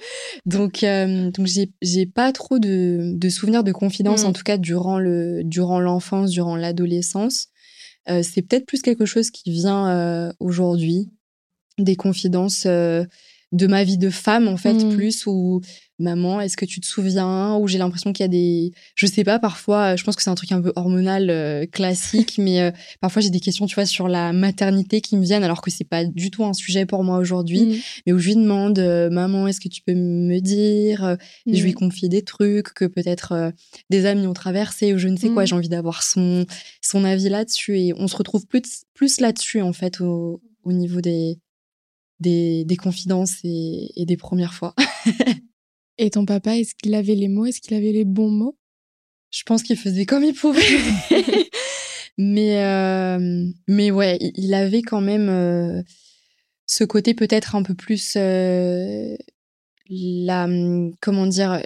donc 0.45 0.83
donc 0.83 1.47
j'ai 1.47 1.71
j'ai 1.81 2.05
pas 2.05 2.31
trop 2.31 2.59
de, 2.59 3.13
de 3.15 3.29
souvenirs 3.29 3.63
de 3.63 3.71
confidence 3.71 4.23
mmh. 4.23 4.27
en 4.27 4.33
tout 4.33 4.43
cas 4.43 4.57
durant 4.57 4.99
le 4.99 5.41
durant 5.43 5.79
l'enfance 5.79 6.29
durant 6.29 6.55
l'adolescence 6.55 7.47
euh, 7.47 7.52
c'est 8.05 8.41
peut-être 8.41 8.65
plus 8.65 8.81
quelque 8.81 9.05
chose 9.05 9.31
qui 9.31 9.51
vient 9.51 9.89
euh, 9.89 10.33
aujourd'hui, 10.39 11.09
des 11.77 11.95
confidences 11.95 12.65
euh, 12.65 13.05
de 13.51 13.67
ma 13.67 13.83
vie 13.83 13.97
de 13.97 14.09
femme 14.09 14.47
en 14.47 14.57
fait 14.57 14.73
mmh. 14.73 14.95
plus 14.95 15.25
ou 15.27 15.61
maman 15.99 16.41
est-ce 16.41 16.57
que 16.57 16.65
tu 16.65 16.79
te 16.79 16.85
souviens? 16.85 17.55
Ou 17.57 17.67
j'ai 17.67 17.77
l'impression 17.77 18.13
qu'il 18.13 18.23
y 18.23 18.25
a 18.25 18.29
des 18.29 18.71
je 18.95 19.05
sais 19.05 19.23
pas 19.23 19.39
parfois 19.39 19.95
je 19.95 20.03
pense 20.03 20.15
que 20.15 20.23
c'est 20.23 20.29
un 20.29 20.35
truc 20.35 20.51
un 20.51 20.61
peu 20.61 20.73
hormonal 20.75 21.67
classique 21.71 22.35
mais 22.37 22.73
parfois 23.01 23.21
j'ai 23.21 23.29
des 23.29 23.39
questions 23.39 23.65
tu 23.65 23.75
vois 23.75 23.85
sur 23.85 24.07
la 24.07 24.33
maternité 24.33 25.01
qui 25.01 25.17
me 25.17 25.23
viennent 25.23 25.43
alors 25.43 25.61
que 25.61 25.71
c'est 25.71 25.83
pas 25.83 26.05
du 26.05 26.31
tout 26.31 26.43
un 26.45 26.53
sujet 26.53 26.85
pour 26.85 27.03
moi 27.03 27.17
aujourd'hui 27.17 27.61
mmh. 27.61 27.75
mais 28.05 28.13
où 28.13 28.19
je 28.19 28.27
lui 28.27 28.35
demande 28.35 28.79
maman 29.11 29.47
est-ce 29.47 29.59
que 29.59 29.69
tu 29.69 29.81
peux 29.81 29.93
me 29.93 30.39
dire 30.39 31.17
et 31.45 31.55
je 31.55 31.63
lui 31.63 31.71
mmh. 31.71 31.75
confie 31.75 32.09
des 32.09 32.23
trucs 32.23 32.73
que 32.73 32.85
peut-être 32.85 33.51
des 33.89 34.05
amis 34.05 34.27
ont 34.27 34.33
traversé 34.33 34.93
ou 34.93 34.97
je 34.97 35.07
ne 35.07 35.17
sais 35.17 35.29
quoi 35.29 35.45
j'ai 35.45 35.55
envie 35.55 35.69
d'avoir 35.69 36.03
son 36.03 36.45
son 36.81 37.03
avis 37.03 37.29
là-dessus 37.29 37.77
et 37.79 37.93
on 37.95 38.07
se 38.07 38.15
retrouve 38.15 38.45
plus 38.47 38.85
plus 38.93 39.19
là-dessus 39.19 39.61
en 39.61 39.73
fait 39.73 40.01
au, 40.01 40.41
au 40.63 40.73
niveau 40.73 41.01
des 41.01 41.39
des, 42.19 42.77
confidences 42.77 43.37
et, 43.43 44.05
des 44.05 44.17
premières 44.17 44.53
fois. 44.53 44.73
et 45.97 46.09
ton 46.09 46.25
papa, 46.25 46.57
est-ce 46.57 46.73
qu'il 46.75 46.95
avait 46.95 47.15
les 47.15 47.27
mots? 47.27 47.45
Est-ce 47.45 47.61
qu'il 47.61 47.75
avait 47.75 47.91
les 47.91 48.05
bons 48.05 48.29
mots? 48.29 48.57
Je 49.31 49.43
pense 49.43 49.63
qu'il 49.63 49.77
faisait 49.77 50.05
comme 50.05 50.23
il 50.23 50.33
pouvait. 50.33 50.61
mais, 52.17 52.63
euh, 52.63 53.47
mais 53.67 53.91
ouais, 53.91 54.17
il 54.35 54.53
avait 54.53 54.81
quand 54.81 55.01
même 55.01 55.29
euh, 55.29 55.81
ce 56.65 56.83
côté 56.83 57.13
peut-être 57.13 57.55
un 57.55 57.63
peu 57.63 57.73
plus 57.73 58.13
euh, 58.15 59.15
la, 59.89 60.47
comment 61.01 61.25
dire, 61.25 61.63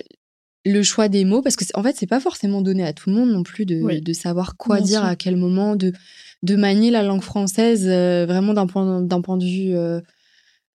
le 0.65 0.83
choix 0.83 1.09
des 1.09 1.25
mots. 1.25 1.41
Parce 1.41 1.55
que 1.55 1.65
en 1.73 1.83
fait 1.83 1.95
c'est 1.97 2.07
pas 2.07 2.19
forcément 2.19 2.61
donné 2.61 2.83
à 2.83 2.93
tout 2.93 3.09
le 3.09 3.15
monde 3.17 3.31
non 3.31 3.43
plus 3.43 3.65
de, 3.65 3.99
de 3.99 4.13
savoir 4.13 4.55
quoi 4.57 4.79
dire 4.81 5.03
à 5.03 5.15
quel 5.15 5.35
moment 5.35 5.75
de 5.75 5.93
de 6.43 6.55
manier 6.55 6.91
la 6.91 7.01
langue 7.01 7.23
française 7.23 7.87
vraiment 7.87 8.53
d'un 8.53 8.67
point 8.67 9.01
d'un 9.01 9.21
point 9.21 9.37
de 9.37 9.45
vue 9.45 9.75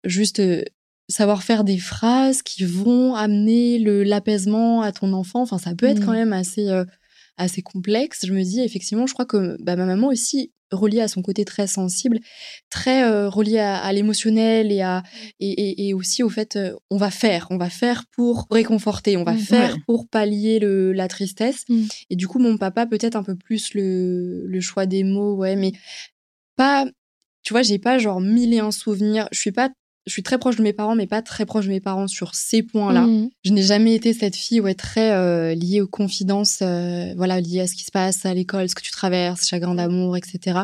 juste 0.03 0.39
euh, 0.39 0.63
savoir 1.09 1.43
faire 1.43 1.63
des 1.63 1.77
phrases 1.77 2.41
qui 2.41 2.63
vont 2.63 3.15
amener 3.15 3.79
le 3.79 4.03
l'apaisement 4.03 4.81
à 4.81 4.91
ton 4.91 5.13
enfant. 5.13 5.41
Enfin, 5.41 5.57
ça 5.57 5.73
peut 5.75 5.85
être 5.85 6.03
quand 6.03 6.11
mmh. 6.11 6.15
même 6.15 6.33
assez 6.33 6.67
euh, 6.69 6.85
assez 7.37 7.61
complexe. 7.61 8.25
Je 8.25 8.33
me 8.33 8.43
dis 8.43 8.61
effectivement, 8.61 9.07
je 9.07 9.13
crois 9.13 9.25
que 9.25 9.57
bah, 9.61 9.75
ma 9.75 9.85
maman 9.85 10.07
aussi 10.07 10.51
reliée 10.71 10.99
à 10.99 11.07
son 11.07 11.21
côté 11.21 11.45
très 11.45 11.65
sensible, 11.65 12.19
très 12.69 13.03
euh, 13.03 13.29
reliée 13.29 13.59
à, 13.59 13.91
l'émotionnel 13.93 14.69
et 14.69 14.81
à 14.81 15.01
et, 15.39 15.87
et, 15.87 15.93
aussi 15.93 16.23
au 16.23 16.29
fait 16.29 16.59
on 16.89 16.97
va 16.97 17.09
faire, 17.09 17.47
on 17.51 17.57
va 17.57 17.69
faire 17.69 18.03
pour 18.11 18.47
réconforter, 18.51 19.15
on 19.15 19.23
va 19.23 19.33
mmh, 19.33 19.39
faire 19.39 19.77
pour 19.85 20.09
pallier 20.09 20.59
le 20.59 20.91
la 20.91 21.07
tristesse. 21.07 21.63
Mmh. 21.69 21.83
Et 22.09 22.15
du 22.17 22.27
coup 22.27 22.39
mon 22.39 22.57
papa 22.57 22.85
peut-être 22.85 23.15
un 23.15 23.23
peu 23.23 23.35
plus 23.35 23.73
le 23.73 24.45
le 24.45 24.59
choix 24.59 24.85
des 24.85 25.05
mots, 25.05 25.35
ouais, 25.35 25.55
mais 25.55 25.71
pas 26.57 26.85
tu 27.43 27.53
vois, 27.53 27.61
j'ai 27.61 27.79
pas 27.79 27.97
genre 27.97 28.19
mille 28.19 28.53
et 28.53 28.59
un 28.59 28.71
souvenirs. 28.71 29.29
Je 29.31 29.39
suis 29.39 29.53
pas 29.53 29.69
je 30.07 30.13
suis 30.13 30.23
très 30.23 30.37
proche 30.37 30.55
de 30.55 30.63
mes 30.63 30.73
parents, 30.73 30.95
mais 30.95 31.05
pas 31.05 31.21
très 31.21 31.45
proche 31.45 31.65
de 31.65 31.71
mes 31.71 31.81
parents 31.81 32.07
sur 32.07 32.33
ces 32.33 32.63
points-là. 32.63 33.01
Mhm. 33.01 33.29
Je 33.43 33.51
n'ai 33.51 33.61
jamais 33.61 33.93
été 33.93 34.13
cette 34.13 34.35
fille 34.35 34.61
ouais, 34.61 34.73
très 34.73 35.11
euh, 35.11 35.53
liée 35.53 35.81
aux 35.81 35.87
confidences, 35.87 36.59
euh, 36.61 37.13
voilà, 37.17 37.41
liée 37.41 37.59
à 37.59 37.67
ce 37.67 37.75
qui 37.75 37.83
se 37.83 37.91
passe 37.91 38.25
à 38.25 38.33
l'école, 38.33 38.69
ce 38.69 38.75
que 38.75 38.81
tu 38.81 38.91
traverses, 38.91 39.45
chagrin 39.45 39.75
d'amour, 39.75 40.15
etc. 40.15 40.61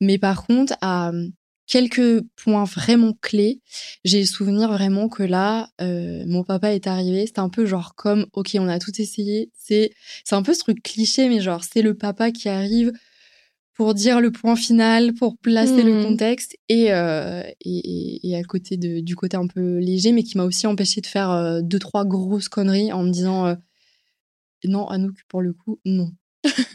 Mais 0.00 0.18
par 0.18 0.46
contre, 0.46 0.74
à 0.82 1.08
euh, 1.08 1.28
quelques 1.66 2.22
points 2.36 2.64
vraiment 2.64 3.14
clés, 3.22 3.62
j'ai 4.04 4.20
le 4.20 4.26
souvenir 4.26 4.70
vraiment 4.70 5.08
que 5.08 5.22
là, 5.22 5.70
mon 5.80 6.44
papa 6.44 6.74
est 6.74 6.86
arrivé. 6.86 7.26
C'était 7.26 7.40
un 7.40 7.48
peu 7.48 7.64
genre 7.64 7.94
comme, 7.94 8.26
ok, 8.34 8.50
on 8.60 8.68
a 8.68 8.78
tout 8.78 8.92
essayé. 9.00 9.50
C'est, 9.58 9.92
c'est 10.24 10.34
un 10.34 10.42
peu 10.42 10.52
ce 10.52 10.60
truc 10.60 10.82
cliché, 10.82 11.30
mais 11.30 11.40
genre 11.40 11.64
c'est 11.64 11.80
le 11.80 11.94
papa 11.94 12.32
qui 12.32 12.50
arrive 12.50 12.92
pour 13.74 13.94
dire 13.94 14.20
le 14.20 14.30
point 14.30 14.56
final, 14.56 15.14
pour 15.14 15.36
placer 15.36 15.82
le 15.82 16.00
hmm. 16.00 16.04
contexte 16.04 16.56
et, 16.68 16.92
euh, 16.92 17.42
et, 17.60 18.28
et, 18.28 18.36
à 18.36 18.42
côté 18.44 18.76
de, 18.76 19.00
du 19.00 19.16
côté 19.16 19.36
un 19.36 19.48
peu 19.48 19.78
léger, 19.78 20.12
mais 20.12 20.22
qui 20.22 20.38
m'a 20.38 20.44
aussi 20.44 20.66
empêché 20.66 21.00
de 21.00 21.06
faire 21.06 21.30
euh, 21.30 21.60
deux, 21.60 21.80
trois 21.80 22.04
grosses 22.04 22.48
conneries 22.48 22.92
en 22.92 23.02
me 23.02 23.10
disant 23.10 23.46
euh, 23.46 23.54
non, 24.64 24.86
Anouk, 24.88 25.16
pour 25.28 25.42
le 25.42 25.52
coup, 25.52 25.80
non. 25.84 26.10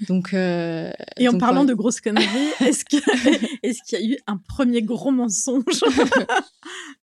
Donc, 0.08 0.34
euh, 0.34 0.92
Et 1.18 1.28
en 1.28 1.32
donc, 1.34 1.42
parlant 1.42 1.62
ouais. 1.62 1.68
de 1.68 1.74
grosses 1.74 2.02
conneries, 2.02 2.26
est-ce 2.66 2.84
que 2.86 2.98
est-ce 3.64 3.80
qu'il 3.88 4.00
y 4.00 4.12
a 4.12 4.16
eu 4.16 4.18
un 4.28 4.38
premier 4.38 4.82
gros 4.82 5.12
mensonge. 5.12 5.64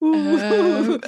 Euh, 0.02 0.98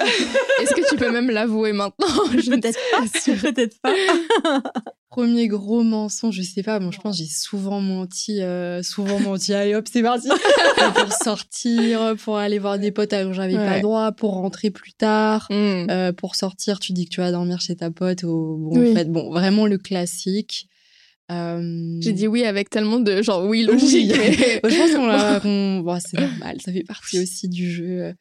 Est-ce 0.62 0.74
que 0.74 0.88
tu 0.88 0.96
peux 0.96 1.10
même 1.10 1.28
l'avouer 1.30 1.72
maintenant? 1.72 2.06
Je 2.30 2.50
ne 2.50 2.56
Peut-être 2.56 2.78
pas. 2.90 3.32
Peut-être 3.52 3.80
pas. 3.82 3.92
Premier 5.10 5.48
gros 5.48 5.82
mensonge, 5.82 6.34
je 6.36 6.42
sais 6.42 6.62
pas. 6.62 6.78
Bon, 6.78 6.90
je 6.90 6.98
pense 7.00 7.18
que 7.18 7.22
j'ai 7.24 7.28
souvent 7.30 7.80
menti, 7.80 8.40
euh, 8.42 8.82
souvent 8.82 9.18
menti. 9.20 9.52
Allez 9.52 9.74
hop, 9.74 9.86
c'est 9.90 10.02
parti. 10.02 10.28
pour 10.94 11.12
sortir, 11.12 12.14
pour 12.24 12.38
aller 12.38 12.58
voir 12.58 12.78
des 12.78 12.90
potes 12.90 13.12
alors 13.12 13.32
j'avais 13.34 13.54
pas 13.54 13.72
Ouais. 13.72 13.80
droit, 13.80 14.12
pour 14.12 14.32
rentrer 14.32 14.70
plus 14.70 14.92
tard. 14.94 15.46
Hmm. 15.50 15.86
Euh, 15.90 16.12
pour 16.12 16.34
sortir, 16.34 16.78
tu 16.80 16.92
dis 16.92 17.04
que 17.06 17.10
tu 17.10 17.20
vas 17.20 17.30
dormir 17.32 17.60
chez 17.60 17.76
ta 17.76 17.90
pote. 17.90 18.22
Bon, 18.24 18.70
Oui. 18.78 18.92
en 18.92 18.94
fait, 18.94 19.10
bon, 19.10 19.30
vraiment 19.30 19.66
le 19.66 19.76
classique. 19.78 20.68
Euh, 21.32 21.96
J'ai 22.00 22.12
dit 22.12 22.28
oui 22.28 22.44
avec 22.44 22.70
tellement 22.70 23.00
de 23.00 23.20
genre 23.22 23.44
oui 23.46 23.66
oui. 23.68 23.72
logique. 23.72 24.12
mais- 24.16 24.60
je 24.70 24.76
pense 24.78 24.92
qu'on 24.92 25.06
l'a. 25.06 25.40
bon, 25.82 25.98
c'est 26.00 26.20
normal, 26.20 26.60
ça 26.60 26.72
fait 26.72 26.84
partie 26.84 27.18
aussi 27.18 27.48
du 27.48 27.70
jeu. 27.70 28.14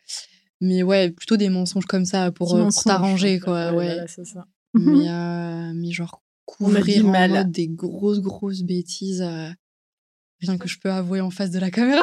Mais 0.62 0.82
ouais, 0.84 1.12
plutôt 1.12 1.38
des 1.38 1.50
mensonges 1.50 1.86
comme 1.86 2.06
ça 2.06 2.32
pour, 2.32 2.56
euh, 2.56 2.64
pour 2.70 2.84
t'arranger, 2.84 3.40
quoi. 3.40 3.68
Ouais. 3.74 3.86
voilà, 3.94 4.08
c'est 4.08 4.26
ça. 4.26 4.48
mais, 4.74 5.10
euh, 5.10 5.72
mais 5.76 5.92
genre 5.92 6.24
couvrir 6.46 7.06
en 7.06 7.12
mal. 7.12 7.32
mode 7.32 7.52
des 7.52 7.68
grosses 7.68 8.22
grosses 8.22 8.62
bêtises 8.62 9.22
euh, 9.22 9.50
rien 10.42 10.58
que 10.60 10.68
je 10.68 10.78
peux 10.80 10.92
avouer 10.92 11.20
en 11.22 11.32
face 11.32 11.50
de 11.52 11.60
la 11.60 11.72
caméra 11.72 12.02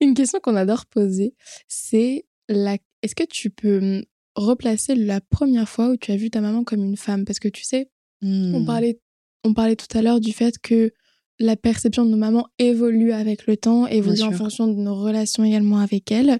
Une 0.00 0.14
question 0.14 0.40
qu'on 0.40 0.56
adore 0.56 0.86
poser, 0.86 1.34
c'est 1.68 2.24
la... 2.48 2.78
est-ce 3.02 3.14
que 3.14 3.24
tu 3.24 3.50
peux 3.50 4.02
replacer 4.36 4.94
la 4.94 5.20
première 5.20 5.68
fois 5.68 5.90
où 5.90 5.96
tu 5.96 6.12
as 6.12 6.16
vu 6.16 6.30
ta 6.30 6.40
maman 6.40 6.64
comme 6.64 6.84
une 6.84 6.96
femme 6.96 7.24
Parce 7.24 7.38
que 7.40 7.48
tu 7.48 7.64
sais, 7.64 7.90
Hmm. 8.22 8.54
on, 8.54 8.64
parlait, 8.66 9.00
on 9.44 9.54
parlait 9.54 9.76
tout 9.76 9.86
à 9.96 10.02
l'heure 10.02 10.20
du 10.20 10.32
fait 10.34 10.58
que 10.58 10.92
la 11.38 11.56
perception 11.56 12.04
de 12.04 12.10
nos 12.10 12.18
mamans 12.18 12.46
évolue 12.58 13.12
avec 13.12 13.46
le 13.46 13.56
temps, 13.56 13.86
évolue 13.86 14.20
en 14.22 14.30
fonction 14.36 14.66
de 14.68 14.74
nos 14.74 14.94
relations 14.94 15.42
également 15.42 15.78
avec 15.78 16.12
elles. 16.12 16.38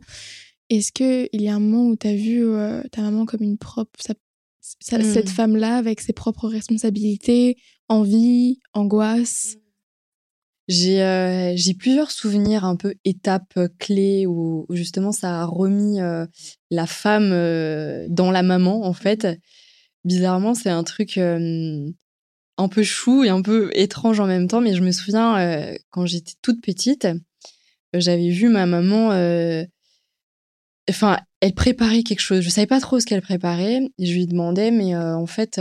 Est-ce 0.69 0.93
qu'il 0.93 1.41
y 1.41 1.49
a 1.49 1.55
un 1.55 1.59
moment 1.59 1.89
où 1.89 1.97
tu 1.97 2.07
as 2.07 2.15
vu 2.15 2.45
euh, 2.45 2.83
ta 2.93 3.01
maman 3.01 3.25
comme 3.25 3.43
une 3.43 3.57
propre... 3.57 3.99
sa- 3.99 4.13
sa-. 4.61 5.03
Cette 5.03 5.31
femme-là 5.31 5.77
avec 5.77 6.03
ses 6.03 6.13
propres 6.13 6.49
responsabilités, 6.49 7.57
envies, 7.89 8.61
angoisses 8.75 9.57
j'ai 10.71 11.03
euh, 11.03 11.57
plusieurs 11.81 12.13
souvenirs 12.13 12.65
un 12.65 12.77
peu 12.77 12.95
étapes 13.05 13.55
euh, 13.57 13.67
clés 13.81 14.25
où, 14.27 14.67
justement 14.71 15.11
ça 15.11 15.41
a 15.41 15.45
remis 15.45 16.01
euh, 16.01 16.27
la 16.71 16.87
femme 16.87 17.33
euh, 17.33 18.07
dans 18.09 18.31
la 18.31 18.45
maman 18.45 18.85
en 18.87 18.93
fait. 18.93 19.27
Bizarrement 20.05 20.55
c'est 20.55 20.71
un 20.71 20.85
truc 20.85 21.19
un 21.19 22.69
peu 22.69 22.83
chou 22.85 23.25
et 23.25 23.31
un 23.31 23.43
peu 23.43 23.71
étrange 23.75 24.21
en 24.21 24.27
même 24.27 24.47
temps 24.47 24.61
mais 24.61 24.75
je 24.75 24.83
me 24.83 24.93
souviens 24.93 25.75
quand 25.91 26.07
j'étais 26.07 26.35
toute 26.41 26.63
petite 26.63 27.07
j'avais 27.93 28.31
vu 28.31 28.49
ma 28.49 28.65
maman 28.65 29.09
enfin 30.89 31.19
elle 31.41 31.55
préparait 31.55 32.03
quelque 32.03 32.21
chose. 32.21 32.41
Je 32.43 32.49
savais 32.49 32.67
pas 32.67 32.81
trop 32.81 32.99
ce 32.99 33.07
qu'elle 33.07 33.21
préparait. 33.21 33.81
Je 33.99 34.13
lui 34.13 34.27
demandais 34.27 34.71
mais 34.71 34.97
en 34.97 35.27
fait 35.27 35.61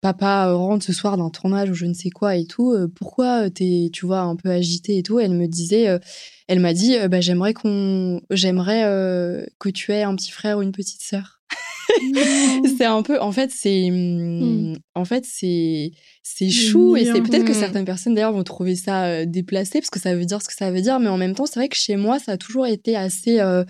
papa 0.00 0.52
rentre 0.52 0.84
ce 0.84 0.92
soir 0.92 1.16
d'un 1.16 1.28
tournage 1.30 1.70
ou 1.70 1.74
je 1.74 1.86
ne 1.86 1.94
sais 1.94 2.10
quoi 2.10 2.36
et 2.36 2.44
tout 2.46 2.72
euh, 2.72 2.86
pourquoi 2.94 3.50
t'es 3.50 3.90
tu 3.92 4.06
vois 4.06 4.20
un 4.20 4.36
peu 4.36 4.48
agitée 4.50 4.98
et 4.98 5.02
tout? 5.02 5.18
Elle 5.18 5.32
me 5.32 5.46
disait 5.46 5.88
euh, 5.88 5.98
elle 6.46 6.60
m'a 6.60 6.72
dit 6.72 6.96
euh, 6.96 7.08
bah 7.08 7.20
j'aimerais 7.20 7.52
qu'on 7.54 8.20
j'aimerais 8.30 8.84
euh, 8.84 9.44
que 9.58 9.68
tu 9.68 9.92
aies 9.92 10.02
un 10.04 10.14
petit 10.14 10.30
frère 10.30 10.58
ou 10.58 10.62
une 10.62 10.72
petite 10.72 11.02
sœur. 11.02 11.40
C'est 12.78 12.84
un 12.84 13.02
peu 13.02 13.18
en 13.20 13.32
fait 13.32 13.50
c'est 13.50 13.88
hum, 13.90 14.76
en 14.94 15.04
fait 15.04 15.24
c'est 15.26 15.92
c'est 16.22 16.50
chou 16.50 16.96
et 16.96 17.04
c'est 17.04 17.22
peut-être 17.22 17.44
que 17.44 17.52
Mm. 17.52 17.60
certaines 17.60 17.84
personnes 17.86 18.14
d'ailleurs 18.14 18.32
vont 18.32 18.42
trouver 18.44 18.76
ça 18.76 19.06
euh, 19.06 19.24
déplacé 19.26 19.80
parce 19.80 19.90
que 19.90 19.98
ça 19.98 20.14
veut 20.14 20.26
dire 20.26 20.40
ce 20.42 20.48
que 20.48 20.54
ça 20.54 20.70
veut 20.70 20.82
dire 20.82 21.00
mais 21.00 21.08
en 21.08 21.16
même 21.16 21.34
temps 21.34 21.46
c'est 21.46 21.58
vrai 21.58 21.68
que 21.68 21.76
chez 21.76 21.96
moi 21.96 22.18
ça 22.18 22.32
a 22.32 22.36
toujours 22.36 22.66
été 22.66 22.94
assez 22.96 23.40
euh, 23.40 23.64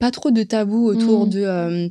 pas 0.00 0.10
trop 0.10 0.30
de 0.32 0.42
tabou 0.42 0.86
autour 0.86 1.26
de 1.28 1.40
euh, 1.42 1.86
euh, 1.86 1.88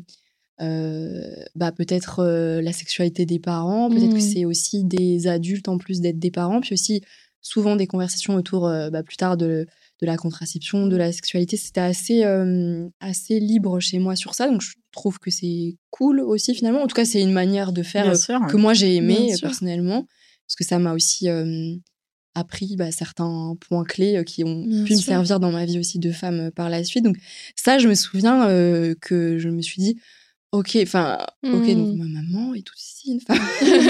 bah 1.55 1.72
peut-être 1.72 2.20
euh, 2.20 2.62
la 2.62 2.72
sexualité 2.72 3.26
des 3.26 3.39
parents 3.39 3.89
peut-être 3.89 4.14
que 4.14 4.20
c'est 4.20 4.45
aussi 4.45 4.84
des 4.84 5.28
adultes 5.28 5.68
en 5.68 5.78
plus 5.78 6.01
d'être 6.01 6.20
des 6.20 6.32
parents 6.32 6.62
puis 6.62 6.74
aussi 6.74 7.01
souvent 7.41 7.76
des 7.76 7.88
conversations 7.88 8.36
autour 8.36 8.68
euh, 8.68 8.89
bah, 8.89 9.01
plus 9.01 9.18
tard 9.18 9.38
de 9.38 9.66
de 10.01 10.07
la 10.07 10.18
contraception, 10.18 10.88
de 10.88 10.97
la 10.97 11.12
sexualité, 11.12 11.57
c'était 11.57 11.82
assez, 11.82 12.24
euh, 12.24 12.89
assez 12.99 13.39
libre 13.39 13.80
chez 13.80 13.99
moi 13.99 14.16
sur 14.16 14.34
ça. 14.34 14.49
Donc, 14.49 14.62
je 14.62 14.74
trouve 14.91 15.20
que 15.20 15.30
c'est 15.30 15.76
cool 15.91 16.20
aussi, 16.22 16.55
finalement. 16.55 16.82
En 16.82 16.88
tout 16.88 16.95
cas, 16.95 17.05
c'est 17.05 17.22
une 17.22 17.32
manière 17.32 17.72
de 17.72 17.84
faire 17.84 18.09
euh, 18.09 18.47
que 18.47 18.57
moi, 18.57 18.74
j'ai 18.74 18.95
aimé 18.95 19.32
euh, 19.32 19.38
personnellement. 19.39 20.07
Parce 20.47 20.55
que 20.57 20.64
ça 20.64 20.80
m'a 20.80 20.93
aussi 20.93 21.30
euh, 21.30 21.76
appris 22.34 22.76
bah, 22.78 22.91
certains 22.91 23.55
points 23.62 23.84
clés 23.84 24.18
euh, 24.18 24.24
qui 24.24 24.43
ont 24.43 24.66
Bien 24.66 24.86
pu 24.86 24.93
me 24.95 24.99
servir 24.99 25.39
dans 25.39 25.51
ma 25.51 25.66
vie 25.66 25.78
aussi 25.78 25.99
de 25.99 26.12
femme 26.12 26.47
euh, 26.47 26.51
par 26.51 26.70
la 26.70 26.84
suite. 26.84 27.03
Donc, 27.03 27.18
ça, 27.55 27.78
je 27.78 27.88
me 27.88 27.93
souviens 27.93 28.47
euh, 28.49 28.95
que 28.99 29.38
je 29.38 29.49
me 29.49 29.62
suis 29.62 29.84
dit, 29.84 29.99
ok, 30.52 30.78
enfin, 30.84 31.18
ok, 31.43 31.52
Mm. 31.68 31.76
donc 31.76 31.95
ma 31.97 32.06
maman 32.22 32.54
est 32.54 32.70
aussi 32.72 33.12
une 33.12 33.20
femme, 33.22 33.39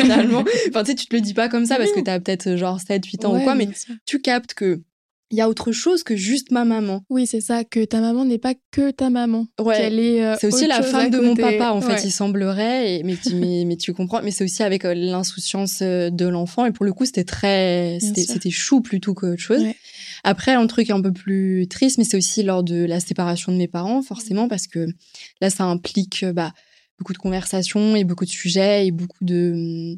finalement. 0.01 0.43
Enfin, 0.69 0.83
tu 0.83 0.91
sais, 0.91 0.95
tu 0.95 1.05
te 1.07 1.15
le 1.15 1.21
dis 1.21 1.33
pas 1.33 1.49
comme 1.49 1.65
ça 1.65 1.77
parce 1.77 1.91
que 1.91 1.99
t'as 1.99 2.19
peut-être 2.19 2.47
euh, 2.47 2.57
genre 2.57 2.79
7, 2.79 3.05
8 3.05 3.25
ans 3.25 3.33
Ouais, 3.33 3.41
ou 3.41 3.43
quoi, 3.43 3.55
mais 3.55 3.67
tu 4.05 4.21
captes 4.21 4.53
que 4.53 4.81
il 5.31 5.37
y 5.37 5.41
a 5.41 5.49
autre 5.49 5.71
chose 5.71 6.03
que 6.03 6.15
juste 6.15 6.51
ma 6.51 6.65
maman. 6.65 7.03
Oui, 7.09 7.25
c'est 7.25 7.41
ça, 7.41 7.63
que 7.63 7.83
ta 7.85 8.01
maman 8.01 8.25
n'est 8.25 8.37
pas 8.37 8.53
que 8.71 8.91
ta 8.91 9.09
maman. 9.09 9.47
Ouais. 9.59 9.89
Euh, 10.21 10.35
C'est 10.39 10.47
aussi 10.47 10.67
la 10.67 10.81
femme 10.81 11.09
de 11.09 11.19
mon 11.19 11.35
papa, 11.35 11.71
en 11.71 11.81
fait, 11.81 12.03
il 12.03 12.11
semblerait. 12.11 12.95
Et, 12.95 13.03
mais, 13.03 13.15
tu, 13.15 13.35
mais, 13.35 13.63
mais 13.65 13.77
tu 13.77 13.93
comprends. 13.93 14.21
Mais 14.21 14.31
c'est 14.31 14.43
aussi 14.43 14.61
avec 14.61 14.83
euh, 14.83 14.93
l'insouciance 14.93 15.79
euh, 15.81 16.09
de 16.09 16.27
l'enfant. 16.27 16.65
Et 16.65 16.71
pour 16.71 16.85
le 16.85 16.93
coup, 16.93 17.05
c'était 17.05 17.23
très, 17.23 17.99
c'était 17.99 18.49
chou 18.49 18.81
plutôt 18.81 19.13
qu'autre 19.13 19.41
chose. 19.41 19.61
Ouais. 19.61 19.75
Après, 20.23 20.51
un 20.51 20.67
truc 20.67 20.89
un 20.89 21.01
peu 21.01 21.13
plus 21.13 21.67
triste, 21.67 21.97
mais 21.97 22.03
c'est 22.03 22.17
aussi 22.17 22.43
lors 22.43 22.63
de 22.63 22.85
la 22.85 22.99
séparation 22.99 23.51
de 23.51 23.57
mes 23.57 23.67
parents, 23.67 24.01
forcément, 24.01 24.47
parce 24.47 24.67
que 24.67 24.85
là, 25.39 25.49
ça 25.49 25.63
implique 25.63 26.25
bah, 26.25 26.53
beaucoup 26.99 27.13
de 27.13 27.17
conversations 27.17 27.95
et 27.95 28.03
beaucoup 28.03 28.25
de 28.25 28.29
sujets 28.29 28.85
et 28.87 28.91
beaucoup 28.91 29.23
de. 29.23 29.97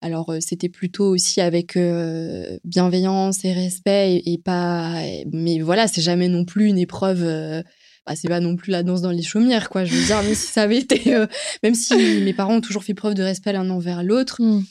Alors, 0.00 0.30
euh, 0.30 0.38
c'était 0.40 0.68
plutôt 0.68 1.06
aussi 1.06 1.40
avec 1.40 1.76
euh, 1.76 2.58
bienveillance 2.64 3.44
et 3.44 3.52
respect 3.52 4.14
et, 4.16 4.32
et 4.34 4.38
pas. 4.38 5.02
Mais 5.32 5.58
voilà, 5.60 5.88
c'est 5.88 6.00
jamais 6.00 6.28
non 6.28 6.44
plus 6.44 6.66
une 6.68 6.78
épreuve. 6.78 7.22
euh, 7.24 7.62
bah, 8.06 8.14
c'est 8.16 8.28
pas 8.28 8.40
non 8.40 8.54
plus 8.56 8.70
la 8.70 8.82
danse 8.84 9.02
dans 9.02 9.10
les 9.10 9.22
chaumières, 9.22 9.68
quoi. 9.70 9.84
Je 9.84 9.94
veux 9.94 10.04
dire, 10.06 10.22
même 10.22 10.34
si 10.34 10.46
ça 10.52 10.62
avait 10.62 10.78
été. 10.82 11.14
euh, 11.14 11.26
même 11.62 11.74
si 11.74 11.94
mes 12.22 12.32
parents 12.32 12.56
ont 12.56 12.60
toujours 12.60 12.84
fait 12.84 12.94
preuve 12.94 13.14
de 13.14 13.22
respect 13.22 13.52
l'un 13.52 13.68
envers 13.70 14.02
l'autre, 14.02 14.40
Mm. 14.42 14.62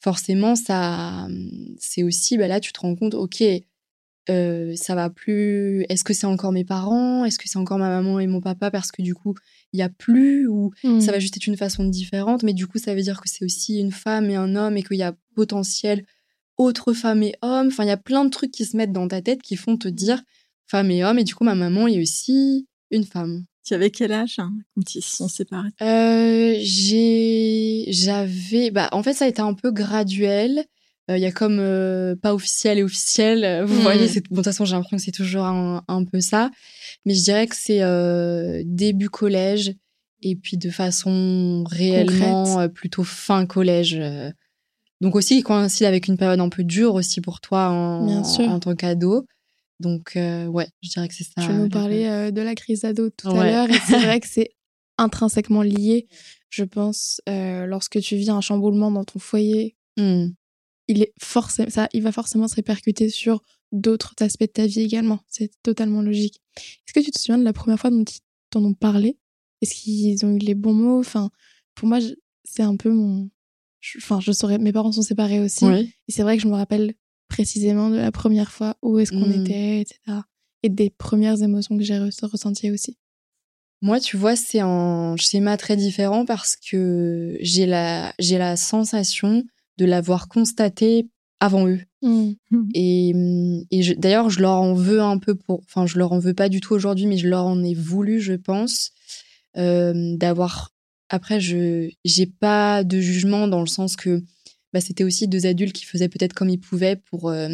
forcément, 0.00 0.54
ça. 0.54 1.26
C'est 1.78 2.02
aussi. 2.04 2.38
Bah, 2.38 2.46
là, 2.46 2.60
tu 2.60 2.72
te 2.72 2.78
rends 2.80 2.94
compte, 2.94 3.14
OK. 3.14 3.42
ça 4.28 4.94
va 4.94 5.10
plus. 5.10 5.84
Est-ce 5.88 6.04
que 6.04 6.14
c'est 6.14 6.26
encore 6.26 6.52
mes 6.52 6.64
parents? 6.64 7.24
Est-ce 7.24 7.38
que 7.38 7.48
c'est 7.48 7.58
encore 7.58 7.78
ma 7.78 7.88
maman 7.88 8.20
et 8.20 8.26
mon 8.26 8.40
papa? 8.40 8.70
Parce 8.70 8.92
que 8.92 9.02
du 9.02 9.14
coup, 9.14 9.34
il 9.76 9.82
a 9.82 9.88
plus 9.88 10.46
ou 10.48 10.72
Mm. 10.82 11.00
ça 11.00 11.12
va 11.12 11.18
juste 11.18 11.36
être 11.36 11.46
une 11.46 11.56
façon 11.56 11.84
différente, 11.84 12.42
mais 12.42 12.52
du 12.54 12.66
coup, 12.66 12.78
ça 12.78 12.94
veut 12.94 13.02
dire 13.02 13.20
que 13.20 13.28
c'est 13.28 13.44
aussi 13.44 13.78
une 13.78 13.92
femme 13.92 14.30
et 14.30 14.36
un 14.36 14.56
homme 14.56 14.76
et 14.76 14.82
qu'il 14.82 14.96
y 14.96 15.02
a 15.02 15.14
potentiel 15.34 16.04
autre 16.58 16.92
femme 16.94 17.22
et 17.22 17.34
homme. 17.42 17.68
Enfin, 17.68 17.84
il 17.84 17.88
y 17.88 17.90
a 17.90 17.96
plein 17.96 18.24
de 18.24 18.30
trucs 18.30 18.50
qui 18.50 18.64
se 18.64 18.76
mettent 18.76 18.92
dans 18.92 19.06
ta 19.08 19.20
tête 19.20 19.42
qui 19.42 19.56
font 19.56 19.76
te 19.76 19.88
dire 19.88 20.22
femme 20.66 20.90
et 20.90 21.04
homme. 21.04 21.18
Et 21.18 21.24
du 21.24 21.34
coup, 21.34 21.44
ma 21.44 21.54
maman 21.54 21.86
est 21.86 22.00
aussi 22.00 22.66
une 22.90 23.04
femme. 23.04 23.44
Tu 23.64 23.74
avais 23.74 23.90
quel 23.90 24.12
âge 24.12 24.36
hein, 24.38 24.52
quand 24.74 24.94
ils 24.94 25.02
se 25.02 25.16
sont 25.16 25.28
séparés? 25.28 25.70
Euh, 25.82 26.54
j'ai, 26.60 27.84
j'avais, 27.88 28.70
bah, 28.70 28.88
en 28.92 29.02
fait, 29.02 29.12
ça 29.12 29.24
a 29.24 29.28
été 29.28 29.42
un 29.42 29.54
peu 29.54 29.70
graduel. 29.72 30.64
Euh, 31.10 31.16
Il 31.16 31.22
y 31.22 31.26
a 31.26 31.32
comme 31.32 31.58
euh, 31.60 32.16
pas 32.16 32.34
officiel 32.34 32.78
et 32.78 32.82
officiel. 32.82 33.44
Euh, 33.44 33.64
Vous 33.64 33.80
voyez, 33.80 34.08
c'est, 34.08 34.20
bon, 34.28 34.30
de 34.30 34.36
toute 34.36 34.44
façon, 34.46 34.64
j'ai 34.64 34.74
l'impression 34.74 34.96
que 34.96 35.02
c'est 35.02 35.12
toujours 35.12 35.44
un, 35.44 35.84
un 35.88 36.04
peu 36.04 36.20
ça. 36.20 36.50
Mais 37.04 37.14
je 37.14 37.22
dirais 37.22 37.46
que 37.46 37.56
c'est 37.56 37.80
début 38.64 39.08
collège 39.10 39.74
et 40.22 40.34
puis 40.34 40.56
de 40.56 40.70
façon 40.70 41.62
réellement 41.68 42.44
Concrète. 42.44 42.72
plutôt 42.72 43.04
fin 43.04 43.46
collège. 43.46 44.00
Donc 45.00 45.14
aussi, 45.14 45.36
qui 45.36 45.42
coïncide 45.42 45.86
avec 45.86 46.08
une 46.08 46.16
période 46.16 46.40
un 46.40 46.48
peu 46.48 46.64
dure 46.64 46.94
aussi 46.94 47.20
pour 47.20 47.40
toi 47.40 47.68
en, 47.68 48.06
Bien 48.06 48.24
sûr. 48.24 48.48
en 48.48 48.58
tant 48.58 48.74
qu'ado. 48.74 49.26
Donc, 49.78 50.16
euh, 50.16 50.46
ouais, 50.46 50.66
je 50.82 50.88
dirais 50.88 51.06
que 51.06 51.14
c'est 51.14 51.24
ça. 51.24 51.46
Tu 51.46 51.52
nous 51.52 51.64
la- 51.64 51.68
parlais 51.68 52.08
euh, 52.08 52.30
de 52.30 52.40
la 52.40 52.54
crise 52.54 52.80
d'ado 52.80 53.10
tout 53.10 53.28
à 53.28 53.44
l'heure, 53.44 53.68
et 53.70 53.78
c'est 53.86 53.98
vrai 53.98 54.20
que 54.20 54.26
c'est 54.26 54.48
intrinsèquement 54.98 55.60
lié. 55.60 56.08
Je 56.48 56.64
pense, 56.64 57.20
euh, 57.28 57.66
lorsque 57.66 58.00
tu 58.00 58.16
vis 58.16 58.30
un 58.30 58.40
chamboulement 58.40 58.90
dans 58.90 59.04
ton 59.04 59.18
foyer, 59.18 59.76
Hmm. 59.98 60.28
Il, 60.88 61.02
est 61.02 61.12
forcément, 61.20 61.70
ça, 61.70 61.88
il 61.92 62.02
va 62.02 62.12
forcément 62.12 62.48
se 62.48 62.54
répercuter 62.56 63.08
sur 63.08 63.42
d'autres 63.72 64.14
aspects 64.20 64.42
de 64.42 64.46
ta 64.46 64.66
vie 64.66 64.80
également. 64.80 65.20
C'est 65.28 65.50
totalement 65.62 66.02
logique. 66.02 66.40
Est-ce 66.56 66.92
que 66.92 67.00
tu 67.04 67.10
te 67.10 67.18
souviens 67.18 67.38
de 67.38 67.44
la 67.44 67.52
première 67.52 67.78
fois 67.78 67.90
dont 67.90 68.04
ils 68.04 68.20
t'en 68.50 68.64
ont 68.64 68.74
parlé? 68.74 69.18
Est-ce 69.62 69.74
qu'ils 69.74 70.24
ont 70.24 70.30
eu 70.34 70.38
les 70.38 70.54
bons 70.54 70.74
mots? 70.74 71.00
Enfin, 71.00 71.30
pour 71.74 71.88
moi, 71.88 71.98
c'est 72.44 72.62
un 72.62 72.76
peu 72.76 72.90
mon. 72.90 73.28
Enfin, 73.98 74.20
je 74.20 74.32
saurais. 74.32 74.58
Mes 74.58 74.72
parents 74.72 74.92
sont 74.92 75.02
séparés 75.02 75.40
aussi. 75.40 75.64
Ouais. 75.64 75.88
Et 76.08 76.12
c'est 76.12 76.22
vrai 76.22 76.36
que 76.36 76.42
je 76.42 76.48
me 76.48 76.54
rappelle 76.54 76.94
précisément 77.28 77.90
de 77.90 77.96
la 77.96 78.12
première 78.12 78.50
fois 78.52 78.76
où 78.82 78.98
est-ce 78.98 79.10
qu'on 79.12 79.26
Mm. 79.26 79.44
était, 79.44 79.80
etc. 79.80 79.98
Et 80.62 80.68
des 80.68 80.90
premières 80.90 81.42
émotions 81.42 81.76
que 81.76 81.82
j'ai 81.82 81.94
re- 81.94 82.26
ressenties 82.26 82.70
aussi. 82.70 82.96
Moi, 83.82 84.00
tu 84.00 84.16
vois, 84.16 84.36
c'est 84.36 84.60
un 84.60 85.16
schéma 85.16 85.56
très 85.56 85.76
différent 85.76 86.24
parce 86.24 86.56
que 86.56 87.36
j'ai 87.40 87.66
la, 87.66 88.14
j'ai 88.18 88.38
la 88.38 88.56
sensation 88.56 89.44
de 89.78 89.84
l'avoir 89.84 90.28
constaté 90.28 91.08
avant 91.40 91.66
eux. 91.66 91.80
Mmh. 92.02 92.32
Et, 92.74 93.12
et 93.70 93.82
je- 93.82 93.94
d'ailleurs, 93.94 94.30
je 94.30 94.40
leur 94.40 94.52
en 94.52 94.74
veux 94.74 95.00
un 95.00 95.18
peu 95.18 95.34
pour. 95.34 95.60
Enfin, 95.64 95.86
je 95.86 95.98
leur 95.98 96.12
en 96.12 96.18
veux 96.18 96.34
pas 96.34 96.48
du 96.48 96.60
tout 96.60 96.74
aujourd'hui, 96.74 97.06
mais 97.06 97.18
je 97.18 97.28
leur 97.28 97.44
en 97.46 97.62
ai 97.62 97.74
voulu, 97.74 98.20
je 98.20 98.34
pense, 98.34 98.90
euh, 99.56 100.16
d'avoir. 100.16 100.70
Après, 101.08 101.40
je 101.40 101.90
j'ai 102.04 102.26
pas 102.26 102.84
de 102.84 103.00
jugement 103.00 103.48
dans 103.48 103.60
le 103.60 103.66
sens 103.66 103.96
que 103.96 104.22
bah, 104.72 104.80
c'était 104.80 105.04
aussi 105.04 105.28
deux 105.28 105.46
adultes 105.46 105.74
qui 105.74 105.84
faisaient 105.84 106.08
peut-être 106.08 106.32
comme 106.34 106.48
ils 106.48 106.60
pouvaient 106.60 106.96
pour. 106.96 107.28
euh, 107.30 107.48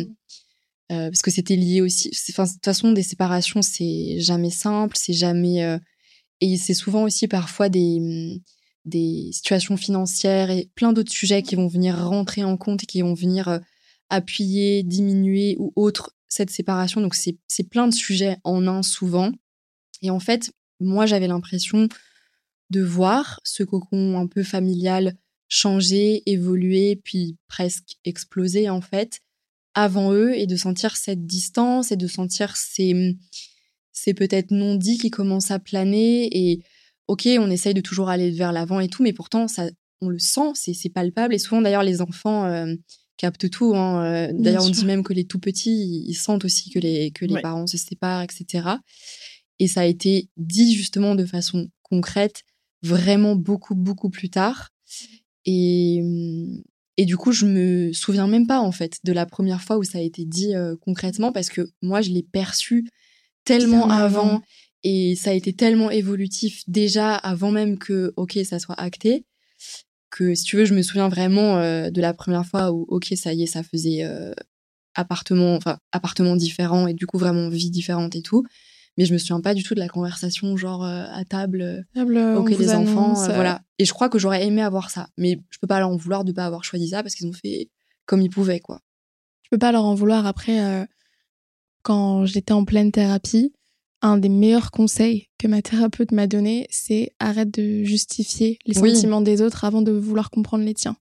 euh, 0.93 1.09
parce 1.09 1.23
que 1.23 1.31
c'était 1.31 1.57
lié 1.57 1.81
aussi. 1.81 2.11
Enfin, 2.31 2.45
de 2.45 2.51
toute 2.53 2.65
façon, 2.65 2.93
des 2.93 3.03
séparations, 3.03 3.63
c'est 3.63 4.21
jamais 4.21 4.51
simple, 4.51 4.97
c'est 4.99 5.13
jamais. 5.15 5.79
et 6.41 6.57
c'est 6.59 6.75
souvent 6.75 7.05
aussi 7.05 7.29
parfois 7.29 7.69
des, 7.69 8.41
des 8.85 9.31
situations 9.33 9.77
financières 9.77 10.51
et 10.51 10.71
plein 10.75 10.93
d'autres 10.93 11.13
sujets 11.13 11.43
qui 11.43 11.55
vont 11.55 11.69
venir 11.69 11.97
rentrer 12.07 12.45
en 12.45 12.57
compte 12.57 12.83
et 12.83 12.87
qui 12.87 13.03
vont 13.03 13.15
venir 13.15 13.49
euh, 13.49 13.59
appuyer, 14.09 14.83
diminuer 14.83 15.57
ou 15.59 15.73
autre 15.77 16.15
cette 16.29 16.51
séparation. 16.51 17.01
Donc, 17.01 17.15
c'est 17.15 17.69
plein 17.69 17.89
de 17.89 17.95
sujets 17.95 18.39
en 18.45 18.67
un 18.67 18.83
souvent. 18.83 19.33
Et 20.01 20.11
en 20.11 20.21
fait, 20.21 20.53
moi, 20.81 21.07
j'avais 21.07 21.29
l'impression 21.29 21.89
de 22.71 22.83
voir 22.83 23.41
ce 23.45 23.63
cocon 23.63 24.19
un 24.19 24.27
peu 24.27 24.43
familial 24.43 25.15
changer, 25.49 26.23
évoluer, 26.25 26.97
puis 26.97 27.37
presque 27.47 27.99
exploser, 28.05 28.71
en 28.71 28.81
fait, 28.81 29.21
avant 29.75 30.13
eux, 30.13 30.35
et 30.35 30.47
de 30.47 30.57
sentir 30.57 30.97
cette 30.97 31.27
distance 31.27 31.93
et 31.93 31.97
de 31.97 32.07
sentir 32.07 32.57
ces, 32.57 33.17
ces 33.93 34.15
peut-être 34.15 34.51
non-dits 34.51 34.99
qui 34.99 35.11
commencent 35.11 35.51
à 35.51 35.59
planer. 35.59 36.29
Et 36.33 36.63
ok, 37.13 37.29
on 37.39 37.51
essaye 37.51 37.75
de 37.75 37.81
toujours 37.83 38.09
aller 38.09 38.31
vers 38.31 38.53
l'avant 38.53 38.81
et 38.81 38.89
tout, 38.89 39.03
mais 39.03 39.13
pourtant, 39.13 39.47
ça, 39.49 39.69
on 40.01 40.09
le 40.09 40.19
sent, 40.19 40.53
c'est 40.55 40.89
palpable. 40.89 41.35
Et 41.35 41.39
souvent, 41.39 41.61
d'ailleurs, 41.61 41.83
les 41.83 42.01
enfants 42.01 42.45
euh, 42.47 42.75
captent 43.19 43.51
tout. 43.51 43.75
hein. 43.77 44.05
Euh, 44.05 44.33
D'ailleurs, 44.33 44.65
on 44.65 44.71
dit 44.71 44.85
même 44.87 45.03
que 45.03 45.13
les 45.13 45.25
tout 45.27 45.39
petits, 45.39 46.05
ils 46.09 46.15
sentent 46.15 46.45
aussi 46.45 46.71
que 46.71 46.79
les, 46.79 47.11
que 47.11 47.25
les 47.27 47.35
Ouais. 47.35 47.43
parents 47.43 47.67
se 47.67 47.77
séparent, 47.77 48.23
etc. 48.23 48.69
Et 49.59 49.69
ça 49.69 49.83
a 49.83 49.85
été 49.85 50.29
dit 50.37 50.75
justement 50.75 51.15
de 51.15 51.25
façon 51.27 51.69
concrète, 51.83 52.43
vraiment 52.83 53.37
beaucoup, 53.37 53.75
beaucoup 53.75 54.11
plus 54.11 54.31
tard. 54.31 54.71
Et, 55.45 56.01
hum, 56.03 56.63
et 56.97 57.05
du 57.05 57.17
coup, 57.17 57.33
je 57.33 57.47
me 57.47 57.93
souviens 57.93 58.27
même 58.27 58.47
pas, 58.47 58.61
en 58.61 58.73
fait, 58.73 58.99
de 59.05 59.13
la 59.13 59.27
première 59.27 59.61
fois 59.63 59.77
où 59.79 59.85
ça 59.85 59.99
a 59.99 60.01
été 60.01 60.25
dit 60.25 60.55
euh, 60.55 60.77
concrètement, 60.81 61.31
parce 61.33 61.49
que 61.51 61.69
moi, 61.83 62.01
je 62.01 62.11
l'ai 62.11 62.23
perçu 62.23 62.89
tellement 63.45 63.89
avant. 63.91 64.43
Et 64.85 65.15
ça 65.17 65.31
a 65.31 65.33
été 65.35 65.53
tellement 65.53 65.91
évolutif 65.91 66.63
déjà 66.67 67.15
avant 67.15 67.53
même 67.53 67.79
que, 67.79 68.13
ok, 68.17 68.39
ça 68.45 68.59
soit 68.59 68.79
acté, 68.79 69.25
que 70.11 70.35
si 70.35 70.45
tu 70.45 70.57
veux, 70.57 70.65
je 70.65 70.75
me 70.75 70.83
souviens 70.83 71.09
vraiment 71.09 71.59
euh, 71.59 71.91
de 71.91 72.01
la 72.01 72.15
première 72.15 72.45
fois 72.45 72.73
où, 72.73 72.85
ok, 72.89 73.13
ça 73.17 73.33
y 73.33 73.43
est, 73.43 73.47
ça 73.47 73.63
faisait 73.63 74.05
euh, 74.05 74.33
appartement, 74.95 75.55
enfin, 75.55 75.79
appartement 75.93 76.37
différent 76.37 76.87
et 76.87 76.95
du 76.95 77.07
coup 77.07 77.19
vraiment 77.19 77.49
vie 77.49 77.71
différente 77.71 78.17
et 78.17 78.23
tout. 78.23 78.45
Mais 78.99 79.07
je 79.07 79.13
me 79.15 79.19
souviens 79.19 79.41
pas 79.41 79.55
du 79.55 79.63
tout 79.63 79.75
de 79.75 79.81
la 79.81 79.89
conversation, 79.89 80.55
genre 80.57 80.85
euh, 80.85 81.05
à 81.11 81.25
table, 81.25 81.87
Table, 81.95 82.19
ok, 82.37 82.51
les 82.51 82.75
enfants, 82.75 83.15
voilà. 83.15 83.63
Et 83.79 83.87
je 83.87 83.93
crois 83.93 84.11
que 84.11 84.19
j'aurais 84.19 84.47
aimé 84.47 84.61
avoir 84.61 84.91
ça. 84.91 85.09
Mais 85.17 85.39
je 85.49 85.59
peux 85.59 85.67
pas 85.67 85.79
leur 85.79 85.89
en 85.89 85.97
vouloir 85.97 86.25
de 86.25 86.33
pas 86.33 86.45
avoir 86.45 86.63
choisi 86.63 86.89
ça 86.91 87.03
parce 87.03 87.15
qu'ils 87.15 87.27
ont 87.27 87.33
fait 87.33 87.71
comme 88.05 88.21
ils 88.21 88.29
pouvaient, 88.29 88.61
quoi. 88.61 88.81
Je 89.45 89.49
peux 89.51 89.59
pas 89.59 89.73
leur 89.73 89.85
en 89.85 89.95
vouloir. 89.95 90.27
Après, 90.27 90.87
quand 91.83 92.27
j'étais 92.27 92.53
en 92.53 92.67
pleine 92.67 92.93
thérapie, 92.93 93.55
un 94.03 94.19
des 94.19 94.29
meilleurs 94.29 94.71
conseils 94.71 95.29
que 95.39 95.47
ma 95.47 95.63
thérapeute 95.63 96.13
m'a 96.13 96.27
donné, 96.27 96.67
c'est 96.71 97.13
arrête 97.21 97.51
de 97.53 97.85
justifier 97.85 98.59
les 98.67 98.79
Oui. 98.81 98.95
sentiments 98.95 99.21
des 99.21 99.41
autres 99.43 99.65
avant 99.65 99.81
de 99.83 99.93
vouloir 99.93 100.31
comprendre 100.31 100.65
les 100.65 100.75
tiens. 100.75 100.97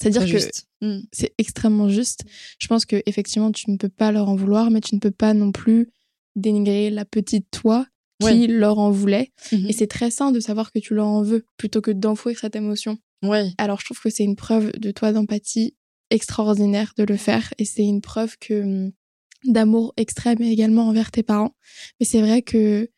C'est-à-dire 0.00 0.26
que. 0.26 0.86
Mm. 0.86 1.00
c'est 1.12 1.32
extrêmement 1.38 1.88
juste. 1.88 2.24
Je 2.58 2.66
pense 2.66 2.84
que 2.84 3.02
effectivement, 3.06 3.50
tu 3.52 3.70
ne 3.70 3.76
peux 3.78 3.88
pas 3.88 4.12
leur 4.12 4.28
en 4.28 4.36
vouloir, 4.36 4.70
mais 4.70 4.80
tu 4.82 4.94
ne 4.94 5.00
peux 5.00 5.10
pas 5.10 5.32
non 5.32 5.52
plus 5.52 5.90
dénigrer 6.34 6.90
la 6.90 7.04
petite 7.06 7.50
toi 7.50 7.86
qui 8.20 8.26
Ouais. 8.26 8.46
leur 8.46 8.78
en 8.78 8.90
voulait. 8.90 9.32
Mhm. 9.52 9.66
Et 9.68 9.72
c'est 9.72 9.86
très 9.86 10.10
sain 10.10 10.32
de 10.32 10.40
savoir 10.40 10.72
que 10.72 10.78
tu 10.78 10.94
leur 10.94 11.06
en 11.06 11.22
veux 11.22 11.44
plutôt 11.56 11.80
que 11.80 11.90
d'enfouir 11.90 12.38
cette 12.38 12.56
émotion. 12.56 12.98
Ouais. 13.22 13.50
Alors, 13.58 13.80
je 13.80 13.86
trouve 13.86 14.00
que 14.00 14.10
c'est 14.10 14.24
une 14.24 14.36
preuve 14.36 14.70
de 14.72 14.90
toi 14.90 15.12
d'empathie 15.12 15.74
extraordinaire 16.10 16.92
de 16.96 17.04
le 17.04 17.16
faire. 17.16 17.52
Et 17.58 17.64
c'est 17.64 17.84
une 17.84 18.00
preuve 18.00 18.36
que 18.38 18.62
hum, 18.62 18.92
d'amour 19.52 19.92
extrême 19.96 20.40
également 20.42 20.88
envers 20.88 21.10
tes 21.10 21.22
parents. 21.22 21.54
Mais 22.00 22.06
c'est 22.06 22.20
vrai 22.20 22.42
que 22.42 22.88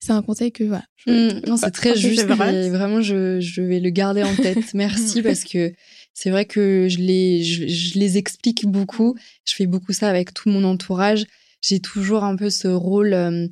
c'est 0.00 0.12
un 0.12 0.22
conseil 0.22 0.50
que, 0.52 0.64
voilà. 0.64 0.84
je- 0.96 1.10
Mm, 1.12 1.42
non, 1.48 1.56
c'est 1.56 1.70
très 1.70 1.96
juste. 1.96 2.24
vrai. 2.26 2.66
et 2.66 2.70
vraiment, 2.70 3.00
je, 3.00 3.38
je 3.40 3.62
vais 3.62 3.78
le 3.80 3.90
garder 3.90 4.22
en 4.22 4.34
tête. 4.34 4.58
Merci 4.74 5.22
parce 5.22 5.44
que 5.44 5.72
c'est 6.14 6.30
vrai 6.30 6.44
que 6.44 6.88
je 6.90 6.98
les, 6.98 7.42
je, 7.44 7.66
je 7.68 7.98
les 7.98 8.18
explique 8.18 8.66
beaucoup. 8.66 9.14
Je 9.44 9.54
fais 9.54 9.66
beaucoup 9.66 9.92
ça 9.92 10.08
avec 10.08 10.34
tout 10.34 10.48
mon 10.48 10.64
entourage. 10.64 11.24
J'ai 11.60 11.78
toujours 11.80 12.24
un 12.24 12.34
peu 12.36 12.50
ce 12.50 12.66
rôle, 12.68 13.12
euh, 13.14 13.46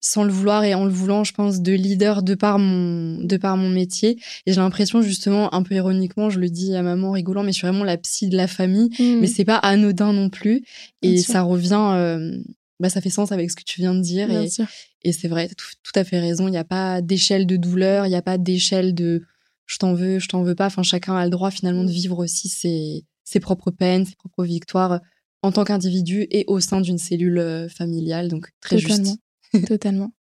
sans 0.00 0.24
le 0.24 0.32
vouloir 0.32 0.64
et 0.64 0.74
en 0.74 0.84
le 0.84 0.90
voulant, 0.90 1.24
je 1.24 1.32
pense, 1.32 1.60
de 1.60 1.72
leader 1.72 2.22
de 2.22 2.34
par 2.34 2.58
mon, 2.58 3.22
de 3.22 3.36
par 3.36 3.56
mon 3.56 3.68
métier. 3.68 4.18
Et 4.46 4.52
j'ai 4.52 4.60
l'impression, 4.60 5.02
justement, 5.02 5.52
un 5.54 5.62
peu 5.62 5.74
ironiquement, 5.74 6.30
je 6.30 6.40
le 6.40 6.48
dis 6.48 6.74
à 6.74 6.82
maman 6.82 7.12
rigolant, 7.12 7.42
mais 7.42 7.52
je 7.52 7.58
suis 7.58 7.66
vraiment 7.66 7.84
la 7.84 7.98
psy 7.98 8.28
de 8.28 8.36
la 8.36 8.46
famille. 8.46 8.88
Mm. 8.98 9.20
Mais 9.20 9.26
c'est 9.26 9.44
pas 9.44 9.56
anodin 9.56 10.12
non 10.12 10.30
plus. 10.30 10.64
Bien 11.02 11.12
Et 11.12 11.18
sûr. 11.18 11.32
ça 11.32 11.42
revient, 11.42 11.90
euh, 11.94 12.38
bah, 12.80 12.88
ça 12.88 13.00
fait 13.00 13.10
sens 13.10 13.30
avec 13.30 13.50
ce 13.50 13.56
que 13.56 13.64
tu 13.64 13.80
viens 13.80 13.94
de 13.94 14.00
dire. 14.00 14.28
Bien 14.28 14.42
et, 14.42 14.48
sûr. 14.50 14.66
et 15.02 15.12
c'est 15.12 15.28
vrai, 15.28 15.48
tout, 15.48 15.66
tout 15.82 15.92
à 15.94 16.04
fait 16.04 16.18
raison. 16.18 16.48
Il 16.48 16.52
n'y 16.52 16.56
a 16.56 16.64
pas 16.64 17.02
d'échelle 17.02 17.46
de 17.46 17.56
douleur, 17.56 18.06
il 18.06 18.08
n'y 18.10 18.16
a 18.16 18.22
pas 18.22 18.38
d'échelle 18.38 18.94
de 18.94 19.22
je 19.66 19.76
t'en 19.78 19.94
veux, 19.94 20.18
je 20.18 20.28
t'en 20.28 20.42
veux 20.42 20.56
pas. 20.56 20.66
Enfin, 20.66 20.82
chacun 20.82 21.14
a 21.14 21.24
le 21.24 21.30
droit 21.30 21.50
finalement 21.52 21.84
de 21.84 21.92
vivre 21.92 22.18
aussi 22.18 22.48
ses, 22.48 23.04
ses 23.22 23.38
propres 23.38 23.70
peines, 23.70 24.04
ses 24.04 24.16
propres 24.16 24.44
victoires 24.44 24.92
euh, 24.92 24.98
en 25.42 25.52
tant 25.52 25.62
qu'individu 25.64 26.26
et 26.30 26.44
au 26.48 26.58
sein 26.58 26.80
d'une 26.80 26.98
cellule 26.98 27.38
euh, 27.38 27.68
familiale. 27.68 28.28
Donc, 28.28 28.48
très 28.60 28.76
Totalement. 28.80 29.04
juste. 29.04 29.20
Totalement. 29.66 30.12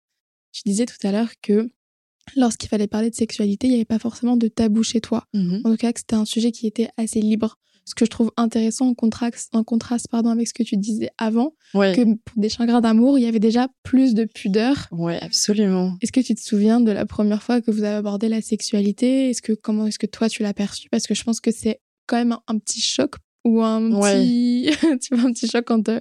Tu 0.51 0.61
disais 0.65 0.85
tout 0.85 0.95
à 1.07 1.11
l'heure 1.11 1.31
que 1.41 1.69
lorsqu'il 2.35 2.69
fallait 2.69 2.87
parler 2.87 3.09
de 3.09 3.15
sexualité, 3.15 3.67
il 3.67 3.71
n'y 3.71 3.75
avait 3.77 3.85
pas 3.85 3.99
forcément 3.99 4.37
de 4.37 4.47
tabou 4.47 4.83
chez 4.83 5.01
toi. 5.01 5.25
Mhm. 5.33 5.61
En 5.63 5.71
tout 5.71 5.77
cas, 5.77 5.91
que 5.93 5.99
c'était 5.99 6.15
un 6.15 6.25
sujet 6.25 6.51
qui 6.51 6.67
était 6.67 6.89
assez 6.97 7.21
libre. 7.21 7.55
Ce 7.85 7.95
que 7.95 8.05
je 8.05 8.11
trouve 8.11 8.31
intéressant 8.37 8.87
en 8.89 8.93
contraste, 8.93 9.49
en 9.55 9.63
contraste 9.63 10.09
pardon, 10.11 10.29
avec 10.29 10.47
ce 10.47 10.53
que 10.53 10.61
tu 10.61 10.77
disais 10.77 11.09
avant, 11.17 11.55
Ouais. 11.73 11.95
que 11.95 12.03
pour 12.03 12.37
des 12.39 12.49
chagrins 12.49 12.81
d'amour, 12.81 13.17
il 13.17 13.23
y 13.23 13.25
avait 13.25 13.39
déjà 13.39 13.67
plus 13.81 14.13
de 14.13 14.25
pudeur. 14.25 14.87
Ouais, 14.91 15.19
absolument. 15.21 15.97
Est-ce 16.01 16.11
que 16.11 16.19
tu 16.19 16.35
te 16.35 16.39
souviens 16.41 16.81
de 16.81 16.91
la 16.91 17.07
première 17.07 17.41
fois 17.41 17.61
que 17.61 17.71
vous 17.71 17.83
avez 17.83 17.95
abordé 17.95 18.29
la 18.29 18.41
sexualité? 18.41 19.31
Est-ce 19.31 19.41
que 19.41 19.53
comment 19.53 19.87
est-ce 19.87 19.97
que 19.97 20.05
toi 20.05 20.29
tu 20.29 20.43
l'as 20.43 20.53
perçu 20.53 20.87
Parce 20.89 21.07
que 21.07 21.15
je 21.15 21.23
pense 21.23 21.39
que 21.39 21.49
c'est 21.49 21.79
quand 22.05 22.17
même 22.17 22.33
un, 22.33 22.41
un 22.47 22.59
petit 22.59 22.81
choc 22.81 23.15
ou 23.43 23.63
un 23.63 23.91
Ouais. 23.91 24.21
petit, 24.23 24.69
tu 25.01 25.15
vois, 25.15 25.27
un 25.27 25.31
petit 25.33 25.47
choc 25.47 25.65
quand 25.65 25.89
euh, 25.89 25.99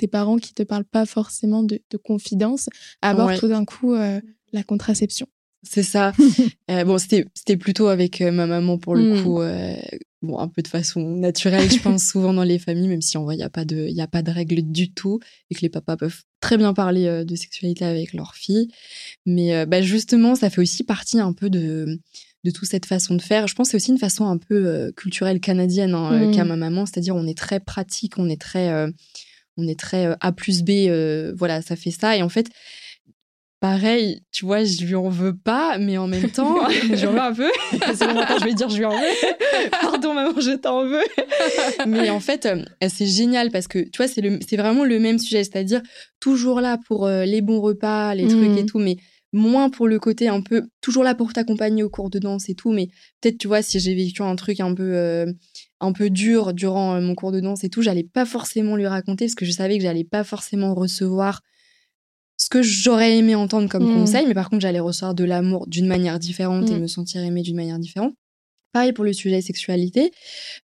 tes 0.00 0.08
parents 0.08 0.38
qui 0.38 0.52
te 0.54 0.62
parlent 0.64 0.84
pas 0.84 1.06
forcément 1.06 1.62
de, 1.62 1.80
de 1.90 1.96
confidence 1.96 2.68
abordent 3.02 3.30
Ouais. 3.30 3.38
tout 3.38 3.48
d'un 3.48 3.64
coup 3.64 3.94
euh, 3.94 4.20
la 4.52 4.62
contraception. 4.62 5.26
C'est 5.62 5.82
ça. 5.82 6.12
Euh, 6.70 6.84
bon, 6.84 6.98
c'était 6.98 7.56
plutôt 7.56 7.88
avec 7.88 8.20
euh, 8.20 8.30
ma 8.30 8.46
maman 8.46 8.78
pour 8.78 8.94
le 8.94 9.02
Mm. 9.02 9.22
coup. 9.24 9.40
euh, 9.42 9.74
bon, 10.22 10.38
un 10.38 10.46
peu 10.48 10.62
de 10.62 10.68
façon 10.68 11.00
naturelle, 11.16 11.68
je 11.70 11.80
pense 11.80 12.04
souvent 12.12 12.32
dans 12.32 12.44
les 12.44 12.58
familles, 12.60 12.86
même 12.88 13.02
si 13.02 13.18
en 13.18 13.24
vrai 13.24 13.34
il 13.36 13.40
y 13.40 13.42
a 13.42 13.50
pas 13.50 13.64
de 13.64 13.88
il 13.88 14.00
a 14.00 14.06
pas 14.06 14.22
de 14.22 14.30
règles 14.30 14.62
du 14.62 14.92
tout 14.92 15.18
et 15.50 15.54
que 15.56 15.60
les 15.62 15.68
papas 15.68 15.96
peuvent 15.96 16.22
très 16.40 16.56
bien 16.56 16.72
parler 16.72 17.06
euh, 17.06 17.24
de 17.24 17.34
sexualité 17.34 17.84
avec 17.84 18.12
leurs 18.14 18.34
filles. 18.36 18.68
Mais 19.26 19.66
bah, 19.66 19.82
justement, 19.82 20.34
ça 20.36 20.48
fait 20.48 20.60
aussi 20.60 20.84
partie 20.84 21.18
un 21.18 21.32
peu 21.32 21.50
de 21.50 21.98
de 22.44 22.50
toute 22.50 22.68
cette 22.68 22.86
façon 22.86 23.14
de 23.16 23.20
faire. 23.22 23.46
Je 23.48 23.54
pense 23.54 23.66
que 23.66 23.70
c'est 23.72 23.76
aussi 23.76 23.90
une 23.90 23.98
façon 23.98 24.24
un 24.26 24.38
peu 24.38 24.92
culturelle 24.96 25.40
canadienne 25.40 25.94
hein, 25.94 26.12
euh, 26.12 26.28
Mm. 26.28 26.34
qu'a 26.34 26.44
ma 26.44 26.56
maman, 26.56 26.86
c'est-à-dire 26.86 27.14
on 27.16 27.26
est 27.26 27.36
très 27.36 27.58
pratique, 27.60 28.14
on 28.16 28.28
est 28.30 28.40
très 28.40 28.86
on 29.60 29.66
est 29.68 29.78
très 29.78 30.06
euh, 30.06 30.14
A 30.20 30.32
plus 30.32 30.62
B, 30.62 30.70
euh, 30.88 31.32
voilà, 31.36 31.62
ça 31.62 31.76
fait 31.76 31.90
ça. 31.90 32.16
Et 32.16 32.22
en 32.22 32.28
fait, 32.28 32.46
pareil, 33.60 34.22
tu 34.32 34.46
vois, 34.46 34.64
je 34.64 34.82
lui 34.84 34.94
en 34.94 35.08
veux 35.10 35.36
pas, 35.36 35.76
mais 35.78 35.98
en 35.98 36.06
même 36.06 36.30
temps, 36.30 36.56
je 36.70 36.96
lui 36.96 37.06
en 37.06 37.12
veux 37.12 37.20
un 37.20 37.34
peu. 37.34 37.50
C'est 37.94 38.08
je 38.08 38.44
vais 38.44 38.54
dire 38.54 38.70
je 38.70 38.78
lui 38.78 38.84
en 38.86 38.96
veux. 38.98 39.30
Pardon, 39.80 40.14
maman, 40.14 40.40
je 40.40 40.56
t'en 40.56 40.84
veux. 40.86 41.04
mais 41.86 42.08
en 42.10 42.20
fait, 42.20 42.46
euh, 42.46 42.64
c'est 42.88 43.06
génial 43.06 43.50
parce 43.50 43.68
que, 43.68 43.80
tu 43.80 43.98
vois, 43.98 44.08
c'est 44.08 44.56
vraiment 44.56 44.84
le 44.84 44.98
même 44.98 45.18
sujet, 45.18 45.44
c'est-à-dire 45.44 45.82
toujours 46.20 46.60
là 46.60 46.78
pour 46.86 47.06
les 47.08 47.40
bons 47.42 47.60
repas, 47.60 48.14
les 48.14 48.26
trucs 48.26 48.40
Mhm. 48.50 48.58
et 48.58 48.66
tout, 48.66 48.78
mais 48.78 48.96
moins 49.32 49.70
pour 49.70 49.86
le 49.86 50.00
côté 50.00 50.26
un 50.26 50.40
peu 50.40 50.64
toujours 50.80 51.04
là 51.04 51.14
pour 51.14 51.32
t'accompagner 51.32 51.84
au 51.84 51.88
cours 51.88 52.10
de 52.10 52.18
danse 52.18 52.48
et 52.48 52.56
tout 52.56 52.72
mais 52.72 52.88
peut-être 53.20 53.38
tu 53.38 53.46
vois 53.46 53.62
si 53.62 53.78
j'ai 53.78 53.94
vécu 53.94 54.22
un 54.22 54.34
truc 54.34 54.58
un 54.58 54.74
peu 54.74 54.82
euh, 54.96 55.24
un 55.80 55.92
peu 55.92 56.10
dur 56.10 56.52
durant 56.54 56.94
euh, 56.96 57.00
mon 57.00 57.14
cours 57.14 57.32
de 57.32 57.40
danse 57.40 57.64
et 57.64 57.68
tout 57.70 57.82
j'allais 57.82 58.04
pas 58.04 58.26
forcément 58.26 58.76
lui 58.76 58.86
raconter 58.86 59.24
parce 59.26 59.34
que 59.34 59.44
je 59.46 59.52
savais 59.52 59.76
que 59.78 59.82
j'allais 59.82 60.04
pas 60.04 60.24
forcément 60.24 60.74
recevoir 60.74 61.40
ce 62.36 62.48
que 62.48 62.62
j'aurais 62.62 63.16
aimé 63.18 63.34
entendre 63.34 63.68
comme 63.68 63.84
Mm. 63.90 63.94
conseil 63.94 64.26
mais 64.26 64.34
par 64.34 64.50
contre 64.50 64.62
j'allais 64.62 64.80
recevoir 64.80 65.14
de 65.14 65.24
l'amour 65.24 65.66
d'une 65.66 65.86
manière 65.86 66.18
différente 66.18 66.70
et 66.70 66.74
Mm. 66.74 66.80
me 66.80 66.86
sentir 66.86 67.22
aimée 67.22 67.42
d'une 67.42 67.56
manière 67.56 67.78
différente 67.78 68.14
Pareil 68.72 68.92
pour 68.92 69.04
le 69.04 69.12
sujet 69.12 69.40
sexualité. 69.40 70.12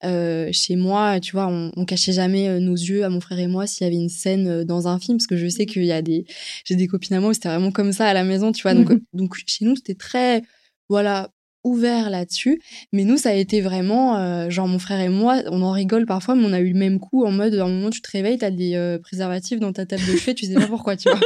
Euh, 0.03 0.49
chez 0.51 0.75
moi, 0.75 1.19
tu 1.19 1.31
vois, 1.31 1.47
on, 1.47 1.71
on 1.75 1.85
cachait 1.85 2.13
jamais 2.13 2.47
euh, 2.47 2.59
nos 2.59 2.75
yeux 2.75 3.03
à 3.03 3.09
mon 3.09 3.19
frère 3.19 3.39
et 3.39 3.47
moi 3.47 3.65
s'il 3.65 3.83
y 3.83 3.87
avait 3.87 3.95
une 3.95 4.09
scène 4.09 4.63
dans 4.63 4.87
un 4.87 4.99
film, 4.99 5.17
parce 5.17 5.25
que 5.25 5.35
je 5.35 5.47
sais 5.47 5.65
qu'il 5.65 5.85
y 5.85 5.91
a 5.91 6.03
des, 6.03 6.23
j'ai 6.65 6.75
des 6.75 6.85
copines 6.85 7.15
à 7.15 7.19
moi, 7.19 7.33
c'était 7.33 7.49
vraiment 7.49 7.71
comme 7.71 7.91
ça 7.91 8.05
à 8.07 8.13
la 8.13 8.23
maison, 8.23 8.51
tu 8.51 8.61
vois. 8.61 8.75
Donc, 8.75 8.91
Mhm. 8.91 8.99
donc 9.13 9.35
chez 9.47 9.65
nous, 9.65 9.75
c'était 9.75 9.95
très, 9.95 10.43
voilà, 10.87 11.31
ouvert 11.65 12.09
là-dessus. 12.09 12.61
Mais 12.93 13.03
nous, 13.03 13.17
ça 13.17 13.31
a 13.31 13.33
été 13.33 13.59
vraiment, 13.59 14.17
euh, 14.17 14.49
genre 14.49 14.67
mon 14.67 14.79
frère 14.79 15.01
et 15.01 15.09
moi, 15.09 15.41
on 15.47 15.61
en 15.63 15.71
rigole 15.71 16.05
parfois, 16.05 16.35
mais 16.35 16.45
on 16.45 16.53
a 16.53 16.61
eu 16.61 16.71
le 16.71 16.79
même 16.79 16.99
coup 16.99 17.25
en 17.25 17.31
mode, 17.31 17.55
à 17.55 17.65
un 17.65 17.67
moment, 17.67 17.89
tu 17.89 18.01
te 18.01 18.09
réveilles, 18.09 18.37
t'as 18.37 18.51
des 18.51 18.75
euh, 18.75 18.99
préservatifs 18.99 19.59
dans 19.59 19.73
ta 19.73 19.85
table 19.85 20.03
de 20.05 20.15
chevet, 20.15 20.35
tu 20.35 20.45
sais 20.45 20.53
pas 20.53 20.67
pourquoi, 20.67 20.95
tu 20.95 21.09
vois. 21.09 21.19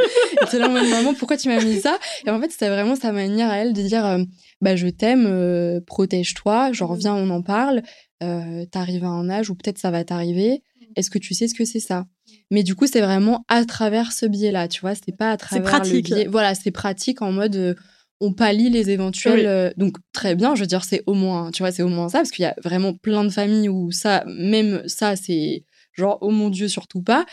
Et 0.52 0.58
là 0.58 0.68
maman, 0.68 1.14
pourquoi 1.14 1.38
tu 1.38 1.50
m'as 1.50 1.64
mis 1.64 1.80
ça? 1.80 2.00
Et 2.26 2.30
en 2.32 2.40
fait, 2.40 2.52
c'était 2.52 2.70
vraiment 2.70 2.96
sa 2.96 3.12
manière 3.12 3.52
à 3.52 3.58
elle 3.58 3.74
de 3.74 3.82
dire, 3.82 4.06
euh, 4.06 4.24
bah, 4.62 4.76
je 4.76 4.88
t'aime, 4.88 5.82
protège-toi, 5.86 6.72
genre, 6.72 6.96
viens, 6.96 7.16
on 7.16 7.30
en 7.30 7.42
parle, 7.42 7.84
t'arrives 8.20 9.04
à 9.04 9.10
un 9.10 9.30
âge 9.30 9.50
où 9.50 9.56
peut-être 9.56 9.78
ça 9.78 9.92
va 9.92 10.04
t'arriver. 10.04 10.64
Est-ce 10.96 11.12
que 11.12 11.20
tu 11.20 11.34
sais 11.36 11.48
ce 11.48 11.54
que 11.54 11.66
c'est 11.66 11.80
ça? 11.80 12.06
Mais 12.50 12.64
du 12.64 12.76
coup, 12.76 12.88
c'est 12.88 13.02
vraiment 13.02 13.46
à 13.48 13.64
travers 13.66 14.12
ce 14.12 14.26
biais-là, 14.26 14.68
tu 14.68 14.82
vois, 14.82 14.96
c'était 14.96 15.12
pas 15.12 15.32
à 15.32 15.38
travers 15.38 15.70
pratique. 15.70 16.10
le 16.10 16.16
biais. 16.16 16.28
Voilà, 16.28 16.56
c'est 16.56 16.72
pratique 16.72 17.22
en 17.22 17.32
mode, 17.32 17.76
on 18.22 18.34
pallie 18.34 18.70
les 18.70 18.90
éventuels. 18.90 19.40
Oui. 19.40 19.46
euh, 19.46 19.72
donc, 19.78 19.96
très 20.14 20.36
bien, 20.36 20.56
je 20.56 20.62
veux 20.62 20.68
dire, 20.68 20.84
c'est 20.84 21.04
au 21.06 21.14
moins, 21.14 21.52
tu 21.52 21.64
vois, 21.64 21.72
c'est 21.72 21.84
au 21.84 21.88
moins 21.88 22.10
ça, 22.10 22.20
parce 22.20 22.32
qu'il 22.32 22.44
y 22.44 22.48
a 22.48 22.56
vraiment 22.64 22.94
plein 22.94 23.24
de 23.24 23.30
familles 23.30 23.70
où 23.70 23.92
ça, 23.92 24.24
même 24.28 24.82
ça, 24.88 25.16
c'est 25.16 25.64
genre, 25.94 26.18
oh 26.22 26.30
mon 26.30 26.50
Dieu, 26.50 26.68
surtout 26.70 27.02
pas. 27.02 27.26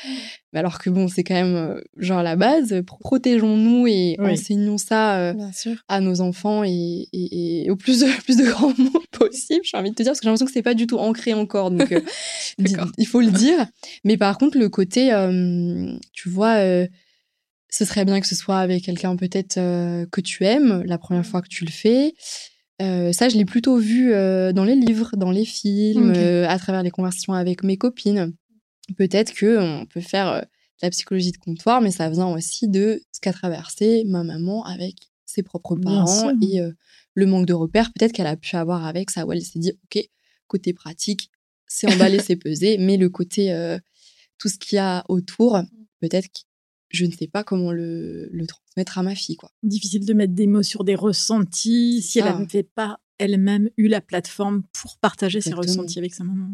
Mais 0.52 0.58
alors 0.58 0.78
que 0.80 0.90
bon, 0.90 1.06
c'est 1.06 1.22
quand 1.22 1.34
même, 1.34 1.54
euh, 1.54 1.80
genre, 1.98 2.22
la 2.24 2.34
base, 2.34 2.82
pro- 2.84 2.98
protégeons-nous 2.98 3.86
et 3.86 4.16
Oui. 4.18 4.32
enseignons 4.32 4.78
ça 4.78 5.18
euh, 5.18 5.34
à 5.88 6.00
nos 6.00 6.20
enfants 6.20 6.64
et, 6.64 7.06
et- 7.12 7.64
et 7.66 7.70
au 7.70 7.76
plus 7.76 8.00
de, 8.00 8.06
plus 8.24 8.36
de 8.36 8.44
grands 8.44 8.72
mots 8.78 9.02
possible, 9.12 9.60
j'ai 9.64 9.76
envie 9.76 9.90
de 9.90 9.94
te 9.94 10.02
dire, 10.02 10.10
parce 10.10 10.20
que 10.20 10.24
j'ai 10.24 10.30
l'impression 10.30 10.46
que 10.46 10.52
c'est 10.52 10.62
pas 10.62 10.74
du 10.74 10.86
tout 10.88 10.98
ancré 10.98 11.32
encore, 11.34 11.70
donc 11.70 11.92
euh, 11.92 12.00
il 12.98 13.06
faut 13.06 13.20
le 13.20 13.30
dire. 13.30 13.66
Mais 14.04 14.16
par 14.16 14.36
contre, 14.38 14.58
le 14.58 14.68
côté, 14.68 15.12
euh, 15.12 15.92
tu 16.12 16.28
vois, 16.28 16.56
euh, 16.56 16.86
ce 17.68 17.84
serait 17.84 18.04
bien 18.04 18.20
que 18.20 18.26
ce 18.26 18.34
soit 18.34 18.58
avec 18.58 18.84
quelqu'un 18.84 19.16
peut-être 19.16 19.58
euh, 19.58 20.06
que 20.10 20.20
tu 20.20 20.44
aimes 20.44 20.82
la 20.86 20.98
première 20.98 21.26
fois 21.26 21.42
que 21.42 21.48
tu 21.48 21.64
le 21.64 21.70
fais. 21.70 22.14
Euh, 22.82 23.12
ça, 23.12 23.28
je 23.28 23.36
l'ai 23.36 23.44
plutôt 23.44 23.78
vu 23.78 24.12
euh, 24.12 24.52
dans 24.52 24.64
les 24.64 24.74
livres, 24.74 25.16
dans 25.16 25.30
les 25.30 25.44
films, 25.44 26.12
à 26.46 26.58
travers 26.58 26.82
les 26.82 26.90
conversations 26.90 27.32
avec 27.32 27.62
mes 27.64 27.76
copines. 27.76 28.34
Peut-être 28.96 29.32
que 29.32 29.58
on 29.58 29.86
peut 29.86 30.00
faire 30.00 30.42
de 30.42 30.46
la 30.82 30.90
psychologie 30.90 31.32
de 31.32 31.38
comptoir, 31.38 31.80
mais 31.80 31.90
ça 31.90 32.08
vient 32.08 32.28
aussi 32.28 32.68
de 32.68 33.02
ce 33.12 33.20
qu'a 33.20 33.32
traversé 33.32 34.04
ma 34.06 34.22
maman 34.22 34.64
avec 34.64 34.94
ses 35.24 35.42
propres 35.42 35.76
parents 35.76 36.30
et 36.40 36.60
le 37.14 37.26
manque 37.26 37.46
de 37.46 37.52
repères 37.52 37.92
peut-être 37.92 38.12
qu'elle 38.12 38.28
a 38.28 38.36
pu 38.36 38.54
avoir 38.56 38.86
avec 38.86 39.10
ça 39.10 39.26
où 39.26 39.32
elle 39.32 39.42
s'est 39.42 39.58
dit 39.58 39.72
ok 39.72 40.04
côté 40.46 40.72
pratique 40.72 41.30
c'est 41.66 41.92
emballé 41.92 42.20
c'est 42.20 42.36
pesé 42.36 42.78
mais 42.78 42.96
le 42.96 43.08
côté 43.08 43.52
tout 44.38 44.48
ce 44.48 44.56
qu'il 44.56 44.76
y 44.76 44.78
a 44.78 45.04
autour 45.08 45.60
peut-être 46.00 46.28
que 46.28 46.45
je 46.88 47.04
ne 47.06 47.10
sais 47.12 47.26
pas 47.26 47.42
comment 47.44 47.72
le, 47.72 48.28
le 48.32 48.46
transmettre 48.46 48.98
à 48.98 49.02
ma 49.02 49.14
fille 49.14 49.36
quoi 49.36 49.50
Difficile 49.62 50.04
de 50.04 50.12
mettre 50.14 50.34
des 50.34 50.46
mots 50.46 50.62
sur 50.62 50.84
des 50.84 50.94
ressentis 50.94 52.02
si 52.02 52.18
elle 52.18 52.24
ça. 52.26 52.38
n'avait 52.38 52.62
pas 52.62 52.98
elle-même 53.18 53.70
eu 53.76 53.88
la 53.88 54.00
plateforme 54.00 54.62
pour 54.80 54.98
partager 54.98 55.40
ses 55.40 55.50
Exactement. 55.50 55.72
ressentis 55.82 55.98
avec 55.98 56.14
sa 56.14 56.24
maman. 56.24 56.46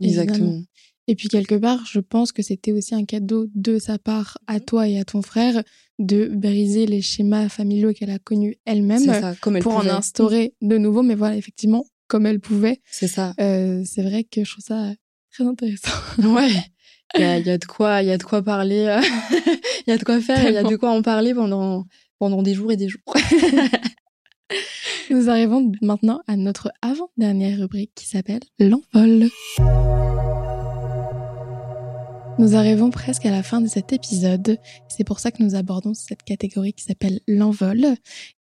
ouais. 0.00 0.06
Évidemment. 0.08 0.62
Et 1.06 1.16
puis 1.16 1.28
quelque 1.28 1.54
part, 1.56 1.84
je 1.84 2.00
pense 2.00 2.32
que 2.32 2.42
c'était 2.42 2.72
aussi 2.72 2.94
un 2.94 3.04
cadeau 3.04 3.46
de 3.54 3.78
sa 3.78 3.98
part 3.98 4.38
à 4.46 4.58
toi 4.58 4.88
et 4.88 4.98
à 4.98 5.04
ton 5.04 5.20
frère 5.20 5.62
de 5.98 6.28
briser 6.28 6.86
les 6.86 7.02
schémas 7.02 7.48
familiaux 7.50 7.92
qu'elle 7.92 8.10
a 8.10 8.18
connus 8.18 8.56
elle-même 8.64 9.02
elle 9.10 9.58
pour 9.60 9.76
en 9.76 9.86
instaurer 9.86 10.54
de 10.62 10.78
nouveaux. 10.78 11.02
Mais 11.02 11.14
voilà, 11.14 11.36
effectivement, 11.36 11.84
comme 12.06 12.24
elle 12.24 12.40
pouvait, 12.40 12.80
c'est 12.90 13.06
ça 13.08 13.34
euh, 13.38 13.82
c'est 13.84 14.02
vrai 14.02 14.24
que 14.24 14.44
je 14.44 14.50
trouve 14.52 14.64
ça 14.64 14.94
très 15.30 15.44
intéressant. 15.44 15.90
ouais 16.22 16.52
il 17.14 17.20
y 17.20 17.24
a, 17.24 17.38
il 17.38 17.46
y 17.46 17.50
a 17.50 17.58
de 17.58 17.64
quoi 17.64 18.02
il 18.02 18.08
y 18.08 18.10
a 18.10 18.18
de 18.18 18.22
quoi 18.22 18.42
parler 18.42 18.86
euh, 18.86 19.00
il 19.86 19.90
y 19.90 19.92
a 19.92 19.98
de 19.98 20.04
quoi 20.04 20.20
faire 20.20 20.48
il 20.48 20.54
y 20.54 20.58
a 20.58 20.62
de 20.62 20.76
quoi 20.76 20.90
en 20.90 21.02
parler 21.02 21.34
pendant 21.34 21.84
pendant 22.18 22.42
des 22.42 22.54
jours 22.54 22.72
et 22.72 22.76
des 22.76 22.88
jours 22.88 23.02
Nous 25.10 25.28
arrivons 25.28 25.70
maintenant 25.82 26.20
à 26.26 26.36
notre 26.36 26.72
avant-dernière 26.80 27.58
rubrique 27.58 27.92
qui 27.94 28.06
s'appelle 28.06 28.40
l'envol. 28.58 29.28
Nous 32.38 32.56
arrivons 32.56 32.90
presque 32.90 33.26
à 33.26 33.30
la 33.30 33.42
fin 33.42 33.60
de 33.60 33.68
cet 33.68 33.92
épisode. 33.92 34.58
C'est 34.88 35.04
pour 35.04 35.20
ça 35.20 35.30
que 35.30 35.42
nous 35.42 35.54
abordons 35.54 35.94
cette 35.94 36.22
catégorie 36.24 36.72
qui 36.72 36.84
s'appelle 36.84 37.20
l'envol. 37.28 37.86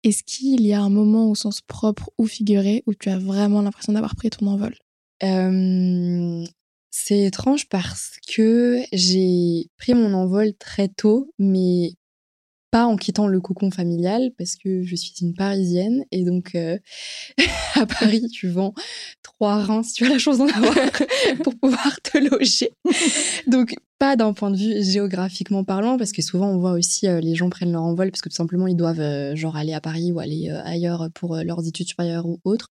Est-ce 0.03 0.23
qu'il 0.23 0.65
y 0.65 0.73
a 0.73 0.81
un 0.81 0.89
moment 0.89 1.29
au 1.29 1.35
sens 1.35 1.61
propre 1.61 2.09
ou 2.17 2.25
figuré 2.25 2.83
où 2.87 2.93
tu 2.93 3.09
as 3.09 3.19
vraiment 3.19 3.61
l'impression 3.61 3.93
d'avoir 3.93 4.15
pris 4.15 4.29
ton 4.29 4.47
envol? 4.47 4.73
Euh, 5.21 6.43
c'est 6.95 7.21
étrange 7.23 7.67
parce 7.69 8.17
que 8.31 8.83
j'ai 8.93 9.67
pris 9.77 9.95
mon 9.95 10.13
envol 10.13 10.53
très 10.59 10.89
tôt, 10.89 11.33
mais 11.39 11.95
pas 12.69 12.85
en 12.85 12.97
quittant 12.97 13.25
le 13.25 13.41
cocon 13.41 13.71
familial 13.71 14.29
parce 14.37 14.55
que 14.55 14.83
je 14.83 14.95
suis 14.95 15.13
une 15.21 15.33
Parisienne 15.33 16.05
et 16.11 16.23
donc 16.23 16.53
euh, 16.53 16.77
à 17.73 17.87
Paris 17.87 18.29
tu 18.31 18.47
vends 18.47 18.75
trois 19.23 19.63
reins 19.63 19.81
si 19.81 19.93
tu 19.93 20.05
as 20.05 20.09
la 20.09 20.19
chance 20.19 20.37
d'en 20.37 20.47
avoir 20.47 20.75
pour 21.43 21.57
pouvoir 21.57 21.99
te 22.01 22.19
loger. 22.19 22.69
Donc 23.47 23.73
pas 23.97 24.15
d'un 24.15 24.33
point 24.33 24.51
de 24.51 24.57
vue 24.57 24.83
géographiquement 24.83 25.63
parlant 25.63 25.97
parce 25.97 26.11
que 26.11 26.21
souvent 26.21 26.49
on 26.49 26.59
voit 26.59 26.73
aussi 26.73 27.07
euh, 27.07 27.19
les 27.21 27.33
gens 27.33 27.49
prennent 27.49 27.71
leur 27.71 27.83
envol 27.83 28.11
parce 28.11 28.21
que 28.21 28.29
tout 28.29 28.35
simplement 28.35 28.67
ils 28.67 28.77
doivent 28.77 28.99
euh, 28.99 29.35
genre 29.35 29.55
aller 29.55 29.73
à 29.73 29.81
Paris 29.81 30.11
ou 30.11 30.19
aller 30.19 30.51
ailleurs 30.63 31.09
pour 31.15 31.37
leurs 31.37 31.67
études 31.67 31.87
supérieures 31.87 32.27
ou 32.27 32.39
autres. 32.43 32.69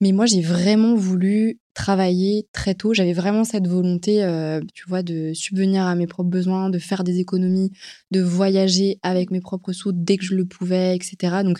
Mais 0.00 0.12
moi 0.12 0.26
j'ai 0.26 0.40
vraiment 0.40 0.94
voulu 0.94 1.58
travailler 1.76 2.48
très 2.54 2.74
tôt. 2.74 2.94
J'avais 2.94 3.12
vraiment 3.12 3.44
cette 3.44 3.68
volonté, 3.68 4.24
euh, 4.24 4.60
tu 4.72 4.88
vois, 4.88 5.02
de 5.02 5.32
subvenir 5.34 5.84
à 5.84 5.94
mes 5.94 6.06
propres 6.06 6.30
besoins, 6.30 6.70
de 6.70 6.78
faire 6.78 7.04
des 7.04 7.20
économies, 7.20 7.70
de 8.10 8.22
voyager 8.22 8.98
avec 9.02 9.30
mes 9.30 9.42
propres 9.42 9.72
sous 9.72 9.92
dès 9.92 10.16
que 10.16 10.24
je 10.24 10.34
le 10.34 10.46
pouvais, 10.46 10.96
etc. 10.96 11.42
Donc, 11.44 11.58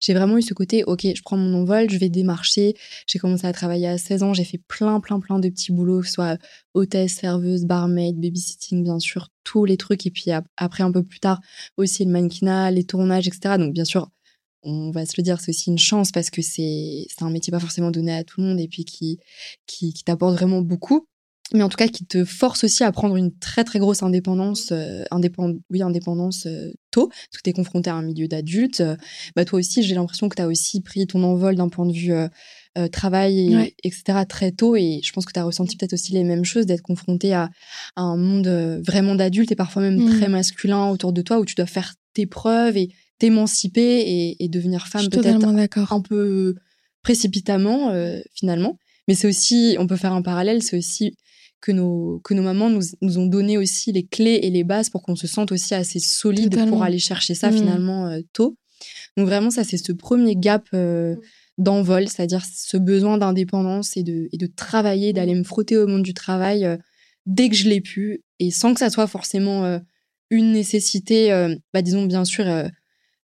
j'ai 0.00 0.14
vraiment 0.14 0.38
eu 0.38 0.42
ce 0.42 0.54
côté, 0.54 0.84
ok, 0.84 1.06
je 1.14 1.22
prends 1.22 1.36
mon 1.36 1.52
envol, 1.60 1.90
je 1.90 1.98
vais 1.98 2.08
démarcher. 2.08 2.74
J'ai 3.06 3.18
commencé 3.18 3.46
à 3.46 3.52
travailler 3.52 3.88
à 3.88 3.98
16 3.98 4.22
ans, 4.22 4.32
j'ai 4.32 4.44
fait 4.44 4.60
plein, 4.68 5.00
plein, 5.00 5.20
plein 5.20 5.38
de 5.38 5.50
petits 5.50 5.70
boulots, 5.72 6.00
que 6.00 6.06
ce 6.06 6.14
soit 6.14 6.38
hôtesse, 6.72 7.16
serveuse, 7.16 7.66
barmaid, 7.66 8.16
babysitting, 8.18 8.82
bien 8.82 8.98
sûr, 8.98 9.28
tous 9.44 9.66
les 9.66 9.76
trucs. 9.76 10.06
Et 10.06 10.10
puis 10.10 10.30
ap- 10.30 10.46
après, 10.56 10.82
un 10.82 10.92
peu 10.92 11.02
plus 11.02 11.20
tard, 11.20 11.40
aussi 11.76 12.06
le 12.06 12.10
mannequinat, 12.10 12.70
les 12.70 12.84
tournages, 12.84 13.28
etc. 13.28 13.58
Donc, 13.58 13.74
bien 13.74 13.84
sûr, 13.84 14.08
on 14.62 14.90
va 14.90 15.06
se 15.06 15.12
le 15.16 15.22
dire, 15.22 15.40
c'est 15.40 15.50
aussi 15.50 15.70
une 15.70 15.78
chance 15.78 16.10
parce 16.12 16.30
que 16.30 16.42
c'est 16.42 17.06
un 17.20 17.30
métier 17.30 17.50
pas 17.50 17.60
forcément 17.60 17.90
donné 17.90 18.12
à 18.12 18.24
tout 18.24 18.40
le 18.40 18.46
monde 18.48 18.60
et 18.60 18.68
puis 18.68 18.84
qui, 18.84 19.18
qui, 19.66 19.92
qui 19.92 20.04
t'apporte 20.04 20.34
vraiment 20.34 20.60
beaucoup. 20.62 21.06
Mais 21.54 21.62
en 21.62 21.70
tout 21.70 21.78
cas, 21.78 21.88
qui 21.88 22.04
te 22.04 22.26
force 22.26 22.64
aussi 22.64 22.84
à 22.84 22.92
prendre 22.92 23.16
une 23.16 23.34
très 23.38 23.64
très 23.64 23.78
grosse 23.78 24.02
indépendance, 24.02 24.68
euh, 24.70 25.02
indépend- 25.10 25.54
oui, 25.70 25.80
indépendance 25.80 26.44
euh, 26.44 26.70
tôt, 26.90 27.08
parce 27.08 27.38
que 27.38 27.42
tu 27.42 27.48
es 27.48 27.52
confronté 27.54 27.88
à 27.88 27.94
un 27.94 28.02
milieu 28.02 28.28
d'adultes. 28.28 28.82
Euh, 28.82 28.96
bah, 29.34 29.46
toi 29.46 29.58
aussi, 29.58 29.82
j'ai 29.82 29.94
l'impression 29.94 30.28
que 30.28 30.36
tu 30.36 30.42
as 30.42 30.46
aussi 30.46 30.82
pris 30.82 31.06
ton 31.06 31.22
envol 31.24 31.54
d'un 31.54 31.70
point 31.70 31.86
de 31.86 31.92
vue 31.94 32.12
travail, 32.92 33.52
et, 33.52 33.56
Ouais. 33.56 33.74
etc., 33.82 34.26
très 34.28 34.52
tôt. 34.52 34.76
Et 34.76 35.00
je 35.02 35.10
pense 35.12 35.24
que 35.24 35.32
tu 35.32 35.40
as 35.40 35.44
ressenti 35.44 35.76
peut-être 35.76 35.94
aussi 35.94 36.12
les 36.12 36.22
mêmes 36.22 36.44
choses, 36.44 36.66
d'être 36.66 36.82
confronté 36.82 37.32
à, 37.32 37.50
à 37.96 38.02
un 38.02 38.16
monde 38.16 38.46
vraiment 38.86 39.14
d'adultes 39.14 39.50
et 39.50 39.56
parfois 39.56 39.82
même 39.82 40.04
très 40.04 40.28
masculin 40.28 40.90
autour 40.90 41.12
de 41.14 41.22
toi, 41.22 41.38
où 41.40 41.44
tu 41.44 41.54
dois 41.54 41.66
faire 41.66 41.94
tes 42.12 42.26
preuves 42.26 42.76
et 42.76 42.90
t'émanciper 43.18 44.00
et, 44.00 44.44
et 44.44 44.48
devenir 44.48 44.86
femme 44.88 45.08
peut-être 45.08 45.92
un 45.92 46.00
peu 46.00 46.54
précipitamment 47.02 47.90
euh, 47.90 48.20
finalement. 48.34 48.78
Mais 49.06 49.14
c'est 49.14 49.26
aussi, 49.28 49.76
on 49.78 49.86
peut 49.86 49.96
faire 49.96 50.12
un 50.12 50.22
parallèle, 50.22 50.62
c'est 50.62 50.76
aussi 50.76 51.16
que 51.60 51.72
nos, 51.72 52.20
que 52.22 52.34
nos 52.34 52.42
mamans 52.42 52.70
nous, 52.70 52.82
nous 53.00 53.18
ont 53.18 53.26
donné 53.26 53.58
aussi 53.58 53.90
les 53.90 54.04
clés 54.06 54.40
et 54.42 54.50
les 54.50 54.62
bases 54.64 54.90
pour 54.90 55.02
qu'on 55.02 55.16
se 55.16 55.26
sente 55.26 55.50
aussi 55.50 55.74
assez 55.74 55.98
solide 55.98 56.50
Totalement. 56.50 56.72
pour 56.76 56.82
aller 56.84 56.98
chercher 56.98 57.34
ça 57.34 57.50
Mm. 57.50 57.54
finalement 57.54 58.06
euh, 58.08 58.20
tôt. 58.32 58.56
Donc 59.16 59.26
vraiment, 59.26 59.50
ça 59.50 59.64
c'est 59.64 59.78
ce 59.78 59.90
premier 59.92 60.36
gap 60.36 60.68
euh, 60.74 61.16
d'envol, 61.56 62.06
c'est-à-dire 62.06 62.44
ce 62.44 62.76
besoin 62.76 63.18
d'indépendance 63.18 63.96
et 63.96 64.04
de, 64.04 64.28
et 64.32 64.36
de 64.36 64.46
travailler, 64.46 65.12
d'aller 65.12 65.34
me 65.34 65.42
frotter 65.42 65.76
au 65.76 65.86
monde 65.88 66.04
du 66.04 66.14
travail 66.14 66.64
euh, 66.64 66.76
dès 67.26 67.48
que 67.48 67.56
je 67.56 67.68
l'ai 67.68 67.80
pu 67.80 68.22
et 68.38 68.50
sans 68.52 68.72
que 68.74 68.78
ça 68.80 68.90
soit 68.90 69.08
forcément 69.08 69.80
une 70.30 70.52
nécessité, 70.52 71.30
bah, 71.74 71.82
disons 71.82 72.04
bien 72.06 72.24
sûr, 72.24 72.44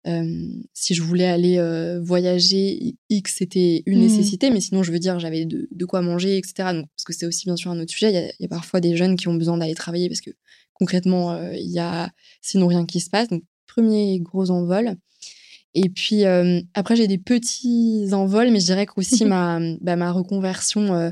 euh, 0.07 0.47
si 0.73 0.93
je 0.93 1.01
voulais 1.01 1.25
aller 1.27 1.57
euh, 1.57 2.01
voyager, 2.01 2.95
X 3.09 3.35
c'était 3.37 3.83
une 3.85 3.99
Mhm. 3.99 4.03
nécessité, 4.03 4.49
mais 4.51 4.59
sinon 4.61 4.83
je 4.83 4.91
veux 4.91 4.99
dire 4.99 5.19
j'avais 5.19 5.45
de, 5.45 5.67
de 5.71 5.85
quoi 5.85 6.01
manger, 6.01 6.37
etc. 6.37 6.73
Donc, 6.73 6.87
parce 6.95 7.03
que 7.05 7.13
c'est 7.13 7.25
aussi 7.25 7.45
bien 7.45 7.55
sûr 7.55 7.71
un 7.71 7.79
autre 7.79 7.91
sujet, 7.91 8.09
il 8.11 8.15
y 8.15 8.17
a, 8.17 8.27
il 8.27 8.41
y 8.41 8.45
a 8.45 8.49
parfois 8.49 8.81
des 8.81 8.95
jeunes 8.97 9.15
qui 9.15 9.27
ont 9.27 9.35
besoin 9.35 9.57
d'aller 9.57 9.75
travailler 9.75 10.09
parce 10.09 10.21
que 10.21 10.31
concrètement 10.73 11.31
euh, 11.33 11.55
il 11.55 11.69
y 11.71 11.79
a 11.79 12.11
sinon 12.41 12.67
rien 12.67 12.85
qui 12.85 12.99
se 12.99 13.09
passe. 13.09 13.29
Donc 13.29 13.43
premier 13.67 14.19
gros 14.19 14.51
envol. 14.51 14.95
Et 15.73 15.89
puis 15.89 16.23
après 16.73 16.95
j'ai 16.95 17.07
des 17.07 17.17
petits 17.17 18.09
envols, 18.11 18.51
mais 18.51 18.59
je 18.59 18.65
dirais 18.65 18.85
qu'aussi 18.85 19.25
ma, 19.33 19.59
bah, 19.81 19.95
ma 19.95 20.11
reconversion 20.11 21.11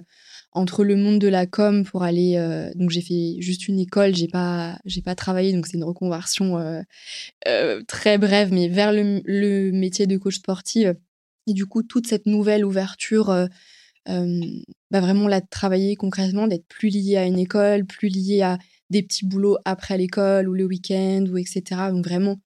entre 0.53 0.83
le 0.83 0.95
monde 0.95 1.19
de 1.19 1.27
la 1.27 1.45
com 1.45 1.85
pour 1.85 2.03
aller 2.03 2.35
euh, 2.37 2.71
donc 2.75 2.89
j'ai 2.89 3.01
fait 3.01 3.37
juste 3.39 3.67
une 3.67 3.79
école 3.79 4.15
j'ai 4.15 4.27
pas 4.27 4.77
j'ai 4.83 5.01
pas 5.01 5.15
travaillé 5.15 5.53
donc 5.53 5.65
c'est 5.67 5.77
une 5.77 5.83
reconversion 5.83 6.57
euh, 6.57 6.81
euh, 7.47 7.81
très 7.87 8.17
brève 8.17 8.51
mais 8.51 8.67
vers 8.67 8.91
le, 8.91 9.21
le 9.25 9.71
métier 9.71 10.07
de 10.07 10.17
coach 10.17 10.35
sportive 10.35 10.95
et 11.47 11.53
du 11.53 11.65
coup 11.65 11.83
toute 11.83 12.07
cette 12.07 12.25
nouvelle 12.25 12.65
ouverture 12.65 13.47
euh, 14.09 14.39
bah 14.89 14.99
vraiment 14.99 15.25
de 15.25 15.41
travailler 15.49 15.95
concrètement, 15.95 16.47
d'être 16.47 16.67
plus 16.67 16.89
lié 16.89 17.17
à 17.17 17.25
une 17.25 17.37
école, 17.37 17.85
plus 17.85 18.09
lié 18.09 18.41
à 18.41 18.57
des 18.89 19.03
petits 19.03 19.25
boulots 19.25 19.57
après 19.63 19.97
l'école 19.97 20.49
ou 20.49 20.53
le 20.53 20.65
week-end 20.65 21.25
ou 21.29 21.37
etc. 21.37 21.61
Donc 21.91 22.05
vraiment 22.05 22.37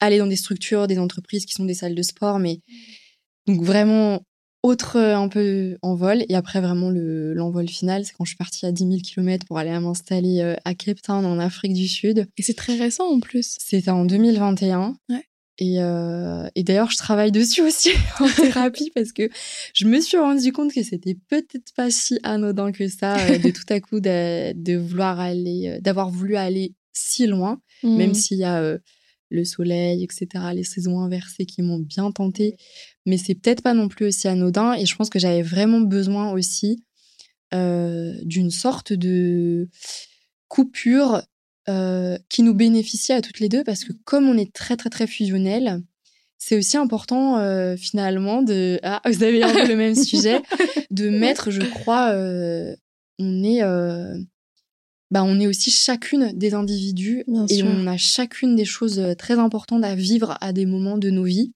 aller 0.00 0.18
dans 0.18 0.26
des 0.26 0.36
structures, 0.36 0.86
des 0.86 0.98
entreprises 0.98 1.44
qui 1.44 1.52
sont 1.52 1.66
des 1.66 1.74
salles 1.74 1.94
de 1.94 2.02
sport, 2.02 2.38
mais 2.38 2.60
donc 3.46 3.62
vraiment 3.62 4.22
autre 4.62 4.98
un 4.98 5.28
peu 5.28 5.76
envol. 5.82 6.24
Et 6.28 6.34
après, 6.34 6.60
vraiment, 6.60 6.90
l'envol 6.90 7.68
final, 7.68 8.04
c'est 8.04 8.12
quand 8.12 8.24
je 8.24 8.30
suis 8.30 8.36
partie 8.36 8.66
à 8.66 8.72
10 8.72 8.86
000 8.86 8.96
km 9.02 9.46
pour 9.46 9.58
aller 9.58 9.70
m'installer 9.78 10.54
à 10.64 10.74
Cape 10.74 11.00
Town, 11.02 11.24
en 11.24 11.38
Afrique 11.38 11.74
du 11.74 11.88
Sud. 11.88 12.26
Et 12.36 12.42
c'est 12.42 12.54
très 12.54 12.76
récent 12.76 13.04
en 13.04 13.20
plus. 13.20 13.56
C'était 13.58 13.90
en 13.90 14.04
2021. 14.04 14.96
Ouais. 15.08 15.24
Et, 15.60 15.76
euh, 15.78 16.48
et 16.54 16.64
d'ailleurs, 16.64 16.90
je 16.90 16.96
travaille 16.96 17.30
dessus 17.30 17.60
aussi 17.60 17.90
en 18.20 18.28
thérapie 18.28 18.90
parce 18.94 19.12
que 19.12 19.28
je 19.74 19.86
me 19.86 20.00
suis 20.00 20.16
rendu 20.16 20.52
compte 20.52 20.72
que 20.72 20.82
c'était 20.82 21.16
peut-être 21.28 21.74
pas 21.76 21.90
si 21.90 22.18
anodin 22.22 22.72
que 22.72 22.88
ça 22.88 23.18
euh, 23.18 23.38
de 23.38 23.50
tout 23.50 23.66
à 23.68 23.78
coup 23.78 24.00
de, 24.00 24.52
de 24.54 24.76
vouloir 24.78 25.20
aller, 25.20 25.68
euh, 25.68 25.80
d'avoir 25.80 26.08
voulu 26.08 26.36
aller 26.36 26.74
si 26.94 27.26
loin, 27.26 27.60
même 27.82 28.10
mmh. 28.10 28.14
s'il 28.14 28.38
y 28.38 28.44
a 28.44 28.76
le 29.30 29.44
soleil, 29.44 30.04
etc., 30.04 30.28
les 30.54 30.64
saisons 30.64 31.00
inversées 31.00 31.46
qui 31.46 31.62
m'ont 31.62 31.78
bien 31.78 32.10
tenté. 32.10 32.56
Mais 33.06 33.16
c'est 33.16 33.34
peut-être 33.34 33.62
pas 33.62 33.74
non 33.74 33.88
plus 33.88 34.06
aussi 34.06 34.28
anodin. 34.28 34.74
Et 34.74 34.86
je 34.86 34.94
pense 34.96 35.08
que 35.10 35.18
j'avais 35.18 35.42
vraiment 35.42 35.80
besoin 35.80 36.32
aussi 36.32 36.84
d'une 37.52 38.50
sorte 38.52 38.92
de 38.92 39.68
coupure 40.46 41.22
euh, 41.68 42.18
qui 42.28 42.42
nous 42.42 42.54
bénéficie 42.54 43.12
à 43.12 43.22
toutes 43.22 43.38
les 43.38 43.48
deux 43.48 43.62
parce 43.62 43.84
que 43.84 43.92
comme 44.04 44.28
on 44.28 44.36
est 44.36 44.52
très 44.52 44.76
très 44.76 44.90
très 44.90 45.06
fusionnel, 45.06 45.82
c'est 46.36 46.56
aussi 46.56 46.76
important 46.76 47.38
euh, 47.38 47.76
finalement 47.76 48.42
de 48.42 48.80
ah 48.82 49.00
vous 49.04 49.22
avez 49.22 49.42
un 49.42 49.52
peu 49.52 49.68
le 49.68 49.76
même 49.76 49.94
sujet 49.94 50.40
de 50.90 51.08
mettre 51.18 51.50
je 51.50 51.60
crois 51.60 52.10
euh, 52.10 52.74
on 53.18 53.44
est 53.44 53.62
bah 55.10 55.24
on 55.24 55.40
est 55.40 55.46
aussi 55.46 55.70
chacune 55.70 56.32
des 56.36 56.54
individus 56.54 57.24
et 57.48 57.62
on 57.62 57.86
a 57.86 57.96
chacune 57.96 58.54
des 58.54 58.64
choses 58.64 59.02
très 59.18 59.38
importantes 59.38 59.84
à 59.84 59.94
vivre 59.94 60.36
à 60.40 60.52
des 60.52 60.66
moments 60.66 60.98
de 60.98 61.10
nos 61.10 61.24
vies 61.24 61.52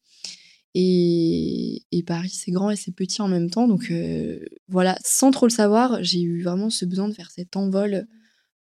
et, 0.74 1.82
et 1.92 2.02
Paris 2.02 2.32
c'est 2.34 2.50
grand 2.50 2.70
et 2.70 2.76
c'est 2.76 2.92
petit 2.92 3.22
en 3.22 3.28
même 3.28 3.50
temps 3.50 3.68
donc 3.68 3.92
voilà 4.68 4.98
sans 5.04 5.30
trop 5.30 5.46
le 5.46 5.52
savoir 5.52 6.02
j'ai 6.02 6.20
eu 6.20 6.42
vraiment 6.42 6.68
ce 6.68 6.84
besoin 6.84 7.08
de 7.08 7.14
faire 7.14 7.30
cet 7.30 7.56
envol 7.56 8.06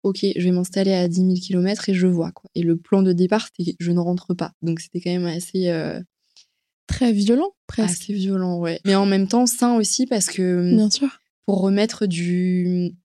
ok, 0.04 0.26
je 0.36 0.44
vais 0.44 0.52
m'installer 0.52 0.94
à 0.94 1.08
10 1.08 1.16
000 1.16 1.34
km 1.42 1.90
et 1.90 1.94
je 1.94 2.08
vois. 2.08 2.32
Quoi. 2.32 2.50
Et 2.56 2.62
le 2.62 2.78
plan 2.78 3.02
de 3.02 3.14
départ, 3.14 3.48
c'était 3.48 3.76
je 3.80 3.92
ne 3.92 4.00
rentre 4.00 4.34
pas. 4.34 4.54
Donc 4.62 4.80
c'était 4.80 5.02
quand 5.02 5.12
même 5.12 5.26
assez... 5.26 5.70
Euh, 5.70 6.00
Très 6.88 7.14
violent, 7.14 7.52
presque. 7.68 8.02
Assez 8.02 8.14
violent, 8.14 8.58
ouais. 8.58 8.80
Mais 8.84 8.96
en 8.96 9.06
même 9.06 9.28
temps, 9.28 9.46
sain 9.46 9.76
aussi 9.76 10.08
parce 10.08 10.26
que... 10.26 10.74
Bien 10.76 10.90
sûr. 10.90 11.20
Pour 11.46 11.62
remettre 11.62 12.08
du, 12.08 12.96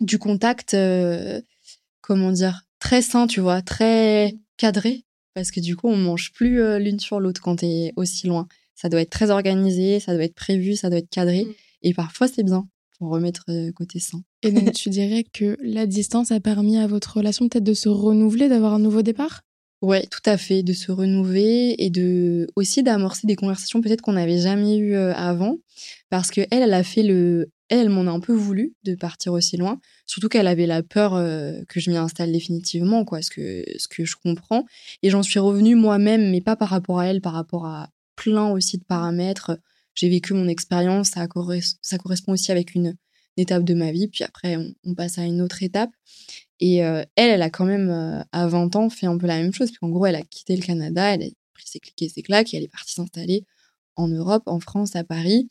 du 0.00 0.18
contact, 0.18 0.74
euh, 0.74 1.40
comment 2.00 2.32
dire, 2.32 2.62
très 2.78 3.02
sain, 3.02 3.26
tu 3.26 3.40
vois, 3.40 3.62
très 3.62 4.36
cadré. 4.56 5.04
Parce 5.34 5.50
que 5.50 5.60
du 5.60 5.76
coup, 5.76 5.88
on 5.88 5.96
mange 5.96 6.32
plus 6.32 6.60
euh, 6.60 6.78
l'une 6.78 6.98
sur 6.98 7.20
l'autre 7.20 7.40
quand 7.40 7.56
t'es 7.56 7.92
aussi 7.96 8.26
loin. 8.26 8.48
Ça 8.74 8.88
doit 8.88 9.00
être 9.00 9.10
très 9.10 9.30
organisé, 9.30 10.00
ça 10.00 10.14
doit 10.14 10.24
être 10.24 10.34
prévu, 10.34 10.74
ça 10.74 10.88
doit 10.88 10.98
être 10.98 11.10
cadré. 11.10 11.44
Mm. 11.44 11.54
Et 11.82 11.94
parfois, 11.94 12.28
c'est 12.28 12.42
bien 12.42 12.66
pour 12.98 13.10
remettre 13.10 13.46
côté 13.74 13.98
sain. 13.98 14.22
Et 14.42 14.52
donc, 14.52 14.72
tu 14.72 14.90
dirais 14.90 15.24
que 15.24 15.56
la 15.62 15.86
distance 15.86 16.32
a 16.32 16.40
permis 16.40 16.76
à 16.76 16.86
votre 16.86 17.16
relation 17.16 17.48
peut-être 17.48 17.64
de 17.64 17.74
se 17.74 17.88
renouveler, 17.88 18.48
d'avoir 18.48 18.74
un 18.74 18.78
nouveau 18.78 19.02
départ? 19.02 19.42
Ouais, 19.82 20.06
tout 20.10 20.20
à 20.26 20.36
fait, 20.36 20.62
de 20.62 20.74
se 20.74 20.92
renouveler 20.92 21.74
et 21.78 21.88
de 21.88 22.46
aussi 22.54 22.82
d'amorcer 22.82 23.26
des 23.26 23.36
conversations 23.36 23.80
peut-être 23.80 24.02
qu'on 24.02 24.12
n'avait 24.12 24.38
jamais 24.38 24.76
eues 24.76 24.94
euh, 24.94 25.14
avant, 25.14 25.56
parce 26.10 26.30
que 26.30 26.42
elle, 26.50 26.62
elle 26.62 26.74
a 26.74 26.82
fait 26.82 27.02
le, 27.02 27.50
elle, 27.70 27.88
m'en 27.88 28.06
a 28.06 28.10
un 28.10 28.20
peu 28.20 28.34
voulu 28.34 28.74
de 28.84 28.94
partir 28.94 29.32
aussi 29.32 29.56
loin, 29.56 29.80
surtout 30.04 30.28
qu'elle 30.28 30.48
avait 30.48 30.66
la 30.66 30.82
peur 30.82 31.14
euh, 31.14 31.62
que 31.68 31.80
je 31.80 31.90
m'y 31.90 31.96
installe 31.96 32.32
définitivement, 32.32 33.04
quoi, 33.04 33.22
ce 33.22 33.30
que 33.30 33.64
ce 33.78 33.88
que 33.88 34.04
je 34.04 34.16
comprends. 34.22 34.66
Et 35.02 35.10
j'en 35.10 35.22
suis 35.22 35.38
revenue 35.38 35.76
moi-même, 35.76 36.30
mais 36.30 36.40
pas 36.40 36.56
par 36.56 36.68
rapport 36.68 36.98
à 36.98 37.06
elle, 37.06 37.20
par 37.20 37.32
rapport 37.32 37.66
à 37.66 37.88
plein 38.16 38.50
aussi 38.50 38.76
de 38.76 38.84
paramètres. 38.84 39.58
J'ai 39.94 40.08
vécu 40.08 40.34
mon 40.34 40.48
expérience, 40.48 41.10
ça, 41.10 41.26
correspond 41.28 42.32
aussi 42.32 42.50
avec 42.50 42.74
une 42.74 42.96
étape 43.36 43.64
de 43.64 43.74
ma 43.74 43.92
vie, 43.92 44.08
puis 44.08 44.24
après, 44.24 44.56
on, 44.84 44.94
passe 44.94 45.18
à 45.18 45.24
une 45.24 45.40
autre 45.40 45.62
étape. 45.62 45.90
Et 46.58 46.84
euh, 46.84 47.02
elle, 47.16 47.30
elle 47.30 47.42
a 47.42 47.50
quand 47.50 47.64
même, 47.64 47.88
euh, 47.88 48.22
à 48.32 48.46
20 48.46 48.76
ans, 48.76 48.90
fait 48.90 49.06
un 49.06 49.16
peu 49.16 49.26
la 49.26 49.38
même 49.38 49.52
chose. 49.52 49.70
Puis 49.70 49.78
en 49.82 49.88
gros, 49.88 50.06
elle 50.06 50.16
a 50.16 50.22
quitté 50.22 50.56
le 50.56 50.62
Canada, 50.62 51.14
elle 51.14 51.22
a 51.22 51.26
pris 51.54 51.64
ses 51.66 51.80
clics 51.80 52.02
et 52.02 52.08
ses 52.08 52.22
claques, 52.22 52.52
et 52.52 52.58
elle 52.58 52.64
est 52.64 52.68
partie 52.68 52.94
s'installer 52.94 53.44
en 53.96 54.08
Europe, 54.08 54.42
en 54.46 54.60
France, 54.60 54.96
à 54.96 55.04
Paris. 55.04 55.48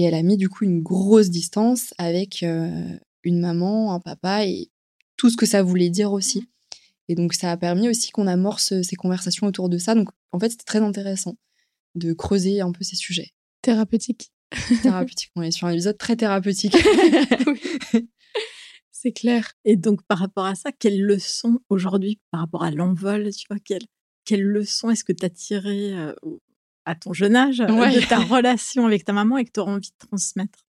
Et 0.00 0.04
elle 0.04 0.14
a 0.14 0.22
mis 0.22 0.38
du 0.38 0.48
coup 0.48 0.64
une 0.64 0.80
grosse 0.80 1.28
distance 1.28 1.92
avec 1.98 2.42
euh, 2.42 2.98
une 3.22 3.38
maman, 3.38 3.92
un 3.92 4.00
papa 4.00 4.46
et 4.46 4.70
tout 5.18 5.28
ce 5.28 5.36
que 5.36 5.44
ça 5.44 5.62
voulait 5.62 5.90
dire 5.90 6.10
aussi. 6.10 6.48
Et 7.08 7.14
donc, 7.14 7.34
ça 7.34 7.50
a 7.50 7.58
permis 7.58 7.86
aussi 7.86 8.10
qu'on 8.10 8.26
amorce 8.26 8.80
ces 8.80 8.96
conversations 8.96 9.46
autour 9.46 9.68
de 9.68 9.76
ça. 9.76 9.94
Donc, 9.94 10.08
en 10.32 10.40
fait, 10.40 10.48
c'était 10.48 10.64
très 10.64 10.78
intéressant 10.78 11.36
de 11.96 12.14
creuser 12.14 12.62
un 12.62 12.72
peu 12.72 12.82
ces 12.82 12.96
sujets. 12.96 13.34
Thérapeutique. 13.60 14.32
thérapeutique. 14.80 15.32
On 15.36 15.42
est 15.42 15.50
sur 15.50 15.66
un 15.66 15.72
épisode 15.72 15.98
très 15.98 16.16
thérapeutique. 16.16 16.74
C'est 18.90 19.12
clair. 19.12 19.52
Et 19.66 19.76
donc, 19.76 20.02
par 20.04 20.16
rapport 20.16 20.46
à 20.46 20.54
ça, 20.54 20.72
quelle 20.72 21.02
leçon 21.02 21.60
aujourd'hui, 21.68 22.20
par 22.30 22.40
rapport 22.40 22.62
à 22.62 22.70
l'envol, 22.70 23.28
tu 23.34 23.44
vois, 23.50 23.58
quelle, 23.62 23.84
quelle 24.24 24.44
leçon 24.44 24.88
est-ce 24.88 25.04
que 25.04 25.12
tu 25.12 25.26
as 25.26 25.30
tiré 25.30 25.92
euh, 25.92 26.14
à 26.84 26.94
ton 26.94 27.12
jeune 27.12 27.36
âge 27.36 27.58
de 27.58 28.08
ta 28.08 28.18
relation 28.24 28.86
avec 28.86 29.04
ta 29.04 29.12
maman 29.12 29.38
et 29.38 29.44
que 29.44 29.50
tu 29.52 29.60
auras 29.60 29.72
envie 29.72 29.90
de 29.90 30.06
transmettre? 30.06 30.66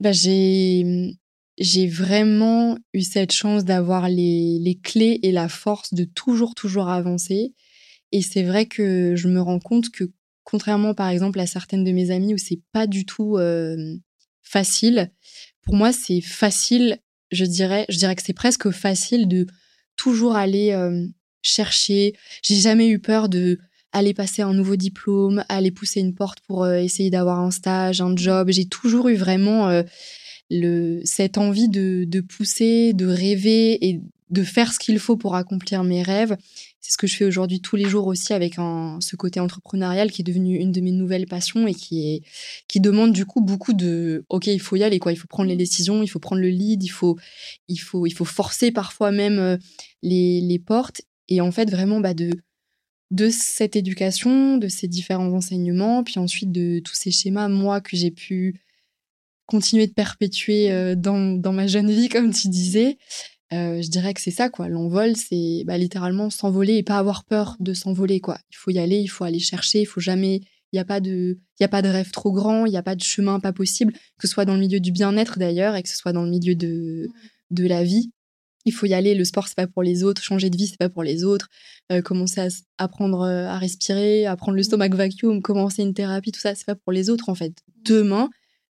Bah, 0.00 0.12
j'ai, 0.12 1.16
j'ai 1.58 1.86
vraiment 1.86 2.76
eu 2.92 3.02
cette 3.02 3.32
chance 3.32 3.64
d'avoir 3.64 4.08
les, 4.08 4.58
les 4.60 4.78
clés 4.78 5.20
et 5.22 5.32
la 5.32 5.48
force 5.48 5.94
de 5.94 6.04
toujours, 6.04 6.54
toujours 6.54 6.88
avancer. 6.88 7.54
Et 8.10 8.22
c'est 8.22 8.42
vrai 8.42 8.66
que 8.66 9.14
je 9.16 9.28
me 9.28 9.40
rends 9.40 9.60
compte 9.60 9.90
que 9.90 10.12
Contrairement, 10.44 10.94
par 10.94 11.08
exemple, 11.08 11.38
à 11.40 11.46
certaines 11.46 11.84
de 11.84 11.92
mes 11.92 12.10
amies 12.10 12.34
où 12.34 12.38
c'est 12.38 12.60
pas 12.72 12.86
du 12.86 13.06
tout 13.06 13.38
facile, 14.42 15.10
pour 15.62 15.74
moi, 15.74 15.92
c'est 15.92 16.20
facile, 16.20 16.98
je 17.30 17.44
dirais, 17.44 17.86
je 17.88 17.98
dirais 17.98 18.16
que 18.16 18.22
c'est 18.22 18.32
presque 18.32 18.70
facile 18.70 19.28
de 19.28 19.46
toujours 19.96 20.34
aller 20.34 20.76
chercher. 21.42 22.14
J'ai 22.42 22.56
jamais 22.56 22.88
eu 22.88 22.98
peur 22.98 23.28
de 23.28 23.58
aller 23.92 24.14
passer 24.14 24.42
un 24.42 24.54
nouveau 24.54 24.76
diplôme, 24.76 25.44
aller 25.48 25.70
pousser 25.70 26.00
une 26.00 26.14
porte 26.14 26.40
pour 26.40 26.66
essayer 26.68 27.10
d'avoir 27.10 27.40
un 27.40 27.50
stage, 27.50 28.00
un 28.00 28.16
job. 28.16 28.48
J'ai 28.50 28.66
toujours 28.66 29.08
eu 29.08 29.16
vraiment 29.16 29.82
le, 30.50 31.00
cette 31.04 31.38
envie 31.38 31.68
de, 31.68 32.04
de 32.06 32.20
pousser, 32.20 32.92
de 32.92 33.06
rêver 33.06 33.86
et 33.86 34.00
de 34.32 34.42
faire 34.42 34.72
ce 34.72 34.78
qu'il 34.78 34.98
faut 34.98 35.16
pour 35.16 35.34
accomplir 35.34 35.84
mes 35.84 36.02
rêves. 36.02 36.36
C'est 36.80 36.92
ce 36.92 36.98
que 36.98 37.06
je 37.06 37.16
fais 37.16 37.24
aujourd'hui 37.24 37.60
tous 37.60 37.76
les 37.76 37.88
jours 37.88 38.06
aussi 38.06 38.32
avec 38.32 38.58
un, 38.58 38.98
ce 39.00 39.14
côté 39.14 39.38
entrepreneurial 39.40 40.10
qui 40.10 40.22
est 40.22 40.24
devenu 40.24 40.56
une 40.56 40.72
de 40.72 40.80
mes 40.80 40.90
nouvelles 40.90 41.26
passions 41.26 41.66
et 41.68 41.74
qui 41.74 42.08
est 42.08 42.22
qui 42.66 42.80
demande 42.80 43.12
du 43.12 43.26
coup 43.26 43.40
beaucoup 43.40 43.74
de 43.74 44.24
OK, 44.30 44.46
il 44.46 44.60
faut 44.60 44.76
y 44.76 44.82
aller 44.82 44.98
quoi, 44.98 45.12
il 45.12 45.16
faut 45.16 45.28
prendre 45.28 45.48
les 45.48 45.56
décisions, 45.56 46.02
il 46.02 46.08
faut 46.08 46.18
prendre 46.18 46.40
le 46.40 46.48
lead, 46.48 46.82
il 46.82 46.88
faut 46.88 47.18
il 47.68 47.76
faut 47.76 48.06
il 48.06 48.12
faut 48.12 48.24
forcer 48.24 48.72
parfois 48.72 49.12
même 49.12 49.38
euh, 49.38 49.56
les, 50.02 50.40
les 50.40 50.58
portes 50.58 51.02
et 51.28 51.40
en 51.40 51.52
fait 51.52 51.70
vraiment 51.70 52.00
bah 52.00 52.14
de 52.14 52.30
de 53.12 53.28
cette 53.28 53.76
éducation, 53.76 54.56
de 54.56 54.68
ces 54.68 54.88
différents 54.88 55.32
enseignements, 55.32 56.02
puis 56.02 56.18
ensuite 56.18 56.50
de 56.50 56.80
tous 56.80 56.94
ces 56.94 57.10
schémas 57.10 57.48
moi 57.48 57.80
que 57.80 57.96
j'ai 57.96 58.10
pu 58.10 58.60
continuer 59.46 59.86
de 59.86 59.92
perpétuer 59.92 60.72
euh, 60.72 60.94
dans, 60.96 61.36
dans 61.36 61.52
ma 61.52 61.66
jeune 61.66 61.90
vie 61.90 62.08
comme 62.10 62.32
tu 62.32 62.48
disais 62.48 62.98
euh, 63.52 63.82
je 63.82 63.88
dirais 63.90 64.14
que 64.14 64.20
c'est 64.22 64.30
ça, 64.30 64.48
quoi. 64.48 64.68
L'envol, 64.68 65.14
c'est 65.14 65.62
bah, 65.66 65.76
littéralement 65.76 66.30
s'envoler 66.30 66.76
et 66.76 66.82
pas 66.82 66.96
avoir 66.96 67.24
peur 67.24 67.56
de 67.60 67.74
s'envoler, 67.74 68.18
quoi. 68.18 68.38
Il 68.50 68.56
faut 68.56 68.70
y 68.70 68.78
aller, 68.78 68.98
il 68.98 69.08
faut 69.08 69.24
aller 69.24 69.40
chercher, 69.40 69.82
il 69.82 69.84
faut 69.84 70.00
jamais. 70.00 70.40
Il 70.72 70.76
n'y 70.76 70.80
a 70.80 70.86
pas 70.86 71.00
de, 71.00 71.38
il 71.60 71.62
y 71.62 71.64
a 71.64 71.68
pas 71.68 71.82
de 71.82 71.88
rêve 71.88 72.12
trop 72.12 72.32
grand, 72.32 72.64
il 72.64 72.70
n'y 72.70 72.78
a 72.78 72.82
pas 72.82 72.94
de 72.94 73.02
chemin 73.02 73.40
pas 73.40 73.52
possible, 73.52 73.92
que 73.92 74.26
ce 74.26 74.28
soit 74.28 74.46
dans 74.46 74.54
le 74.54 74.60
milieu 74.60 74.80
du 74.80 74.90
bien-être 74.90 75.38
d'ailleurs 75.38 75.76
et 75.76 75.82
que 75.82 75.88
ce 75.90 75.96
soit 75.96 76.14
dans 76.14 76.22
le 76.22 76.30
milieu 76.30 76.54
de, 76.54 77.08
de 77.50 77.66
la 77.66 77.84
vie. 77.84 78.10
Il 78.64 78.72
faut 78.72 78.86
y 78.86 78.94
aller. 78.94 79.14
Le 79.14 79.24
sport, 79.24 79.48
c'est 79.48 79.56
pas 79.56 79.66
pour 79.66 79.82
les 79.82 80.04
autres. 80.04 80.22
Changer 80.22 80.50
de 80.50 80.56
vie, 80.56 80.66
c'est 80.66 80.78
pas 80.78 80.88
pour 80.88 81.02
les 81.02 81.24
autres. 81.24 81.48
Euh, 81.90 82.00
commencer 82.02 82.40
à 82.40 82.48
apprendre 82.78 83.22
euh, 83.22 83.46
à 83.46 83.58
respirer, 83.58 84.26
apprendre 84.26 84.56
le 84.56 84.62
stomac 84.62 84.94
vacuum, 84.94 85.42
commencer 85.42 85.82
une 85.82 85.94
thérapie, 85.94 86.32
tout 86.32 86.40
ça, 86.40 86.54
c'est 86.54 86.66
pas 86.66 86.76
pour 86.76 86.92
les 86.92 87.10
autres 87.10 87.28
en 87.28 87.34
fait. 87.34 87.52
Demain, 87.84 88.30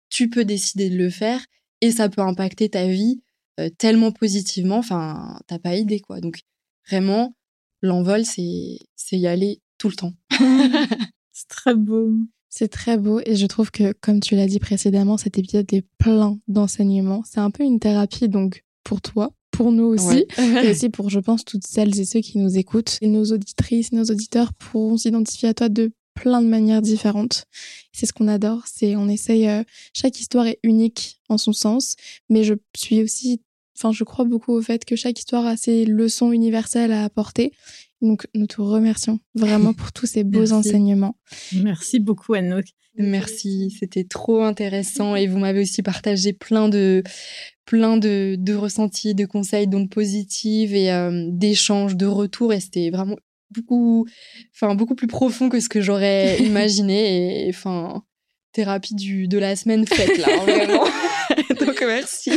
tu 0.10 0.30
peux 0.30 0.46
décider 0.46 0.90
de 0.90 0.98
le 0.98 1.10
faire 1.10 1.42
et 1.82 1.92
ça 1.92 2.10
peut 2.10 2.22
impacter 2.22 2.70
ta 2.70 2.88
vie 2.88 3.22
euh, 3.60 3.70
tellement 3.78 4.12
positivement, 4.12 4.78
enfin, 4.78 5.38
t'as 5.48 5.60
pas 5.60 5.76
idée, 5.76 6.00
quoi. 6.00 6.22
Donc, 6.22 6.42
vraiment, 6.88 7.36
l'envol, 7.82 8.24
c'est, 8.24 8.80
c'est 8.96 9.18
y 9.18 9.28
aller 9.28 9.62
tout 9.78 9.90
le 9.90 9.96
temps. 9.96 10.14
c'est 11.34 11.48
très 11.48 11.76
beau. 11.76 12.10
C'est 12.48 12.70
très 12.70 12.98
beau 12.98 13.20
et 13.26 13.36
je 13.36 13.46
trouve 13.46 13.70
que, 13.70 13.92
comme 13.94 14.22
tu 14.22 14.36
l'as 14.36 14.48
dit 14.48 14.60
précédemment, 14.60 15.18
cet 15.18 15.38
épisode 15.38 15.72
est 15.74 15.86
plein 15.98 16.40
d'enseignements. 16.48 17.22
C'est 17.26 17.40
un 17.40 17.52
peu 17.52 17.64
une 17.64 17.80
thérapie, 17.80 18.30
donc, 18.30 18.64
pour 18.84 19.02
toi, 19.02 19.34
pour 19.60 19.74
nous 19.74 19.88
aussi, 19.88 20.26
et 20.38 20.70
aussi 20.72 20.88
pour, 20.88 21.10
je 21.10 21.20
pense, 21.20 21.44
toutes 21.44 21.68
celles 21.68 22.00
et 22.00 22.06
ceux 22.06 22.22
qui 22.22 22.38
nous 22.38 22.58
écoutent. 22.58 22.98
Et 23.02 23.08
nos 23.08 23.26
auditrices, 23.26 23.92
nos 23.92 24.06
auditeurs 24.06 24.54
pourront 24.54 24.96
s'identifier 24.96 25.50
à 25.50 25.54
toi 25.54 25.68
de 25.68 25.92
plein 26.14 26.42
de 26.42 26.48
manières 26.48 26.82
différentes. 26.82 27.44
C'est 27.92 28.06
ce 28.06 28.14
qu'on 28.14 28.30
adore, 28.30 28.64
c'est 28.74 28.96
on 28.96 29.10
essaye, 29.10 29.50
euh, 29.50 29.64
chaque 29.94 30.18
histoire 30.18 30.48
est 30.48 30.60
unique 30.64 31.20
en 31.28 31.38
son 31.38 31.52
sens, 31.52 31.98
mais 32.30 32.46
je 32.46 32.54
suis 32.74 33.04
aussi, 33.04 33.42
enfin 33.78 33.92
je 33.92 34.06
crois 34.06 34.24
beaucoup 34.24 34.54
au 34.54 34.62
fait 34.62 34.86
que 34.86 34.96
chaque 34.96 35.20
histoire 35.20 35.46
a 35.46 35.58
ses 35.58 35.84
leçons 35.84 36.32
universelles 36.32 36.94
à 36.94 37.04
apporter. 37.04 37.52
Donc 38.02 38.28
nous 38.34 38.48
te 38.48 38.62
remercions 38.62 39.20
vraiment 39.36 39.74
pour 39.74 39.92
tous 39.92 40.06
ces 40.06 40.24
beaux 40.36 40.54
enseignements. 40.54 41.18
Merci 41.52 42.00
beaucoup 42.00 42.34
Anouk. 42.34 42.68
Merci, 42.98 43.76
c'était 43.80 44.04
trop 44.04 44.42
intéressant 44.42 45.16
et 45.16 45.28
vous 45.28 45.38
m'avez 45.38 45.62
aussi 45.62 45.82
partagé 45.82 46.34
plein 46.34 46.68
de 46.68 47.02
plein 47.70 47.98
de, 47.98 48.36
de 48.36 48.56
ressentis, 48.56 49.14
de 49.14 49.26
conseils, 49.26 49.68
d'ondes 49.68 49.92
positives 49.92 50.74
et 50.74 50.92
euh, 50.92 51.28
d'échanges, 51.30 51.96
de 51.96 52.08
retours 52.08 52.52
et 52.52 52.60
c'était 52.60 52.90
vraiment 52.90 53.16
beaucoup, 53.52 54.08
enfin 54.56 54.74
beaucoup 54.74 54.96
plus 54.96 55.06
profond 55.06 55.50
que 55.50 55.60
ce 55.60 55.70
que 55.70 55.80
j'aurais 55.80 56.40
imaginé 56.44 57.46
et 57.46 57.50
enfin 57.50 58.04
thérapie 58.54 58.96
du 58.96 59.28
de 59.28 59.38
la 59.38 59.56
semaine 59.56 59.86
faite 59.86 60.18
là 60.18 60.30
hein, 60.32 60.46
vraiment. 60.48 60.84
Donc 61.60 61.80
merci. 61.82 62.32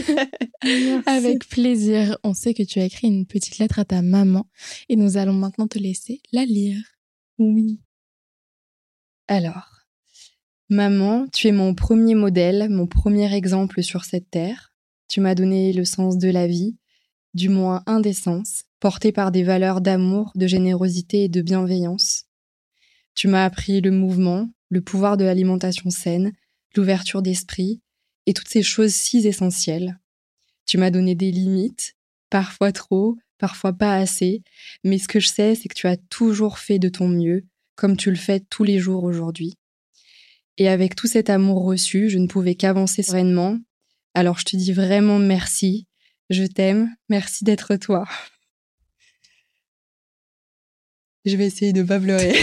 merci. 0.62 1.02
Avec 1.06 1.48
plaisir. 1.48 2.18
On 2.24 2.34
sait 2.34 2.52
que 2.52 2.62
tu 2.62 2.78
as 2.80 2.84
écrit 2.84 3.08
une 3.08 3.24
petite 3.24 3.56
lettre 3.56 3.78
à 3.78 3.86
ta 3.86 4.02
maman 4.02 4.46
et 4.90 4.96
nous 4.96 5.16
allons 5.16 5.32
maintenant 5.32 5.66
te 5.66 5.78
laisser 5.78 6.20
la 6.34 6.44
lire. 6.44 6.76
Oui. 7.38 7.80
Alors, 9.28 9.86
maman, 10.68 11.26
tu 11.32 11.48
es 11.48 11.52
mon 11.52 11.74
premier 11.74 12.14
modèle, 12.14 12.68
mon 12.68 12.86
premier 12.86 13.34
exemple 13.34 13.82
sur 13.82 14.04
cette 14.04 14.28
terre. 14.30 14.71
Tu 15.12 15.20
m'as 15.20 15.34
donné 15.34 15.74
le 15.74 15.84
sens 15.84 16.16
de 16.16 16.30
la 16.30 16.46
vie, 16.46 16.78
du 17.34 17.50
moins 17.50 17.82
un 17.84 18.00
des 18.00 18.14
sens, 18.14 18.64
porté 18.80 19.12
par 19.12 19.30
des 19.30 19.42
valeurs 19.42 19.82
d'amour, 19.82 20.32
de 20.36 20.46
générosité 20.46 21.24
et 21.24 21.28
de 21.28 21.42
bienveillance. 21.42 22.24
Tu 23.14 23.28
m'as 23.28 23.44
appris 23.44 23.82
le 23.82 23.90
mouvement, 23.90 24.48
le 24.70 24.80
pouvoir 24.80 25.18
de 25.18 25.24
l'alimentation 25.24 25.90
saine, 25.90 26.32
l'ouverture 26.74 27.20
d'esprit, 27.20 27.82
et 28.24 28.32
toutes 28.32 28.48
ces 28.48 28.62
choses 28.62 28.94
si 28.94 29.18
essentielles. 29.28 30.00
Tu 30.64 30.78
m'as 30.78 30.90
donné 30.90 31.14
des 31.14 31.30
limites, 31.30 31.94
parfois 32.30 32.72
trop, 32.72 33.18
parfois 33.36 33.74
pas 33.74 33.96
assez, 33.96 34.42
mais 34.82 34.96
ce 34.96 35.08
que 35.08 35.20
je 35.20 35.28
sais, 35.28 35.54
c'est 35.56 35.68
que 35.68 35.74
tu 35.74 35.88
as 35.88 35.98
toujours 35.98 36.58
fait 36.58 36.78
de 36.78 36.88
ton 36.88 37.08
mieux, 37.08 37.44
comme 37.76 37.98
tu 37.98 38.08
le 38.08 38.16
fais 38.16 38.40
tous 38.40 38.64
les 38.64 38.78
jours 38.78 39.04
aujourd'hui. 39.04 39.52
Et 40.56 40.70
avec 40.70 40.96
tout 40.96 41.06
cet 41.06 41.28
amour 41.28 41.64
reçu, 41.64 42.08
je 42.08 42.16
ne 42.16 42.28
pouvais 42.28 42.54
qu'avancer 42.54 43.02
sereinement. 43.02 43.58
Alors 44.14 44.38
je 44.38 44.44
te 44.44 44.56
dis 44.56 44.72
vraiment 44.72 45.18
merci, 45.18 45.86
je 46.30 46.44
t'aime, 46.44 46.94
merci 47.08 47.44
d'être 47.44 47.76
toi. 47.76 48.06
Je 51.24 51.36
vais 51.36 51.46
essayer 51.46 51.72
de 51.72 51.84
pas 51.84 52.00
pleurer. 52.00 52.34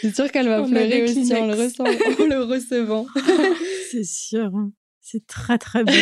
C'est 0.00 0.14
sûr 0.14 0.30
qu'elle 0.30 0.46
va 0.46 0.62
pleurer 0.62 1.02
aussi 1.02 1.34
en 1.34 1.46
le, 1.46 2.44
recevant. 2.44 3.06
C'est 3.90 4.04
sûr. 4.04 4.54
Hein. 4.54 4.70
C'est 5.00 5.26
très 5.26 5.58
très 5.58 5.82
beau. 5.82 5.92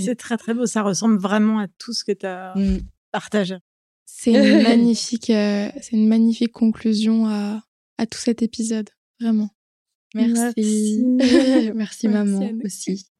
C'est 0.00 0.16
très 0.16 0.38
très 0.38 0.54
beau. 0.54 0.64
Ça 0.64 0.80
ressemble 0.82 1.18
vraiment 1.18 1.58
à 1.58 1.66
tout 1.78 1.92
ce 1.92 2.02
que 2.02 2.12
tu 2.12 2.24
as 2.24 2.54
mm. 2.56 2.78
partagé. 3.10 3.56
C'est 4.06 4.32
une 4.32 4.62
magnifique, 4.62 5.28
euh, 5.28 5.68
c'est 5.80 5.96
une 5.96 6.08
magnifique 6.08 6.52
conclusion 6.52 7.26
à, 7.26 7.62
à 7.98 8.06
tout 8.06 8.18
cet 8.18 8.40
épisode. 8.40 8.88
Vraiment. 9.20 9.50
Merci. 10.14 11.02
Merci, 11.04 11.72
Merci 11.74 12.08
maman 12.08 12.50
aussi. 12.64 13.11